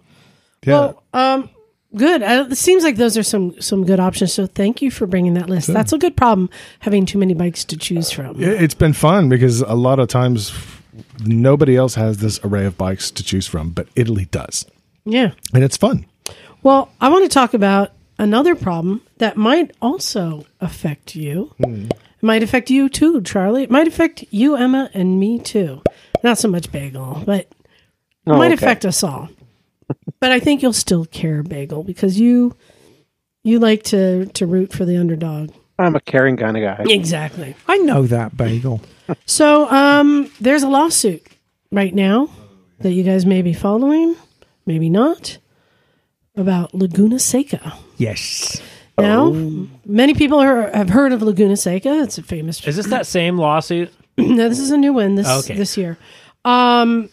Yeah. 0.65 0.73
Well, 0.73 1.03
um, 1.13 1.49
good. 1.95 2.21
Uh, 2.21 2.47
it 2.51 2.57
seems 2.57 2.83
like 2.83 2.97
those 2.97 3.17
are 3.17 3.23
some 3.23 3.59
some 3.61 3.85
good 3.85 3.99
options. 3.99 4.33
So 4.33 4.45
thank 4.45 4.81
you 4.81 4.91
for 4.91 5.07
bringing 5.07 5.33
that 5.35 5.49
list. 5.49 5.67
That's 5.73 5.93
a 5.93 5.97
good 5.97 6.15
problem 6.17 6.49
having 6.79 7.05
too 7.05 7.17
many 7.17 7.33
bikes 7.33 7.63
to 7.65 7.77
choose 7.77 8.11
from. 8.11 8.39
Yeah, 8.39 8.49
it's 8.49 8.75
been 8.75 8.93
fun 8.93 9.29
because 9.29 9.61
a 9.61 9.73
lot 9.75 9.99
of 9.99 10.09
times 10.09 10.51
nobody 11.23 11.75
else 11.77 11.95
has 11.95 12.17
this 12.17 12.39
array 12.43 12.65
of 12.65 12.77
bikes 12.77 13.09
to 13.11 13.23
choose 13.23 13.47
from, 13.47 13.69
but 13.71 13.87
Italy 13.95 14.25
does. 14.31 14.65
Yeah. 15.05 15.31
And 15.53 15.63
it's 15.63 15.77
fun. 15.77 16.05
Well, 16.63 16.89
I 16.99 17.07
want 17.09 17.23
to 17.23 17.29
talk 17.29 17.53
about 17.53 17.91
another 18.19 18.55
problem 18.55 19.01
that 19.19 19.37
might 19.37 19.71
also 19.81 20.45
affect 20.59 21.15
you, 21.15 21.53
It 22.17 22.23
might 22.23 22.43
affect 22.43 22.69
you 22.69 22.89
too, 22.89 23.21
Charley. 23.21 23.63
It 23.63 23.71
might 23.71 23.87
affect 23.87 24.25
you, 24.31 24.55
Emma, 24.55 24.89
and 24.93 25.19
me 25.19 25.39
too. 25.39 25.81
Not 26.23 26.37
so 26.37 26.47
much 26.47 26.71
Bagel, 26.71 27.23
but 27.25 27.41
it 27.41 27.53
Oh, 28.25 28.37
might 28.37 28.47
okay. 28.51 28.55
affect 28.55 28.85
us 28.85 29.03
all. 29.03 29.29
but 30.19 30.31
I 30.31 30.39
think 30.39 30.61
you'll 30.61 30.73
still 30.73 31.05
care, 31.05 31.43
Bagel, 31.43 31.83
because 31.83 32.19
you 32.19 32.55
you 33.43 33.59
like 33.59 33.83
to 33.83 34.25
to 34.25 34.45
root 34.45 34.73
for 34.73 34.83
the 34.85 34.97
underdog. 34.97 35.51
I'm 35.79 35.95
a 35.95 35.99
caring 36.01 36.37
kind 36.37 36.57
of 36.57 36.63
guy. 36.63 36.83
Exactly. 36.91 37.55
I 37.67 37.77
know 37.77 38.03
that 38.07 38.35
bagel. 38.35 38.81
So, 39.25 39.69
um, 39.69 40.29
there's 40.41 40.63
a 40.63 40.67
lawsuit 40.67 41.25
right 41.71 41.95
now 41.95 42.29
that 42.79 42.91
you 42.91 43.03
guys 43.03 43.25
may 43.25 43.41
be 43.41 43.53
following, 43.53 44.17
maybe 44.65 44.89
not, 44.89 45.37
about 46.35 46.73
Laguna 46.75 47.17
Seca. 47.17 47.73
Yes. 47.95 48.61
Now, 48.99 49.31
many 49.85 50.13
people 50.15 50.39
are, 50.39 50.71
have 50.71 50.89
heard 50.89 51.13
of 51.13 51.21
Laguna 51.21 51.55
Seca. 51.55 52.01
It's 52.01 52.17
a 52.17 52.23
famous. 52.23 52.65
Is 52.67 52.77
this 52.77 52.87
that 52.87 53.05
same 53.05 53.37
lawsuit? 53.37 53.93
no, 54.17 54.49
this 54.49 54.59
is 54.59 54.71
a 54.71 54.77
new 54.77 54.93
one 54.93 55.15
this 55.15 55.27
Okay. 55.27 55.55
this 55.55 55.77
year. 55.77 55.97
Um, 56.43 57.09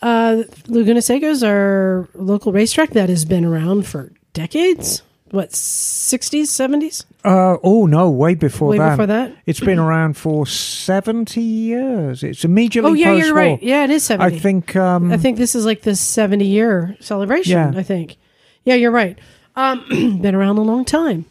uh, 0.00 0.44
Laguna 0.68 1.02
Seca 1.02 1.26
is 1.26 1.42
our 1.42 2.08
local 2.14 2.52
racetrack 2.52 2.90
that 2.90 3.08
has 3.10 3.24
been 3.24 3.44
around 3.44 3.86
for 3.86 4.12
decades. 4.32 5.02
What, 5.32 5.50
60s, 5.50 6.44
70s? 6.44 7.04
Uh, 7.24 7.58
oh 7.64 7.86
no, 7.86 8.08
way 8.10 8.34
before 8.34 8.68
Way 8.68 8.78
that. 8.78 8.90
before 8.90 9.06
that? 9.06 9.36
It's 9.44 9.58
been 9.60 9.78
around 9.86 10.16
for 10.16 10.46
seventy 10.46 11.40
years. 11.42 12.22
It's 12.22 12.44
immediately. 12.44 12.90
Oh, 12.92 12.94
yeah, 12.94 13.12
you're 13.12 13.34
right. 13.34 13.60
Yeah, 13.60 13.82
it 13.84 13.90
is 13.90 14.04
70. 14.04 14.36
I 14.36 14.38
think. 14.38 14.76
Um, 14.76 15.12
I 15.12 15.16
think 15.16 15.36
this 15.36 15.56
is 15.56 15.66
like 15.66 15.82
the 15.82 15.96
70 15.96 16.46
year 16.46 16.96
celebration. 17.00 17.72
Yeah. 17.72 17.78
I 17.78 17.82
think. 17.82 18.16
Yeah, 18.64 18.74
you're 18.76 18.92
right. 18.92 19.18
Um, 19.56 19.84
been 20.20 20.34
around 20.34 20.58
a 20.58 20.62
long 20.62 20.84
time. 20.84 21.24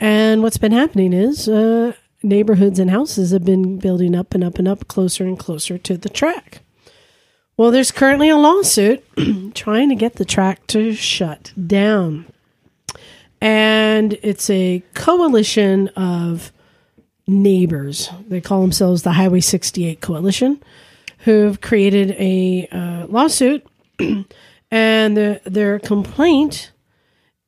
And 0.00 0.42
what's 0.42 0.58
been 0.58 0.72
happening 0.72 1.12
is 1.12 1.48
uh, 1.48 1.92
neighborhoods 2.22 2.78
and 2.78 2.90
houses 2.90 3.30
have 3.32 3.44
been 3.44 3.78
building 3.78 4.14
up 4.14 4.34
and 4.34 4.42
up 4.42 4.58
and 4.58 4.66
up 4.66 4.88
closer 4.88 5.24
and 5.24 5.38
closer 5.38 5.78
to 5.78 5.96
the 5.96 6.08
track. 6.08 6.60
Well, 7.56 7.70
there's 7.70 7.90
currently 7.90 8.28
a 8.28 8.36
lawsuit 8.36 9.04
trying 9.54 9.88
to 9.88 9.94
get 9.94 10.14
the 10.14 10.24
track 10.24 10.66
to 10.68 10.94
shut 10.94 11.52
down. 11.66 12.26
And 13.40 14.18
it's 14.22 14.50
a 14.50 14.82
coalition 14.94 15.88
of 15.88 16.52
neighbors. 17.26 18.10
They 18.28 18.40
call 18.40 18.60
themselves 18.62 19.02
the 19.02 19.12
Highway 19.12 19.40
68 19.40 20.00
Coalition, 20.00 20.62
who've 21.20 21.60
created 21.60 22.12
a 22.12 22.68
uh, 22.70 23.06
lawsuit. 23.06 23.66
and 24.70 25.16
the, 25.16 25.40
their 25.44 25.78
complaint 25.78 26.72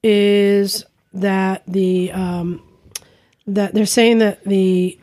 is 0.08 0.86
that 1.12 1.62
the 1.66 2.10
um, 2.12 2.62
that 3.46 3.74
they're 3.74 3.86
saying 3.86 4.18
that 4.18 4.44
the 4.44 4.98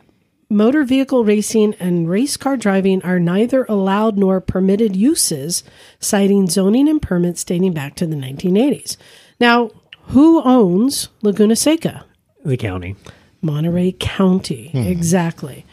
motor 0.48 0.84
vehicle 0.84 1.24
racing 1.24 1.74
and 1.78 2.08
race 2.08 2.36
car 2.36 2.56
driving 2.56 3.02
are 3.02 3.20
neither 3.20 3.64
allowed 3.64 4.16
nor 4.16 4.40
permitted 4.40 4.96
uses, 4.96 5.62
citing 6.00 6.48
zoning 6.48 6.88
and 6.88 7.00
permits 7.00 7.44
dating 7.44 7.72
back 7.72 7.94
to 7.96 8.06
the 8.06 8.16
1980s. 8.16 8.96
Now, 9.40 9.70
who 10.08 10.42
owns 10.42 11.08
Laguna 11.22 11.56
Seca? 11.56 12.04
The 12.44 12.56
county. 12.56 12.96
Monterey 13.42 13.94
County. 13.98 14.70
Exactly. 14.74 15.64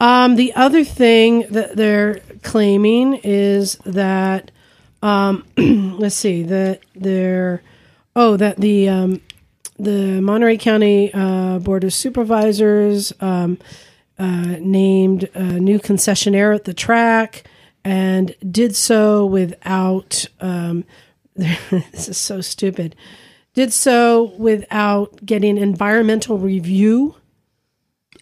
Um, 0.00 0.36
the 0.36 0.54
other 0.54 0.84
thing 0.84 1.46
that 1.50 1.76
they're 1.76 2.20
claiming 2.42 3.14
is 3.24 3.76
that, 3.84 4.50
um, 5.02 5.44
let's 5.56 6.14
see, 6.14 6.44
that 6.44 6.80
they're, 6.94 7.62
oh, 8.18 8.36
that 8.36 8.56
the 8.56 8.88
um, 8.88 9.20
the 9.78 10.20
Monterey 10.20 10.58
County 10.58 11.10
uh, 11.14 11.60
Board 11.60 11.84
of 11.84 11.94
Supervisors 11.94 13.12
um, 13.20 13.58
uh, 14.18 14.56
named 14.60 15.30
a 15.34 15.60
new 15.60 15.78
concessionaire 15.78 16.54
at 16.54 16.64
the 16.64 16.74
track 16.74 17.44
and 17.84 18.34
did 18.50 18.76
so 18.76 19.24
without. 19.24 20.26
Um, 20.40 20.84
this 21.36 22.08
is 22.08 22.18
so 22.18 22.40
stupid. 22.40 22.96
Did 23.54 23.72
so 23.72 24.32
without 24.36 25.24
getting 25.24 25.56
environmental 25.56 26.36
review 26.36 27.14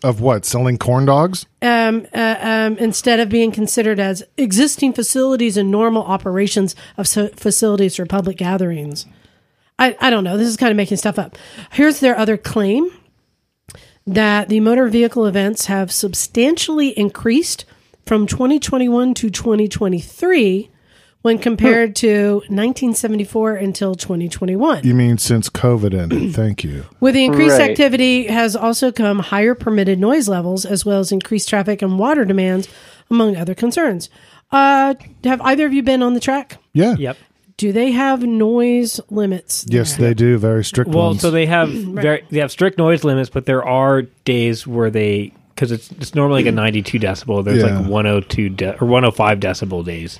Of 0.05 0.21
what? 0.21 0.45
Selling 0.45 0.77
corn 0.77 1.07
dogs? 1.07 1.47
um, 1.63 2.07
uh, 2.13 2.37
um, 2.41 2.77
instead 2.77 3.19
of 3.19 3.31
being 3.31 3.53
considered 3.53 3.99
as 3.99 4.23
existing 4.37 4.93
facilities 4.93 5.57
and 5.57 5.71
normal 5.71 6.03
operations 6.03 6.77
of 6.99 7.09
so- 7.09 7.29
facilities 7.29 7.97
for 7.97 8.05
public 8.05 8.37
gatherings. 8.37 9.07
I, 9.79 9.97
I 10.01 10.11
don't 10.11 10.25
know. 10.25 10.37
This 10.37 10.49
is 10.49 10.57
kind 10.57 10.71
of 10.71 10.77
making 10.77 10.97
stuff 10.97 11.19
up. 11.19 11.37
Here's 11.73 12.01
their 12.01 12.17
other 12.19 12.37
claim 12.37 12.91
that 14.07 14.49
the 14.49 14.61
motor 14.61 14.87
vehicle 14.89 15.27
events 15.27 15.67
have 15.67 15.91
substantially 15.93 16.89
increased 16.99 17.65
from 18.07 18.27
2021 18.27 19.15
to 19.15 19.31
2023 19.31 20.71
when 21.23 21.39
compared 21.39 21.97
to 21.97 22.35
1974 22.49 23.55
until 23.57 23.97
2021. 23.97 24.85
You 24.85 24.95
mean 24.95 25.19
since 25.19 25.49
COVID 25.51 25.93
ended? 25.93 26.33
Thank 26.35 26.63
you. 26.63 26.85
With 27.01 27.15
the 27.15 27.25
increased 27.25 27.59
Right. 27.59 27.71
activity 27.71 28.29
has 28.29 28.55
also 28.55 28.93
come 28.93 29.19
higher 29.19 29.57
permitted 29.57 29.99
noise 29.99 30.29
levels 30.29 30.65
as 30.65 30.85
well 30.85 31.01
as 31.01 31.11
increased 31.11 31.49
traffic 31.49 31.83
and 31.83 31.99
water 31.99 32.25
demands, 32.25 32.69
among 33.11 33.37
other 33.37 33.55
concerns. 33.57 34.09
Uh, 34.53 34.95
have 35.25 35.41
either 35.41 35.67
of 35.67 35.73
you 35.75 35.83
been 35.83 36.03
on 36.03 36.15
the 36.15 36.21
track? 36.21 36.59
Yeah. 36.73 36.95
Yep. 36.97 37.17
Do 37.57 37.73
they 37.73 37.91
have 37.93 38.23
noise 38.23 39.01
limits? 39.11 39.65
Yes, 39.69 39.97
they 39.97 40.13
do. 40.15 40.37
Very 40.37 40.63
strict 40.65 40.91
Well, 40.91 41.09
ones. 41.09 41.21
so 41.23 41.31
they 41.31 41.47
have 41.47 41.71
very 41.71 42.25
they 42.31 42.41
have 42.41 42.51
strict 42.51 42.77
noise 42.79 43.03
limits, 43.05 43.31
but 43.31 43.47
there 43.47 43.65
are 43.65 44.03
days 44.25 44.67
where 44.67 44.91
they 44.91 45.33
because 45.55 45.73
it's 45.73 45.91
it's 45.93 46.15
normally 46.15 46.43
like 46.43 46.53
a 46.53 46.55
92 46.55 46.99
decibel. 46.99 47.43
There's 47.45 47.63
Yeah. 47.63 47.79
like 47.79 47.89
102 47.89 48.49
de- 48.51 48.79
or 48.83 48.87
105 48.87 49.41
decibel 49.41 49.85
days. 49.85 50.19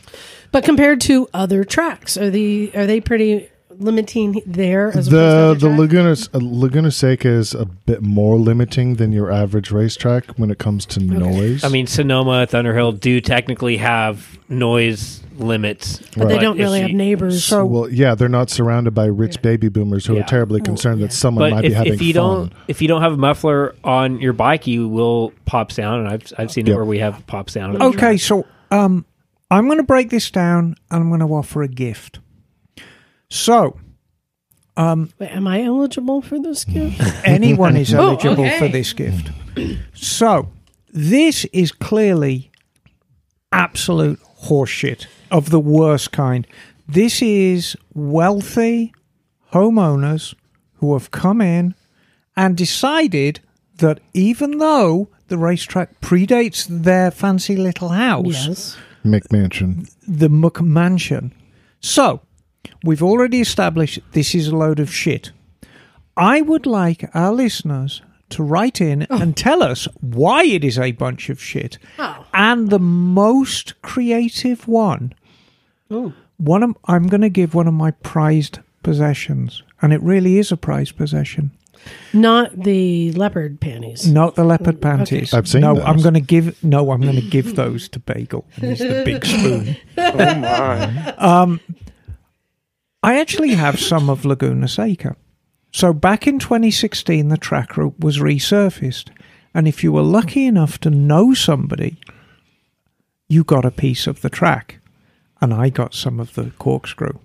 But 0.51 0.65
compared 0.65 1.01
to 1.03 1.29
other 1.35 1.63
tracks, 1.65 2.17
are 2.17 2.31
the 2.31 2.71
are 2.75 2.87
they 2.87 3.01
pretty 3.01 3.49
limiting 3.79 4.43
there 4.47 4.89
as 4.97 5.07
the 5.09 5.17
opposed 5.19 5.61
to 5.61 5.67
the 5.67 5.73
other? 5.73 5.81
Laguna 5.83 6.17
uh, 6.35 6.39
Laguna 6.41 6.91
Seca 6.91 7.29
is 7.29 7.55
a 7.55 7.65
bit 7.67 8.03
more 8.03 8.37
limiting 8.37 8.95
than 8.97 9.13
your 9.13 9.31
average 9.31 9.71
racetrack 9.71 10.27
when 10.39 10.51
it 10.51 10.59
comes 10.59 10.87
to 10.87 11.01
noise. 11.01 11.65
I 11.65 11.69
mean, 11.69 11.87
Sonoma, 11.87 12.47
Thunderhill 12.47 12.99
do 12.99 13.21
technically 13.21 13.77
have 13.79 14.39
noise 14.49 15.23
limits, 15.37 15.99
but 16.17 16.29
they 16.29 16.39
don't 16.39 16.57
if 16.57 16.63
really 16.65 16.79
you- 16.81 16.87
have 16.87 16.97
neighbors. 16.97 17.45
So- 17.45 17.67
well, 17.67 17.89
yeah, 17.91 18.15
they're 18.15 18.29
not 18.29 18.49
surrounded 18.49 18.93
by 18.95 19.05
rich 19.07 19.43
baby 19.43 19.69
boomers 19.69 20.07
who 20.07 20.15
Yeah. 20.15 20.21
are 20.21 20.27
terribly 20.27 20.61
concerned 20.61 21.01
yeah. 21.01 21.07
that 21.09 21.13
someone 21.13 21.51
might 21.51 21.57
But 21.57 21.61
be 21.63 21.67
if, 21.69 21.75
having 21.75 21.93
if 21.95 22.03
you 22.03 22.15
fun. 22.15 22.23
don't 22.23 22.53
if 22.69 22.81
you 22.81 22.89
don't 22.89 23.03
have 23.03 23.13
a 23.13 23.17
muffler 23.19 23.75
on 23.85 24.19
your 24.21 24.33
bike, 24.33 24.67
you 24.67 24.89
will 24.89 25.33
pop 25.45 25.71
sound, 25.73 26.01
and 26.01 26.09
I've 26.09 26.33
I've 26.39 26.51
seen 26.51 26.67
it 26.67 26.75
where 26.75 26.85
we 26.85 27.01
have 27.01 27.27
pop 27.27 27.51
sound. 27.51 27.81
Okay, 27.83 27.99
track. 27.99 28.21
so 28.21 28.47
um, 28.71 29.05
I'm 29.51 29.67
going 29.67 29.79
to 29.79 29.85
break 29.85 30.11
this 30.11 30.31
down 30.31 30.75
and 30.91 31.03
I'm 31.03 31.09
going 31.09 31.21
to 31.21 31.27
offer 31.27 31.63
a 31.63 31.69
gift. 31.69 32.19
So, 33.29 33.79
um, 34.77 35.11
Wait, 35.19 35.31
am 35.31 35.47
I 35.47 35.63
eligible 35.63 36.23
for 36.23 36.39
this 36.39 36.65
gift? 36.65 37.01
anyone 37.25 37.77
is 37.77 37.93
Oh, 37.95 37.99
eligible 38.11 38.45
okay. 38.45 38.59
for 38.59 38.69
this 38.69 38.93
gift. 38.93 39.31
So, 39.95 40.49
this 40.93 41.45
is 41.47 41.73
clearly 41.73 42.51
absolute 43.53 44.21
horseshit 44.45 45.07
of 45.31 45.51
the 45.51 45.61
worst 45.61 46.13
kind. 46.13 46.47
This 46.87 47.21
is 47.23 47.77
wealthy 47.95 48.93
homeowners 49.53 50.35
who 50.77 50.93
have 50.93 51.11
come 51.11 51.41
in 51.41 51.75
and 52.37 52.57
decided 52.57 53.41
that 53.79 54.01
even 54.13 54.59
though 54.59 55.09
the 55.29 55.39
racetrack 55.39 56.01
predates 56.01 56.67
their 56.69 57.11
fancy 57.11 57.57
little 57.57 57.89
house, 57.91 58.47
yes. 58.47 58.77
McMansion. 59.05 59.91
the 60.07 60.29
McMansion. 60.29 61.33
So, 61.81 62.21
we've 62.85 63.03
already 63.03 63.41
established 63.41 63.99
this 64.13 64.35
is 64.35 64.49
a 64.49 64.57
load 64.57 64.81
of 64.81 64.93
shit. 64.93 65.33
I 66.17 66.41
would 66.41 66.67
like 66.67 67.09
our 67.15 67.33
listeners 67.33 68.03
to 68.31 68.43
write 68.43 68.81
in 68.81 69.03
and 69.11 69.37
tell 69.37 69.63
us 69.63 69.87
why 70.01 70.45
it 70.45 70.65
is 70.65 70.79
a 70.79 70.93
bunch 70.93 71.29
of 71.29 71.41
shit. 71.43 71.79
Oh. 71.99 72.27
And 72.35 72.71
the 72.71 72.79
most 72.79 73.81
creative 73.83 74.67
one, 74.67 75.13
one 75.89 76.63
of, 76.63 76.77
I'm 76.87 77.07
going 77.09 77.21
to 77.21 77.29
give 77.29 77.55
one 77.55 77.69
of 77.69 77.75
my 77.75 77.91
prized 77.93 78.59
possessions, 78.83 79.63
and 79.83 79.93
it 79.93 80.03
really 80.03 80.39
is 80.39 80.51
a 80.51 80.57
prized 80.57 80.97
possession. 80.97 81.53
Not 82.13 82.65
the 82.65 83.13
leopard 83.13 83.61
panties. 83.61 84.11
Not 84.11 84.35
the 84.35 84.43
leopard 84.43 84.81
panties. 84.83 85.33
I've 85.33 85.47
seen 85.47 85.61
No, 85.61 85.75
those. 85.75 85.85
I'm 85.85 85.99
going 85.99 86.15
to 86.15 86.21
give. 86.21 86.63
No, 86.65 86.91
I'm 86.91 87.01
going 87.01 87.15
to 87.15 87.21
give 87.21 87.55
those 87.55 87.89
to 87.91 88.01
Bagel. 88.01 88.45
And 88.57 88.65
he's 88.71 88.81
the 88.81 89.03
big 89.05 89.25
spoon. 89.35 89.77
Oh 89.97 90.17
my! 90.35 91.15
Um, 91.17 91.61
I 93.07 93.21
actually 93.21 93.55
have 93.55 93.79
some 93.79 94.11
of 94.11 94.25
Laguna 94.25 94.67
Seca. 94.67 95.15
So 95.73 95.93
back 95.93 96.27
in 96.27 96.41
2016, 96.41 97.29
the 97.29 97.37
track 97.37 97.77
route 97.77 98.01
was 98.01 98.19
resurfaced, 98.19 99.11
and 99.55 99.69
if 99.69 99.85
you 99.85 99.93
were 99.93 100.03
lucky 100.03 100.45
enough 100.45 100.79
to 100.81 100.91
know 100.91 101.33
somebody, 101.33 101.99
you 103.29 103.45
got 103.45 103.65
a 103.65 103.71
piece 103.71 104.09
of 104.09 104.23
the 104.23 104.29
track, 104.29 104.81
and 105.41 105.55
I 105.55 105.69
got 105.69 105.95
some 105.95 106.19
of 106.19 106.35
the 106.35 106.51
corkscrew, 106.59 107.21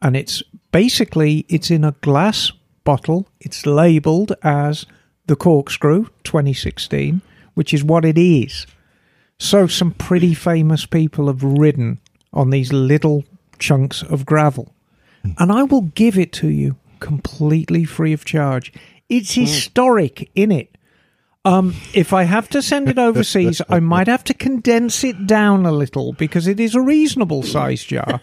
and 0.00 0.16
it's 0.16 0.44
basically 0.70 1.44
it's 1.48 1.72
in 1.72 1.82
a 1.82 1.96
glass 2.02 2.52
bottle. 2.84 3.26
It's 3.40 3.66
labelled 3.66 4.32
as 4.44 4.86
the 5.26 5.36
corkscrew 5.36 6.06
2016 6.22 7.20
which 7.54 7.74
is 7.74 7.84
what 7.84 8.04
it 8.04 8.16
is. 8.16 8.66
So 9.38 9.66
some 9.66 9.90
pretty 9.92 10.34
famous 10.34 10.86
people 10.86 11.26
have 11.26 11.42
ridden 11.42 12.00
on 12.32 12.50
these 12.50 12.72
little 12.72 13.24
chunks 13.58 14.02
of 14.02 14.24
gravel. 14.24 14.72
And 15.38 15.52
I 15.52 15.62
will 15.64 15.82
give 15.82 16.18
it 16.18 16.32
to 16.34 16.48
you 16.48 16.76
completely 16.98 17.84
free 17.84 18.12
of 18.12 18.24
charge. 18.24 18.72
It's 19.08 19.32
historic 19.32 20.30
in 20.34 20.52
it. 20.52 20.76
Um, 21.44 21.74
if 21.94 22.12
I 22.12 22.24
have 22.24 22.48
to 22.50 22.60
send 22.60 22.88
it 22.88 22.98
overseas, 22.98 23.62
I 23.68 23.80
might 23.80 24.08
have 24.08 24.24
to 24.24 24.34
condense 24.34 25.02
it 25.04 25.26
down 25.26 25.64
a 25.64 25.72
little 25.72 26.12
because 26.12 26.46
it 26.46 26.60
is 26.60 26.74
a 26.74 26.80
reasonable 26.82 27.42
size 27.42 27.82
jar. 27.82 28.20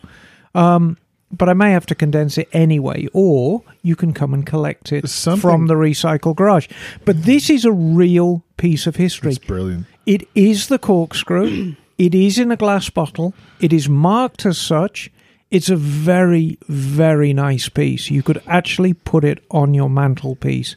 Um, 0.53 0.97
but 1.31 1.49
I 1.49 1.53
may 1.53 1.71
have 1.71 1.85
to 1.87 1.95
condense 1.95 2.37
it 2.37 2.47
anyway, 2.53 3.07
or 3.13 3.63
you 3.81 3.95
can 3.95 4.13
come 4.13 4.33
and 4.33 4.45
collect 4.45 4.91
it 4.91 5.09
Something- 5.09 5.41
from 5.41 5.67
the 5.67 5.73
recycle 5.73 6.35
garage. 6.35 6.67
But 7.05 7.23
this 7.23 7.49
is 7.49 7.65
a 7.65 7.71
real 7.71 8.43
piece 8.55 8.87
of 8.87 8.95
history. 8.95 9.31
It's 9.31 9.39
brilliant. 9.39 9.87
It 10.05 10.27
is 10.35 10.67
the 10.67 10.79
corkscrew. 10.79 11.75
it 11.97 12.15
is 12.15 12.37
in 12.37 12.51
a 12.51 12.55
glass 12.55 12.89
bottle. 12.89 13.33
It 13.59 13.73
is 13.73 13.89
marked 13.89 14.45
as 14.45 14.57
such. 14.57 15.11
It's 15.49 15.69
a 15.69 15.75
very, 15.77 16.57
very 16.67 17.31
nice 17.33 17.69
piece. 17.69 18.11
You 18.11 18.21
could 18.23 18.41
actually 18.47 18.93
put 18.93 19.23
it 19.23 19.43
on 19.49 19.73
your 19.73 19.89
mantelpiece, 19.89 20.75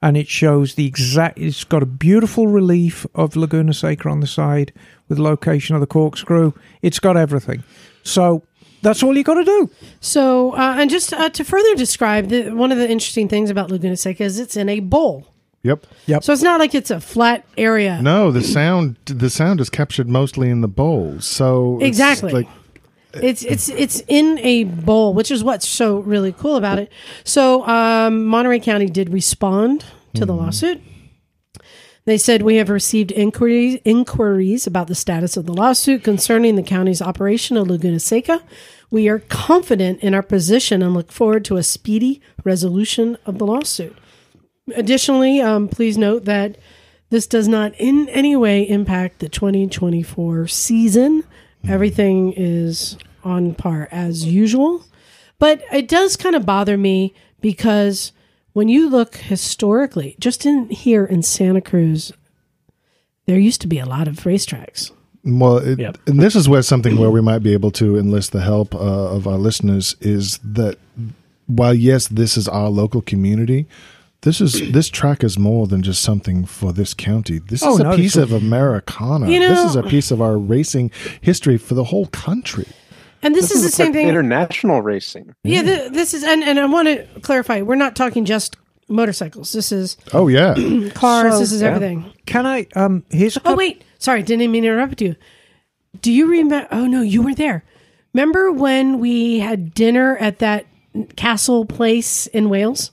and 0.00 0.16
it 0.16 0.28
shows 0.28 0.74
the 0.74 0.86
exact. 0.86 1.38
It's 1.38 1.64
got 1.64 1.82
a 1.82 1.86
beautiful 1.86 2.46
relief 2.46 3.04
of 3.14 3.34
Laguna 3.34 3.74
Seca 3.74 4.08
on 4.08 4.20
the 4.20 4.26
side 4.26 4.72
with 5.08 5.18
location 5.18 5.74
of 5.74 5.80
the 5.80 5.86
corkscrew. 5.88 6.52
It's 6.82 7.00
got 7.00 7.16
everything. 7.16 7.64
So 8.04 8.44
that's 8.80 9.02
all 9.02 9.16
you 9.16 9.24
got 9.24 9.34
to 9.34 9.44
do. 9.44 9.70
So, 10.00 10.52
uh, 10.52 10.76
and 10.78 10.88
just 10.88 11.12
uh, 11.12 11.30
to 11.30 11.44
further 11.44 11.74
describe, 11.74 12.28
the, 12.28 12.50
one 12.50 12.70
of 12.72 12.78
the 12.78 12.88
interesting 12.88 13.28
things 13.28 13.50
about 13.50 13.70
Laguna 13.70 13.96
Seca 13.96 14.22
is 14.24 14.38
it's 14.38 14.56
in 14.56 14.68
a 14.68 14.80
bowl. 14.80 15.26
Yep. 15.64 15.86
Yep. 16.06 16.24
So 16.24 16.32
it's 16.32 16.42
not 16.42 16.58
like 16.58 16.74
it's 16.74 16.90
a 16.90 17.00
flat 17.00 17.44
area. 17.56 18.00
No, 18.02 18.32
the 18.32 18.42
sound 18.42 18.96
the 19.04 19.30
sound 19.30 19.60
is 19.60 19.70
captured 19.70 20.08
mostly 20.08 20.50
in 20.50 20.60
the 20.60 20.68
bowl. 20.68 21.20
So 21.20 21.78
it's 21.80 21.86
Exactly. 21.86 22.32
like 22.32 22.48
It's 23.14 23.44
it's 23.44 23.68
it's 23.68 24.02
in 24.08 24.38
a 24.40 24.64
bowl, 24.64 25.14
which 25.14 25.30
is 25.30 25.44
what's 25.44 25.68
so 25.68 25.98
really 26.00 26.32
cool 26.32 26.56
about 26.56 26.78
it. 26.78 26.90
So 27.24 27.66
um, 27.66 28.24
Monterey 28.24 28.60
County 28.60 28.86
did 28.86 29.12
respond 29.12 29.84
to 30.14 30.24
the 30.24 30.34
lawsuit. 30.34 30.80
They 32.04 32.18
said 32.18 32.42
we 32.42 32.56
have 32.56 32.68
received 32.68 33.12
inquiries 33.12 33.80
inquiries 33.84 34.66
about 34.66 34.88
the 34.88 34.94
status 34.94 35.36
of 35.36 35.46
the 35.46 35.52
lawsuit 35.52 36.02
concerning 36.02 36.56
the 36.56 36.62
county's 36.62 37.02
operation 37.02 37.56
of 37.56 37.68
Laguna 37.68 38.00
Seca. 38.00 38.42
We 38.90 39.08
are 39.08 39.20
confident 39.20 40.00
in 40.00 40.12
our 40.14 40.22
position 40.22 40.82
and 40.82 40.94
look 40.94 41.12
forward 41.12 41.44
to 41.46 41.56
a 41.56 41.62
speedy 41.62 42.20
resolution 42.44 43.16
of 43.24 43.38
the 43.38 43.46
lawsuit. 43.46 43.96
Additionally, 44.74 45.40
um, 45.40 45.68
please 45.68 45.96
note 45.96 46.24
that 46.24 46.56
this 47.10 47.26
does 47.26 47.46
not 47.46 47.74
in 47.78 48.08
any 48.08 48.34
way 48.36 48.68
impact 48.68 49.20
the 49.20 49.28
2024 49.28 50.46
season. 50.48 51.24
Everything 51.68 52.32
is 52.36 52.96
on 53.24 53.54
par 53.54 53.88
as 53.92 54.24
usual. 54.24 54.84
But 55.38 55.62
it 55.72 55.88
does 55.88 56.16
kind 56.16 56.34
of 56.36 56.46
bother 56.46 56.76
me 56.76 57.14
because 57.40 58.12
when 58.52 58.68
you 58.68 58.88
look 58.88 59.16
historically, 59.16 60.16
just 60.20 60.44
in 60.46 60.68
here 60.70 61.04
in 61.04 61.22
Santa 61.22 61.60
Cruz, 61.60 62.12
there 63.26 63.38
used 63.38 63.60
to 63.62 63.66
be 63.66 63.78
a 63.78 63.86
lot 63.86 64.08
of 64.08 64.16
racetracks. 64.16 64.90
Well, 65.24 65.58
it, 65.58 65.78
Yep. 65.78 65.98
and 66.06 66.20
this 66.20 66.34
is 66.34 66.48
where 66.48 66.62
something 66.62 66.96
where 66.98 67.10
we 67.10 67.20
might 67.20 67.40
be 67.40 67.52
able 67.52 67.70
to 67.72 67.96
enlist 67.96 68.32
the 68.32 68.40
help 68.40 68.74
uh, 68.74 68.78
of 68.78 69.26
our 69.26 69.38
listeners 69.38 69.94
is 70.00 70.38
that 70.42 70.78
while 71.46 71.74
yes, 71.74 72.08
this 72.08 72.36
is 72.36 72.48
our 72.48 72.68
local 72.68 73.02
community, 73.02 73.66
this 74.22 74.40
is 74.40 74.72
this 74.72 74.88
track 74.88 75.22
is 75.24 75.38
more 75.38 75.66
than 75.66 75.82
just 75.82 76.02
something 76.02 76.44
for 76.44 76.72
this 76.72 76.94
county. 76.94 77.38
This 77.38 77.62
Oh, 77.62 77.74
is 77.74 77.80
a 77.80 77.84
no, 77.84 77.96
piece 77.96 78.16
of 78.16 78.32
Americana. 78.32 79.28
You 79.28 79.40
this 79.40 79.58
is 79.64 79.76
a 79.76 79.82
piece 79.82 80.10
of 80.10 80.20
our 80.22 80.38
racing 80.38 80.90
history 81.20 81.58
for 81.58 81.74
the 81.74 81.84
whole 81.84 82.06
country. 82.06 82.66
And 83.24 83.34
this, 83.36 83.50
This, 83.50 83.58
is, 83.58 83.62
the 83.64 83.68
same 83.70 83.86
like 83.86 83.94
thing. 83.94 84.08
International 84.08 84.82
racing. 84.82 85.32
yeah, 85.44 85.62
th- 85.62 85.92
this 85.92 86.12
is, 86.12 86.24
and, 86.24 86.42
and 86.42 86.58
I 86.58 86.66
want 86.66 86.88
to 86.88 87.06
clarify, 87.20 87.62
we're 87.62 87.76
not 87.76 87.94
talking 87.94 88.24
just 88.24 88.56
motorcycles. 88.88 89.52
This 89.52 89.70
is 89.70 89.96
Oh 90.12 90.26
yeah, 90.28 90.54
cars. 90.94 91.34
So- 91.34 91.38
this 91.40 91.52
is 91.52 91.62
yeah. 91.62 91.68
everything. 91.68 92.12
Can 92.26 92.46
I? 92.46 92.66
Um, 92.74 93.04
here's 93.10 93.36
a 93.36 93.42
Oh 93.44 93.54
wait, 93.56 93.84
sorry, 93.98 94.22
didn't 94.24 94.50
mean 94.50 94.62
to 94.64 94.68
interrupt 94.70 95.00
you. 95.00 95.14
Do 96.00 96.10
you 96.10 96.26
remember? 96.26 96.66
Oh 96.72 96.86
no, 96.86 97.02
you 97.02 97.22
were 97.22 97.34
there. 97.34 97.64
Remember 98.14 98.50
when 98.52 98.98
we 98.98 99.38
had 99.38 99.72
dinner 99.72 100.16
at 100.18 100.38
that 100.40 100.66
castle 101.16 101.64
place 101.64 102.26
in 102.28 102.48
Wales, 102.50 102.90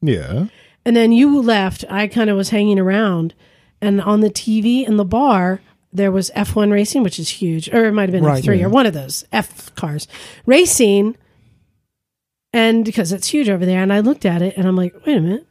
yeah. 0.00 0.46
And 0.86 0.96
then 0.96 1.12
you 1.12 1.42
left? 1.42 1.84
I 1.90 2.06
kind 2.06 2.30
of 2.30 2.36
was 2.38 2.48
hanging 2.48 2.78
around, 2.78 3.34
and 3.82 4.00
on 4.00 4.20
the 4.20 4.30
TV 4.30 4.86
in 4.88 4.96
the 4.96 5.04
bar 5.04 5.60
there 5.92 6.12
was 6.12 6.30
F1 6.36 6.70
racing, 6.72 7.02
which 7.02 7.18
is 7.18 7.28
huge, 7.28 7.68
or 7.72 7.86
it 7.86 7.92
might 7.92 8.02
have 8.08 8.12
been 8.12 8.24
Right, 8.24 8.42
F3 8.44 8.58
yeah. 8.58 8.66
or 8.66 8.68
one 8.68 8.86
of 8.86 8.92
those 8.92 9.24
F 9.32 9.74
cars 9.76 10.06
racing, 10.44 11.16
and 12.52 12.84
because 12.84 13.12
it's 13.12 13.28
huge 13.28 13.48
over 13.48 13.64
there. 13.66 13.82
And 13.82 13.92
I 13.92 14.00
looked 14.00 14.24
at 14.24 14.42
it, 14.42 14.56
and 14.56 14.66
I'm 14.66 14.76
like, 14.76 14.94
wait 15.06 15.16
a 15.16 15.20
minute, 15.20 15.46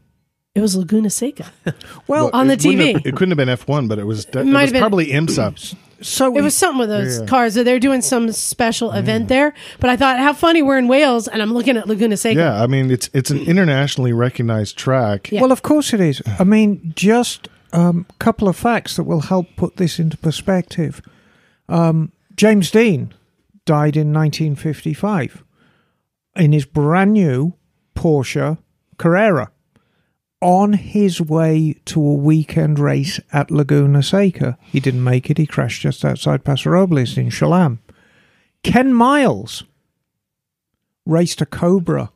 it 0.53 0.61
was 0.61 0.75
Laguna 0.75 1.09
Seca. 1.09 1.51
Well, 2.07 2.29
on 2.33 2.47
the 2.47 2.55
TV. 2.57 2.93
have- 2.93 3.05
it 3.05 3.15
couldn't 3.15 3.31
have 3.31 3.37
been 3.37 3.49
F 3.49 3.67
one, 3.67 3.87
but 3.87 3.97
it 3.99 4.05
was. 4.05 4.25
It, 4.25 4.45
might 4.45 4.71
was 4.71 4.79
probably 4.79 5.07
IMSA. 5.07 5.75
So 6.01 6.35
It 6.37 6.41
was 6.41 6.55
something 6.55 6.79
with 6.79 6.89
those 6.89 7.19
Yeah. 7.19 7.25
cars 7.25 7.53
that 7.55 7.63
they're 7.63 7.79
doing 7.79 8.01
some 8.01 8.31
special 8.31 8.91
event 8.91 9.27
there. 9.27 9.53
But 9.79 9.89
I 9.89 9.95
thought, 9.95 10.19
how 10.19 10.33
funny 10.33 10.61
we're 10.61 10.77
in 10.77 10.87
Wales 10.87 11.27
and 11.27 11.41
I'm 11.41 11.53
looking 11.53 11.77
at 11.77 11.87
Laguna 11.87 12.17
Seca. 12.17 12.39
Yeah, 12.39 12.61
I 12.61 12.67
mean 12.67 12.91
it's 12.91 13.09
it's 13.13 13.31
an 13.31 13.39
internationally 13.39 14.13
recognized 14.13 14.77
track. 14.77 15.31
Yeah. 15.31 15.41
Well, 15.41 15.51
of 15.51 15.61
course 15.61 15.93
it 15.93 15.99
is. 15.99 16.21
I 16.39 16.43
mean, 16.43 16.93
just 16.95 17.47
a 17.73 17.79
um, 17.79 18.05
couple 18.19 18.47
of 18.47 18.55
facts 18.55 18.95
that 18.95 19.03
will 19.03 19.21
help 19.21 19.47
put 19.55 19.77
this 19.77 19.99
into 19.99 20.17
perspective. 20.17 21.01
Um, 21.67 22.11
James 22.35 22.69
Dean 22.71 23.13
died 23.65 23.95
in 23.97 24.13
1955 24.13 25.43
in 26.35 26.51
his 26.51 26.65
brand 26.65 27.13
new 27.13 27.53
Porsche 27.95 28.57
Carrera 28.97 29.49
on 30.41 30.73
his 30.73 31.21
way 31.21 31.75
to 31.85 31.99
a 31.99 32.13
weekend 32.13 32.77
race 32.77 33.19
at 33.31 33.51
Laguna 33.51 34.03
Seca. 34.03 34.57
He 34.61 34.79
didn't 34.79 35.03
make 35.03 35.29
it. 35.29 35.37
He 35.37 35.45
crashed 35.45 35.81
just 35.81 36.03
outside 36.03 36.43
Paso 36.43 36.69
Robles 36.69 37.17
in 37.17 37.29
Cholame. 37.29 37.79
Ken 38.63 38.93
Miles 38.93 39.63
raced 41.05 41.41
a 41.41 41.45
Cobra 41.45 42.11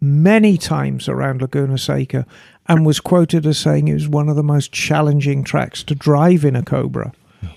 many 0.00 0.56
times 0.56 1.08
around 1.08 1.42
Laguna 1.42 1.78
Seca 1.78 2.26
and 2.66 2.86
was 2.86 3.00
quoted 3.00 3.46
as 3.46 3.58
saying 3.58 3.88
it 3.88 3.94
was 3.94 4.08
one 4.08 4.28
of 4.28 4.36
the 4.36 4.42
most 4.42 4.72
challenging 4.72 5.44
tracks 5.44 5.82
to 5.84 5.94
drive 5.94 6.44
in 6.44 6.56
a 6.56 6.62
Cobra. 6.62 7.12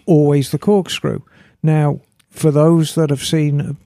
Always 0.06 0.52
the 0.52 0.58
corkscrew. 0.58 1.22
Now, 1.62 2.02
for 2.30 2.52
those 2.52 2.96
that 2.96 3.10
have 3.10 3.24
seen, 3.24 3.78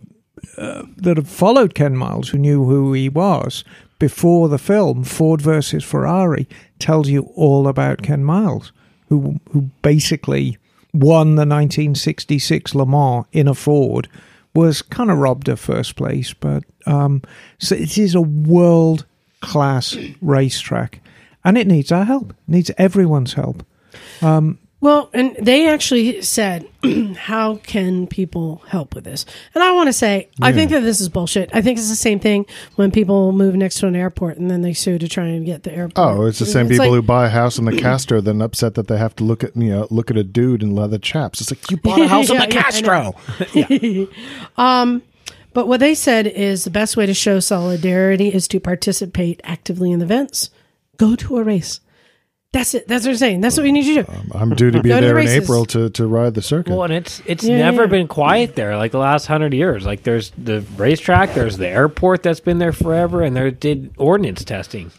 uh, 0.57 0.84
that 0.95 1.17
have 1.17 1.27
followed 1.27 1.75
Ken 1.75 1.95
Miles, 1.95 2.29
who 2.29 2.38
knew 2.38 2.63
who 2.63 2.93
he 2.93 3.09
was 3.09 3.63
before 3.99 4.49
the 4.49 4.57
film, 4.57 5.03
Ford 5.03 5.41
versus 5.41 5.84
Ferrari 5.84 6.48
tells 6.80 7.10
you 7.10 7.32
all 7.36 7.68
about 7.68 8.03
Ken 8.03 8.24
Miles, 8.24 8.72
who 9.10 9.40
who 9.52 9.61
basically 9.82 10.57
won 10.94 11.36
the 11.36 11.45
1966 11.45 12.76
Le 12.76 12.86
Mans 12.86 13.26
in 13.32 13.48
a 13.48 13.53
Ford 13.53 14.07
was 14.53 14.82
kind 14.82 15.11
of 15.11 15.19
robbed 15.19 15.48
of 15.49 15.60
first 15.60 15.95
place, 15.95 16.34
but 16.34 16.64
um, 16.88 17.22
so 17.60 17.76
it 17.76 17.98
is 17.98 18.15
a 18.15 18.22
world 18.22 19.06
class 19.41 19.95
racetrack, 20.22 21.02
and 21.44 21.57
it 21.57 21.68
needs 21.68 21.91
our 21.91 22.06
help. 22.06 22.32
It 22.32 22.38
needs 22.48 22.72
everyone's 22.78 23.34
help. 23.34 23.64
Well, 24.80 25.10
and 25.12 25.36
they 25.41 25.68
actually 25.68 26.22
said, 26.22 26.68
how 27.18 27.56
can 27.56 28.06
people 28.06 28.62
help 28.68 28.94
with 28.94 29.06
this? 29.06 29.26
And 29.56 29.64
I 29.64 29.72
want 29.72 29.88
to 29.88 29.94
say, 29.94 30.30
I 30.40 30.54
think 30.54 30.70
that 30.70 30.82
this 30.82 31.02
is 31.02 31.10
bullshit. 31.10 31.49
I 31.52 31.64
think 31.64 31.80
it's 31.80 31.90
the 31.90 31.95
same 31.95 32.20
thing 32.20 32.45
when 32.76 32.91
people 32.91 33.32
move 33.32 33.56
next 33.56 33.80
to 33.80 33.88
an 33.88 33.95
airport 33.95 34.38
and 34.38 34.52
then 34.52 34.62
they 34.62 34.74
sue 34.74 34.99
to 34.99 35.08
try 35.08 35.26
and 35.26 35.44
get 35.48 35.64
the 35.64 35.74
airport. 35.74 35.98
Oh, 35.98 36.26
it's 36.28 36.38
the 36.38 36.45
same 36.45 36.68
people 36.70 36.86
like- 36.86 36.94
who 36.94 37.02
buy 37.02 37.26
a 37.26 37.30
house 37.30 37.58
in 37.58 37.66
the 37.66 37.76
Castro, 37.76 38.22
then 38.22 38.40
upset 38.40 38.76
that 38.76 38.88
they 38.88 38.98
have 38.99 39.16
to 39.16 39.24
look 39.24 39.44
at 39.44 39.58
you 39.58 39.70
know 39.72 39.88
look 39.90 40.12
at 40.12 40.18
a 40.18 40.24
dude 40.24 40.62
in 40.62 40.76
leather 40.76 40.99
chaps. 40.99 41.41
It's 41.41 41.49
like 41.49 41.72
you 41.72 41.78
bought 41.78 41.99
a 41.99 42.08
house 42.16 42.30
in 42.30 42.36
Yeah, 42.36 42.45
the 42.45 42.54
yeah, 42.54 42.62
Castro. 42.62 44.08
Um, 44.58 45.02
but 45.54 45.68
what 45.68 45.80
they 45.80 45.95
said 45.95 46.28
is 46.28 46.66
the 46.66 46.70
best 46.70 46.95
way 46.95 47.08
to 47.08 47.16
show 47.16 47.40
solidarity 47.40 48.32
is 48.32 48.48
to 48.49 48.60
participate 48.60 49.41
actively 49.44 49.91
in 49.91 49.98
the 49.98 50.06
events. 50.06 50.52
Go 50.98 51.16
to 51.16 51.38
a 51.38 51.44
race. 51.44 51.80
That's 52.53 52.74
it. 52.74 52.88
That's 52.88 53.06
what 53.06 53.11
I'm 53.11 53.18
saying. 53.18 53.41
That's 53.41 53.57
what 53.57 53.64
we 53.64 53.72
need 53.74 53.86
you 53.86 54.03
to 54.03 54.03
do. 54.03 54.18
I'm 54.34 54.56
due 54.56 54.72
to 54.72 54.82
be 54.82 54.90
Go 54.90 54.95
to 54.99 55.06
there 55.06 55.18
in 55.19 55.26
races. 55.26 55.44
April 55.44 55.65
to, 55.65 55.90
to 55.91 56.07
ride 56.07 56.34
the 56.34 56.41
circuit. 56.41 56.72
Well, 56.72 56.84
and 56.84 56.94
it's 56.94 57.22
it's 57.26 57.44
Yeah, 57.44 57.57
never 57.57 57.84
yeah. 57.84 57.88
been 57.90 58.07
quiet 58.07 58.56
there. 58.56 58.78
Like 58.78 58.91
the 58.94 58.99
last 58.99 59.26
hundred 59.28 59.53
years, 59.53 59.86
like 59.86 60.03
there's 60.03 60.32
the 60.38 60.61
racetrack, 60.78 61.34
there's 61.34 61.57
the 61.57 61.68
airport 61.68 62.24
that's 62.24 62.40
been 62.40 62.57
there 62.57 62.72
forever, 62.72 63.22
and 63.22 63.36
they 63.36 63.52
did 63.52 63.94
ordnance 63.98 64.44
testing. 64.45 64.91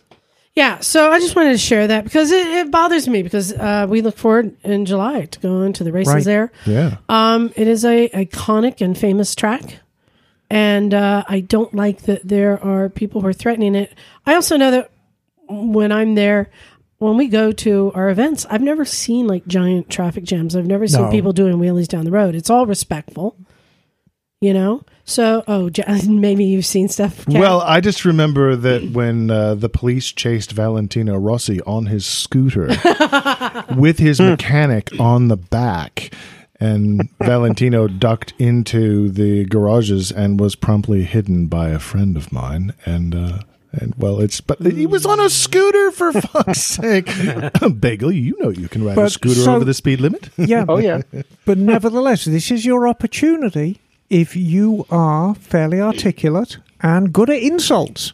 Yeah, 0.54 0.80
so 0.80 1.10
I 1.10 1.20
just 1.20 1.36
wanted 1.36 1.52
to 1.52 1.58
share 1.58 1.86
that 1.86 2.04
because 2.04 2.32
it, 2.32 2.46
it 2.46 2.70
bothers 2.70 3.06
me 3.08 3.22
because 3.22 3.52
uh, 3.52 3.86
we 3.88 4.02
look 4.02 4.18
forward 4.18 4.56
in 4.64 4.84
July 4.86 5.24
to 5.26 5.38
going 5.40 5.72
to 5.74 5.84
the 5.84 5.92
races 5.92 6.14
Right. 6.14 6.24
there. 6.24 6.52
yeah, 6.66 6.96
Um, 7.08 7.52
it 7.56 7.68
is 7.68 7.84
a 7.84 8.08
iconic 8.08 8.80
and 8.80 8.98
famous 8.98 9.34
track, 9.36 9.78
and 10.50 10.92
uh, 10.92 11.22
I 11.28 11.40
don't 11.40 11.72
like 11.74 12.02
that 12.02 12.26
there 12.26 12.62
are 12.62 12.88
people 12.88 13.20
who 13.20 13.28
are 13.28 13.32
threatening 13.32 13.74
it. 13.74 13.94
I 14.26 14.34
also 14.34 14.56
know 14.56 14.70
that 14.72 14.90
when 15.48 15.92
I'm 15.92 16.14
there, 16.16 16.50
when 16.98 17.16
we 17.16 17.28
go 17.28 17.52
to 17.52 17.92
our 17.94 18.08
events, 18.10 18.46
I've 18.50 18.60
never 18.62 18.84
seen 18.84 19.26
like 19.26 19.46
giant 19.46 19.88
traffic 19.88 20.24
jams. 20.24 20.56
I've 20.56 20.66
never 20.66 20.86
seen 20.86 21.02
No. 21.02 21.10
people 21.10 21.32
doing 21.32 21.54
wheelies 21.58 21.88
down 21.88 22.04
the 22.04 22.10
road. 22.10 22.34
It's 22.34 22.50
all 22.50 22.66
respectful, 22.66 23.36
you 24.40 24.52
know. 24.52 24.82
So, 25.04 25.42
oh, 25.48 25.70
Ja- 25.74 26.00
maybe 26.08 26.44
you've 26.44 26.66
seen 26.66 26.88
stuff. 26.88 27.24
Cat? 27.26 27.40
Well, 27.40 27.60
I 27.62 27.80
just 27.80 28.04
remember 28.04 28.56
that 28.56 28.90
when 28.90 29.30
uh, 29.30 29.54
the 29.54 29.68
police 29.68 30.12
chased 30.12 30.52
Valentino 30.52 31.16
Rossi 31.16 31.60
on 31.62 31.86
his 31.86 32.04
scooter 32.04 32.66
with 33.76 33.98
his 33.98 34.20
mechanic 34.20 34.90
on 35.00 35.28
the 35.28 35.36
back, 35.38 36.12
and 36.60 37.08
Valentino 37.22 37.86
ducked 38.06 38.34
into 38.38 39.08
the 39.08 39.44
garages 39.46 40.10
and 40.10 40.38
was 40.40 40.56
promptly 40.56 41.04
hidden 41.04 41.46
by 41.46 41.68
a 41.70 41.78
friend 41.78 42.16
of 42.16 42.32
mine. 42.32 42.74
And 42.84 43.14
uh, 43.14 43.38
and 43.80 43.94
well, 43.96 44.20
it's 44.20 44.40
but 44.40 44.60
he 44.60 44.86
was 44.86 45.06
on 45.06 45.20
a 45.20 45.30
scooter 45.30 45.90
for 45.90 46.12
fuck's 46.20 46.60
sake. 46.62 47.06
Bagel, 47.80 48.12
you 48.12 48.36
know 48.38 48.50
you 48.50 48.68
can 48.68 48.84
ride 48.84 48.98
a 48.98 49.10
scooter 49.10 49.40
so- 49.40 49.54
over 49.56 49.64
the 49.64 49.74
speed 49.74 50.00
limit. 50.00 50.28
Yeah. 50.36 50.64
Oh 50.68 50.78
yeah. 50.78 51.02
But 51.44 51.58
nevertheless, 51.58 52.24
this 52.24 52.50
is 52.50 52.64
your 52.66 52.88
opportunity. 52.88 53.80
If 54.10 54.34
you 54.36 54.86
are 54.90 55.34
fairly 55.34 55.80
articulate 55.80 56.58
and 56.80 57.12
good 57.12 57.28
at 57.30 57.42
insults, 57.42 58.12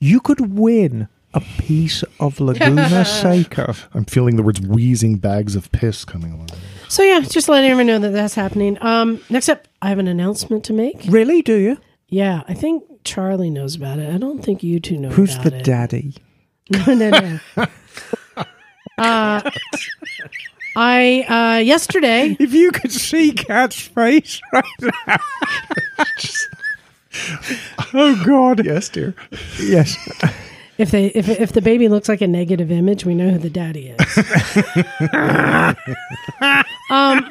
you 0.00 0.20
could 0.20 0.56
win 0.58 1.08
a 1.34 1.40
piece 1.40 2.02
of 2.20 2.40
Laguna 2.40 3.04
Seca. 3.04 3.74
I'm 3.92 4.04
feeling 4.04 4.36
the 4.36 4.42
words 4.42 4.60
wheezing 4.60 5.16
bags 5.18 5.56
of 5.56 5.70
piss 5.72 6.04
coming 6.04 6.32
along. 6.32 6.48
so 6.88 7.02
yeah, 7.02 7.20
just 7.20 7.48
letting 7.48 7.70
everyone 7.70 7.88
know 7.88 7.98
that 7.98 8.10
that's 8.12 8.34
happening. 8.34 8.78
Um, 8.80 9.20
next 9.28 9.48
up, 9.48 9.66
I 9.82 9.88
have 9.88 9.98
an 9.98 10.06
announcement 10.08 10.64
to 10.66 10.72
make. 10.72 11.02
Really, 11.08 11.42
do 11.42 11.56
you? 11.56 11.76
Yeah, 12.08 12.42
I 12.48 12.54
think 12.54 12.84
Charley 13.04 13.50
knows 13.50 13.76
about 13.76 13.98
it. 13.98 14.12
I 14.12 14.18
don't 14.18 14.42
think 14.42 14.62
you 14.62 14.80
two 14.80 14.98
know. 14.98 15.10
Who's 15.10 15.34
about 15.34 15.44
the 15.44 15.56
it. 15.58 15.64
daddy? 15.64 16.14
No, 16.70 16.94
no, 16.94 17.10
no. 17.10 17.38
uh, 18.96 19.50
I 20.74 21.24
uh, 21.28 21.58
yesterday. 21.58 22.34
If 22.40 22.54
you 22.54 22.72
could 22.72 22.90
see 22.90 23.32
Cat's 23.32 23.78
face 23.78 24.40
right 24.50 24.64
now. 24.80 25.16
oh, 27.94 28.22
God. 28.24 28.64
Yes, 28.64 28.88
dear. 28.88 29.14
Yes. 29.60 29.94
If 30.78 30.90
they 30.90 31.08
if 31.08 31.28
if 31.28 31.52
the 31.52 31.60
baby 31.60 31.88
looks 31.88 32.08
like 32.08 32.22
a 32.22 32.26
negative 32.26 32.70
image, 32.72 33.04
we 33.04 33.14
know 33.14 33.28
who 33.28 33.38
the 33.38 33.50
daddy 33.50 33.94
is. 33.96 34.18
um, 36.90 37.30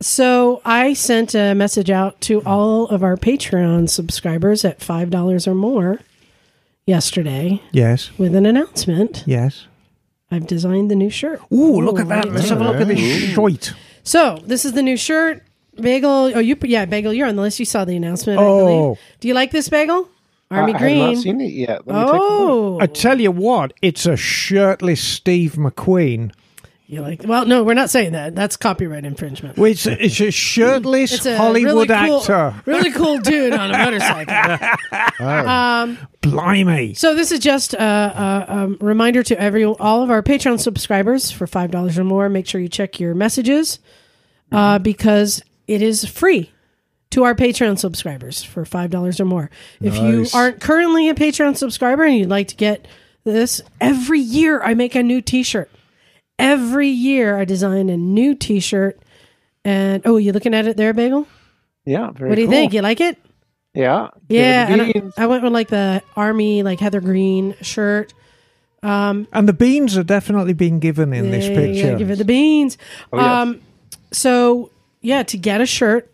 so 0.00 0.60
I 0.64 0.92
sent 0.94 1.34
a 1.34 1.54
message 1.54 1.90
out 1.90 2.20
to 2.22 2.42
all 2.44 2.86
of 2.88 3.02
our 3.02 3.16
Patreon 3.16 3.88
subscribers 3.88 4.64
at 4.64 4.80
five 4.80 5.10
dollars 5.10 5.46
or 5.46 5.54
more 5.54 6.00
yesterday 6.86 7.62
Yes. 7.72 8.10
with 8.18 8.34
an 8.34 8.46
announcement. 8.46 9.24
Yes. 9.26 9.66
I've 10.30 10.46
designed 10.46 10.90
the 10.90 10.94
new 10.94 11.10
shirt. 11.10 11.40
Ooh, 11.52 11.80
look 11.80 11.98
at 11.98 12.08
that. 12.08 12.24
right 12.26 12.32
Let's 12.34 12.48
have 12.50 12.60
a 12.60 12.64
look 12.64 12.76
at 12.80 12.86
this 12.88 12.98
shite. 13.00 13.72
So 14.04 14.40
this 14.46 14.64
is 14.64 14.72
the 14.72 14.82
new 14.82 14.96
shirt. 14.96 15.42
Bagel. 15.80 16.32
Oh, 16.34 16.38
you 16.40 16.56
yeah, 16.64 16.84
Bagel. 16.84 17.12
You're 17.12 17.26
on 17.28 17.36
the 17.36 17.42
list. 17.42 17.58
You 17.58 17.64
saw 17.64 17.84
the 17.84 17.96
announcement. 17.96 18.38
I 18.38 18.42
Oh. 18.44 18.58
believe. 18.94 18.98
Do 19.20 19.28
you 19.28 19.34
like 19.34 19.50
this 19.50 19.68
Bagel? 19.68 20.08
Army 20.50 20.74
I 20.74 20.78
green. 20.78 21.00
have 21.00 21.14
not 21.14 21.22
seen 21.22 21.40
it 21.40 21.52
yet. 21.52 21.86
Let 21.86 21.94
me 21.96 22.00
take 22.02 22.08
a 22.10 22.12
look. 22.12 22.22
oh, 22.22 22.78
I 22.80 22.86
tell 22.86 23.20
you 23.20 23.30
what, 23.30 23.72
it's 23.82 24.04
a 24.04 24.16
shirtless 24.16 25.00
Steve 25.00 25.52
McQueen. 25.54 26.32
You 26.90 27.02
like? 27.02 27.22
Well, 27.24 27.46
no, 27.46 27.62
we're 27.62 27.74
not 27.74 27.88
saying 27.88 28.12
that. 28.12 28.34
That's 28.34 28.56
copyright 28.56 29.04
infringement. 29.04 29.56
Well, 29.56 29.70
It's 29.70 29.86
a, 29.86 30.30
shirtless 30.32 31.12
It's 31.12 31.24
a 31.26 31.36
Hollywood 31.36 31.88
really 31.88 32.08
cool, 32.08 32.20
actor. 32.20 32.62
really 32.66 32.90
cool 32.90 33.18
dude 33.22 33.52
on 33.52 33.72
a 33.72 33.78
motorcycle. 33.78 34.68
Um, 35.24 35.98
Blimey. 36.20 36.94
so 36.94 37.14
this 37.14 37.30
is 37.30 37.38
just 37.38 37.74
a, 37.74 37.80
a, 37.80 38.46
a 38.48 38.68
reminder 38.84 39.22
to 39.22 39.40
every 39.40 39.64
all 39.64 40.02
of 40.02 40.10
our 40.10 40.20
Patreon 40.20 40.58
subscribers 40.58 41.30
for 41.30 41.46
five 41.46 41.70
dollars 41.70 41.96
or 41.96 42.02
more. 42.02 42.28
Make 42.28 42.48
sure 42.48 42.60
you 42.60 42.68
check 42.68 42.98
your 42.98 43.14
messages 43.14 43.78
uh, 44.50 44.80
because 44.80 45.42
it 45.68 45.82
is 45.82 46.04
free 46.04 46.50
to 47.10 47.22
our 47.22 47.36
Patreon 47.36 47.78
subscribers 47.78 48.42
for 48.42 48.64
five 48.64 48.90
dollars 48.90 49.20
or 49.20 49.26
more. 49.26 49.48
If 49.80 49.96
you 49.96 50.26
aren't 50.34 50.60
currently 50.60 51.08
a 51.08 51.14
Patreon 51.14 51.56
subscriber 51.56 52.02
and 52.02 52.16
you'd 52.16 52.28
like 52.28 52.48
to 52.48 52.56
get 52.56 52.88
this, 53.22 53.60
every 53.80 54.18
year 54.18 54.60
I 54.60 54.74
make 54.74 54.96
a 54.96 55.04
new 55.04 55.20
T-shirt. 55.20 55.70
Every 56.40 56.88
year 56.88 57.38
I 57.38 57.44
design 57.44 57.88
a 57.88 57.96
new 57.96 58.34
T-shirt. 58.34 58.98
And 59.64 60.02
oh, 60.06 60.16
you 60.16 60.32
looking 60.32 60.54
at 60.54 60.66
it 60.66 60.76
there, 60.76 60.92
Bagel? 60.92 61.26
Yeah. 61.84 62.10
Very 62.12 62.30
What 62.30 62.36
do 62.36 62.40
you 62.42 62.46
cool. 62.48 62.52
think? 62.52 62.72
You 62.72 62.80
like 62.82 63.00
it? 63.00 63.18
Yeah. 63.74 64.08
Yeah, 64.28 64.68
and 64.68 64.82
I. 64.82 65.22
I 65.22 65.26
went 65.26 65.42
with 65.44 65.52
like 65.52 65.68
the 65.68 66.02
army, 66.16 66.62
like 66.62 66.80
heather 66.80 67.00
green 67.00 67.54
shirt. 67.60 68.12
Um, 68.82 69.28
and 69.32 69.46
the 69.48 69.52
beans 69.52 69.96
are 69.96 70.02
definitely 70.02 70.54
being 70.54 70.80
given 70.80 71.12
in 71.12 71.30
this 71.30 71.46
Yeah, 71.48 71.54
picture. 71.54 71.98
give 71.98 72.10
it 72.10 72.16
the 72.16 72.24
beans. 72.24 72.78
Oh, 73.12 73.18
yes. 73.18 73.26
Um, 73.26 73.60
so 74.10 74.70
yeah, 75.02 75.22
to 75.24 75.36
get 75.36 75.60
a 75.60 75.66
shirt, 75.66 76.09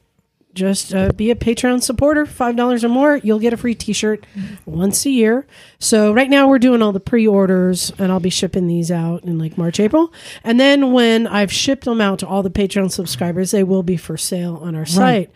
just 0.57 0.93
uh, 0.95 1.12
be 1.12 1.31
a 1.31 1.37
Patreon 1.37 1.83
supporter, 1.83 2.27
five 2.27 2.57
dollars 2.57 2.83
or 2.83 2.89
more. 2.89 3.19
You'll 3.19 3.39
get 3.39 3.53
a 3.53 3.57
free 3.57 3.74
T-shirt 3.74 4.27
once 4.65 5.07
a 5.07 5.11
year. 5.11 5.47
So 5.78 6.12
right 6.12 6.28
now 6.28 6.49
we're 6.49 6.59
doing 6.59 6.83
all 6.83 6.93
the 6.93 6.99
pre-orders, 6.99 7.93
and 7.99 8.11
I'll 8.11 8.19
be 8.19 8.31
shipping 8.31 8.66
these 8.66 8.91
out 8.91 9.23
in 9.23 9.39
like 9.39 9.57
March, 9.57 9.78
April, 9.78 10.12
and 10.43 10.59
then 10.59 10.93
when 10.93 11.27
I've 11.27 11.53
shipped 11.53 11.85
them 11.85 12.01
out 12.01 12.19
to 12.20 12.27
all 12.27 12.43
the 12.43 12.51
Patreon 12.51 12.91
subscribers, 12.91 13.53
they 13.53 13.62
will 13.62 13.85
be 13.85 13.97
for 13.97 14.16
sale 14.16 14.59
on 14.62 14.74
our 14.74 14.87
site. 14.87 15.31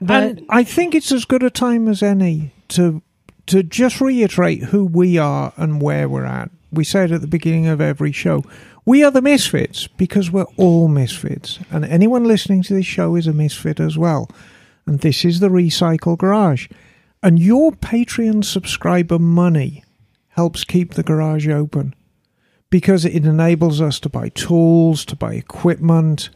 But 0.00 0.22
and 0.22 0.46
I 0.50 0.64
think 0.64 0.94
it's 0.94 1.12
as 1.12 1.24
good 1.24 1.42
a 1.42 1.50
time 1.50 1.88
as 1.88 2.02
any 2.02 2.52
to 2.68 3.00
to 3.46 3.62
just 3.62 4.00
reiterate 4.00 4.64
who 4.64 4.84
we 4.84 5.16
are 5.18 5.52
and 5.56 5.80
where 5.80 6.08
we're 6.08 6.24
at. 6.24 6.50
We 6.72 6.84
say 6.84 7.04
it 7.04 7.12
at 7.12 7.20
the 7.20 7.26
beginning 7.26 7.66
of 7.66 7.80
every 7.80 8.10
show. 8.12 8.42
We 8.86 9.02
are 9.04 9.10
the 9.10 9.22
misfits 9.22 9.86
because 9.86 10.30
we're 10.30 10.46
all 10.58 10.88
misfits, 10.88 11.58
and 11.70 11.84
anyone 11.84 12.24
listening 12.24 12.62
to 12.64 12.74
this 12.74 12.84
show 12.84 13.16
is 13.16 13.26
a 13.26 13.32
misfit 13.32 13.80
as 13.80 13.96
well. 13.96 14.28
And 14.86 15.00
this 15.00 15.24
is 15.24 15.40
the 15.40 15.48
Recycle 15.48 16.16
Garage, 16.18 16.68
and 17.22 17.38
your 17.38 17.72
Patreon 17.72 18.44
subscriber 18.44 19.18
money 19.18 19.82
helps 20.28 20.64
keep 20.64 20.94
the 20.94 21.02
garage 21.02 21.48
open 21.48 21.94
because 22.70 23.04
it 23.04 23.24
enables 23.24 23.80
us 23.80 23.98
to 24.00 24.08
buy 24.08 24.28
tools, 24.30 25.04
to 25.06 25.16
buy 25.16 25.34
equipment, 25.34 26.28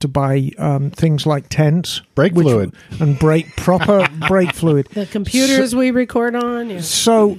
to 0.00 0.08
buy 0.08 0.50
um, 0.58 0.90
things 0.90 1.24
like 1.24 1.48
tents, 1.48 2.02
Brake 2.14 2.34
which- 2.34 2.44
fluid. 2.46 2.74
and 3.00 3.18
brake 3.18 3.56
proper 3.56 4.06
brake 4.28 4.52
fluid. 4.52 4.86
the 4.92 5.06
computers 5.06 5.74
we 5.74 5.90
record 5.92 6.34
on, 6.34 6.68
yeah. 6.68 6.80
So 6.82 7.38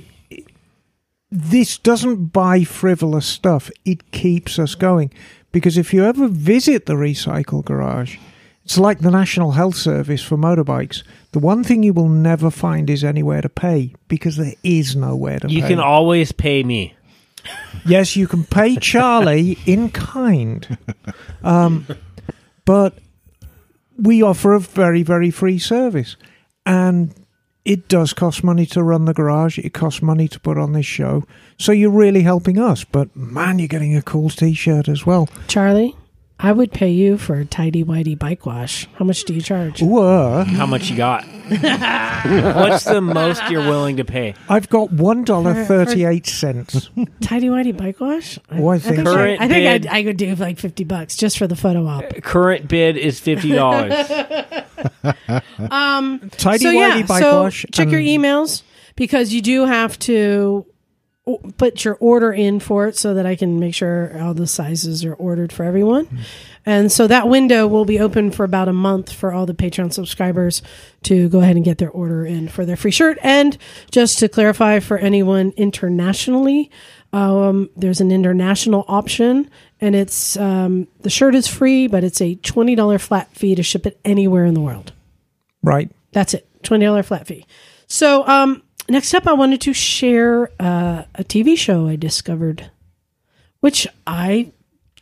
this 1.29 1.77
doesn't 1.77 2.27
buy 2.27 2.63
frivolous 2.63 3.25
stuff. 3.25 3.69
It 3.83 4.11
keeps 4.11 4.57
us 4.57 4.73
going 4.73 5.11
because 5.51 5.77
if 5.77 5.93
you 5.93 6.05
ever 6.05 6.27
visit 6.27 6.85
the 6.85 6.93
recycle 6.93 7.63
garage, 7.63 8.17
it's 8.65 8.79
like 8.79 8.99
the 8.99 9.11
National 9.11 9.51
Health 9.51 9.75
Service 9.75 10.23
for 10.23 10.37
motorbikes. 10.37 11.03
The 11.33 11.39
one 11.39 11.63
thing 11.63 11.83
you 11.83 11.93
will 11.93 12.09
never 12.09 12.49
find 12.49 12.89
is 12.89 13.03
anywhere 13.03 13.41
to 13.41 13.49
pay 13.49 13.93
because 14.07 14.37
there 14.37 14.55
is 14.63 14.95
nowhere 14.95 15.37
to 15.39 15.47
You 15.47 15.61
pay. 15.61 15.69
You 15.69 15.75
can 15.75 15.79
always 15.79 16.31
pay 16.31 16.63
me. 16.63 16.95
Yes, 17.85 18.15
you 18.15 18.27
can 18.27 18.43
pay 18.43 18.75
Charley 18.77 19.59
in 19.67 19.91
kind. 19.91 20.77
Um, 21.43 21.85
but 22.65 22.97
we 23.99 24.23
offer 24.23 24.55
a 24.55 24.59
very, 24.59 25.03
very 25.03 25.29
free 25.29 25.59
service. 25.59 26.15
And 26.65 27.13
it 27.65 27.87
does 27.87 28.13
cost 28.13 28.43
money 28.43 28.65
to 28.67 28.81
run 28.81 29.05
the 29.05 29.13
garage. 29.13 29.59
It 29.59 29.75
costs 29.75 30.01
money 30.01 30.27
to 30.27 30.39
put 30.39 30.57
on 30.57 30.73
this 30.73 30.87
show. 30.87 31.23
So 31.59 31.71
you're 31.71 31.91
really 31.91 32.23
helping 32.23 32.57
us. 32.57 32.83
But 32.83 33.15
man, 33.15 33.59
you're 33.59 33.67
getting 33.67 33.95
a 33.95 34.01
cool 34.01 34.31
t 34.31 34.55
shirt 34.55 34.87
as 34.87 35.05
well. 35.05 35.29
Charley, 35.47 35.95
I 36.37 36.51
would 36.51 36.73
pay 36.73 36.91
you 36.91 37.17
for 37.17 37.35
a 37.35 37.45
tidy 37.45 37.81
whitey 37.83 38.17
bike 38.19 38.45
wash. 38.45 38.87
How 38.95 39.05
much 39.05 39.23
do 39.23 39.33
you 39.33 39.41
charge? 39.41 39.81
Ooh, 39.81 39.99
uh, 39.99 40.43
How 40.43 40.65
much 40.65 40.89
you 40.89 40.97
got? 40.97 41.23
What's 41.47 42.83
the 42.83 42.99
most 43.01 43.41
you're 43.49 43.65
willing 43.67 43.95
to 43.97 44.05
pay? 44.05 44.33
I've 44.49 44.67
got 44.69 44.89
$1.38. 44.89 47.07
Tidy 47.21 47.47
whitey 47.47 47.75
bike 47.77 47.99
wash? 48.01 48.37
Oh, 48.51 48.67
I 48.67 48.79
think 48.79 48.99
I, 48.99 49.03
so. 49.05 49.15
Current 49.15 49.41
I 49.41 49.47
think 49.47 49.83
bid. 49.83 49.87
I'd, 49.87 49.93
I 49.99 50.03
could 50.03 50.17
do 50.17 50.35
like 50.35 50.59
50 50.59 50.83
bucks 50.83 51.15
just 51.15 51.37
for 51.37 51.47
the 51.47 51.55
photo 51.55 51.87
op. 51.87 52.03
Current 52.21 52.67
bid 52.67 52.97
is 52.97 53.17
fifty 53.19 53.53
dollars. 53.53 54.07
Tidy 54.07 54.65
so 55.69 56.69
Whitey 56.69 56.73
yeah, 56.73 57.01
Bike 57.03 57.23
so 57.23 57.43
Wash. 57.43 57.65
check 57.71 57.89
your 57.89 57.99
and- 58.01 58.09
emails 58.09 58.61
because 58.95 59.31
you 59.33 59.41
do 59.41 59.65
have 59.65 59.97
to 59.99 60.65
o- 60.67 60.74
put 61.57 61.83
your 61.83 61.97
order 61.99 62.31
in 62.31 62.59
for 62.59 62.87
it 62.87 62.95
so 62.95 63.13
that 63.15 63.25
I 63.25 63.35
can 63.35 63.59
make 63.59 63.73
sure 63.73 64.15
all 64.21 64.33
the 64.33 64.45
sizes 64.45 65.03
are 65.03 65.15
ordered 65.15 65.51
for 65.51 65.63
everyone. 65.63 66.07
And 66.67 66.91
so 66.91 67.07
that 67.07 67.27
window 67.27 67.67
will 67.67 67.85
be 67.85 67.99
open 67.99 68.31
for 68.31 68.43
about 68.43 68.67
a 68.67 68.73
month 68.73 69.11
for 69.11 69.31
all 69.31 69.45
the 69.45 69.53
Patreon 69.53 69.91
subscribers 69.91 70.61
to 71.03 71.29
go 71.29 71.41
ahead 71.41 71.55
and 71.55 71.65
get 71.65 71.77
their 71.77 71.89
order 71.89 72.25
in 72.25 72.47
for 72.47 72.65
their 72.65 72.75
free 72.75 72.91
shirt. 72.91 73.17
And 73.23 73.57
just 73.91 74.19
to 74.19 74.29
clarify 74.29 74.79
for 74.79 74.97
anyone 74.97 75.53
internationally, 75.57 76.69
um, 77.13 77.69
there's 77.75 78.01
an 78.01 78.11
international 78.11 78.83
option, 78.87 79.49
and 79.79 79.95
it's 79.95 80.35
um, 80.37 80.87
the 81.01 81.09
shirt 81.09 81.33
is 81.33 81.47
free, 81.47 81.87
but 81.87 82.03
it's 82.03 82.19
a 82.19 82.35
twenty 82.35 82.75
dollar 82.75 82.99
flat 82.99 83.31
fee 83.33 83.55
to 83.55 83.63
ship 83.63 83.85
it 83.85 83.99
anywhere 84.03 84.43
in 84.45 84.53
the 84.53 84.59
world. 84.59 84.91
Right. 85.63 85.89
That's 86.11 86.33
it. 86.33 86.47
Twenty 86.61 86.85
dollar 86.85 87.03
flat 87.03 87.25
fee. 87.25 87.45
So 87.87 88.27
um 88.27 88.63
next 88.89 89.13
up, 89.13 89.27
I 89.27 89.33
wanted 89.33 89.61
to 89.61 89.73
share 89.73 90.51
uh, 90.59 91.03
a 91.15 91.23
TV 91.23 91.57
show 91.57 91.87
I 91.87 91.95
discovered, 91.95 92.69
which 93.59 93.87
I 94.05 94.51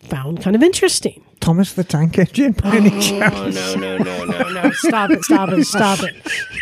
found 0.01 0.41
kind 0.41 0.55
of 0.55 0.63
interesting. 0.63 1.23
Thomas 1.39 1.73
the 1.73 1.83
Tank 1.83 2.17
Engine 2.17 2.53
by 2.53 2.77
any 2.77 2.89
chance? 3.01 3.57
Oh, 3.57 3.75
no, 3.75 3.97
no, 3.97 4.23
no, 4.23 4.25
no, 4.47 4.49
no. 4.49 4.71
Stop 4.71 5.11
it, 5.11 5.23
stop 5.25 5.49
it, 5.49 5.65
stop 5.65 6.01
it. 6.01 6.15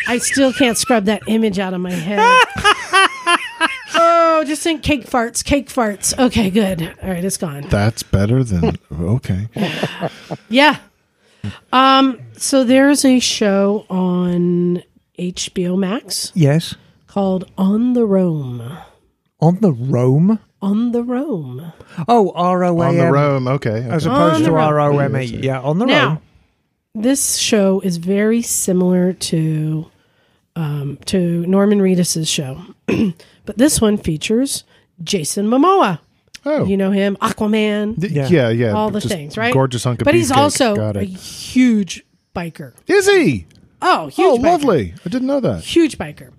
I 0.08 0.18
still 0.18 0.52
can't 0.52 0.76
scrub 0.76 1.04
that 1.04 1.22
image 1.28 1.60
out 1.60 1.72
of 1.72 1.80
my 1.80 1.92
head. 1.92 2.18
oh, 3.94 4.42
just 4.44 4.62
think 4.62 4.82
cake 4.82 5.06
farts, 5.08 5.44
cake 5.44 5.68
farts. 5.68 6.18
Okay, 6.18 6.50
good. 6.50 6.82
All 7.00 7.10
right, 7.10 7.24
it's 7.24 7.36
gone. 7.36 7.62
That's 7.68 8.02
better 8.02 8.42
than 8.42 8.76
okay. 8.92 9.48
Yeah. 10.48 10.78
Um, 11.72 12.20
so 12.36 12.64
there's 12.64 13.04
a 13.04 13.18
show 13.20 13.86
on 13.90 14.82
HBO 15.18 15.78
Max 15.78 16.32
Yes. 16.34 16.74
Called 17.12 17.44
On 17.58 17.92
the 17.92 18.06
Roam. 18.06 18.62
On 19.40 19.58
the 19.60 19.72
Rome. 19.72 20.38
On 20.62 20.92
the 20.92 21.02
Roam. 21.02 21.72
Oh, 22.08 22.32
R 22.34 22.64
O 22.64 22.80
A 22.80 22.86
On 22.88 22.96
the 22.96 23.04
M. 23.04 23.12
Rome, 23.12 23.48
okay. 23.48 23.86
As 23.88 24.06
opposed 24.06 24.44
to 24.44 24.52
Rome. 24.52 24.64
R 24.64 24.80
O 24.80 24.98
M 24.98 25.16
E. 25.16 25.24
Yeah, 25.24 25.60
on 25.60 25.78
the 25.78 25.84
Now, 25.86 26.08
Rome. 26.08 26.18
this 26.94 27.36
show 27.36 27.80
is 27.80 27.98
very 27.98 28.40
similar 28.40 29.12
to 29.12 29.90
um, 30.56 30.98
to 31.06 31.44
Norman 31.46 31.80
Reedus's 31.80 32.28
show, 32.28 32.60
but 32.86 33.56
this 33.58 33.80
one 33.80 33.96
features 33.98 34.64
Jason 35.02 35.46
Momoa. 35.48 35.98
oh, 36.46 36.64
You 36.64 36.76
know 36.76 36.92
him, 36.92 37.16
Aquaman, 37.20 38.00
Th- 38.00 38.12
Yeah. 38.12 38.28
yeah, 38.28 38.48
yeah. 38.50 38.72
all 38.72 38.90
the 38.90 39.00
just 39.00 39.12
things, 39.14 39.36
right? 39.36 39.52
Gorgeous 39.52 39.82
hunk 39.84 40.00
of 40.02 40.04
But 40.04 40.14
he's 40.14 40.30
beefcake. 40.30 40.36
also 40.36 40.92
a 40.94 41.04
huge 41.04 42.04
biker. 42.36 42.72
Is 42.86 43.06
he? 43.08 43.46
Oh, 43.80 44.06
huge! 44.08 44.26
Oh, 44.26 44.36
biker. 44.38 44.42
lovely. 44.44 44.94
I 45.04 45.08
didn't 45.08 45.26
know 45.26 45.40
that. 45.40 45.64
huge 45.64 45.98
biker. 45.98 46.30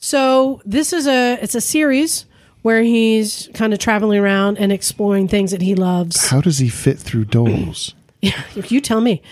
So 0.00 0.62
this 0.64 0.92
is 0.92 1.06
a 1.06 1.38
it's 1.42 1.54
a 1.54 1.60
series 1.60 2.24
where 2.62 2.82
he's 2.82 3.48
kind 3.54 3.72
of 3.72 3.78
traveling 3.78 4.18
around 4.18 4.58
and 4.58 4.72
exploring 4.72 5.28
things 5.28 5.50
that 5.50 5.62
he 5.62 5.74
loves. 5.74 6.28
How 6.28 6.40
does 6.40 6.58
he 6.58 6.68
fit 6.68 6.98
through 6.98 7.26
doors? 7.26 7.94
you 8.20 8.80
tell 8.80 9.00
me. 9.00 9.22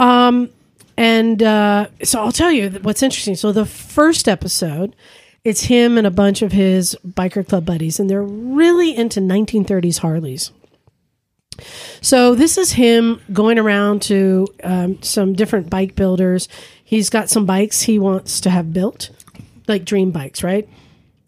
Um, 0.00 0.50
and 0.96 1.42
uh, 1.42 1.88
so 2.02 2.20
I'll 2.20 2.32
tell 2.32 2.52
you 2.52 2.70
what's 2.82 3.02
interesting. 3.02 3.36
So 3.36 3.52
the 3.52 3.66
first 3.66 4.28
episode, 4.28 4.94
it's 5.44 5.62
him 5.62 5.98
and 5.98 6.06
a 6.06 6.10
bunch 6.10 6.42
of 6.42 6.52
his 6.52 6.96
biker 7.06 7.46
club 7.46 7.66
buddies, 7.66 7.98
and 7.98 8.08
they're 8.08 8.22
really 8.22 8.96
into 8.96 9.20
1930s 9.20 9.98
Harleys. 9.98 10.52
So 12.00 12.34
this 12.34 12.58
is 12.58 12.72
him 12.72 13.20
going 13.32 13.58
around 13.58 14.02
to 14.02 14.46
um, 14.62 15.02
some 15.02 15.34
different 15.34 15.70
bike 15.70 15.94
builders. 15.94 16.48
He's 16.84 17.10
got 17.10 17.28
some 17.28 17.46
bikes 17.46 17.82
he 17.82 17.98
wants 17.98 18.40
to 18.42 18.50
have 18.50 18.72
built, 18.72 19.10
like 19.68 19.84
dream 19.84 20.10
bikes, 20.10 20.42
right? 20.42 20.68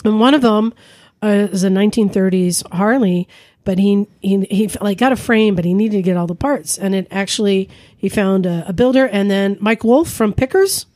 And 0.04 0.20
one 0.20 0.34
of 0.34 0.42
them 0.42 0.74
uh, 1.22 1.48
is 1.50 1.64
a 1.64 1.68
1930s 1.68 2.70
Harley, 2.72 3.28
but 3.64 3.78
he 3.78 4.06
he 4.20 4.44
he 4.44 4.68
like 4.80 4.98
got 4.98 5.12
a 5.12 5.16
frame, 5.16 5.54
but 5.56 5.64
he 5.64 5.74
needed 5.74 5.96
to 5.96 6.02
get 6.02 6.16
all 6.16 6.26
the 6.26 6.34
parts. 6.34 6.78
And 6.78 6.94
it 6.94 7.08
actually 7.10 7.68
he 7.96 8.08
found 8.08 8.46
a, 8.46 8.64
a 8.68 8.72
builder, 8.72 9.06
and 9.06 9.30
then 9.30 9.56
Mike 9.60 9.82
Wolfe 9.82 10.10
from 10.10 10.32
Pickers, 10.32 10.86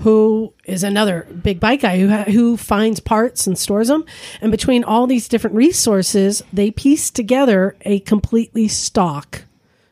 who 0.00 0.52
is 0.64 0.82
another 0.82 1.26
big 1.42 1.58
bike 1.60 1.80
guy 1.80 1.98
who 1.98 2.08
who 2.30 2.56
finds 2.56 3.00
parts 3.00 3.46
and 3.46 3.58
stores 3.58 3.88
them. 3.88 4.04
And 4.40 4.50
between 4.50 4.84
all 4.84 5.06
these 5.06 5.28
different 5.28 5.56
resources, 5.56 6.42
they 6.52 6.70
pieced 6.70 7.16
together 7.16 7.76
a 7.82 8.00
completely 8.00 8.68
stock 8.68 9.42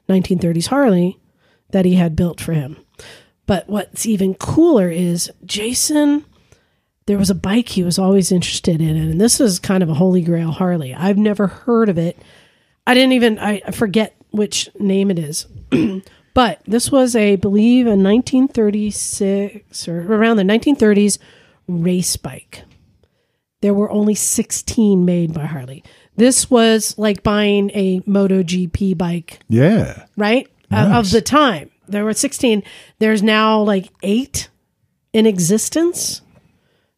1930s 0.08 0.66
Harley 0.66 1.18
that 1.70 1.84
he 1.84 1.94
had 1.94 2.16
built 2.16 2.40
for 2.40 2.52
him. 2.52 2.76
But 3.46 3.68
what's 3.68 4.06
even 4.06 4.34
cooler 4.34 4.90
is 4.90 5.30
Jason 5.44 6.24
there 7.10 7.18
was 7.18 7.28
a 7.28 7.34
bike 7.34 7.68
he 7.70 7.82
was 7.82 7.98
always 7.98 8.30
interested 8.30 8.80
in, 8.80 8.94
and 8.96 9.20
this 9.20 9.40
is 9.40 9.58
kind 9.58 9.82
of 9.82 9.88
a 9.88 9.94
holy 9.94 10.22
grail 10.22 10.52
Harley. 10.52 10.94
I've 10.94 11.18
never 11.18 11.48
heard 11.48 11.88
of 11.88 11.98
it. 11.98 12.16
I 12.86 12.94
didn't 12.94 13.14
even 13.14 13.36
I 13.36 13.58
forget 13.72 14.14
which 14.30 14.70
name 14.78 15.10
it 15.10 15.18
is. 15.18 15.46
but 16.34 16.60
this 16.68 16.92
was 16.92 17.16
a 17.16 17.32
I 17.32 17.36
believe 17.36 17.88
a 17.88 17.96
1936 17.96 19.88
or 19.88 20.02
around 20.02 20.36
the 20.36 20.44
1930s 20.44 21.18
race 21.66 22.16
bike. 22.16 22.62
There 23.60 23.74
were 23.74 23.90
only 23.90 24.14
16 24.14 25.04
made 25.04 25.34
by 25.34 25.46
Harley. 25.46 25.82
This 26.14 26.48
was 26.48 26.96
like 26.96 27.24
buying 27.24 27.72
a 27.74 28.02
MotoGP 28.02 28.96
bike 28.96 29.40
Yeah. 29.48 30.04
right? 30.16 30.46
Uh, 30.70 30.92
of 30.94 31.10
the 31.10 31.20
time. 31.22 31.72
There 31.88 32.04
were 32.04 32.12
16. 32.12 32.62
There's 33.00 33.20
now 33.24 33.60
like 33.62 33.88
eight 34.04 34.48
in 35.12 35.26
existence. 35.26 36.22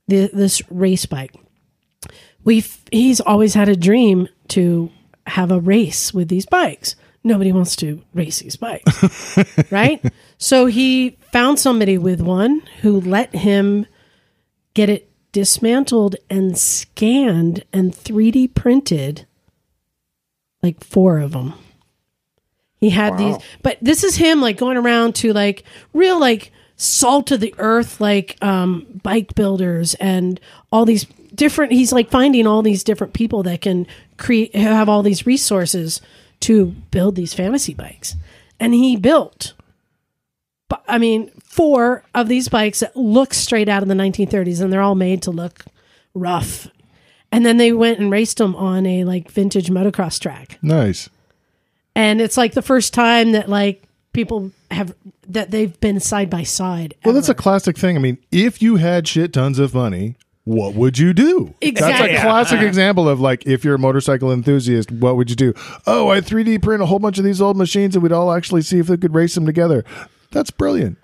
The, 0.08 0.30
this 0.32 0.62
race 0.70 1.06
bike. 1.06 1.34
We've 2.44 2.76
he's 2.90 3.20
always 3.20 3.54
had 3.54 3.68
a 3.68 3.76
dream 3.76 4.28
to 4.48 4.90
have 5.26 5.52
a 5.52 5.60
race 5.60 6.12
with 6.12 6.28
these 6.28 6.46
bikes. 6.46 6.96
Nobody 7.24 7.52
wants 7.52 7.76
to 7.76 8.02
race 8.12 8.40
these 8.40 8.56
bikes, 8.56 9.38
right? 9.70 10.04
So 10.38 10.66
he 10.66 11.18
found 11.30 11.60
somebody 11.60 11.96
with 11.96 12.20
one 12.20 12.62
who 12.80 13.00
let 13.00 13.32
him 13.32 13.86
get 14.74 14.88
it 14.88 15.08
dismantled 15.30 16.16
and 16.28 16.58
scanned 16.58 17.64
and 17.72 17.92
3D 17.92 18.54
printed 18.54 19.26
like 20.62 20.82
four 20.82 21.18
of 21.18 21.32
them. 21.32 21.54
He 22.80 22.90
had 22.90 23.16
these, 23.16 23.36
but 23.62 23.78
this 23.80 24.02
is 24.02 24.16
him 24.16 24.40
like 24.40 24.56
going 24.56 24.76
around 24.76 25.14
to 25.16 25.32
like 25.32 25.62
real 25.92 26.18
like 26.18 26.50
salt 26.82 27.30
of 27.30 27.38
the 27.40 27.54
earth 27.58 28.00
like 28.00 28.36
um 28.42 28.86
bike 29.02 29.34
builders 29.36 29.94
and 29.94 30.40
all 30.72 30.84
these 30.84 31.04
different 31.34 31.72
he's 31.72 31.92
like 31.92 32.10
finding 32.10 32.46
all 32.46 32.60
these 32.62 32.82
different 32.82 33.12
people 33.12 33.42
that 33.44 33.60
can 33.60 33.86
create 34.16 34.54
have 34.56 34.88
all 34.88 35.02
these 35.02 35.24
resources 35.24 36.00
to 36.40 36.66
build 36.90 37.14
these 37.14 37.32
fantasy 37.34 37.72
bikes. 37.72 38.16
And 38.58 38.74
he 38.74 38.96
built 38.96 39.54
I 40.88 40.98
mean 40.98 41.30
four 41.44 42.02
of 42.14 42.28
these 42.28 42.48
bikes 42.48 42.80
that 42.80 42.96
look 42.96 43.32
straight 43.34 43.68
out 43.68 43.82
of 43.82 43.88
the 43.88 43.94
1930s 43.94 44.60
and 44.60 44.72
they're 44.72 44.82
all 44.82 44.94
made 44.94 45.22
to 45.22 45.30
look 45.30 45.64
rough. 46.14 46.66
And 47.30 47.46
then 47.46 47.58
they 47.58 47.72
went 47.72 47.98
and 48.00 48.10
raced 48.10 48.38
them 48.38 48.56
on 48.56 48.86
a 48.86 49.04
like 49.04 49.30
vintage 49.30 49.70
motocross 49.70 50.18
track 50.18 50.58
Nice. 50.62 51.08
and 51.94 52.20
it's 52.20 52.36
like 52.36 52.54
the 52.54 52.62
first 52.62 52.92
time 52.92 53.32
that 53.32 53.48
like 53.48 53.84
people 54.12 54.52
have 54.70 54.94
that 55.28 55.50
they've 55.50 55.78
been 55.80 56.00
side 56.00 56.28
by 56.30 56.42
side. 56.42 56.94
Well, 57.04 57.14
that's 57.14 57.28
a 57.28 57.34
classic 57.34 57.76
thing. 57.78 57.96
I 57.96 58.00
mean, 58.00 58.18
if 58.30 58.60
you 58.62 58.76
had 58.76 59.06
shit 59.08 59.32
tons 59.32 59.58
of 59.58 59.74
money, 59.74 60.16
what 60.44 60.74
would 60.74 60.98
you 60.98 61.12
do? 61.12 61.54
Exactly. 61.60 62.08
That's 62.08 62.20
a 62.20 62.26
classic 62.26 62.60
example 62.60 63.08
of 63.08 63.20
like 63.20 63.46
if 63.46 63.64
you're 63.64 63.76
a 63.76 63.78
motorcycle 63.78 64.32
enthusiast, 64.32 64.90
what 64.90 65.16
would 65.16 65.30
you 65.30 65.36
do? 65.36 65.54
Oh, 65.86 66.08
I 66.08 66.20
3D 66.20 66.62
print 66.62 66.82
a 66.82 66.86
whole 66.86 66.98
bunch 66.98 67.18
of 67.18 67.24
these 67.24 67.40
old 67.40 67.56
machines 67.56 67.94
and 67.94 68.02
we'd 68.02 68.12
all 68.12 68.32
actually 68.32 68.62
see 68.62 68.78
if 68.78 68.86
they 68.86 68.96
could 68.96 69.14
race 69.14 69.34
them 69.34 69.46
together. 69.46 69.84
That's 70.30 70.50
brilliant. 70.50 70.98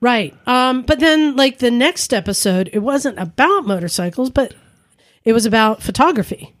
right. 0.00 0.34
Um, 0.46 0.82
but 0.82 1.00
then 1.00 1.34
like 1.36 1.58
the 1.58 1.70
next 1.70 2.14
episode, 2.14 2.70
it 2.72 2.78
wasn't 2.80 3.18
about 3.18 3.66
motorcycles, 3.66 4.30
but 4.30 4.54
it 5.24 5.32
was 5.32 5.46
about 5.46 5.82
photography. 5.82 6.54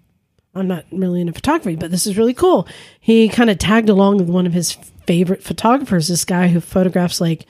I'm 0.56 0.68
not 0.68 0.84
really 0.90 1.20
into 1.20 1.32
photography, 1.32 1.76
but 1.76 1.90
this 1.90 2.06
is 2.06 2.16
really 2.16 2.34
cool. 2.34 2.66
He 3.00 3.28
kind 3.28 3.50
of 3.50 3.58
tagged 3.58 3.88
along 3.88 4.18
with 4.18 4.28
one 4.28 4.46
of 4.46 4.52
his 4.52 4.72
favorite 5.06 5.42
photographers, 5.42 6.08
this 6.08 6.24
guy 6.24 6.48
who 6.48 6.60
photographs 6.60 7.20
like 7.20 7.46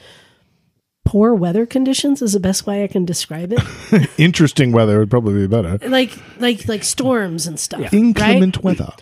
poor 1.04 1.34
weather 1.34 1.66
conditions 1.66 2.20
is 2.20 2.32
the 2.32 2.40
best 2.40 2.66
way 2.66 2.82
I 2.82 2.88
can 2.88 3.04
describe 3.04 3.52
it. 3.52 4.08
Interesting 4.18 4.72
weather 4.72 4.98
would 4.98 5.10
probably 5.10 5.34
be 5.34 5.46
better. 5.46 5.78
like 5.88 6.12
like 6.38 6.66
like 6.68 6.82
storms 6.84 7.46
and 7.46 7.58
stuff. 7.60 7.80
right? 7.80 7.92
Inclement 7.92 8.62
weather. 8.62 8.92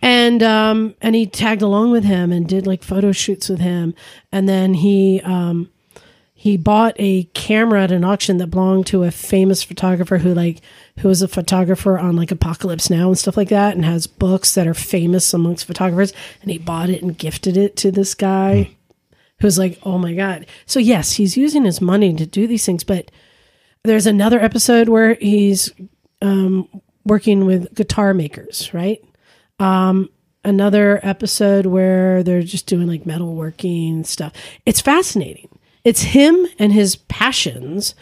and 0.00 0.42
um 0.42 0.94
and 1.02 1.14
he 1.14 1.26
tagged 1.26 1.60
along 1.62 1.90
with 1.92 2.04
him 2.04 2.32
and 2.32 2.48
did 2.48 2.66
like 2.66 2.82
photo 2.82 3.12
shoots 3.12 3.48
with 3.50 3.60
him 3.60 3.94
and 4.32 4.48
then 4.48 4.72
he 4.74 5.20
um 5.22 5.70
he 6.40 6.56
bought 6.56 6.94
a 6.96 7.24
camera 7.34 7.82
at 7.82 7.92
an 7.92 8.02
auction 8.02 8.38
that 8.38 8.46
belonged 8.46 8.86
to 8.86 9.04
a 9.04 9.10
famous 9.10 9.62
photographer 9.62 10.16
who 10.16 10.32
like 10.32 10.62
who 11.00 11.08
was 11.08 11.20
a 11.20 11.28
photographer 11.28 11.98
on 11.98 12.16
like 12.16 12.30
apocalypse 12.30 12.88
now 12.88 13.08
and 13.08 13.18
stuff 13.18 13.36
like 13.36 13.50
that 13.50 13.76
and 13.76 13.84
has 13.84 14.06
books 14.06 14.54
that 14.54 14.66
are 14.66 14.72
famous 14.72 15.34
amongst 15.34 15.66
photographers 15.66 16.14
and 16.40 16.50
he 16.50 16.56
bought 16.56 16.88
it 16.88 17.02
and 17.02 17.18
gifted 17.18 17.58
it 17.58 17.76
to 17.76 17.90
this 17.90 18.14
guy 18.14 18.74
who's 19.40 19.58
like 19.58 19.78
oh 19.82 19.98
my 19.98 20.14
god 20.14 20.46
so 20.64 20.80
yes 20.80 21.12
he's 21.12 21.36
using 21.36 21.66
his 21.66 21.82
money 21.82 22.14
to 22.14 22.24
do 22.24 22.46
these 22.46 22.64
things 22.64 22.84
but 22.84 23.10
there's 23.84 24.06
another 24.06 24.40
episode 24.40 24.88
where 24.88 25.16
he's 25.16 25.70
um, 26.22 26.66
working 27.04 27.44
with 27.44 27.74
guitar 27.74 28.14
makers 28.14 28.72
right 28.72 29.04
another 30.44 31.00
episode 31.02 31.66
where 31.66 32.22
they're 32.22 32.42
just 32.42 32.66
doing 32.66 32.86
like 32.86 33.04
metalworking 33.04 34.06
stuff. 34.06 34.32
It's 34.64 34.80
fascinating. 34.80 35.48
It's 35.84 36.02
him 36.02 36.46
and 36.58 36.72
his 36.72 36.96
passions, 36.96 37.94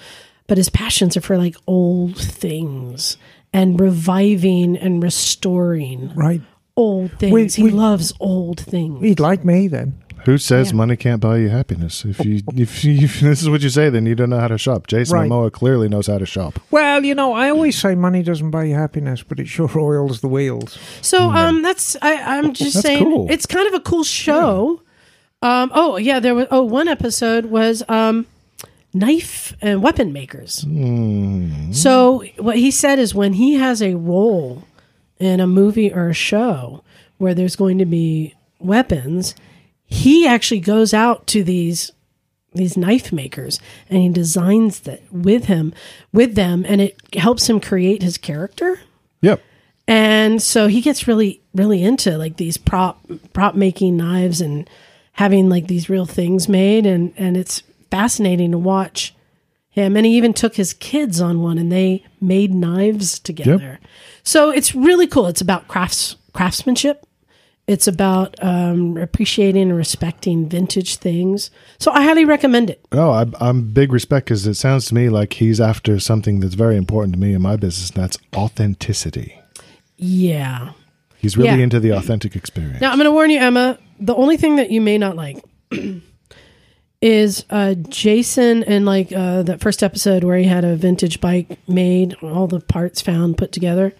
but 0.47 0.59
his 0.59 0.69
passions 0.69 1.17
are 1.17 1.21
for 1.21 1.39
like 1.39 1.57
old 1.67 2.17
things 2.17 3.17
and 3.53 3.79
reviving 3.81 4.77
and 4.77 5.03
restoring 5.03 6.13
Right. 6.15 6.43
old 6.77 7.13
things. 7.19 7.33
We- 7.33 7.47
he 7.49 7.63
we- 7.63 7.71
loves 7.79 8.13
old 8.21 8.61
things. 8.61 9.03
He'd 9.03 9.21
like 9.21 9.45
me 9.45 9.69
then. 9.69 9.95
Who 10.25 10.37
says 10.37 10.71
Yeah. 10.73 10.77
money 10.77 10.97
can't 10.97 11.21
buy 11.21 11.39
you 11.39 11.49
happiness? 11.49 12.05
If 12.05 12.23
you, 12.25 12.43
if 12.57 12.85
you, 12.85 12.99
if 13.05 13.21
this 13.21 13.41
is 13.41 13.49
what 13.49 13.63
you 13.63 13.71
say, 13.71 13.89
then 13.89 14.05
you 14.05 14.15
don't 14.15 14.29
know 14.31 14.41
how 14.41 14.49
to 14.49 14.59
shop. 14.59 14.87
Jason 14.89 15.17
Right. 15.17 15.31
Momoa 15.31 15.51
clearly 15.53 15.89
knows 15.89 16.09
how 16.09 16.19
to 16.19 16.27
shop. 16.27 16.59
Well, 16.71 17.05
you 17.05 17.15
know, 17.15 17.33
I 17.33 17.49
always 17.51 17.79
say 17.81 17.95
money 17.95 18.23
doesn't 18.23 18.51
buy 18.51 18.65
you 18.65 18.75
happiness, 18.75 19.23
but 19.23 19.39
it 19.39 19.47
sure 19.49 19.71
oils 19.79 20.21
the 20.21 20.29
wheels. 20.29 20.77
So 21.01 21.31
um, 21.31 21.63
that's 21.63 21.97
I, 22.03 22.15
I'm 22.39 22.53
just 22.53 22.75
That's 22.75 22.85
saying 22.87 23.05
cool. 23.05 23.29
it's 23.31 23.47
kind 23.47 23.69
of 23.69 23.75
a 23.75 23.81
cool 23.81 24.03
show. 24.05 24.83
Um, 25.41 25.71
oh 25.75 25.97
yeah, 25.97 26.19
there 26.21 26.35
was 26.35 26.47
oh 26.51 26.63
one 26.65 26.89
episode 26.89 27.47
was 27.47 27.83
um, 27.89 28.27
knife 28.93 29.55
and 29.61 29.83
weapon 29.83 30.13
makers. 30.13 30.65
So 31.77 32.25
what 32.39 32.57
he 32.57 32.71
said 32.71 32.99
is 32.99 33.15
when 33.15 33.35
he 33.35 33.55
has 33.55 33.81
a 33.83 33.95
role 33.95 34.65
in 35.19 35.39
a 35.41 35.47
movie 35.47 35.93
or 35.93 36.09
a 36.09 36.15
show 36.15 36.83
where 37.19 37.35
there's 37.35 37.57
going 37.57 37.79
to 37.79 37.85
be 37.87 38.35
weapons, 38.59 39.35
he 39.85 40.27
actually 40.27 40.61
goes 40.61 40.93
out 40.93 41.27
to 41.29 41.45
these 41.45 41.93
these 42.55 42.77
knife 42.77 43.13
makers 43.13 43.61
and 43.91 44.01
he 44.03 44.09
designs 44.09 44.81
that 44.81 45.03
with 45.13 45.45
him 45.45 45.73
with 46.13 46.35
them 46.35 46.65
and 46.67 46.81
it 46.81 46.99
helps 47.15 47.49
him 47.49 47.61
create 47.61 48.03
his 48.03 48.17
character 48.17 48.81
Yep. 49.21 49.41
and 49.87 50.43
so 50.43 50.67
he 50.67 50.81
gets 50.81 51.07
really 51.07 51.43
really 51.55 51.85
into 51.85 52.17
like 52.17 52.39
these 52.39 52.57
prop 52.57 53.05
prop 53.35 53.55
making 53.55 53.99
knives 53.99 54.41
and 54.41 54.69
having 55.19 55.49
like 55.49 55.67
these 55.67 55.89
real 55.89 56.07
things 56.07 56.49
made 56.49 56.87
and 56.87 57.13
and 57.17 57.37
it's 57.37 57.63
fascinating 57.91 58.53
to 58.53 58.59
watch 58.59 59.15
him 59.71 59.97
and 59.97 60.07
he 60.07 60.17
even 60.17 60.33
took 60.33 60.55
his 60.57 60.73
kids 60.75 61.21
on 61.21 61.41
one 61.43 61.59
and 61.59 61.71
they 61.73 62.05
made 62.21 62.53
knives 62.55 63.19
together 63.19 63.79
so 64.23 64.51
it's 64.51 64.75
really 64.75 65.07
cool 65.07 65.27
it's 65.27 65.41
about 65.41 65.67
crafts 65.69 66.17
craftsmanship 66.33 67.05
it's 67.67 67.87
about 67.87 68.35
um, 68.43 68.97
appreciating 68.97 69.63
and 69.71 69.77
respecting 69.77 70.49
vintage 70.49 70.97
things 70.97 71.51
so 71.79 71.91
i 71.93 72.03
highly 72.03 72.25
recommend 72.25 72.71
it 72.71 72.81
Oh, 72.93 73.11
I, 73.11 73.27
I'm 73.41 73.73
big 73.73 73.93
respect 73.93 74.27
because 74.27 74.47
it 74.47 74.55
sounds 74.55 74.87
to 74.87 74.95
me 74.95 75.09
like 75.09 75.35
he's 75.35 75.61
after 75.61 75.99
something 76.01 76.41
that's 76.41 76.55
very 76.55 76.77
important 76.77 77.15
to 77.15 77.21
me 77.21 77.35
in 77.35 77.43
my 77.43 77.57
business, 77.57 77.91
and 77.91 78.03
that's 78.03 78.19
authenticity. 78.37 79.41
yeah 79.97 80.73
He's 81.19 81.37
really 81.37 81.51
Yeah. 81.59 81.65
into 81.65 81.81
the 81.81 81.91
authentic 81.91 82.37
experience. 82.37 82.81
Now 82.81 82.93
I'm 82.93 82.97
going 82.99 83.07
to 83.07 83.11
warn 83.11 83.31
you, 83.31 83.41
Emma. 83.41 83.77
The 84.01 84.15
only 84.15 84.37
thing 84.37 84.57
that 84.57 84.71
you 84.71 84.81
may 84.81 84.99
not 84.99 85.17
like 85.17 85.43
is 87.01 87.45
uh, 87.51 87.75
Jason 87.75 88.63
and 88.65 88.85
like 88.85 89.13
uh, 89.13 89.43
that 89.45 89.61
first 89.61 89.83
episode 89.83 90.25
where 90.25 90.39
he 90.39 90.45
had 90.45 90.65
a 90.65 90.77
vintage 90.77 91.21
bike 91.21 91.59
made, 91.69 92.15
all 92.23 92.47
the 92.47 92.61
parts 92.61 93.01
found 93.01 93.39
put 93.39 93.53
together. 93.53 93.93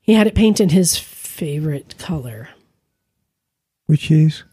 He 0.00 0.14
had 0.14 0.26
it 0.26 0.34
painted 0.34 0.72
his 0.72 0.96
favorite 0.98 1.94
color, 1.98 2.50
Which 3.86 4.10
is 4.10 4.44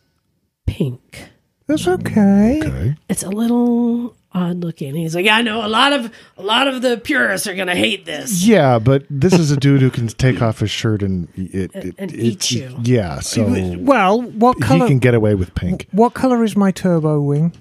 pink. 0.66 1.30
that's 1.68 1.88
okay. 1.88 2.62
okay. 2.64 2.96
It's 3.10 3.24
a 3.24 3.30
little 3.30 4.16
odd 4.34 4.62
looking. 4.62 4.96
He's 4.96 5.14
like, 5.16 5.28
I 5.28 5.42
know 5.42 5.66
a 5.66 5.68
lot 5.68 5.92
of 5.94 6.12
a 6.38 6.42
lot 6.44 6.68
of 6.68 6.82
the 6.82 6.98
purists 6.98 7.48
are 7.48 7.56
going 7.56 7.68
to 7.68 7.76
hate 7.76 8.06
this. 8.06 8.46
Yeah, 8.46 8.80
but 8.80 9.04
this 9.10 9.34
is 9.34 9.52
a 9.52 9.58
dude 9.58 9.82
who 9.82 9.90
can 9.90 10.08
take 10.08 10.42
off 10.42 10.60
his 10.60 10.72
shirt 10.72 11.02
and 11.04 11.28
it, 11.36 11.76
it, 11.76 11.96
And 11.98 12.12
it- 12.12 12.20
eat 12.20 12.36
it- 12.36 12.52
you. 12.52 12.78
Yeah, 12.84 13.20
so 13.20 13.46
Well, 13.80 14.22
what 14.22 14.60
color? 14.62 14.86
he 14.86 14.88
can 14.90 15.00
get 15.00 15.14
away 15.14 15.36
with 15.36 15.54
pink. 15.56 15.88
What 15.92 16.14
color 16.14 16.44
is 16.44 16.56
my 16.56 16.72
turbo 16.72 17.20
wing? 17.22 17.54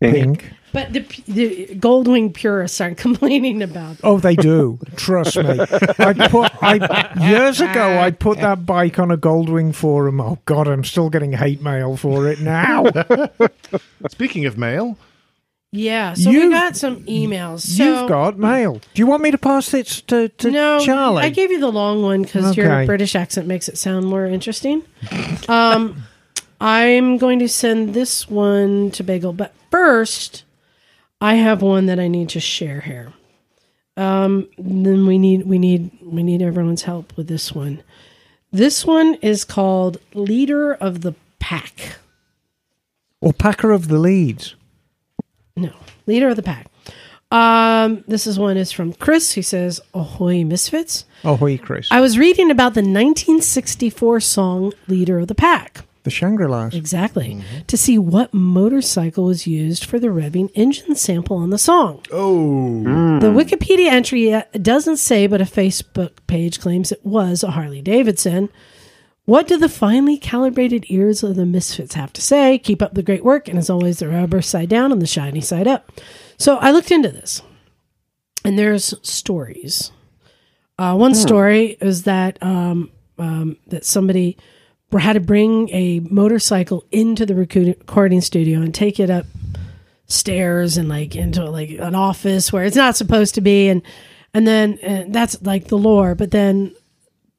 Pink. 0.00 0.50
But 0.72 0.92
the, 0.92 1.00
the 1.26 1.66
Goldwing 1.74 2.32
purists 2.32 2.80
aren't 2.80 2.98
complaining 3.06 3.62
about. 3.62 3.96
Oh, 4.04 4.18
they 4.18 4.36
do. 4.36 4.78
Trust 4.96 5.36
me. 5.36 5.42
I 5.98 6.28
put 6.28 6.62
I 6.62 7.28
years 7.28 7.60
ago. 7.60 7.98
I 7.98 8.10
put 8.12 8.38
that 8.38 8.64
bike 8.66 8.98
on 8.98 9.10
a 9.10 9.16
Goldwing 9.16 9.74
forum. 9.74 10.20
Oh 10.20 10.38
God, 10.44 10.68
I'm 10.68 10.84
still 10.84 11.10
getting 11.10 11.32
hate 11.32 11.60
mail 11.60 11.96
for 11.96 12.28
it 12.28 12.40
now. 12.40 12.84
Speaking 14.08 14.46
of 14.46 14.56
mail, 14.58 14.96
Yeah, 15.72 16.14
so 16.14 16.30
we 16.30 16.36
You've- 16.36 16.52
got 16.52 16.76
some 16.76 17.04
emails. 17.06 17.60
So, 17.60 17.84
You've 17.84 18.08
got 18.08 18.38
mail. 18.38 18.74
Do 18.94 19.02
you 19.02 19.06
want 19.06 19.22
me 19.22 19.30
to 19.30 19.38
pass 19.38 19.72
it 19.74 19.86
to, 20.08 20.28
to 20.28 20.50
no, 20.50 20.80
Charley? 20.80 21.22
I 21.24 21.30
gave 21.30 21.50
you 21.50 21.60
the 21.60 21.70
long 21.72 22.02
one 22.02 22.22
because 22.22 22.56
your 22.56 22.86
British 22.86 23.14
accent 23.14 23.46
makes 23.46 23.68
it 23.68 23.76
sound 23.78 24.06
more 24.06 24.24
interesting. 24.26 24.82
Um, 25.48 26.02
I'm 26.60 27.18
going 27.18 27.38
to 27.40 27.48
send 27.48 27.94
this 27.94 28.28
one 28.28 28.90
to 28.92 29.02
Bagel, 29.02 29.32
but 29.32 29.54
first, 29.70 30.44
I 31.20 31.34
have 31.34 31.62
one 31.62 31.86
that 31.86 32.00
I 32.00 32.08
need 32.08 32.30
to 32.30 32.40
share 32.40 32.80
here. 32.80 33.12
Um, 33.96 34.48
then 34.56 35.06
we 35.06 35.18
need 35.18 35.46
we 35.46 35.58
need 35.58 35.90
we 36.02 36.22
need 36.22 36.40
everyone's 36.40 36.82
help 36.82 37.14
with 37.16 37.28
this 37.28 37.52
one. 37.52 37.82
This 38.50 38.84
one 38.86 39.14
is 39.16 39.44
called 39.44 39.98
"Leader 40.14 40.74
of 40.74 41.02
the 41.02 41.14
Pack." 41.38 41.98
or 43.20 43.32
Packer 43.32 43.70
of 43.70 43.88
the 43.88 43.98
Leeds. 43.98 44.54
No, 45.56 45.72
leader 46.06 46.28
of 46.28 46.36
the 46.36 46.42
pack. 46.42 46.68
Um, 47.30 48.02
this 48.08 48.26
is 48.26 48.38
one 48.38 48.56
is 48.56 48.72
from 48.72 48.92
Chris. 48.94 49.32
He 49.32 49.42
says, 49.42 49.80
"Ahoy, 49.94 50.42
misfits." 50.42 51.04
Hey, 51.22 51.58
Chris. 51.58 51.88
I 51.90 52.00
was 52.00 52.18
reading 52.18 52.50
about 52.50 52.74
the 52.74 52.80
1964 52.80 54.20
song 54.20 54.72
"Leader 54.88 55.18
of 55.18 55.28
the 55.28 55.34
Pack." 55.34 55.84
The 56.02 56.10
Shangri-Las. 56.10 56.74
Exactly. 56.74 57.42
To 57.66 57.76
see 57.76 57.98
what 57.98 58.32
motorcycle 58.32 59.24
was 59.24 59.46
used 59.46 59.84
for 59.84 59.98
the 59.98 60.08
revving 60.08 60.50
engine 60.54 60.94
sample 60.94 61.36
on 61.36 61.50
the 61.50 61.58
song. 61.58 62.02
oh, 62.12 63.18
The 63.20 63.26
Wikipedia 63.28 63.90
entry 63.90 64.32
uh, 64.32 64.44
doesn't 64.60 64.96
say, 64.96 65.26
but 65.26 65.40
a 65.40 65.44
Facebook 65.44 66.12
page 66.26 66.60
claims 66.60 66.90
it 66.92 67.04
was 67.04 67.42
a 67.42 67.50
Harley 67.50 67.82
Davidson. 67.82 68.48
What 69.26 69.46
do 69.46 69.58
the 69.58 69.68
finely 69.68 70.16
calibrated 70.16 70.86
ears 70.88 71.22
of 71.22 71.36
the 71.36 71.46
misfits 71.46 71.94
have 71.94 72.12
to 72.14 72.22
say? 72.22 72.58
Keep 72.58 72.82
up 72.82 72.94
the 72.94 73.02
great 73.02 73.24
work, 73.24 73.46
and 73.46 73.58
as 73.58 73.70
always, 73.70 73.98
the 73.98 74.08
rubber 74.08 74.42
side 74.42 74.68
down 74.68 74.90
and 74.92 75.00
the 75.00 75.06
shiny 75.06 75.40
side 75.40 75.68
up. 75.68 75.92
So 76.36 76.56
I 76.56 76.70
looked 76.72 76.90
into 76.90 77.10
this, 77.10 77.42
and 78.44 78.58
there's 78.58 78.94
stories. 79.08 79.92
Uh, 80.78 80.96
one 80.96 81.14
story 81.14 81.76
is 81.80 82.04
that 82.04 82.42
um, 82.42 82.90
um, 83.18 83.58
that 83.66 83.84
somebody 83.84 84.38
had 84.98 85.12
to 85.14 85.20
bring 85.20 85.68
a 85.70 86.00
motorcycle 86.00 86.84
into 86.90 87.24
the 87.24 87.34
recording 87.34 88.20
studio 88.20 88.60
and 88.60 88.74
take 88.74 88.98
it 88.98 89.10
up 89.10 89.26
stairs 90.06 90.76
and 90.76 90.88
like 90.88 91.14
into 91.14 91.48
like 91.48 91.70
an 91.70 91.94
office 91.94 92.52
where 92.52 92.64
it's 92.64 92.76
not 92.76 92.96
supposed 92.96 93.34
to 93.36 93.40
be. 93.40 93.68
And 93.68 93.82
and 94.34 94.46
then 94.46 94.78
and 94.82 95.14
that's 95.14 95.40
like 95.42 95.68
the 95.68 95.78
lore. 95.78 96.14
But 96.14 96.32
then 96.32 96.74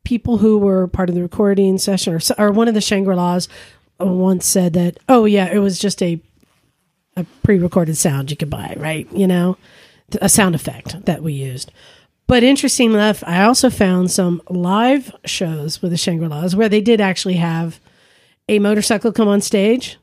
people 0.04 0.38
who 0.38 0.58
were 0.58 0.88
part 0.88 1.10
of 1.10 1.16
the 1.16 1.22
recording 1.22 1.78
session 1.78 2.14
or, 2.14 2.20
or 2.38 2.52
one 2.52 2.68
of 2.68 2.74
the 2.74 2.82
shangri-las 2.82 3.48
uh, 4.02 4.06
once 4.06 4.48
said 4.48 4.74
that 4.74 4.98
oh 5.08 5.26
yeah 5.26 5.46
it 5.46 5.60
was 5.60 5.78
just 5.78 6.02
a 6.02 6.20
a 7.16 7.24
pre-recorded 7.44 7.96
sound 7.96 8.32
you 8.32 8.38
could 8.38 8.50
buy 8.50 8.74
right? 8.78 9.12
You 9.12 9.28
know? 9.28 9.58
A 10.22 10.28
sound 10.28 10.56
effect 10.56 11.06
that 11.06 11.24
we 11.24 11.34
used 11.34 11.72
but 12.32 12.44
interesting 12.44 12.94
enough 12.94 13.24
i 13.28 13.44
also 13.44 13.70
found 13.70 14.10
some 14.10 14.42
live 14.50 15.14
shows 15.26 15.82
with 15.82 15.92
the 15.92 15.98
shangri-las 15.98 16.56
where 16.56 16.70
they 16.70 16.82
did 16.82 17.02
actually 17.02 17.36
have 17.36 17.80
a 18.48 18.58
motorcycle 18.58 19.12
come 19.12 19.28
on 19.28 19.42
stage 19.42 19.98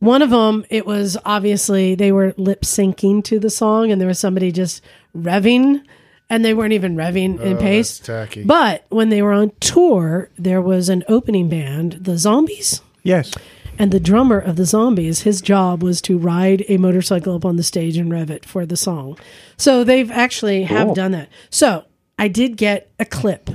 one 0.00 0.22
of 0.22 0.30
them, 0.30 0.64
it 0.70 0.86
was 0.86 1.18
obviously 1.26 1.94
they 1.94 2.10
were 2.10 2.34
lip 2.38 2.62
syncing 2.62 3.22
to 3.24 3.38
the 3.38 3.50
song, 3.50 3.92
and 3.92 4.00
there 4.00 4.08
was 4.08 4.18
somebody 4.18 4.50
just 4.50 4.82
revving, 5.14 5.82
and 6.30 6.42
they 6.42 6.54
weren't 6.54 6.72
even 6.72 6.96
revving 6.96 7.38
in 7.38 7.58
oh, 7.58 7.60
pace. 7.60 7.98
that's 7.98 8.06
tacky. 8.06 8.44
But 8.44 8.86
when 8.88 9.10
they 9.10 9.20
were 9.20 9.34
on 9.34 9.52
tour, 9.60 10.30
there 10.38 10.62
was 10.62 10.88
an 10.88 11.04
opening 11.06 11.50
band, 11.50 11.98
the 12.00 12.16
Zombies, 12.16 12.80
Yes. 13.02 13.32
And 13.80 13.90
the 13.92 13.98
drummer 13.98 14.38
of 14.38 14.56
the 14.56 14.66
Zombies, 14.66 15.22
his 15.22 15.40
job 15.40 15.82
was 15.82 16.02
to 16.02 16.18
ride 16.18 16.66
a 16.68 16.76
motorcycle 16.76 17.34
up 17.34 17.46
on 17.46 17.56
the 17.56 17.62
stage 17.62 17.96
and 17.96 18.12
rev 18.12 18.30
it 18.30 18.44
for 18.44 18.66
the 18.66 18.76
song. 18.76 19.18
So 19.56 19.84
they've 19.84 20.10
actually 20.10 20.64
have 20.64 20.92
done 20.94 21.12
that. 21.12 21.30
So 21.48 21.86
I 22.18 22.28
did 22.28 22.58
get 22.58 22.90
a 22.98 23.06
clip. 23.06 23.48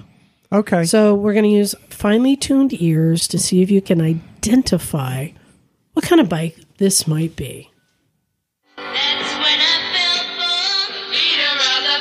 Okay. 0.52 0.84
So 0.86 1.14
we're 1.14 1.34
going 1.34 1.44
to 1.44 1.52
use 1.52 1.76
finely 1.92 2.36
tuned 2.36 2.74
ears 2.82 3.28
to 3.28 3.38
see 3.38 3.62
if 3.62 3.70
you 3.70 3.84
can 3.84 4.02
identify 4.02 5.28
what 5.94 6.06
kind 6.06 6.20
of 6.20 6.28
bike 6.28 6.58
this 6.80 7.06
might 7.06 7.36
be. 7.36 7.70
That's 8.78 9.32
when 9.36 9.60
I 9.62 9.78
fell 9.94 10.26
for 10.40 11.12
leader 11.12 11.54
of 11.54 11.84
the 11.86 12.00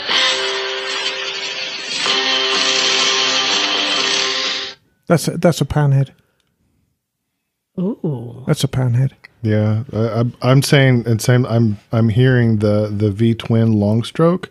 pack. 4.73 4.79
that's 5.09 5.29
a, 5.29 5.37
that's 5.37 5.61
a 5.61 5.67
panhead. 5.67 6.13
Ooh. 7.79 8.45
That's 8.47 8.63
a 8.65 8.69
panhead. 8.69 9.13
yeah. 9.43 9.85
I, 9.93 9.99
I'm- 10.19 10.35
I'm 10.43 10.63
saying 10.63 11.05
and 11.07 11.21
same. 11.21 11.45
I'm 11.47 11.79
I'm 11.93 12.09
hearing 12.09 12.59
the 12.59 12.89
the 12.95 13.11
V 13.11 13.35
twin 13.35 13.73
long 13.73 14.05
stroke, 14.05 14.49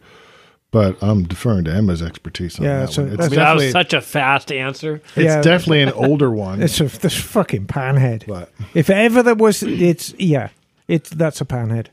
but 0.71 1.01
I'm 1.01 1.23
deferring 1.23 1.63
to 1.65 1.71
Emma's 1.73 2.01
expertise 2.01 2.59
on 2.59 2.65
Yeah, 2.65 2.79
that 2.81 2.89
so 2.91 3.03
one. 3.03 3.13
It's 3.13 3.17
that's- 3.21 3.31
I 3.31 3.35
mean, 3.35 3.39
that 3.45 3.55
was 3.63 3.71
such 3.71 3.93
a 3.93 4.01
fast 4.01 4.51
answer. 4.51 4.95
it's 5.15 5.25
Yeah. 5.25 5.41
definitely 5.41 5.81
an 5.83 5.91
older 5.93 6.29
one. 6.29 6.61
It's 6.61 6.79
a 6.81 6.85
this 6.85 7.15
fucking 7.15 7.67
panhead. 7.67 8.25
but 8.27 8.51
If 8.73 8.89
ever 8.89 9.23
there 9.23 9.35
was, 9.35 9.63
it's 9.63 10.13
yeah, 10.19 10.49
it's 10.89 11.09
that's 11.09 11.39
a 11.39 11.45
panhead. 11.45 11.87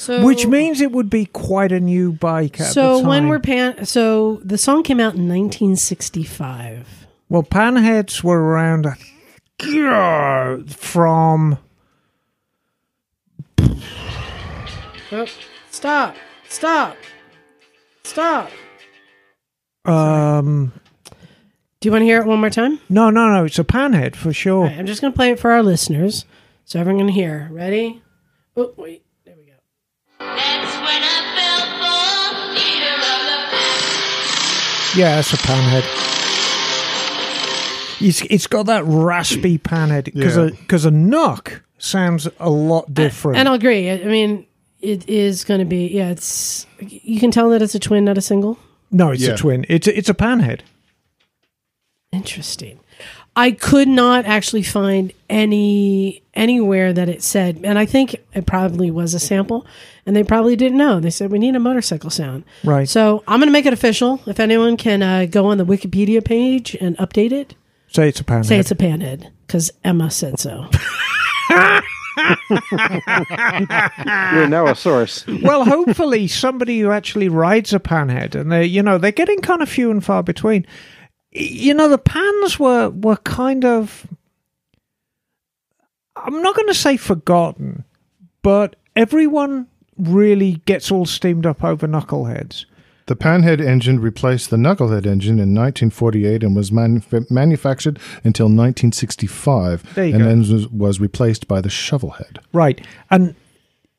So 0.00 0.24
Which 0.24 0.46
means 0.46 0.80
it 0.80 0.92
would 0.92 1.10
be 1.10 1.26
quite 1.26 1.72
a 1.72 1.80
new 1.80 2.12
bike 2.12 2.60
at 2.60 2.68
so 2.68 2.94
the 2.94 3.00
time. 3.00 3.08
when 3.08 3.28
we're 3.28 3.40
pan 3.40 3.84
so 3.84 4.40
the 4.44 4.56
song 4.56 4.84
came 4.84 5.00
out 5.00 5.14
in 5.16 5.28
1965. 5.28 7.06
well, 7.28 7.42
panheads 7.42 8.22
were 8.22 8.40
around. 8.40 8.86
I 8.86 8.90
grr, 8.90 8.96
from 10.66 11.58
Oh, 15.10 15.26
stop! 15.70 16.14
Stop! 16.48 16.96
Stop! 18.04 18.50
um 19.84 20.72
Do 21.80 21.88
you 21.88 21.92
want 21.92 22.02
to 22.02 22.06
hear 22.06 22.20
it 22.20 22.26
one 22.26 22.40
more 22.40 22.50
time? 22.50 22.78
no 22.88 23.08
no 23.10 23.28
no 23.28 23.44
it's 23.44 23.58
a 23.58 23.64
panhead 23.64 24.14
for 24.16 24.32
sure. 24.32 24.62
All 24.64 24.68
right, 24.68 24.78
I'm 24.78 24.86
just 24.86 25.00
going 25.00 25.12
to 25.12 25.16
play 25.16 25.30
it 25.30 25.40
for 25.40 25.50
our 25.50 25.62
listeners 25.62 26.24
so 26.64 26.78
everyone 26.78 27.00
can 27.06 27.08
hear. 27.08 27.48
Ready? 27.50 28.02
Oh, 28.56 28.72
wait. 28.76 29.04
There 29.24 29.34
we 29.38 29.46
go. 29.46 29.52
That's 30.18 30.74
when 30.76 31.02
I 31.02 31.20
fell 31.38 31.62
for 31.78 32.54
leader 32.54 32.94
of 32.94 33.20
the. 34.94 34.98
Yeah, 35.00 35.18
it's 35.20 35.32
a 35.32 35.36
panhead. 35.38 36.17
It's 38.00 38.22
it's 38.22 38.46
got 38.46 38.66
that 38.66 38.84
raspy 38.84 39.58
panhead 39.58 40.04
because 40.04 40.36
Yeah. 40.36 40.44
a 40.44 40.50
because 40.50 40.84
a 40.84 40.90
knock 40.90 41.62
sounds 41.78 42.28
a 42.40 42.50
lot 42.50 42.92
different. 42.92 43.38
And 43.38 43.48
I'll 43.48 43.54
agree. 43.54 43.90
I 43.90 43.94
I 43.94 44.04
mean, 44.04 44.46
it 44.80 45.08
is 45.08 45.44
going 45.44 45.60
to 45.60 45.66
be, 45.66 45.88
yeah, 45.88 46.10
it's, 46.10 46.66
you 46.80 47.18
can 47.18 47.30
tell 47.32 47.50
that 47.50 47.62
it's 47.62 47.74
a 47.74 47.80
twin, 47.80 48.04
not 48.04 48.16
a 48.18 48.20
single. 48.20 48.58
no, 48.92 49.10
it's 49.10 49.22
Yeah. 49.26 49.34
a 49.34 49.36
twin. 49.36 49.66
It's 49.68 49.86
a, 49.88 49.96
it's 49.98 50.08
a 50.08 50.14
panhead. 50.14 50.60
Interesting. 52.12 52.80
I 53.36 53.52
could 53.52 53.86
not 53.86 54.24
actually 54.24 54.62
find 54.64 55.12
any 55.30 56.22
anywhere 56.34 56.92
that 56.92 57.08
it 57.08 57.22
said, 57.22 57.60
and 57.62 57.78
I 57.78 57.86
think 57.86 58.16
it 58.34 58.46
probably 58.46 58.90
was 58.90 59.14
a 59.14 59.20
sample, 59.20 59.64
and 60.06 60.16
they 60.16 60.24
probably 60.24 60.56
didn't 60.56 60.78
know. 60.78 60.98
They 60.98 61.10
said 61.10 61.30
we 61.30 61.38
need 61.38 61.54
a 61.54 61.60
motorcycle 61.60 62.10
sound, 62.10 62.44
Right. 62.64 62.88
So 62.88 63.22
I'm 63.28 63.38
going 63.38 63.46
to 63.48 63.52
make 63.52 63.66
it 63.66 63.72
official. 63.72 64.20
If 64.26 64.40
anyone 64.40 64.76
can 64.76 65.02
uh, 65.02 65.26
go 65.26 65.46
on 65.46 65.58
the 65.58 65.66
Wikipedia 65.66 66.24
page 66.24 66.76
and 66.80 66.96
update 66.98 67.30
it, 67.30 67.54
Say 67.88 68.08
it's 68.08 68.20
a 68.20 68.24
panhead. 68.24 68.46
say 68.46 68.58
it's 68.58 68.70
a 68.70 68.76
panhead 68.76 69.30
because 69.46 69.70
Emma 69.82 70.10
said 70.10 70.38
so. 70.38 70.68
You're 72.50 74.48
now 74.48 74.66
a 74.66 74.74
source. 74.74 75.26
well, 75.42 75.64
hopefully 75.64 76.26
somebody 76.26 76.80
who 76.80 76.90
actually 76.90 77.28
rides 77.28 77.72
a 77.72 77.78
panhead, 77.78 78.34
and 78.34 78.50
they, 78.52 78.64
you 78.64 78.82
know, 78.82 78.98
they're 78.98 79.12
getting 79.12 79.40
kind 79.40 79.62
of 79.62 79.68
few 79.68 79.90
and 79.90 80.04
far 80.04 80.22
between. 80.22 80.66
You 81.30 81.74
know, 81.74 81.88
the 81.88 81.98
pans 81.98 82.58
were 82.58 82.90
were 82.90 83.16
kind 83.18 83.64
of. 83.64 84.06
I'm 86.16 86.42
not 86.42 86.56
going 86.56 86.68
to 86.68 86.74
say 86.74 86.96
forgotten, 86.96 87.84
but 88.42 88.76
everyone 88.96 89.68
really 89.96 90.54
gets 90.66 90.90
all 90.90 91.06
steamed 91.06 91.46
up 91.46 91.62
over 91.62 91.86
knuckleheads. 91.86 92.64
The 93.08 93.16
Panhead 93.16 93.58
engine 93.58 94.00
replaced 94.00 94.50
the 94.50 94.58
Knucklehead 94.58 95.06
engine 95.06 95.38
in 95.38 95.54
1948 95.54 96.42
and 96.42 96.54
was 96.54 96.70
manuf- 96.70 97.30
manufactured 97.30 97.98
until 98.22 98.46
1965, 98.46 99.96
and 99.96 100.12
go. 100.12 100.18
then 100.18 100.38
was, 100.40 100.68
was 100.68 101.00
replaced 101.00 101.48
by 101.48 101.62
the 101.62 101.70
Shovelhead. 101.70 102.36
Right. 102.52 102.86
And 103.10 103.34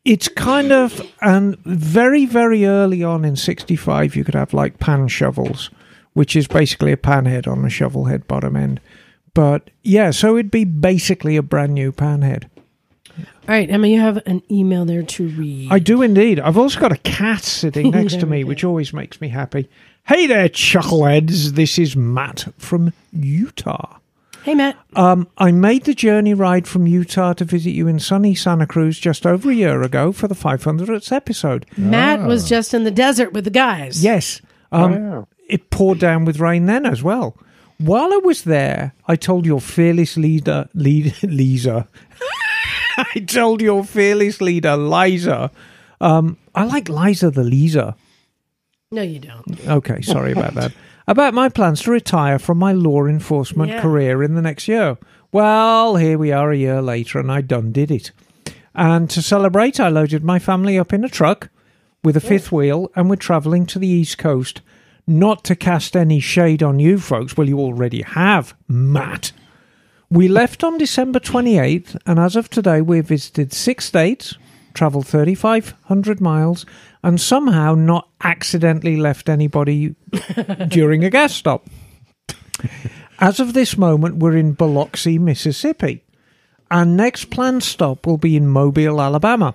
it's 0.05 0.27
kind 0.27 0.71
of 0.71 1.01
and 1.21 1.57
very, 1.65 2.27
very 2.27 2.67
early 2.67 3.03
on 3.03 3.25
in 3.25 3.35
sixty 3.35 3.75
five 3.75 4.15
you 4.15 4.23
could 4.23 4.35
have 4.35 4.53
like 4.53 4.79
pan 4.79 5.07
shovels, 5.07 5.71
which 6.13 6.35
is 6.35 6.47
basically 6.47 6.91
a 6.91 6.97
pan 6.97 7.25
head 7.25 7.47
on 7.47 7.65
a 7.65 7.69
shovel 7.69 8.05
head 8.05 8.27
bottom 8.27 8.55
end. 8.55 8.79
But 9.33 9.71
yeah, 9.83 10.11
so 10.11 10.37
it'd 10.37 10.51
be 10.51 10.65
basically 10.65 11.35
a 11.35 11.41
brand 11.41 11.73
new 11.73 11.91
pan 11.91 12.21
head. 12.21 12.47
All 13.47 13.55
right, 13.55 13.69
Emma, 13.69 13.87
you 13.87 13.99
have 13.99 14.17
an 14.25 14.41
email 14.51 14.85
there 14.85 15.03
to 15.03 15.27
read. 15.29 15.71
I 15.71 15.79
do 15.79 16.01
indeed. 16.01 16.39
I've 16.39 16.57
also 16.57 16.79
got 16.79 16.91
a 16.91 16.97
cat 16.97 17.41
sitting 17.43 17.91
next 17.91 18.19
to 18.19 18.25
me, 18.25 18.43
which 18.43 18.63
always 18.63 18.93
makes 18.93 19.19
me 19.21 19.29
happy. 19.29 19.69
Hey 20.07 20.27
there, 20.27 20.49
chuckleheads. 20.49 21.51
This 21.51 21.77
is 21.79 21.95
Matt 21.95 22.47
from 22.57 22.93
Utah. 23.11 23.97
hey, 24.43 24.55
Matt. 24.55 24.77
Um, 24.95 25.27
I 25.37 25.51
made 25.51 25.83
the 25.83 25.93
journey 25.93 26.33
ride 26.33 26.67
from 26.67 26.87
Utah 26.87 27.33
to 27.33 27.45
visit 27.45 27.71
you 27.71 27.87
in 27.87 27.99
sunny 27.99 28.33
Santa 28.33 28.65
Cruz 28.65 28.97
just 28.99 29.25
over 29.27 29.51
a 29.51 29.53
year 29.53 29.81
ago 29.83 30.11
for 30.11 30.27
the 30.27 30.35
500th 30.35 31.11
episode. 31.11 31.65
Matt 31.77 32.21
was 32.27 32.47
just 32.47 32.73
in 32.73 32.83
the 32.85 32.91
desert 32.91 33.33
with 33.33 33.43
the 33.43 33.51
guys. 33.51 34.03
Yes. 34.03 34.41
Um, 34.71 34.91
Wow. 35.11 35.27
It 35.47 35.69
poured 35.71 35.97
down 35.99 36.25
with 36.25 36.39
rain 36.39 36.67
then 36.67 36.85
as 36.85 37.01
well. 37.03 37.35
While 37.79 38.13
I 38.13 38.17
was 38.23 38.43
there, 38.43 38.93
I 39.07 39.15
told 39.15 39.45
your 39.45 39.59
fearless 39.61 40.15
leader, 40.17 40.69
lead, 40.73 41.15
Lisa, 41.23 41.87
I 43.15 43.19
told 43.19 43.61
your 43.61 43.83
fearless 43.83 44.41
leader, 44.41 44.75
Liza, 44.77 45.51
um, 46.01 46.37
I 46.55 46.63
like 46.65 46.89
Liza 46.89 47.31
the 47.31 47.43
Lisa. 47.43 47.95
No, 48.91 49.01
you 49.01 49.19
don't. 49.19 49.67
Okay, 49.67 50.01
sorry 50.01 50.31
about 50.31 50.55
that. 50.55 50.71
About 51.07 51.33
my 51.33 51.49
plans 51.49 51.81
to 51.83 51.91
retire 51.91 52.39
from 52.39 52.57
my 52.57 52.71
law 52.71 53.05
enforcement 53.05 53.71
Yeah. 53.71 53.81
career 53.81 54.23
in 54.23 54.35
the 54.35 54.41
next 54.41 54.67
year. 54.67 54.97
Well, 55.31 55.95
here 55.95 56.17
we 56.17 56.31
are 56.31 56.51
a 56.51 56.57
year 56.57 56.81
later, 56.81 57.19
and 57.19 57.31
I 57.31 57.41
done 57.41 57.71
did 57.71 57.91
it. 57.91 58.11
And 58.73 59.09
to 59.11 59.21
celebrate, 59.21 59.79
I 59.79 59.89
loaded 59.89 60.23
my 60.23 60.39
family 60.39 60.77
up 60.79 60.93
in 60.93 61.03
a 61.03 61.09
truck 61.09 61.49
with 62.03 62.15
a 62.17 62.21
fifth 62.21 62.51
wheel, 62.51 62.89
and 62.95 63.09
we're 63.09 63.15
travelling 63.15 63.65
to 63.67 63.79
the 63.79 63.87
East 63.87 64.17
Coast. 64.17 64.61
Not 65.05 65.43
to 65.45 65.55
cast 65.55 65.95
any 65.95 66.19
shade 66.19 66.61
on 66.63 66.79
you 66.79 66.99
folks, 66.99 67.35
well, 67.35 67.47
you 67.49 67.59
already 67.59 68.01
have, 68.03 68.53
Matt. 68.67 69.31
We 70.11 70.27
left 70.27 70.63
on 70.63 70.79
December 70.79 71.19
28th, 71.19 71.95
and 72.07 72.17
as 72.17 72.35
of 72.35 72.49
today, 72.49 72.81
we've 72.81 73.05
visited 73.05 73.53
six 73.53 73.85
states, 73.85 74.35
travelled 74.73 75.05
3,500 75.05 76.19
miles, 76.19 76.65
and 77.03 77.21
somehow 77.21 77.75
not 77.75 78.09
accidentally 78.23 78.97
left 78.97 79.29
anybody 79.29 79.95
during 80.67 81.03
a 81.03 81.11
gas 81.11 81.35
stop. 81.35 81.67
As 83.19 83.39
of 83.39 83.53
this 83.53 83.77
moment, 83.77 84.15
we're 84.15 84.35
in 84.35 84.53
Biloxi, 84.53 85.19
Mississippi. 85.19 86.03
Our 86.71 86.85
next 86.85 87.25
planned 87.25 87.63
stop 87.63 88.07
will 88.07 88.17
be 88.17 88.35
in 88.35 88.47
Mobile, 88.47 88.99
Alabama. 88.99 89.53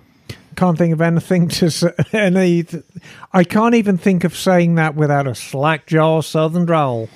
Can't 0.55 0.79
think 0.79 0.93
of 0.93 1.01
anything 1.01 1.49
to 1.49 1.69
say. 1.69 1.93
Any, 2.13 2.65
I 3.33 3.43
can't 3.43 3.75
even 3.75 3.99
think 3.99 4.23
of 4.23 4.37
saying 4.37 4.77
that 4.77 4.95
without 4.95 5.27
a 5.27 5.35
slack 5.35 5.87
jaw 5.87 6.21
southern 6.21 6.65
drawl. 6.65 7.09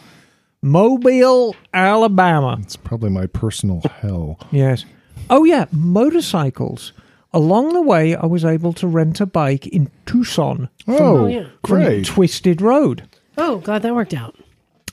Mobile, 0.69 1.57
Alabama. 1.73 2.59
It's 2.61 2.77
probably 2.77 3.11
my 3.11 3.27
personal 3.27 3.81
hell. 4.01 4.39
Yes. 4.51 4.85
Oh, 5.31 5.45
yeah, 5.45 5.67
motorcycles. 5.73 6.93
Along 7.33 7.73
the 7.73 7.83
way, 7.83 8.15
I 8.15 8.27
was 8.27 8.45
able 8.45 8.73
to 8.75 8.87
rent 8.87 9.21
a 9.21 9.27
bike 9.27 9.67
in 9.67 9.91
Tucson 10.07 10.69
oh, 10.87 10.97
oh, 10.99 11.27
yeah. 11.27 11.49
from 11.65 11.83
great. 11.83 12.07
Twisted 12.07 12.61
Road. 12.61 13.09
Oh, 13.37 13.59
glad 13.59 13.83
that 13.83 13.95
worked 13.95 14.15
out. 14.15 14.37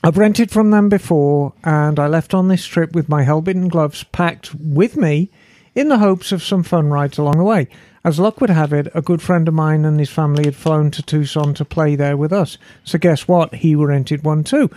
I've 0.02 0.18
rented 0.18 0.50
from 0.50 0.70
them 0.70 0.88
before, 0.88 1.52
and 1.64 1.98
I 1.98 2.06
left 2.06 2.32
on 2.32 2.48
this 2.48 2.64
trip 2.64 2.92
with 2.92 3.08
my 3.08 3.22
helmet 3.22 3.56
and 3.56 3.70
gloves 3.70 4.04
packed 4.04 4.54
with 4.54 4.96
me 4.96 5.30
in 5.74 5.88
the 5.88 5.98
hopes 5.98 6.32
of 6.32 6.42
some 6.42 6.62
fun 6.62 6.88
rides 6.88 7.18
along 7.18 7.38
the 7.38 7.44
way. 7.44 7.68
As 8.04 8.20
luck 8.20 8.40
would 8.40 8.50
have 8.50 8.72
it, 8.72 8.88
a 8.94 9.02
good 9.02 9.20
friend 9.20 9.48
of 9.48 9.54
mine 9.54 9.84
and 9.84 9.98
his 9.98 10.10
family 10.10 10.44
had 10.44 10.54
flown 10.54 10.90
to 10.92 11.02
Tucson 11.02 11.54
to 11.54 11.64
play 11.64 11.96
there 11.96 12.16
with 12.16 12.32
us. 12.32 12.56
So 12.84 12.98
guess 12.98 13.26
what? 13.26 13.56
He 13.56 13.74
rented 13.74 14.22
one 14.24 14.44
too. 14.44 14.70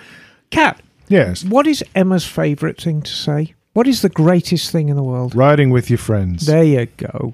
Cat, 0.49 0.81
Yes. 1.09 1.43
what 1.43 1.67
is 1.67 1.83
Emma's 1.95 2.25
favourite 2.25 2.81
thing 2.81 3.01
to 3.01 3.11
say? 3.11 3.53
What 3.73 3.87
is 3.87 4.01
the 4.01 4.09
greatest 4.09 4.71
thing 4.71 4.89
in 4.89 4.95
the 4.95 5.03
world? 5.03 5.35
Riding 5.35 5.69
with 5.69 5.89
your 5.89 5.97
friends. 5.99 6.45
There 6.45 6.63
you 6.63 6.85
go. 6.97 7.33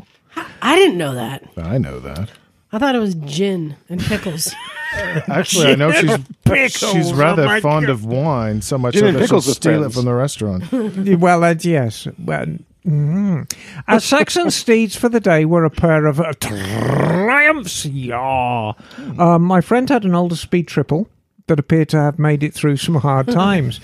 I 0.61 0.75
didn't 0.75 0.97
know 0.97 1.13
that. 1.13 1.47
I 1.57 1.77
know 1.77 1.99
that. 1.99 2.29
I 2.71 2.77
thought 2.79 2.95
it 2.95 2.99
was 2.99 3.15
gin 3.15 3.77
and 3.87 4.01
pickles. 4.01 4.53
Actually, 4.93 5.71
I 5.71 5.75
know 5.75 5.91
she's 5.91 6.17
Pickles, 6.45 6.93
she's 6.93 7.11
oh 7.11 7.15
rather 7.15 7.45
my 7.45 7.61
fond 7.61 7.87
God. 7.87 7.91
of 7.93 8.05
wine, 8.05 8.61
so 8.61 8.77
much 8.77 8.93
Gin 8.93 9.01
so 9.01 9.07
and 9.07 9.15
that 9.15 9.19
she'll 9.21 9.27
pickles 9.27 9.47
with 9.47 9.55
steal 9.55 9.73
it 9.73 9.77
friends. 9.79 9.95
from 9.95 10.05
the 10.05 10.13
restaurant. 10.13 10.71
well, 11.19 11.39
that's 11.41 11.65
yes. 11.65 12.07
Well, 12.19 12.45
mm. 12.85 13.53
Our 13.87 13.99
Saxon 13.99 14.51
steeds 14.51 14.95
for 14.95 15.09
the 15.09 15.19
day 15.19 15.45
were 15.45 15.65
a 15.65 15.69
pair 15.69 16.05
of 16.05 16.19
uh, 16.19 16.33
triumphs. 16.39 17.85
Yeah. 17.85 18.73
Um, 19.17 19.43
my 19.43 19.61
friend 19.61 19.89
had 19.89 20.03
an 20.05 20.15
older 20.15 20.35
speed 20.35 20.67
triple 20.67 21.09
that 21.47 21.59
appear 21.59 21.85
to 21.85 21.97
have 21.97 22.17
made 22.17 22.43
it 22.43 22.53
through 22.53 22.77
some 22.77 22.95
hard 22.95 23.27
times. 23.31 23.79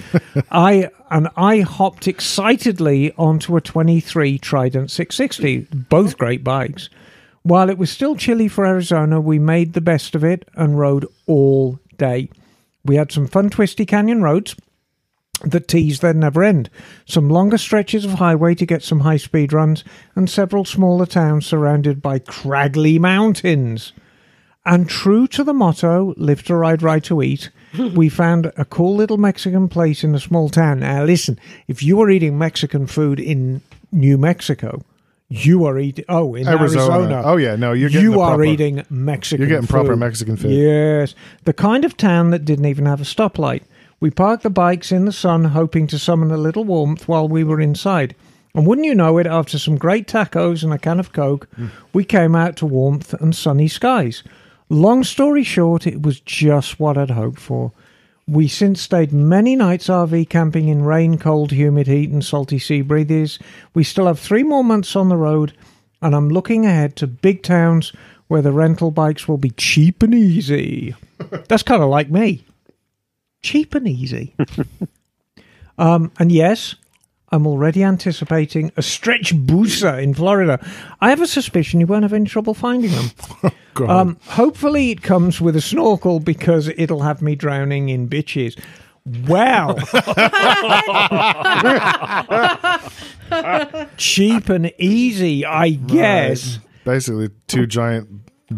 I 0.51 0.89
and 1.09 1.27
I 1.35 1.59
hopped 1.59 2.07
excitedly 2.07 3.13
onto 3.17 3.55
a 3.55 3.61
23 3.61 4.37
Trident 4.37 4.89
660, 4.89 5.67
both 5.89 6.17
great 6.17 6.43
bikes. 6.43 6.89
While 7.43 7.69
it 7.69 7.77
was 7.77 7.89
still 7.89 8.15
chilly 8.15 8.47
for 8.47 8.65
Arizona, 8.65 9.19
we 9.19 9.39
made 9.39 9.73
the 9.73 9.81
best 9.81 10.15
of 10.15 10.23
it 10.23 10.47
and 10.55 10.77
rode 10.77 11.05
all 11.25 11.79
day. 11.97 12.29
We 12.85 12.95
had 12.95 13.11
some 13.11 13.27
fun 13.27 13.49
twisty 13.49 13.85
canyon 13.85 14.21
roads 14.21 14.55
that 15.43 15.67
tease 15.67 15.99
their 15.99 16.13
never 16.13 16.43
end, 16.43 16.69
some 17.05 17.29
longer 17.29 17.57
stretches 17.57 18.05
of 18.05 18.13
highway 18.13 18.53
to 18.55 18.65
get 18.65 18.83
some 18.83 18.99
high 18.99 19.17
speed 19.17 19.53
runs, 19.53 19.83
and 20.15 20.29
several 20.29 20.65
smaller 20.65 21.05
towns 21.05 21.45
surrounded 21.47 22.01
by 22.01 22.19
craggly 22.19 22.99
mountains. 22.99 23.91
And 24.65 24.87
true 24.87 25.27
to 25.27 25.43
the 25.43 25.53
motto, 25.53 26.13
live 26.17 26.43
to 26.43 26.55
ride, 26.55 26.83
ride 26.83 27.03
to 27.05 27.21
eat, 27.21 27.49
we 27.95 28.09
found 28.09 28.51
a 28.57 28.65
cool 28.65 28.95
little 28.95 29.17
Mexican 29.17 29.67
place 29.67 30.03
in 30.03 30.13
a 30.13 30.19
small 30.19 30.49
town. 30.49 30.81
Now, 30.81 31.03
listen, 31.03 31.39
if 31.67 31.81
you 31.81 31.99
are 32.01 32.09
eating 32.09 32.37
Mexican 32.37 32.85
food 32.85 33.19
in 33.19 33.61
New 33.91 34.17
Mexico, 34.17 34.83
you 35.29 35.65
are 35.65 35.79
eating, 35.79 36.05
oh, 36.09 36.35
in 36.35 36.47
Arizona. 36.47 36.93
Arizona. 36.93 37.21
Oh, 37.25 37.37
yeah, 37.37 37.55
no, 37.55 37.71
you're 37.71 37.89
getting 37.89 38.11
You 38.11 38.19
are 38.19 38.31
proper- 38.31 38.43
eating 38.43 38.83
Mexican 38.89 39.37
food. 39.45 39.49
You're 39.49 39.59
getting 39.59 39.67
proper. 39.67 39.95
Mexican 39.95 40.35
food. 40.35 40.51
Yes. 40.51 41.15
The 41.45 41.53
kind 41.53 41.85
of 41.85 41.97
town 41.97 42.31
that 42.31 42.45
didn't 42.45 42.65
even 42.65 42.85
have 42.85 43.01
a 43.01 43.05
stoplight. 43.05 43.63
We 44.01 44.11
parked 44.11 44.43
the 44.43 44.49
bikes 44.49 44.91
in 44.91 45.05
the 45.05 45.11
sun, 45.11 45.45
hoping 45.45 45.87
to 45.87 45.97
summon 45.99 46.31
a 46.31 46.37
little 46.37 46.65
warmth 46.65 47.07
while 47.07 47.27
we 47.27 47.43
were 47.43 47.61
inside. 47.61 48.15
And 48.53 48.67
wouldn't 48.67 48.85
you 48.85 48.93
know 48.93 49.17
it, 49.19 49.27
after 49.27 49.57
some 49.57 49.77
great 49.77 50.07
tacos 50.07 50.63
and 50.63 50.73
a 50.73 50.77
can 50.77 50.99
of 50.99 51.13
Coke, 51.13 51.47
hmm. 51.55 51.67
we 51.93 52.03
came 52.03 52.35
out 52.35 52.57
to 52.57 52.65
warmth 52.65 53.13
and 53.13 53.33
sunny 53.33 53.69
skies. 53.69 54.23
Long 54.71 55.03
story 55.03 55.43
short, 55.43 55.85
it 55.85 56.01
was 56.01 56.21
just 56.21 56.79
what 56.79 56.97
I'd 56.97 57.09
hoped 57.09 57.41
for. 57.41 57.73
We 58.25 58.47
since 58.47 58.79
stayed 58.79 59.11
many 59.11 59.57
nights 59.57 59.87
RV 59.87 60.29
camping 60.29 60.69
in 60.69 60.85
rain, 60.85 61.17
cold, 61.17 61.51
humid 61.51 61.87
heat, 61.87 62.09
and 62.09 62.23
salty 62.23 62.57
sea 62.57 62.81
breezes. 62.81 63.37
We 63.73 63.83
still 63.83 64.07
have 64.07 64.17
three 64.17 64.43
more 64.43 64.63
months 64.63 64.95
on 64.95 65.09
the 65.09 65.17
road, 65.17 65.51
and 66.01 66.15
I'm 66.15 66.29
looking 66.29 66.65
ahead 66.65 66.95
to 66.95 67.07
big 67.07 67.43
towns 67.43 67.91
where 68.29 68.41
the 68.41 68.53
rental 68.53 68.91
bikes 68.91 69.27
will 69.27 69.37
be 69.37 69.49
cheap 69.49 70.01
and 70.03 70.15
easy. 70.15 70.95
That's 71.49 71.63
kind 71.63 71.83
of 71.83 71.89
like 71.89 72.09
me. 72.09 72.45
Cheap 73.41 73.75
and 73.75 73.89
easy. 73.89 74.33
um, 75.77 76.13
and 76.17 76.31
yes, 76.31 76.75
I'm 77.33 77.47
already 77.47 77.81
anticipating 77.83 78.71
a 78.75 78.81
stretch 78.81 79.33
booster 79.35 79.97
in 79.97 80.13
Florida. 80.13 80.59
I 80.99 81.09
have 81.09 81.21
a 81.21 81.27
suspicion 81.27 81.79
you 81.79 81.87
won't 81.87 82.03
have 82.03 82.11
any 82.11 82.25
trouble 82.25 82.53
finding 82.53 82.91
them. 82.91 83.05
God. 83.73 83.89
Um, 83.89 84.17
hopefully, 84.25 84.91
it 84.91 85.01
comes 85.01 85.39
with 85.39 85.55
a 85.55 85.61
snorkel 85.61 86.19
because 86.19 86.67
it'll 86.67 87.03
have 87.03 87.21
me 87.21 87.35
drowning 87.35 87.87
in 87.87 88.09
bitches. 88.09 88.61
Wow. 89.05 89.75
Cheap 93.97 94.49
and 94.49 94.71
easy, 94.77 95.45
I 95.45 95.69
guess. 95.69 96.59
Basically, 96.83 97.29
two 97.47 97.65
giant, 97.65 98.09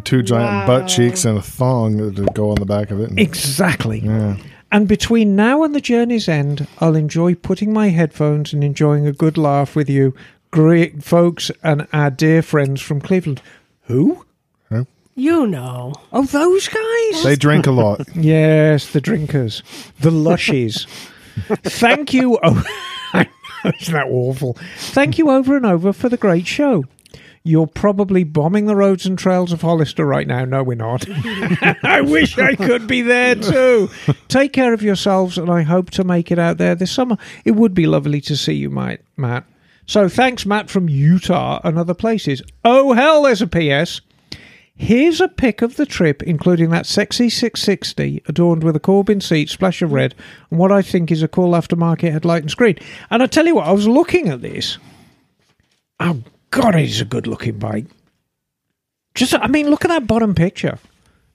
two 0.03 0.23
giant 0.23 0.67
butt 0.67 0.87
cheeks 0.87 1.25
and 1.25 1.37
a 1.37 1.41
thong 1.41 1.97
that 1.97 2.33
go 2.33 2.49
on 2.49 2.55
the 2.55 2.65
back 2.65 2.89
of 2.89 2.99
it. 2.99 3.11
Exactly. 3.19 3.99
yeah. 3.99 4.37
And 4.73 4.87
between 4.87 5.35
now 5.35 5.61
and 5.63 5.75
the 5.75 5.79
journey's 5.79 6.27
end, 6.27 6.67
I'll 6.79 6.95
enjoy 6.95 7.35
putting 7.35 7.71
my 7.71 7.89
headphones 7.89 8.53
and 8.53 8.63
enjoying 8.63 9.05
a 9.05 9.13
good 9.13 9.37
laugh 9.37 9.75
with 9.75 9.87
you, 9.87 10.15
great 10.49 11.03
folks, 11.03 11.51
and 11.61 11.87
our 11.93 12.09
dear 12.09 12.41
friends 12.41 12.81
from 12.81 12.99
Cleveland. 12.99 13.41
Who? 13.83 14.25
You 15.15 15.45
know. 15.45 15.93
Oh, 16.11 16.25
those 16.25 16.67
guys? 16.67 17.23
They 17.23 17.35
drink 17.35 17.67
a 17.67 17.71
lot. 17.71 18.07
Yes, 18.15 18.93
the 18.93 18.99
drinkers, 18.99 19.61
the 19.99 20.09
lushies. 20.09 20.87
Thank 21.61 22.11
you. 22.11 22.39
Oh, 22.41 22.63
I 23.13 23.29
know, 23.63 23.71
isn't 23.79 23.93
that 23.93 24.07
awful? 24.07 24.57
Thank 24.77 25.19
you 25.19 25.29
over 25.29 25.55
and 25.55 25.67
over 25.67 25.93
for 25.93 26.09
the 26.09 26.17
great 26.17 26.47
show. 26.47 26.85
You're 27.45 27.67
probably 27.67 28.23
bombing 28.23 28.67
the 28.67 28.75
roads 28.75 29.05
and 29.05 29.19
trails 29.19 29.51
of 29.51 29.61
Hollister 29.61 30.05
right 30.05 30.25
now. 30.25 30.45
No, 30.45 30.63
we're 30.63 30.75
not. 30.75 31.05
I 31.83 31.99
wish 31.99 32.37
I 32.37 32.55
could 32.55 32.87
be 32.87 33.01
there 33.01 33.35
too. 33.35 33.89
Take 34.29 34.53
care 34.53 34.73
of 34.73 34.81
yourselves, 34.81 35.37
and 35.37 35.49
I 35.49 35.63
hope 35.63 35.91
to 35.91 36.05
make 36.05 36.31
it 36.31 36.39
out 36.39 36.57
there 36.57 36.73
this 36.73 36.91
summer. 36.91 37.17
It 37.43 37.51
would 37.51 37.73
be 37.73 37.85
lovely 37.85 38.21
to 38.21 38.37
see 38.37 38.53
you, 38.53 38.69
Matt. 38.69 39.43
So 39.85 40.07
thanks, 40.07 40.45
Matt, 40.45 40.69
from 40.69 40.87
Utah 40.87 41.59
and 41.65 41.77
other 41.77 41.93
places. 41.93 42.41
Oh, 42.63 42.93
hell, 42.93 43.23
there's 43.23 43.41
a 43.41 43.47
PS. 43.47 43.99
Here's 44.73 45.19
a 45.19 45.27
pic 45.27 45.61
of 45.61 45.75
the 45.75 45.85
trip, 45.85 46.23
including 46.23 46.69
that 46.69 46.85
sexy 46.85 47.29
660 47.29 48.23
adorned 48.25 48.63
with 48.63 48.77
a 48.77 48.79
Corbin 48.79 49.19
seat, 49.19 49.49
splash 49.49 49.81
of 49.81 49.91
red, 49.91 50.15
and 50.49 50.57
what 50.57 50.71
I 50.71 50.81
think 50.81 51.11
is 51.11 51.21
a 51.21 51.27
cool 51.27 51.51
aftermarket 51.51 52.11
headlight 52.11 52.43
and 52.43 52.51
screen. 52.51 52.77
And 53.09 53.21
I 53.21 53.25
tell 53.25 53.45
you 53.45 53.55
what, 53.55 53.67
I 53.67 53.73
was 53.73 53.87
looking 53.87 54.29
at 54.29 54.41
this. 54.41 54.77
Oh 55.99 56.23
God, 56.53 56.75
it 56.75 56.83
is 56.85 57.01
a 57.01 57.05
good 57.05 57.25
looking 57.27 57.57
bike. 57.57 57.85
Just, 59.15 59.33
I 59.35 59.47
mean, 59.47 59.69
look 59.69 59.83
at 59.85 59.89
that 59.89 60.07
bottom 60.07 60.33
picture. 60.35 60.77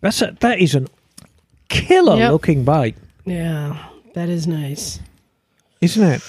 That's 0.01 0.23
a, 0.23 0.37
that 0.41 0.61
is 0.61 0.75
an 0.75 0.89
killer 1.69 2.17
Yep. 2.17 2.33
looking 2.33 2.65
bike, 2.65 2.97
Yeah, 3.25 3.77
that 4.15 4.29
is 4.29 4.47
nice. 4.47 5.01
isn't 5.81 6.03
it? 6.09 6.23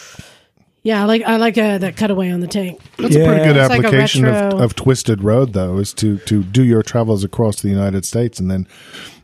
Yeah, 0.81 1.01
I 1.03 1.05
like 1.05 1.21
I 1.23 1.35
like 1.37 1.57
uh, 1.57 1.77
that 1.79 1.97
cutaway 1.97 2.31
on 2.31 2.39
the 2.39 2.47
tank. 2.47 2.79
That's 2.97 3.15
a 3.15 3.25
pretty 3.25 3.43
good 3.43 3.57
It's 3.57 3.69
like 3.69 3.83
a 3.83 3.87
application 3.87 4.25
of, 4.25 4.33
retro- 4.33 4.59
of 4.59 4.75
Twisted 4.75 5.23
Road, 5.23 5.53
though, 5.53 5.77
is 5.77 5.93
to, 5.95 6.17
to 6.19 6.41
do 6.43 6.63
your 6.63 6.81
travels 6.83 7.23
across 7.23 7.61
the 7.61 7.69
United 7.69 8.05
States 8.05 8.39
and 8.39 8.49
then 8.49 8.65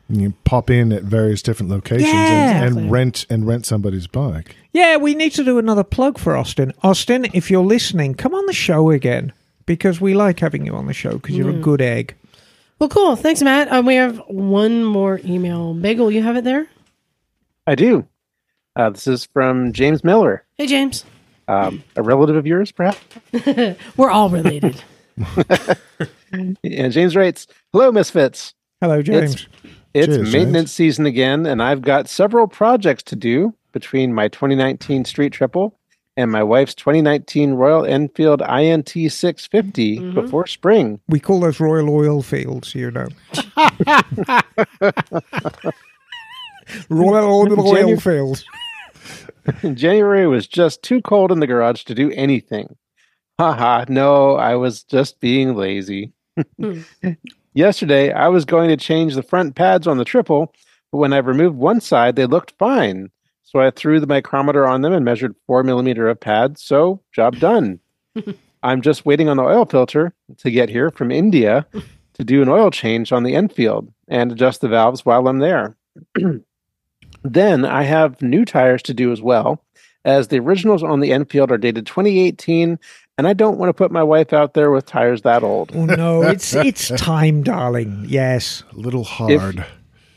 you 0.09 0.33
pop 0.43 0.69
in 0.69 0.91
at 0.91 1.03
various 1.03 1.41
different 1.41 1.71
locations 1.71 2.11
Yeah. 2.11 2.17
and, 2.57 2.63
Exactly. 2.65 2.81
and 2.83 2.91
rent 2.91 3.25
and 3.29 3.47
rent 3.47 3.65
somebody's 3.65 4.05
bike. 4.07 4.55
Yeah, 4.73 4.97
we 4.97 5.15
need 5.15 5.31
to 5.33 5.43
do 5.43 5.57
another 5.57 5.83
plug 5.83 6.17
for 6.19 6.35
Austin. 6.35 6.71
Austin, 6.83 7.25
if 7.33 7.49
you're 7.49 7.63
listening, 7.65 8.13
come 8.15 8.35
on 8.35 8.45
the 8.45 8.53
show 8.53 8.91
again 8.91 9.31
because 9.65 9.99
we 10.01 10.13
like 10.13 10.39
having 10.39 10.65
you 10.65 10.73
on 10.75 10.85
the 10.87 10.93
show 10.93 11.13
because 11.13 11.35
you're 11.35 11.49
a 11.49 11.53
good 11.53 11.81
egg. 11.81 12.15
Well, 12.79 12.89
cool. 12.89 13.15
Thanks, 13.15 13.41
Matt. 13.41 13.71
Um, 13.71 13.85
we 13.85 13.95
have 13.95 14.17
one 14.27 14.83
more 14.83 15.21
email. 15.23 15.73
Bagel, 15.73 16.11
you 16.11 16.21
have 16.23 16.35
it 16.35 16.43
there? 16.43 16.67
I 17.65 17.75
do. 17.75 18.05
Uh, 18.75 18.89
this 18.89 19.07
is 19.07 19.25
from 19.31 19.71
James 19.71 20.03
Miller, 20.03 20.43
Hey, 20.57 20.67
James. 20.67 21.05
um, 21.47 21.81
a 21.95 22.03
relative 22.03 22.35
of 22.35 22.45
yours, 22.45 22.71
perhaps. 22.73 22.99
We're 23.97 24.09
all 24.11 24.29
related. 24.29 24.83
And 26.31 26.57
James 26.91 27.15
writes, 27.15 27.47
"Hello, 27.71 27.91
Misfits. 27.91 28.53
Hello, 28.81 29.01
James. 29.01 29.47
It's 29.93 30.07
Cheers, 30.07 30.33
maintenance 30.33 30.71
season 30.73 31.05
again, 31.05 31.45
and 31.45 31.63
I've 31.63 31.81
got 31.81 32.09
several 32.09 32.47
projects 32.47 33.03
to 33.03 33.15
do 33.15 33.53
between 33.71 34.13
my 34.13 34.27
2019 34.27 35.05
Street 35.05 35.31
Triple 35.31 35.79
and 36.17 36.31
my 36.31 36.43
wife's 36.43 36.73
2019 36.75 37.53
Royal 37.53 37.85
Enfield 37.85 38.41
INT 38.41 38.89
650 38.89 39.99
mm-hmm. 39.99 40.13
before 40.13 40.47
spring. 40.47 40.99
We 41.07 41.19
call 41.19 41.41
those 41.41 41.59
Royal 41.59 41.89
Oil 41.89 42.21
Fields, 42.21 42.73
you 42.73 42.91
know. 42.91 43.07
Royal 46.89 47.31
Oil 47.31 47.73
Genu- 47.73 47.97
Fields. 47.97 48.45
January 49.73 50.27
was 50.27 50.47
just 50.47 50.81
too 50.81 51.01
cold 51.01 51.31
in 51.31 51.39
the 51.39 51.47
garage 51.47 51.83
to 51.83 51.95
do 51.95 52.11
anything. 52.11 52.75
Haha, 53.37 53.85
no, 53.89 54.35
I 54.35 54.55
was 54.55 54.83
just 54.83 55.19
being 55.19 55.55
lazy. 55.55 56.13
Hmm. 56.59 56.81
Yesterday, 57.53 58.11
I 58.11 58.27
was 58.27 58.43
going 58.43 58.69
to 58.69 58.77
change 58.77 59.15
the 59.15 59.23
front 59.23 59.55
pads 59.55 59.87
on 59.87 59.97
the 59.97 60.05
triple, 60.05 60.53
but 60.91 60.97
when 60.97 61.13
I 61.13 61.17
removed 61.17 61.55
one 61.55 61.79
side, 61.79 62.15
they 62.15 62.25
looked 62.25 62.53
fine. 62.57 63.11
So 63.55 63.61
I 63.61 63.71
threw 63.71 64.01
the 64.01 64.05
micrometer 64.05 64.67
on 64.67 64.81
them 64.81 64.91
and 64.91 65.05
measured 65.05 65.33
four 65.47 65.63
millimeter 65.63 66.09
of 66.09 66.19
pad. 66.19 66.59
So, 66.59 66.99
job 67.13 67.39
done. 67.39 67.79
I'm 68.63 68.81
just 68.81 69.05
waiting 69.05 69.29
on 69.29 69.37
the 69.37 69.43
oil 69.43 69.63
filter 69.63 70.13
to 70.39 70.51
get 70.51 70.67
here 70.67 70.91
from 70.91 71.09
India 71.09 71.65
to 72.15 72.23
do 72.25 72.41
an 72.41 72.49
oil 72.49 72.69
change 72.69 73.13
on 73.13 73.23
the 73.23 73.33
Enfield 73.33 73.93
and 74.09 74.29
adjust 74.29 74.59
the 74.59 74.67
valves 74.67 75.05
while 75.05 75.25
I'm 75.29 75.39
there. 75.39 75.77
then 77.23 77.63
I 77.63 77.83
have 77.83 78.21
new 78.21 78.43
tires 78.43 78.81
to 78.83 78.93
do 78.93 79.13
as 79.13 79.21
well, 79.21 79.63
as 80.03 80.27
the 80.27 80.39
originals 80.39 80.83
on 80.83 80.99
the 80.99 81.13
Enfield 81.13 81.49
are 81.49 81.57
dated 81.57 81.85
2018, 81.85 82.77
and 83.17 83.25
I 83.25 83.31
don't 83.31 83.57
want 83.57 83.69
to 83.69 83.73
put 83.73 83.89
my 83.89 84.03
wife 84.03 84.33
out 84.33 84.53
there 84.53 84.69
with 84.69 84.85
tires 84.85 85.21
that 85.21 85.43
old. 85.43 85.71
Oh 85.73 85.85
no, 85.85 86.21
it's 86.29 86.53
it's 86.53 86.89
time, 86.99 87.41
darling. 87.41 88.03
Yes. 88.05 88.65
A 88.73 88.75
little 88.75 89.05
hard. 89.05 89.65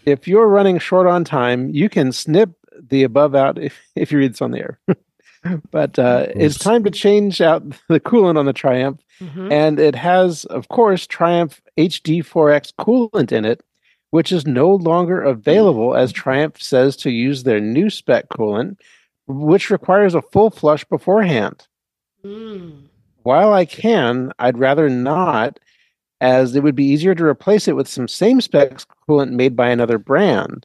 If 0.04 0.26
you're 0.26 0.48
running 0.48 0.80
short 0.80 1.06
on 1.06 1.22
time, 1.22 1.70
you 1.70 1.88
can 1.88 2.10
snip 2.10 2.57
the 2.88 3.02
above 3.04 3.34
out 3.34 3.58
if, 3.58 3.78
if 3.96 4.12
you 4.12 4.18
read 4.18 4.32
this 4.32 4.42
on 4.42 4.50
the 4.52 4.60
air. 4.60 4.78
but 5.70 5.98
uh, 5.98 6.26
it's 6.34 6.58
time 6.58 6.84
to 6.84 6.90
change 6.90 7.40
out 7.40 7.62
the 7.88 8.00
coolant 8.00 8.38
on 8.38 8.46
the 8.46 8.52
Triumph, 8.52 9.00
Mhm. 9.20 9.50
and 9.52 9.80
it 9.80 9.96
has, 9.96 10.44
of 10.46 10.68
course, 10.68 11.04
Triumph 11.06 11.60
HD4X 11.76 12.72
coolant 12.78 13.32
in 13.32 13.44
it, 13.44 13.62
which 14.10 14.30
is 14.30 14.46
no 14.46 14.74
longer 14.74 15.20
available 15.22 15.96
as 15.96 16.12
Triumph 16.12 16.60
says 16.62 16.96
to 16.98 17.10
use 17.10 17.42
their 17.42 17.60
new 17.60 17.90
spec 17.90 18.28
coolant, 18.28 18.76
which 19.26 19.70
requires 19.70 20.14
a 20.14 20.22
full 20.22 20.50
flush 20.50 20.84
beforehand. 20.84 21.66
Mm. 22.24 22.84
While 23.24 23.52
I 23.52 23.64
can, 23.64 24.32
I'd 24.38 24.56
rather 24.58 24.88
not, 24.88 25.58
as 26.20 26.54
it 26.54 26.62
would 26.62 26.76
be 26.76 26.86
easier 26.86 27.14
to 27.14 27.24
replace 27.24 27.68
it 27.68 27.76
with 27.76 27.88
some 27.88 28.08
same 28.08 28.40
specs 28.40 28.86
coolant 29.08 29.32
made 29.32 29.54
by 29.56 29.68
another 29.68 29.98
brand. 29.98 30.64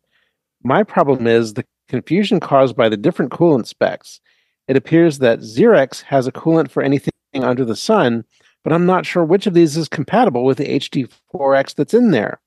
My 0.63 0.83
problem 0.83 1.27
is 1.27 1.55
the 1.55 1.65
confusion 1.87 2.39
caused 2.39 2.75
by 2.75 2.89
the 2.89 2.97
different 2.97 3.31
coolant 3.31 3.67
specs. 3.67 4.19
It 4.67 4.77
appears 4.77 5.19
that 5.19 5.39
Zerex 5.39 6.01
has 6.03 6.27
a 6.27 6.31
coolant 6.31 6.71
for 6.71 6.81
anything 6.83 7.11
under 7.35 7.65
the 7.65 7.75
sun, 7.75 8.23
but 8.63 8.71
I'm 8.71 8.85
not 8.85 9.05
sure 9.05 9.23
which 9.23 9.47
of 9.47 9.53
these 9.53 9.75
is 9.75 9.89
compatible 9.89 10.45
with 10.45 10.57
the 10.57 10.79
HD4X 10.79 11.75
that's 11.75 11.93
in 11.93 12.11
there. 12.11 12.39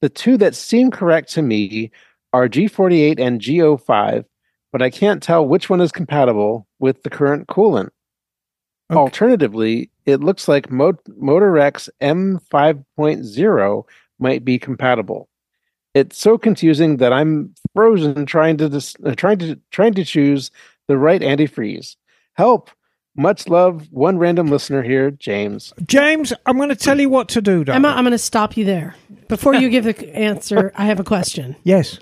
The 0.00 0.08
two 0.08 0.36
that 0.38 0.54
seem 0.54 0.90
correct 0.90 1.30
to 1.32 1.42
me 1.42 1.90
are 2.32 2.48
G48 2.48 3.18
and 3.18 3.40
G05, 3.40 4.24
but 4.72 4.82
I 4.82 4.90
can't 4.90 5.22
tell 5.22 5.46
which 5.46 5.70
one 5.70 5.80
is 5.80 5.92
compatible 5.92 6.66
with 6.78 7.02
the 7.02 7.10
current 7.10 7.48
coolant. 7.48 7.90
Okay. 8.90 8.98
Alternatively, 8.98 9.90
it 10.06 10.20
looks 10.20 10.48
like 10.48 10.70
Mo- 10.70 10.92
Motorex 11.20 11.88
M5.0 12.00 13.84
might 14.18 14.44
be 14.44 14.58
compatible. 14.58 15.28
It's 15.94 16.18
so 16.18 16.38
confusing 16.38 16.98
that 16.98 17.12
I'm 17.12 17.54
frozen 17.74 18.26
trying 18.26 18.56
to 18.58 18.68
dis- 18.68 18.96
uh, 19.04 19.14
trying 19.14 19.38
to 19.38 19.58
trying 19.70 19.94
to 19.94 20.04
choose 20.04 20.50
the 20.86 20.96
right 20.98 21.20
antifreeze. 21.20 21.96
Help! 22.34 22.70
Much 23.16 23.48
love. 23.48 23.88
One 23.90 24.16
random 24.16 24.46
listener 24.46 24.82
here, 24.82 25.10
James. 25.10 25.72
James, 25.84 26.32
I'm 26.46 26.56
going 26.56 26.68
to 26.68 26.76
tell 26.76 27.00
you 27.00 27.08
what 27.08 27.28
to 27.30 27.40
do, 27.40 27.64
darling. 27.64 27.84
Emma, 27.84 27.96
I'm 27.96 28.04
going 28.04 28.12
to 28.12 28.18
stop 28.18 28.56
you 28.56 28.64
there. 28.64 28.94
Before 29.26 29.54
you 29.56 29.68
give 29.70 29.82
the 29.82 30.16
answer, 30.16 30.72
I 30.76 30.84
have 30.86 31.00
a 31.00 31.04
question. 31.04 31.56
yes. 31.64 31.98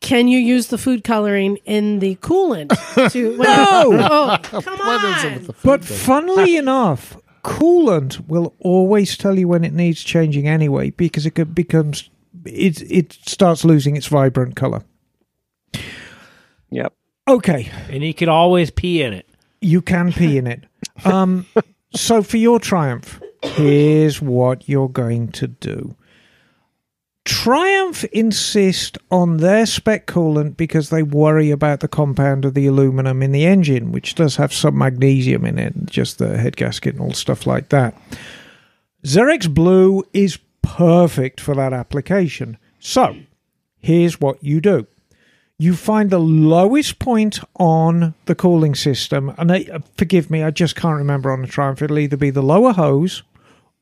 can 0.00 0.26
you 0.26 0.38
use 0.40 0.66
the 0.66 0.78
food 0.78 1.04
coloring 1.04 1.58
in 1.66 2.00
the 2.00 2.16
coolant? 2.16 2.70
To, 3.12 3.36
no! 3.36 3.92
Oh, 3.92 4.38
come 4.42 4.80
on. 4.80 5.54
But 5.62 5.84
funnily 5.84 6.56
enough, 6.64 7.16
coolant 7.44 8.26
will 8.26 8.52
always 8.58 9.16
tell 9.16 9.38
you 9.38 9.46
when 9.46 9.62
it 9.62 9.72
needs 9.72 10.02
changing 10.02 10.48
anyway 10.48 10.90
because 10.90 11.26
it 11.26 11.54
becomes 11.54 12.10
it 12.44 12.82
it 12.90 13.12
starts 13.26 13.64
losing 13.64 13.96
its 13.96 14.06
vibrant 14.06 14.56
color. 14.56 14.82
Yep. 16.70 16.92
Okay, 17.28 17.70
And 17.90 18.02
you 18.02 18.14
could 18.14 18.28
always 18.28 18.70
pee 18.70 19.02
in 19.02 19.12
it. 19.12 19.28
you 19.60 19.82
can 19.82 20.12
pee 20.12 20.36
in 20.38 20.46
it. 20.46 20.64
Um, 21.04 21.46
so 21.94 22.22
for 22.22 22.36
your 22.38 22.58
triumph, 22.58 23.20
here's 23.42 24.20
what 24.20 24.68
you're 24.68 24.88
going 24.88 25.28
to 25.32 25.46
do. 25.46 25.94
Triumph 27.24 28.02
insist 28.04 28.98
on 29.10 29.36
their 29.36 29.66
spec 29.66 30.06
coolant 30.06 30.56
because 30.56 30.88
they 30.90 31.02
worry 31.02 31.50
about 31.50 31.80
the 31.80 31.88
compound 31.88 32.44
of 32.44 32.54
the 32.54 32.66
aluminum 32.66 33.22
in 33.22 33.30
the 33.32 33.44
engine, 33.46 33.92
which 33.92 34.14
does 34.14 34.36
have 34.36 34.52
some 34.52 34.78
magnesium 34.78 35.44
in 35.44 35.58
it, 35.58 35.74
just 35.86 36.18
the 36.18 36.38
head 36.38 36.56
gasket 36.56 36.94
and 36.94 37.02
all 37.02 37.12
stuff 37.12 37.46
like 37.46 37.68
that. 37.68 37.94
Zerex 39.04 39.52
Blue 39.52 40.02
is 40.12 40.38
perfect 40.62 41.40
for 41.40 41.54
that 41.54 41.72
application. 41.72 42.58
So, 42.78 43.16
here's 43.78 44.20
what 44.20 44.42
you 44.42 44.60
do 44.60 44.86
you 45.60 45.76
find 45.76 46.08
the 46.08 46.18
lowest 46.18 46.98
point 46.98 47.38
on 47.56 48.14
the 48.24 48.34
cooling 48.34 48.74
system, 48.74 49.34
and 49.36 49.52
I, 49.52 49.66
uh, 49.70 49.80
forgive 49.98 50.30
me, 50.30 50.42
I 50.42 50.50
just 50.50 50.74
can't 50.74 50.96
remember 50.96 51.30
on 51.30 51.42
the 51.42 51.48
Triumph. 51.48 51.82
It'll 51.82 51.98
either 51.98 52.16
be 52.16 52.30
the 52.30 52.42
lower 52.42 52.72
hose 52.72 53.22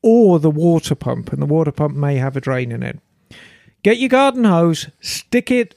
or 0.01 0.39
the 0.39 0.51
water 0.51 0.93
pump, 0.93 1.31
and 1.31 1.41
the 1.41 1.45
water 1.45 1.71
pump 1.71 1.95
may 1.95 2.17
have 2.17 2.35
a 2.35 2.41
drain 2.41 2.73
in 2.73 2.83
it. 2.83 2.99
Get 3.81 3.97
your 3.97 4.09
garden 4.09 4.43
hose, 4.43 4.89
stick 4.99 5.49
it, 5.51 5.73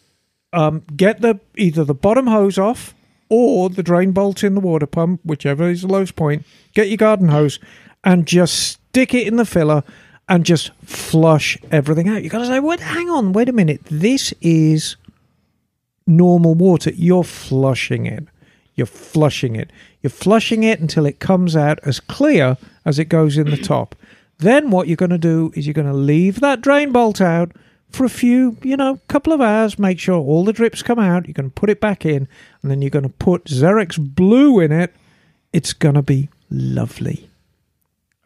um, 0.52 0.82
get 0.96 1.20
the 1.20 1.38
either 1.56 1.84
the 1.84 1.94
bottom 1.94 2.26
hose 2.26 2.58
off 2.58 2.96
or 3.28 3.70
the 3.70 3.82
drain 3.84 4.10
bolt 4.10 4.42
in 4.42 4.56
the 4.56 4.60
water 4.60 4.86
pump, 4.86 5.20
whichever 5.24 5.70
is 5.70 5.82
the 5.82 5.88
lowest 5.88 6.16
point. 6.16 6.44
Get 6.74 6.88
your 6.88 6.96
garden 6.96 7.28
hose 7.28 7.60
and 8.02 8.26
just 8.26 8.54
stick 8.54 9.14
it 9.14 9.28
in 9.28 9.36
the 9.36 9.46
filler 9.46 9.84
and 10.28 10.44
just 10.44 10.70
flush 10.84 11.58
everything 11.70 12.08
out. 12.08 12.22
You've 12.22 12.32
got 12.32 12.38
to 12.38 12.46
say, 12.46 12.60
"Wait, 12.60 12.80
hang 12.80 13.10
on, 13.10 13.32
wait 13.32 13.48
a 13.48 13.52
minute. 13.52 13.80
This 13.84 14.32
is 14.40 14.96
normal 16.06 16.54
water. 16.54 16.90
You're 16.94 17.24
flushing 17.24 18.06
it. 18.06 18.26
You're 18.74 18.86
flushing 18.86 19.56
it. 19.56 19.70
You're 20.00 20.10
flushing 20.10 20.62
it 20.64 20.80
until 20.80 21.06
it 21.06 21.20
comes 21.20 21.54
out 21.54 21.78
as 21.84 22.00
clear 22.00 22.56
as 22.84 22.98
it 22.98 23.06
goes 23.06 23.36
in 23.36 23.50
the 23.50 23.56
top. 23.62 23.94
Then 24.38 24.70
what 24.70 24.88
you're 24.88 24.96
going 24.96 25.10
to 25.10 25.18
do 25.18 25.52
is 25.54 25.66
you're 25.66 25.74
going 25.74 25.86
to 25.86 25.92
leave 25.92 26.40
that 26.40 26.60
drain 26.60 26.90
bolt 26.90 27.20
out 27.20 27.52
for 27.90 28.04
a 28.04 28.10
few, 28.10 28.56
you 28.62 28.76
know, 28.76 28.98
couple 29.08 29.32
of 29.32 29.40
hours. 29.40 29.78
Make 29.78 30.00
sure 30.00 30.16
all 30.16 30.44
the 30.44 30.52
drips 30.52 30.82
come 30.82 30.98
out. 30.98 31.26
You're 31.26 31.34
going 31.34 31.50
to 31.50 31.54
put 31.54 31.70
it 31.70 31.80
back 31.80 32.04
in, 32.04 32.26
and 32.62 32.70
then 32.70 32.82
you're 32.82 32.90
going 32.90 33.04
to 33.04 33.08
put 33.08 33.44
Zerex 33.44 33.98
Blue 33.98 34.58
in 34.58 34.72
it. 34.72 34.94
It's 35.52 35.72
going 35.72 35.94
to 35.94 36.02
be 36.02 36.28
lovely, 36.50 37.28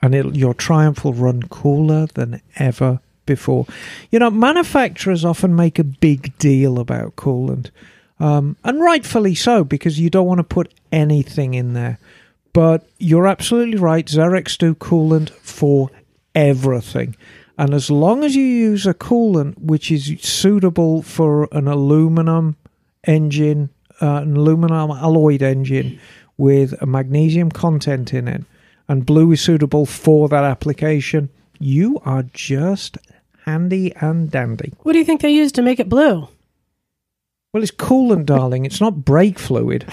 and 0.02 0.36
your 0.36 0.54
Triumph 0.54 1.04
will 1.04 1.14
run 1.14 1.42
cooler 1.44 2.06
than 2.06 2.40
ever 2.56 3.00
before. 3.24 3.66
You 4.10 4.18
know, 4.18 4.30
manufacturers 4.30 5.24
often 5.24 5.56
make 5.56 5.78
a 5.78 5.84
big 5.84 6.36
deal 6.38 6.78
about 6.78 7.16
coolant, 7.16 7.70
um, 8.18 8.56
and 8.64 8.80
rightfully 8.80 9.34
so, 9.34 9.64
because 9.64 10.00
you 10.00 10.10
don't 10.10 10.26
want 10.26 10.38
to 10.38 10.44
put 10.44 10.72
anything 10.92 11.54
in 11.54 11.74
there. 11.74 11.98
But 12.52 12.88
you're 12.98 13.26
absolutely 13.26 13.76
right. 13.76 14.06
Zerex 14.06 14.56
do 14.56 14.74
coolant 14.74 15.30
for 15.30 15.90
everything. 16.34 17.14
And 17.58 17.74
as 17.74 17.90
long 17.90 18.22
as 18.22 18.36
you 18.36 18.44
use 18.44 18.86
a 18.86 18.94
coolant 18.94 19.58
which 19.58 19.90
is 19.90 20.16
suitable 20.20 21.02
for 21.02 21.48
an 21.52 21.68
aluminum 21.68 22.56
engine, 23.04 23.70
uh, 24.00 24.20
an 24.22 24.36
aluminum 24.36 24.90
alloyed 24.90 25.42
engine 25.42 25.98
with 26.36 26.74
a 26.82 26.86
magnesium 26.86 27.50
content 27.50 28.12
in 28.12 28.28
it, 28.28 28.44
and 28.88 29.06
blue 29.06 29.32
is 29.32 29.40
suitable 29.40 29.86
for 29.86 30.28
that 30.28 30.44
application, 30.44 31.30
you 31.58 32.00
are 32.04 32.22
just 32.22 32.98
handy 33.44 33.94
and 33.96 34.30
dandy. 34.30 34.72
What 34.82 34.92
do 34.92 34.98
you 34.98 35.04
think 35.04 35.20
they 35.20 35.30
used 35.30 35.54
to 35.56 35.62
make 35.62 35.80
it 35.80 35.88
blue? 35.88 36.28
Well, 37.52 37.62
it's 37.62 37.72
coolant, 37.72 38.26
darling. 38.26 38.66
It's 38.66 38.80
not 38.80 39.04
brake 39.04 39.38
fluid. 39.38 39.86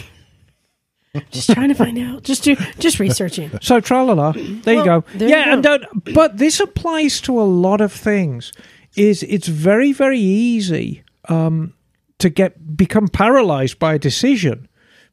Just 1.29 1.51
trying 1.51 1.69
to 1.69 1.75
find 1.75 1.97
out. 1.99 2.23
Just 2.23 2.43
do, 2.43 2.55
just 2.79 2.99
researching. 2.99 3.51
So 3.61 3.79
tralala, 3.79 4.33
there 4.63 4.75
you 4.75 4.83
go. 4.83 5.03
there 5.13 5.29
you 5.29 5.35
yeah, 5.35 5.45
go. 5.45 5.51
and 5.51 5.63
don't. 5.63 6.13
But 6.13 6.37
this 6.37 6.59
applies 6.59 7.21
to 7.21 7.39
a 7.39 7.43
lot 7.43 7.81
of 7.81 7.93
things. 7.93 8.51
Is 8.95 9.23
it's 9.23 9.47
very 9.47 9.91
very 9.91 10.19
easy 10.19 11.03
um, 11.29 11.73
to 12.17 12.29
get 12.29 12.75
become 12.75 13.07
paralyzed 13.07 13.77
by 13.79 13.93
a 13.93 13.99
decision 13.99 14.67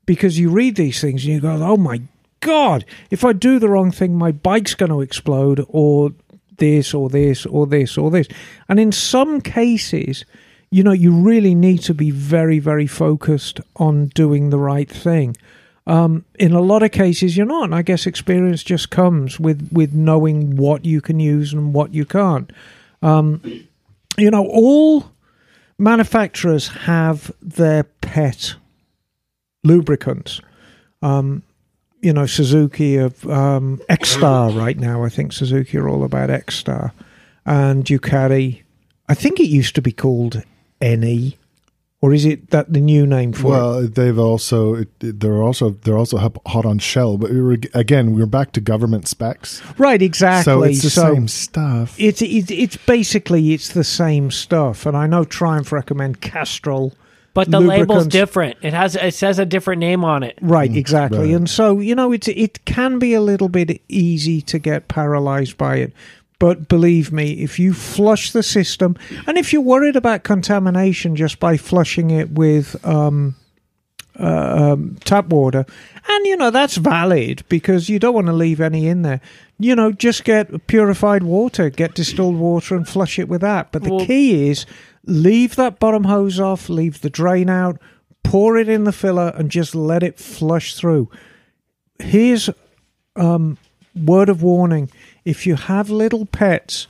because 0.07 0.39
you 0.39 0.51
read 0.51 0.77
these 0.77 1.01
things 1.01 1.25
and 1.25 1.35
you 1.35 1.41
go, 1.41 1.53
oh 1.63 1.77
my 1.77 2.01
god, 2.41 2.85
if 3.11 3.25
I 3.25 3.33
do 3.33 3.59
the 3.59 3.69
wrong 3.69 3.91
thing, 3.91 4.17
my 4.17 4.33
bike's 4.33 4.75
going 4.75 4.91
to 4.91 5.01
explode, 5.01 5.65
or 5.69 6.13
this, 6.59 6.95
or 6.95 7.09
this, 7.09 7.47
or 7.47 7.67
this, 7.67 7.97
or 7.99 8.11
this. 8.11 8.29
And 8.69 8.79
in 8.79 8.93
some 8.93 9.41
cases, 9.41 10.25
you 10.71 10.83
know, 10.83 10.93
you 10.93 11.13
really 11.13 11.55
need 11.55 11.79
to 11.83 11.95
be 11.95 12.11
very 12.11 12.59
very 12.59 12.87
focused 12.87 13.61
on 13.77 14.07
doing 14.09 14.51
the 14.51 14.59
right 14.59 14.89
thing. 14.89 15.37
Um, 15.87 16.25
in 16.39 16.53
a 16.53 16.61
lot 16.61 16.83
of 16.83 16.93
cases 16.93 17.37
you're 17.37 17.47
not 17.47 17.65
and 17.65 17.75
i 17.75 17.83
guess 17.83 18.07
experience 18.07 18.63
just 18.63 18.91
comes 18.91 19.41
with 19.41 19.71
with 19.73 19.93
knowing 19.93 20.55
what 20.57 20.85
you 20.85 21.01
can 21.01 21.19
use 21.19 21.53
and 21.53 21.75
what 21.75 21.93
you 21.95 22.05
can't. 22.05 22.53
Um, 23.03 23.43
you 24.17 24.31
know 24.31 24.47
all 24.47 25.11
manufacturers 25.79 26.69
have 26.69 27.33
their 27.43 27.85
pet 27.85 28.55
lubricants. 29.65 30.41
Um, 31.03 31.43
you 32.01 32.13
know 32.13 32.27
suzuki 32.27 32.97
of 32.97 33.27
um, 33.29 33.81
ECSTAR 33.89 34.57
right 34.57 34.79
now 34.79 35.05
i 35.05 35.09
think 35.09 35.33
suzuki 35.33 35.77
are 35.79 35.89
all 35.89 36.05
about 36.05 36.31
ECSTAR 36.31 36.93
and 37.47 37.85
ducati 37.85 38.63
i 39.09 39.15
think 39.15 39.39
it 39.41 39.49
used 39.49 39.75
to 39.75 39.83
be 39.83 39.93
called 39.93 40.43
ne 40.81 41.37
or 42.03 42.15
is 42.15 42.25
it 42.25 42.49
that 42.49 42.73
the 42.73 42.81
new 42.81 43.07
name 43.07 43.35
for 43.35 43.49
it? 43.49 43.51
Well, 43.51 43.87
they've 43.87 44.19
also 44.19 44.73
it, 44.75 44.89
it- 45.03 45.21
they're 45.21 45.43
also 45.43 45.71
they're 45.83 45.99
also 45.99 46.17
hot 46.47 46.65
on 46.65 46.79
Shell, 46.79 47.19
but 47.19 47.31
we 47.31 47.43
were 47.43 47.59
again 47.75 48.15
we're 48.17 48.25
back 48.25 48.53
to 48.53 48.61
government 48.63 49.07
specs, 49.07 49.61
Right, 49.77 50.01
exactly. 50.01 50.51
so 50.51 50.63
it's 50.63 50.81
the 50.81 50.89
same 50.89 51.29
stuff. 51.29 51.95
It's, 52.01 52.23
it's 52.23 52.51
it's 52.51 52.79
basically 52.79 53.53
it's 53.53 53.75
the 53.75 53.85
same 53.85 54.31
stuff, 54.31 54.87
and 54.87 54.97
I 54.97 55.07
know 55.07 55.25
Triumph 55.25 55.73
recommend 55.73 56.23
Castrol. 56.23 56.95
But 57.33 57.51
the 57.51 57.61
label's 57.61 58.09
different. 58.09 58.59
It 58.61 58.73
has 58.73 58.97
it 58.97 59.15
says 59.15 59.39
a 59.39 59.47
different 59.47 59.81
name 59.81 60.05
on 60.05 60.23
it. 60.23 60.37
Right, 60.41 60.75
exactly, 60.75 61.19
right. 61.19 61.35
and 61.35 61.49
so 61.49 61.79
you 61.79 61.95
know 61.95 62.13
it 62.13 62.27
it 62.29 62.65
can 62.65 62.99
be 62.99 63.15
a 63.15 63.21
little 63.21 63.49
bit 63.49 63.81
easy 63.89 64.41
to 64.43 64.59
get 64.59 64.89
paralyzed 64.89 65.57
by 65.57 65.77
it. 65.77 65.93
But 66.41 66.69
believe 66.69 67.13
me, 67.13 67.33
if 67.43 67.59
you 67.59 67.75
flush 67.75 68.33
the 68.33 68.43
system, 68.43 68.97
and 69.27 69.37
if 69.37 69.53
you're 69.53 69.63
worried 69.63 69.95
about 69.95 70.23
contamination 70.23 71.15
just 71.15 71.39
by 71.39 71.59
flushing 71.59 72.11
it 72.11 72.31
with 72.31 72.83
um, 72.85 73.37
uh, 74.19 74.73
um, 74.73 74.97
tap 75.05 75.27
water, 75.27 75.67
and 76.09 76.27
you 76.27 76.37
know 76.37 76.51
that's 76.51 76.77
valid 76.77 77.45
because 77.49 77.89
you 77.89 77.99
don't 77.99 78.15
want 78.15 78.27
to 78.27 78.33
leave 78.33 78.61
any 78.61 78.89
in 78.89 79.03
there. 79.03 79.21
You 79.59 79.77
know, 79.77 79.93
just 79.93 80.25
get 80.25 80.67
purified 80.67 81.23
water, 81.23 81.69
get 81.69 81.95
distilled 81.95 82.37
water, 82.37 82.75
and 82.75 82.89
flush 82.89 83.19
it 83.19 83.29
with 83.29 83.43
that. 83.43 83.71
But 83.71 83.85
the 83.85 83.95
Well- 83.95 84.07
key 84.07 84.49
is 84.49 84.65
leave 85.07 85.57
that 85.57 85.79
bottom 85.79 86.05
hose 86.05 86.39
off, 86.41 86.69
leave 86.69 87.01
the 87.01 87.11
drain 87.11 87.49
out, 87.51 87.81
pour 88.23 88.57
it 88.57 88.69
in 88.69 88.85
the 88.85 88.93
filler, 88.93 89.33
and 89.37 89.51
just 89.51 89.75
let 89.75 90.03
it 90.03 90.19
flush 90.19 90.75
through. 90.75 91.09
Here's 91.99 92.51
um, 93.17 93.59
word 93.95 94.29
of 94.29 94.43
warning: 94.43 94.91
if 95.25 95.47
you 95.47 95.57
have 95.57 95.91
little 95.91 96.27
pets, 96.27 96.87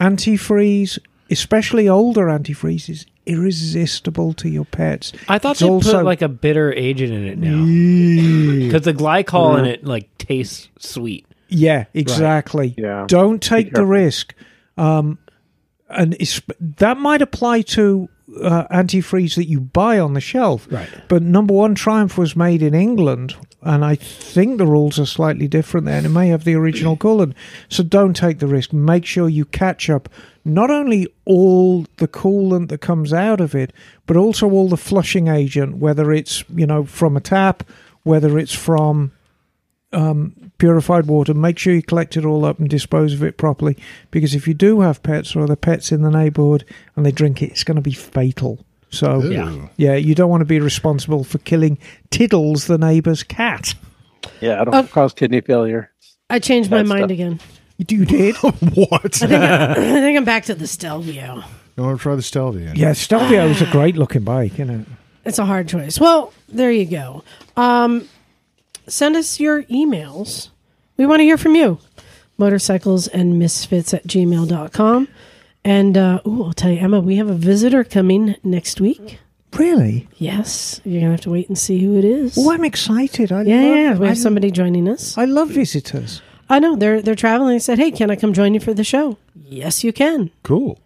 antifreeze, 0.00 0.98
especially 1.30 1.88
older 1.88 2.26
antifreeze, 2.26 2.88
is 2.88 3.06
irresistible 3.26 4.32
to 4.32 4.48
your 4.48 4.64
pets. 4.64 5.12
I 5.28 5.38
thought 5.38 5.52
It's 5.52 5.60
they 5.60 5.68
also- 5.68 5.98
put 5.98 6.04
like 6.04 6.22
a 6.22 6.28
bitter 6.28 6.72
agent 6.72 7.12
in 7.12 7.24
it 7.26 7.38
now 7.38 7.64
because 8.66 8.82
the 8.82 8.94
glycol 8.94 9.58
in 9.58 9.64
it 9.66 9.84
like 9.84 10.16
tastes 10.18 10.68
sweet. 10.78 11.26
Yeah, 11.50 11.84
exactly. 11.94 12.74
Yeah. 12.76 13.04
Don't 13.08 13.42
take 13.42 13.72
the 13.72 13.84
risk. 13.86 14.34
Um, 14.76 15.18
and 15.88 16.16
it's, 16.20 16.40
that 16.60 16.98
might 16.98 17.22
apply 17.22 17.62
to 17.62 18.08
uh, 18.42 18.66
antifreeze 18.70 19.36
that 19.36 19.48
you 19.48 19.60
buy 19.60 19.98
on 19.98 20.14
the 20.14 20.20
shelf. 20.20 20.66
Right. 20.70 20.88
But 21.08 21.22
number 21.22 21.54
one, 21.54 21.74
Triumph 21.74 22.18
was 22.18 22.36
made 22.36 22.62
in 22.62 22.74
England, 22.74 23.36
and 23.62 23.84
I 23.84 23.94
think 23.94 24.58
the 24.58 24.66
rules 24.66 24.98
are 24.98 25.06
slightly 25.06 25.48
different 25.48 25.86
there, 25.86 25.96
and 25.96 26.06
it 26.06 26.10
may 26.10 26.28
have 26.28 26.44
the 26.44 26.54
original 26.54 26.96
coolant. 26.98 27.34
So 27.68 27.82
don't 27.82 28.14
take 28.14 28.38
the 28.38 28.46
risk. 28.46 28.72
Make 28.72 29.06
sure 29.06 29.28
you 29.28 29.44
catch 29.44 29.88
up 29.88 30.08
not 30.44 30.70
only 30.70 31.06
all 31.24 31.84
the 31.96 32.08
coolant 32.08 32.68
that 32.68 32.80
comes 32.80 33.12
out 33.12 33.40
of 33.40 33.54
it, 33.54 33.72
but 34.06 34.16
also 34.16 34.50
all 34.50 34.68
the 34.68 34.76
flushing 34.76 35.28
agent, 35.28 35.76
whether 35.76 36.12
it's 36.12 36.44
you 36.54 36.66
know 36.66 36.84
from 36.84 37.16
a 37.16 37.20
tap, 37.20 37.62
whether 38.02 38.38
it's 38.38 38.54
from 38.54 39.12
purified 40.58 41.06
water. 41.06 41.34
Make 41.34 41.58
sure 41.58 41.74
you 41.74 41.82
collect 41.82 42.16
it 42.16 42.24
all 42.24 42.44
up 42.44 42.58
and 42.58 42.68
dispose 42.68 43.14
of 43.14 43.22
it 43.22 43.36
properly. 43.36 43.76
Because 44.10 44.34
if 44.34 44.46
you 44.48 44.54
do 44.54 44.80
have 44.80 45.02
pets 45.02 45.34
or 45.34 45.42
other 45.42 45.56
pets 45.56 45.92
in 45.92 46.02
the 46.02 46.10
neighbourhood 46.10 46.64
and 46.96 47.04
they 47.06 47.12
drink 47.12 47.42
it, 47.42 47.50
it's 47.50 47.64
going 47.64 47.76
to 47.76 47.82
be 47.82 47.92
fatal. 47.92 48.64
So 48.90 49.22
Ooh. 49.22 49.68
yeah, 49.76 49.94
you 49.94 50.14
don't 50.14 50.30
want 50.30 50.40
to 50.40 50.46
be 50.46 50.60
responsible 50.60 51.22
for 51.24 51.38
killing 51.38 51.78
Tiddles, 52.10 52.66
the 52.66 52.78
neighbor's 52.78 53.22
cat. 53.22 53.74
Yeah, 54.40 54.60
I 54.60 54.64
don't 54.64 54.74
Oh. 54.74 54.82
cause 54.84 55.12
kidney 55.12 55.40
failure. 55.42 55.90
I 56.30 56.38
changed 56.38 56.70
my 56.70 56.82
mind 56.82 57.00
stuff. 57.00 57.10
again. 57.10 57.40
You 57.76 58.04
did? 58.04 58.36
what? 58.36 59.22
I 59.22 59.74
think 59.74 60.16
I'm 60.16 60.24
back 60.24 60.44
to 60.46 60.54
the 60.54 60.66
Stelvio. 60.66 61.42
You 61.76 61.82
want 61.84 61.98
to 61.98 62.02
try 62.02 62.16
the 62.16 62.22
Stelvio? 62.22 62.72
yeah, 62.74 62.92
Stelvio 62.92 63.46
was 63.48 63.62
a 63.62 63.66
great 63.66 63.96
looking 63.96 64.24
bike, 64.24 64.54
isn't 64.54 64.70
it? 64.80 64.86
It's 65.24 65.38
a 65.38 65.44
hard 65.44 65.68
choice. 65.68 66.00
Well, 66.00 66.32
there 66.48 66.72
you 66.72 66.86
go. 66.86 67.22
Um, 67.56 68.08
send 68.88 69.16
us 69.16 69.40
your 69.40 69.62
emails. 69.64 70.50
We 70.96 71.06
want 71.06 71.20
to 71.20 71.24
hear 71.24 71.38
from 71.38 71.54
you. 71.54 71.78
Motorcycles 72.36 73.08
and 73.08 73.38
misfits 73.38 73.92
at 73.94 74.06
gmail.com. 74.06 75.08
And, 75.64 75.98
uh, 75.98 76.20
ooh, 76.26 76.44
I'll 76.44 76.52
tell 76.52 76.70
you, 76.70 76.78
Emma, 76.78 77.00
we 77.00 77.16
have 77.16 77.28
a 77.28 77.34
visitor 77.34 77.84
coming 77.84 78.36
next 78.42 78.80
week. 78.80 79.18
Really? 79.54 80.08
Yes. 80.16 80.80
You're 80.84 81.00
going 81.00 81.06
to 81.06 81.10
have 81.12 81.20
to 81.22 81.30
wait 81.30 81.48
and 81.48 81.58
see 81.58 81.78
who 81.80 81.98
it 81.98 82.04
is. 82.04 82.36
Oh, 82.38 82.52
I'm 82.52 82.64
excited. 82.64 83.32
I 83.32 83.42
yeah, 83.42 83.56
love, 83.56 83.64
yeah, 83.64 83.74
yeah. 83.74 83.98
We 83.98 84.06
I, 84.06 84.08
have 84.10 84.18
somebody 84.18 84.50
joining 84.50 84.88
us. 84.88 85.16
I 85.18 85.24
love 85.24 85.48
visitors. 85.50 86.22
I 86.48 86.58
know. 86.58 86.76
They're, 86.76 87.02
they're 87.02 87.14
traveling. 87.14 87.54
They 87.54 87.58
said, 87.58 87.78
hey, 87.78 87.90
can 87.90 88.10
I 88.10 88.16
come 88.16 88.32
join 88.32 88.54
you 88.54 88.60
for 88.60 88.72
the 88.72 88.84
show? 88.84 89.18
Yes, 89.34 89.82
you 89.82 89.92
can. 89.92 90.30
Cool. 90.42 90.78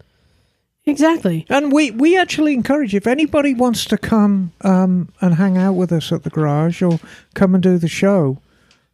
Exactly. 0.85 1.45
And 1.49 1.71
we, 1.71 1.91
we 1.91 2.17
actually 2.17 2.53
encourage 2.53 2.93
if 2.93 3.07
anybody 3.07 3.53
wants 3.53 3.85
to 3.85 3.97
come 3.97 4.51
um, 4.61 5.09
and 5.21 5.35
hang 5.35 5.57
out 5.57 5.73
with 5.73 5.91
us 5.91 6.11
at 6.11 6.23
the 6.23 6.29
garage 6.29 6.81
or 6.81 6.99
come 7.33 7.53
and 7.53 7.63
do 7.63 7.77
the 7.77 7.87
show, 7.87 8.39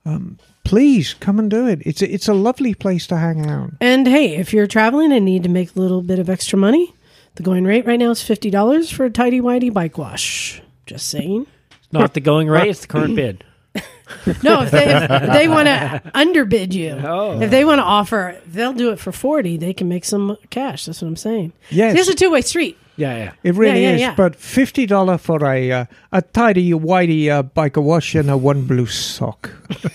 um, 0.06 0.38
please 0.64 1.16
come 1.16 1.40
and 1.40 1.50
do 1.50 1.68
it. 1.68 1.82
It's 1.84 2.02
a, 2.02 2.14
it's 2.14 2.28
a 2.28 2.34
lovely 2.34 2.76
place 2.76 3.08
to 3.08 3.18
hang 3.18 3.50
out. 3.50 3.72
And 3.82 4.08
hey, 4.08 4.36
if 4.36 4.54
you're 4.54 4.68
traveling 4.68 5.12
and 5.12 5.26
need 5.26 5.44
to 5.44 5.50
make 5.50 5.76
a 5.76 5.80
little 5.80 6.04
bit 6.04 6.20
of 6.20 6.30
extra 6.30 6.60
money, 6.60 6.94
the 7.36 7.44
going 7.44 7.64
rate 7.64 7.86
right 7.88 8.00
now 8.00 8.12
is 8.12 8.22
fifty 8.22 8.50
dollars 8.50 8.92
for 8.92 9.06
a 9.06 9.10
tidy 9.10 9.40
whitey 9.42 9.74
bike 9.74 9.98
wash. 9.98 10.62
Just 10.86 11.08
saying. 11.08 11.48
It's 11.72 11.94
Not 11.94 12.14
the 12.14 12.20
going 12.20 12.50
rate; 12.50 12.68
it's 12.70 12.82
the 12.82 12.88
current 12.88 13.16
bid. 13.16 13.44
No, 14.44 14.62
if 14.64 14.72
they 14.72 14.86
if 14.94 15.34
they 15.34 15.48
want 15.48 15.68
to 15.68 16.02
underbid 16.16 16.74
you, 16.74 16.92
Oh. 17.04 17.40
if 17.42 17.52
they 17.52 17.64
want 17.64 17.80
to 17.80 17.84
offer, 17.84 18.36
they'll 18.48 18.74
do 18.74 18.90
it 18.92 19.00
for 19.00 19.12
forty. 19.12 19.56
They 19.58 19.74
can 19.74 19.88
make 19.88 20.04
some 20.04 20.36
cash. 20.50 20.86
That's 20.86 21.02
what 21.02 21.08
I'm 21.10 21.16
saying. 21.16 21.54
Yes. 21.70 21.96
it's 21.98 22.10
a 22.10 22.16
two 22.16 22.32
way 22.32 22.42
street. 22.42 22.78
Yeah, 22.98 23.16
yeah. 23.18 23.32
It 23.44 23.56
really 23.56 23.82
Yeah, 23.84 23.90
yeah, 23.90 23.96
is. 23.96 24.02
yeah. 24.02 24.16
But 24.16 24.36
fifty 24.36 24.86
dollar 24.88 25.18
for 25.20 25.46
a 25.46 25.72
uh, 25.72 25.86
a 26.12 26.22
tidy 26.22 26.72
whitey 26.72 27.30
uh, 27.30 27.44
biker 27.44 27.82
wash 27.84 28.16
and 28.16 28.30
a 28.30 28.36
one 28.38 28.64
blue 28.66 28.88
sock. 28.88 29.52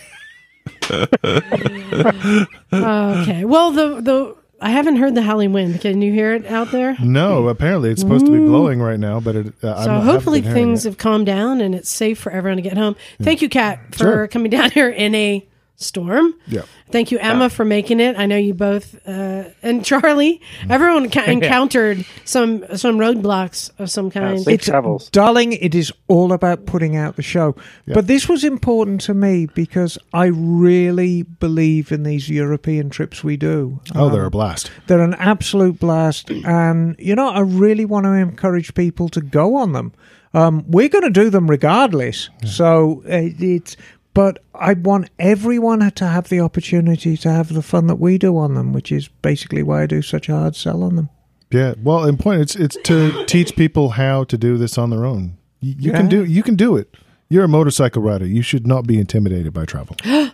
Okay. 2.72 3.44
Well, 3.44 3.70
the 3.72 4.00
the 4.00 4.36
I 4.64 4.70
haven't 4.70 4.96
heard 4.96 5.14
the 5.14 5.20
howling 5.20 5.52
wind. 5.52 5.82
Can 5.82 6.00
you 6.00 6.10
hear 6.10 6.32
it 6.34 6.46
out 6.46 6.70
there? 6.72 6.96
No, 6.98 7.48
apparently 7.48 7.90
it's 7.90 8.00
supposed 8.00 8.24
to 8.24 8.32
be 8.32 8.38
blowing 8.38 8.80
right 8.80 8.98
now, 8.98 9.20
but 9.20 9.36
it, 9.36 9.52
uh, 9.62 9.84
So 9.84 10.00
hopefully 10.00 10.40
things 10.40 10.86
it. 10.86 10.88
have 10.88 10.98
calmed 10.98 11.26
down 11.26 11.60
and 11.60 11.74
it's 11.74 11.90
safe 11.90 12.18
for 12.18 12.32
everyone 12.32 12.56
to 12.56 12.62
get 12.62 12.78
home. 12.78 12.96
Thank 13.20 13.42
you, 13.42 13.50
Cat, 13.50 13.78
for 13.92 13.98
Sure. 13.98 14.26
coming 14.28 14.50
down 14.50 14.70
here 14.70 14.88
in 14.88 15.14
a 15.14 15.46
storm. 15.76 16.34
Yeah. 16.46 16.62
Thank 16.90 17.10
you, 17.10 17.18
Emma, 17.18 17.50
for 17.50 17.64
making 17.64 17.98
it. 18.00 18.16
I 18.18 18.26
know 18.26 18.36
you 18.36 18.54
both 18.54 18.94
uh, 19.06 19.44
and 19.62 19.84
Charley. 19.84 20.40
Mm. 20.62 20.70
Everyone 20.70 21.10
ca- 21.10 21.24
encountered 21.26 22.04
some 22.24 22.64
some 22.76 22.96
roadblocks 22.98 23.70
of 23.78 23.90
some 23.90 24.10
kind. 24.10 24.40
safe 24.40 24.62
travels. 24.62 25.10
Darling, 25.10 25.52
it 25.52 25.74
is 25.74 25.92
all 26.08 26.32
about 26.32 26.66
putting 26.66 26.96
out 26.96 27.16
the 27.16 27.22
show. 27.22 27.56
But 27.86 28.06
this 28.06 28.28
was 28.28 28.44
important 28.44 29.00
to 29.02 29.14
me 29.14 29.46
because 29.46 29.98
I 30.12 30.26
really 30.26 31.22
believe 31.22 31.90
in 31.92 32.02
these 32.04 32.28
European 32.30 32.90
trips 32.90 33.24
we 33.24 33.36
do. 33.36 33.80
Oh, 33.94 34.06
Um, 34.06 34.12
they're 34.12 34.24
a 34.26 34.30
blast. 34.30 34.70
They're 34.86 35.00
an 35.02 35.14
absolute 35.14 35.78
blast. 35.80 36.30
And, 36.44 36.94
you 36.98 37.14
know, 37.14 37.28
I 37.30 37.40
really 37.40 37.84
want 37.84 38.04
to 38.04 38.12
encourage 38.12 38.74
people 38.74 39.08
to 39.10 39.20
go 39.20 39.56
on 39.56 39.72
them. 39.72 39.92
Um, 40.34 40.64
we're 40.68 40.88
going 40.88 41.04
to 41.04 41.10
do 41.10 41.30
them 41.30 41.48
regardless. 41.48 42.28
So 42.44 43.02
uh, 43.06 43.30
it's. 43.38 43.76
But 44.14 44.42
I 44.54 44.74
want 44.74 45.10
everyone 45.18 45.90
to 45.90 46.06
have 46.06 46.28
the 46.28 46.40
opportunity 46.40 47.16
to 47.18 47.30
have 47.30 47.52
the 47.52 47.62
fun 47.62 47.88
that 47.88 47.96
we 47.96 48.16
do 48.16 48.38
on 48.38 48.54
them, 48.54 48.72
which 48.72 48.92
is 48.92 49.08
basically 49.08 49.62
why 49.62 49.82
I 49.82 49.86
do 49.86 50.02
such 50.02 50.28
a 50.28 50.36
hard 50.36 50.54
sell 50.56 50.82
on 50.84 50.94
them. 50.96 51.08
Yeah. 51.50 51.74
Well, 51.82 52.04
in 52.04 52.16
point, 52.16 52.40
it's 52.40 52.56
it's 52.56 52.76
to 52.84 53.24
teach 53.26 53.56
people 53.56 53.90
how 53.90 54.24
to 54.24 54.38
do 54.38 54.56
this 54.56 54.78
on 54.78 54.90
their 54.90 55.04
own. 55.04 55.36
You, 55.60 55.74
you 55.78 55.92
can 55.92 56.04
Yeah. 56.04 56.10
do 56.10 56.24
you 56.24 56.42
can 56.42 56.54
do 56.56 56.76
it. 56.76 56.94
You're 57.28 57.44
a 57.44 57.48
motorcycle 57.48 58.02
rider. 58.02 58.26
You 58.26 58.42
should 58.42 58.66
not 58.66 58.86
be 58.86 58.98
intimidated 58.98 59.52
by 59.52 59.64
travel. 59.64 59.96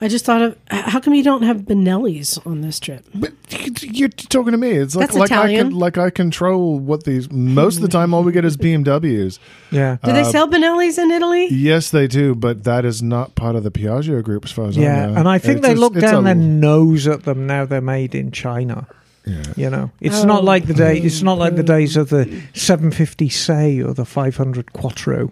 I 0.00 0.08
just 0.08 0.24
thought 0.24 0.42
of 0.42 0.58
how 0.70 1.00
come 1.00 1.14
you 1.14 1.22
don't 1.22 1.42
have 1.44 1.58
Benelli's 1.62 2.36
on 2.38 2.60
this 2.60 2.78
trip? 2.80 3.06
But 3.14 3.32
you're 3.82 4.08
talking 4.08 4.52
to 4.52 4.58
me. 4.58 4.72
It's 4.72 4.94
like 4.94 5.06
That's 5.08 5.18
like 5.18 5.30
I 5.32 5.44
Italian. 5.44 5.68
can 5.70 5.78
like 5.78 5.96
I 5.96 6.10
control 6.10 6.78
what 6.78 7.04
these. 7.04 7.30
Most 7.30 7.76
of 7.76 7.82
the 7.82 7.88
time, 7.88 8.12
all 8.12 8.22
we 8.22 8.32
get 8.32 8.44
is 8.44 8.56
BMWs. 8.56 9.38
Yeah. 9.70 9.96
Do 10.04 10.12
they 10.12 10.20
uh, 10.20 10.24
sell 10.24 10.48
Benelli's 10.48 10.98
in 10.98 11.10
Italy? 11.10 11.46
Yes, 11.50 11.90
they 11.90 12.06
do, 12.06 12.34
but 12.34 12.64
that 12.64 12.84
is 12.84 13.02
not 13.02 13.34
part 13.36 13.56
of 13.56 13.62
the 13.62 13.70
Piaggio 13.70 14.22
group, 14.22 14.44
as 14.44 14.50
far 14.52 14.66
as 14.66 14.76
Yeah, 14.76 15.04
I 15.04 15.06
know. 15.06 15.14
and 15.20 15.28
I 15.28 15.38
think 15.38 15.58
It's 15.58 15.66
they 15.68 15.72
just- 15.72 15.80
look 15.80 15.94
it's 15.96 16.02
down 16.04 16.22
a- 16.24 16.26
their 16.26 16.34
nose 16.34 17.06
at 17.06 17.22
them 17.22 17.46
now. 17.46 17.64
They're 17.64 17.80
made 17.80 18.14
in 18.14 18.30
China. 18.32 18.86
Yeah. 19.26 19.42
You 19.56 19.70
know, 19.70 19.90
it's 20.02 20.22
Oh. 20.22 20.26
not 20.26 20.44
like 20.44 20.66
the 20.66 20.74
day. 20.74 20.98
It's 20.98 21.22
not 21.22 21.38
like 21.38 21.56
the 21.56 21.62
days 21.62 21.96
of 21.96 22.10
the 22.10 22.24
750 22.52 23.30
Sei 23.30 23.80
or 23.80 23.94
the 23.94 24.04
500 24.04 24.74
Quattro. 24.74 25.30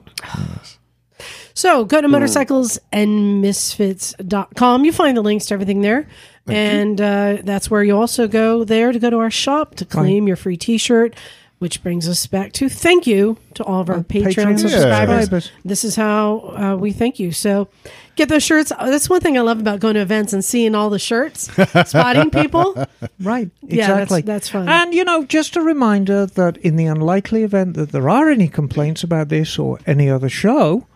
So 1.54 1.84
go 1.84 2.00
to 2.00 2.08
motorcyclesandmisfits.com. 2.08 4.84
You 4.84 4.92
find 4.92 5.16
the 5.16 5.22
links 5.22 5.46
to 5.46 5.54
everything 5.54 5.80
there. 5.82 6.06
and 6.48 7.00
uh, 7.00 7.38
that's 7.44 7.70
where 7.70 7.82
you 7.84 7.96
also 7.96 8.26
go 8.28 8.64
there 8.64 8.90
to 8.92 8.98
go 8.98 9.10
to 9.10 9.18
our 9.18 9.30
shop 9.30 9.74
to 9.76 9.84
claim 9.84 10.26
your 10.26 10.36
free 10.36 10.56
t 10.56 10.78
shirt. 10.78 11.14
Which 11.58 11.82
brings 11.84 12.08
us 12.08 12.26
back 12.26 12.52
to 12.54 12.68
thank 12.68 13.06
you 13.06 13.36
to 13.54 13.62
all 13.62 13.82
of 13.82 13.88
our, 13.88 13.98
Our 13.98 14.02
Patreon, 14.02 14.34
Patreon 14.34 14.58
subscribers. 14.58 15.20
subscribers. 15.20 15.52
This 15.64 15.84
is 15.84 15.94
how 15.94 16.38
uh, 16.56 16.74
we 16.76 16.90
thank 16.90 17.20
you. 17.20 17.30
So 17.30 17.68
get 18.16 18.28
those 18.28 18.42
shirts. 18.42 18.72
That's 18.76 19.08
one 19.08 19.20
thing 19.20 19.38
I 19.38 19.42
love 19.42 19.60
about 19.60 19.78
going 19.78 19.94
to 19.94 20.00
events 20.00 20.32
and 20.32 20.44
seeing 20.44 20.74
all 20.74 20.90
the 20.90 20.98
shirts, 20.98 21.42
spotting 21.86 22.32
people. 22.32 22.84
Right, 23.20 23.48
Yeah, 23.62 23.86
that's- 23.86 24.02
exactly. 24.08 24.22
that's 24.22 24.48
fun. 24.48 24.68
And 24.68 24.92
you 24.92 25.04
know, 25.04 25.24
just 25.24 25.54
a 25.54 25.62
reminder 25.62 26.26
that 26.26 26.56
in 26.56 26.74
the 26.74 26.86
unlikely 26.86 27.44
event 27.44 27.74
that 27.74 27.92
there 27.92 28.10
are 28.10 28.28
any 28.28 28.48
complaints 28.48 29.04
about 29.04 29.28
this 29.28 29.56
or 29.56 29.78
any 29.86 30.10
other 30.10 30.28
show, 30.28 30.88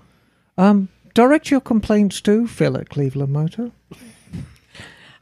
um, 0.59 0.89
direct 1.15 1.51
your 1.51 1.61
complaints 1.61 2.21
to 2.23 2.47
Phil 2.47 2.77
at 2.77 2.89
Cleveland 2.91 3.33
Motor. 3.33 3.71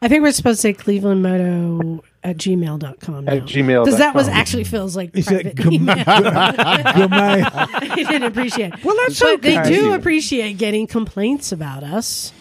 I 0.02 0.08
think 0.08 0.22
we're 0.22 0.32
supposed 0.32 0.58
to 0.58 0.62
say 0.62 0.72
Cleveland 0.74 1.22
Moto 1.22 2.04
at 2.22 2.36
gmail.com. 2.36 3.28
At 3.28 3.42
gmail 3.44 3.84
Because 3.84 3.98
that 3.98 4.14
was 4.14 4.28
actually 4.28 4.64
Phil's 4.64 4.96
like 4.96 5.16
Is 5.16 5.26
private 5.26 5.54
gum- 5.56 5.72
email. 5.72 5.94
Gourmet. 6.04 7.42
he 7.96 8.04
didn't 8.04 8.24
appreciate 8.24 8.74
it. 8.74 8.84
Well, 8.84 8.96
that's 9.06 9.18
but 9.20 9.40
they 9.40 9.62
do 9.62 9.94
appreciate 9.94 10.58
getting 10.58 10.86
complaints 10.86 11.52
about 11.52 11.82
us. 11.84 12.32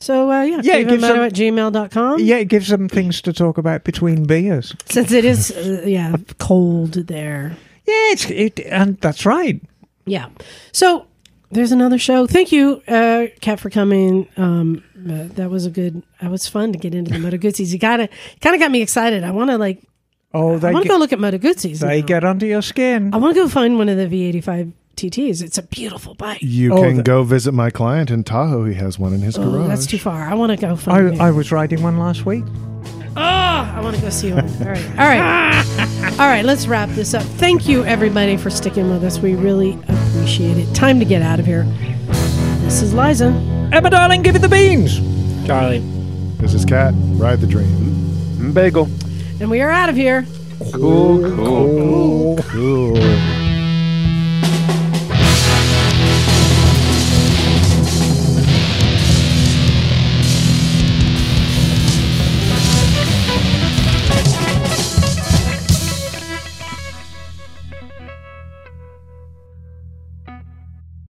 So, 0.00 0.30
uh, 0.32 0.42
yeah, 0.42 0.60
Yeah, 0.62 0.76
it 0.76 0.88
gives 0.88 1.02
Moto 1.02 1.14
them- 1.14 1.22
at 1.24 1.32
gmail.com. 1.34 2.20
yeah, 2.20 2.36
it 2.36 2.48
gives 2.48 2.68
them 2.68 2.88
things 2.88 3.20
to 3.22 3.32
talk 3.32 3.58
about 3.58 3.84
between 3.84 4.24
beers. 4.24 4.74
Since 4.86 5.12
it 5.12 5.24
is, 5.26 5.50
uh, 5.50 5.82
yeah, 5.86 6.16
cold 6.38 6.92
there. 6.94 7.56
Yeah, 7.86 7.94
it's 8.12 8.30
it, 8.30 8.58
and 8.60 8.96
that's 9.00 9.26
right. 9.26 9.60
Yeah. 10.06 10.28
So, 10.72 11.06
there's 11.52 11.72
another 11.72 11.98
show. 11.98 12.26
Thank 12.26 12.50
you, 12.52 12.82
uh, 12.88 13.26
Cat, 13.40 13.60
for 13.60 13.70
coming. 13.70 14.28
Um, 14.36 14.82
uh, 15.08 15.24
that 15.34 15.50
was 15.50 15.66
a 15.66 15.70
good, 15.70 16.02
that 16.20 16.30
was 16.30 16.46
fun 16.48 16.72
to 16.72 16.78
get 16.78 16.94
into 16.94 17.12
the 17.12 17.18
Moto 17.18 17.36
Guzzi's. 17.36 17.72
You 17.72 17.78
gotta, 17.78 18.08
kind 18.40 18.54
of 18.54 18.60
got 18.60 18.70
me 18.70 18.82
excited. 18.82 19.24
I 19.24 19.30
want 19.30 19.50
to, 19.50 19.58
like, 19.58 19.82
Oh, 20.34 20.58
I 20.58 20.72
want 20.72 20.84
to 20.84 20.88
go 20.88 20.96
look 20.96 21.12
at 21.12 21.18
Moto 21.20 21.36
Guzzi's. 21.38 21.80
they 21.80 22.00
now. 22.00 22.06
get 22.06 22.24
under 22.24 22.46
your 22.46 22.62
skin. 22.62 23.12
I 23.12 23.18
want 23.18 23.34
to 23.34 23.40
go 23.42 23.48
find 23.48 23.76
one 23.76 23.88
of 23.90 23.98
the 23.98 24.06
V85 24.06 24.72
TTs. 24.96 25.42
It's 25.42 25.58
a 25.58 25.62
beautiful 25.62 26.14
bike. 26.14 26.40
You 26.40 26.72
Oh, 26.72 26.82
can 26.82 26.96
the- 26.96 27.02
go 27.02 27.22
visit 27.22 27.52
my 27.52 27.68
client 27.68 28.10
in 28.10 28.24
Tahoe. 28.24 28.64
He 28.64 28.74
has 28.74 28.98
one 28.98 29.12
in 29.12 29.20
his 29.20 29.36
Oh, 29.36 29.42
garage. 29.50 29.68
that's 29.68 29.86
too 29.86 29.98
far. 29.98 30.22
I 30.22 30.34
want 30.34 30.50
to 30.52 30.56
go 30.56 30.74
find. 30.76 31.20
I, 31.20 31.26
I 31.26 31.30
was 31.32 31.52
riding 31.52 31.82
one 31.82 31.98
last 31.98 32.24
week. 32.24 32.44
Oh, 33.16 33.20
I 33.74 33.80
want 33.82 33.96
to 33.96 34.02
go 34.02 34.10
see 34.10 34.32
one. 34.32 34.44
All 34.60 34.66
right. 34.66 34.90
All 34.90 35.06
right. 35.06 36.12
All 36.18 36.26
right. 36.26 36.44
Let's 36.44 36.66
wrap 36.66 36.88
this 36.90 37.14
up. 37.14 37.22
Thank 37.22 37.68
you, 37.68 37.84
everybody, 37.84 38.36
for 38.36 38.50
sticking 38.50 38.90
with 38.90 39.04
us. 39.04 39.18
We 39.18 39.34
really 39.34 39.78
appreciate 39.88 40.56
it. 40.56 40.72
Time 40.74 40.98
to 40.98 41.04
get 41.04 41.22
out 41.22 41.38
of 41.40 41.46
here. 41.46 41.64
This 42.62 42.82
is 42.82 42.94
Liza. 42.94 43.26
Emma, 43.72 43.90
darling, 43.90 44.22
give 44.22 44.36
it 44.36 44.40
the 44.40 44.48
beans. 44.48 44.98
Charley. 45.46 45.78
This 46.38 46.54
is 46.54 46.64
Cat. 46.64 46.94
Ride 46.96 47.40
the 47.40 47.46
dream. 47.46 48.52
Bagel. 48.52 48.88
And 49.40 49.50
we 49.50 49.60
are 49.60 49.70
out 49.70 49.88
of 49.88 49.96
here. 49.96 50.26
Cool, 50.72 51.20
cool. 51.36 52.36
Cool. 52.44 53.41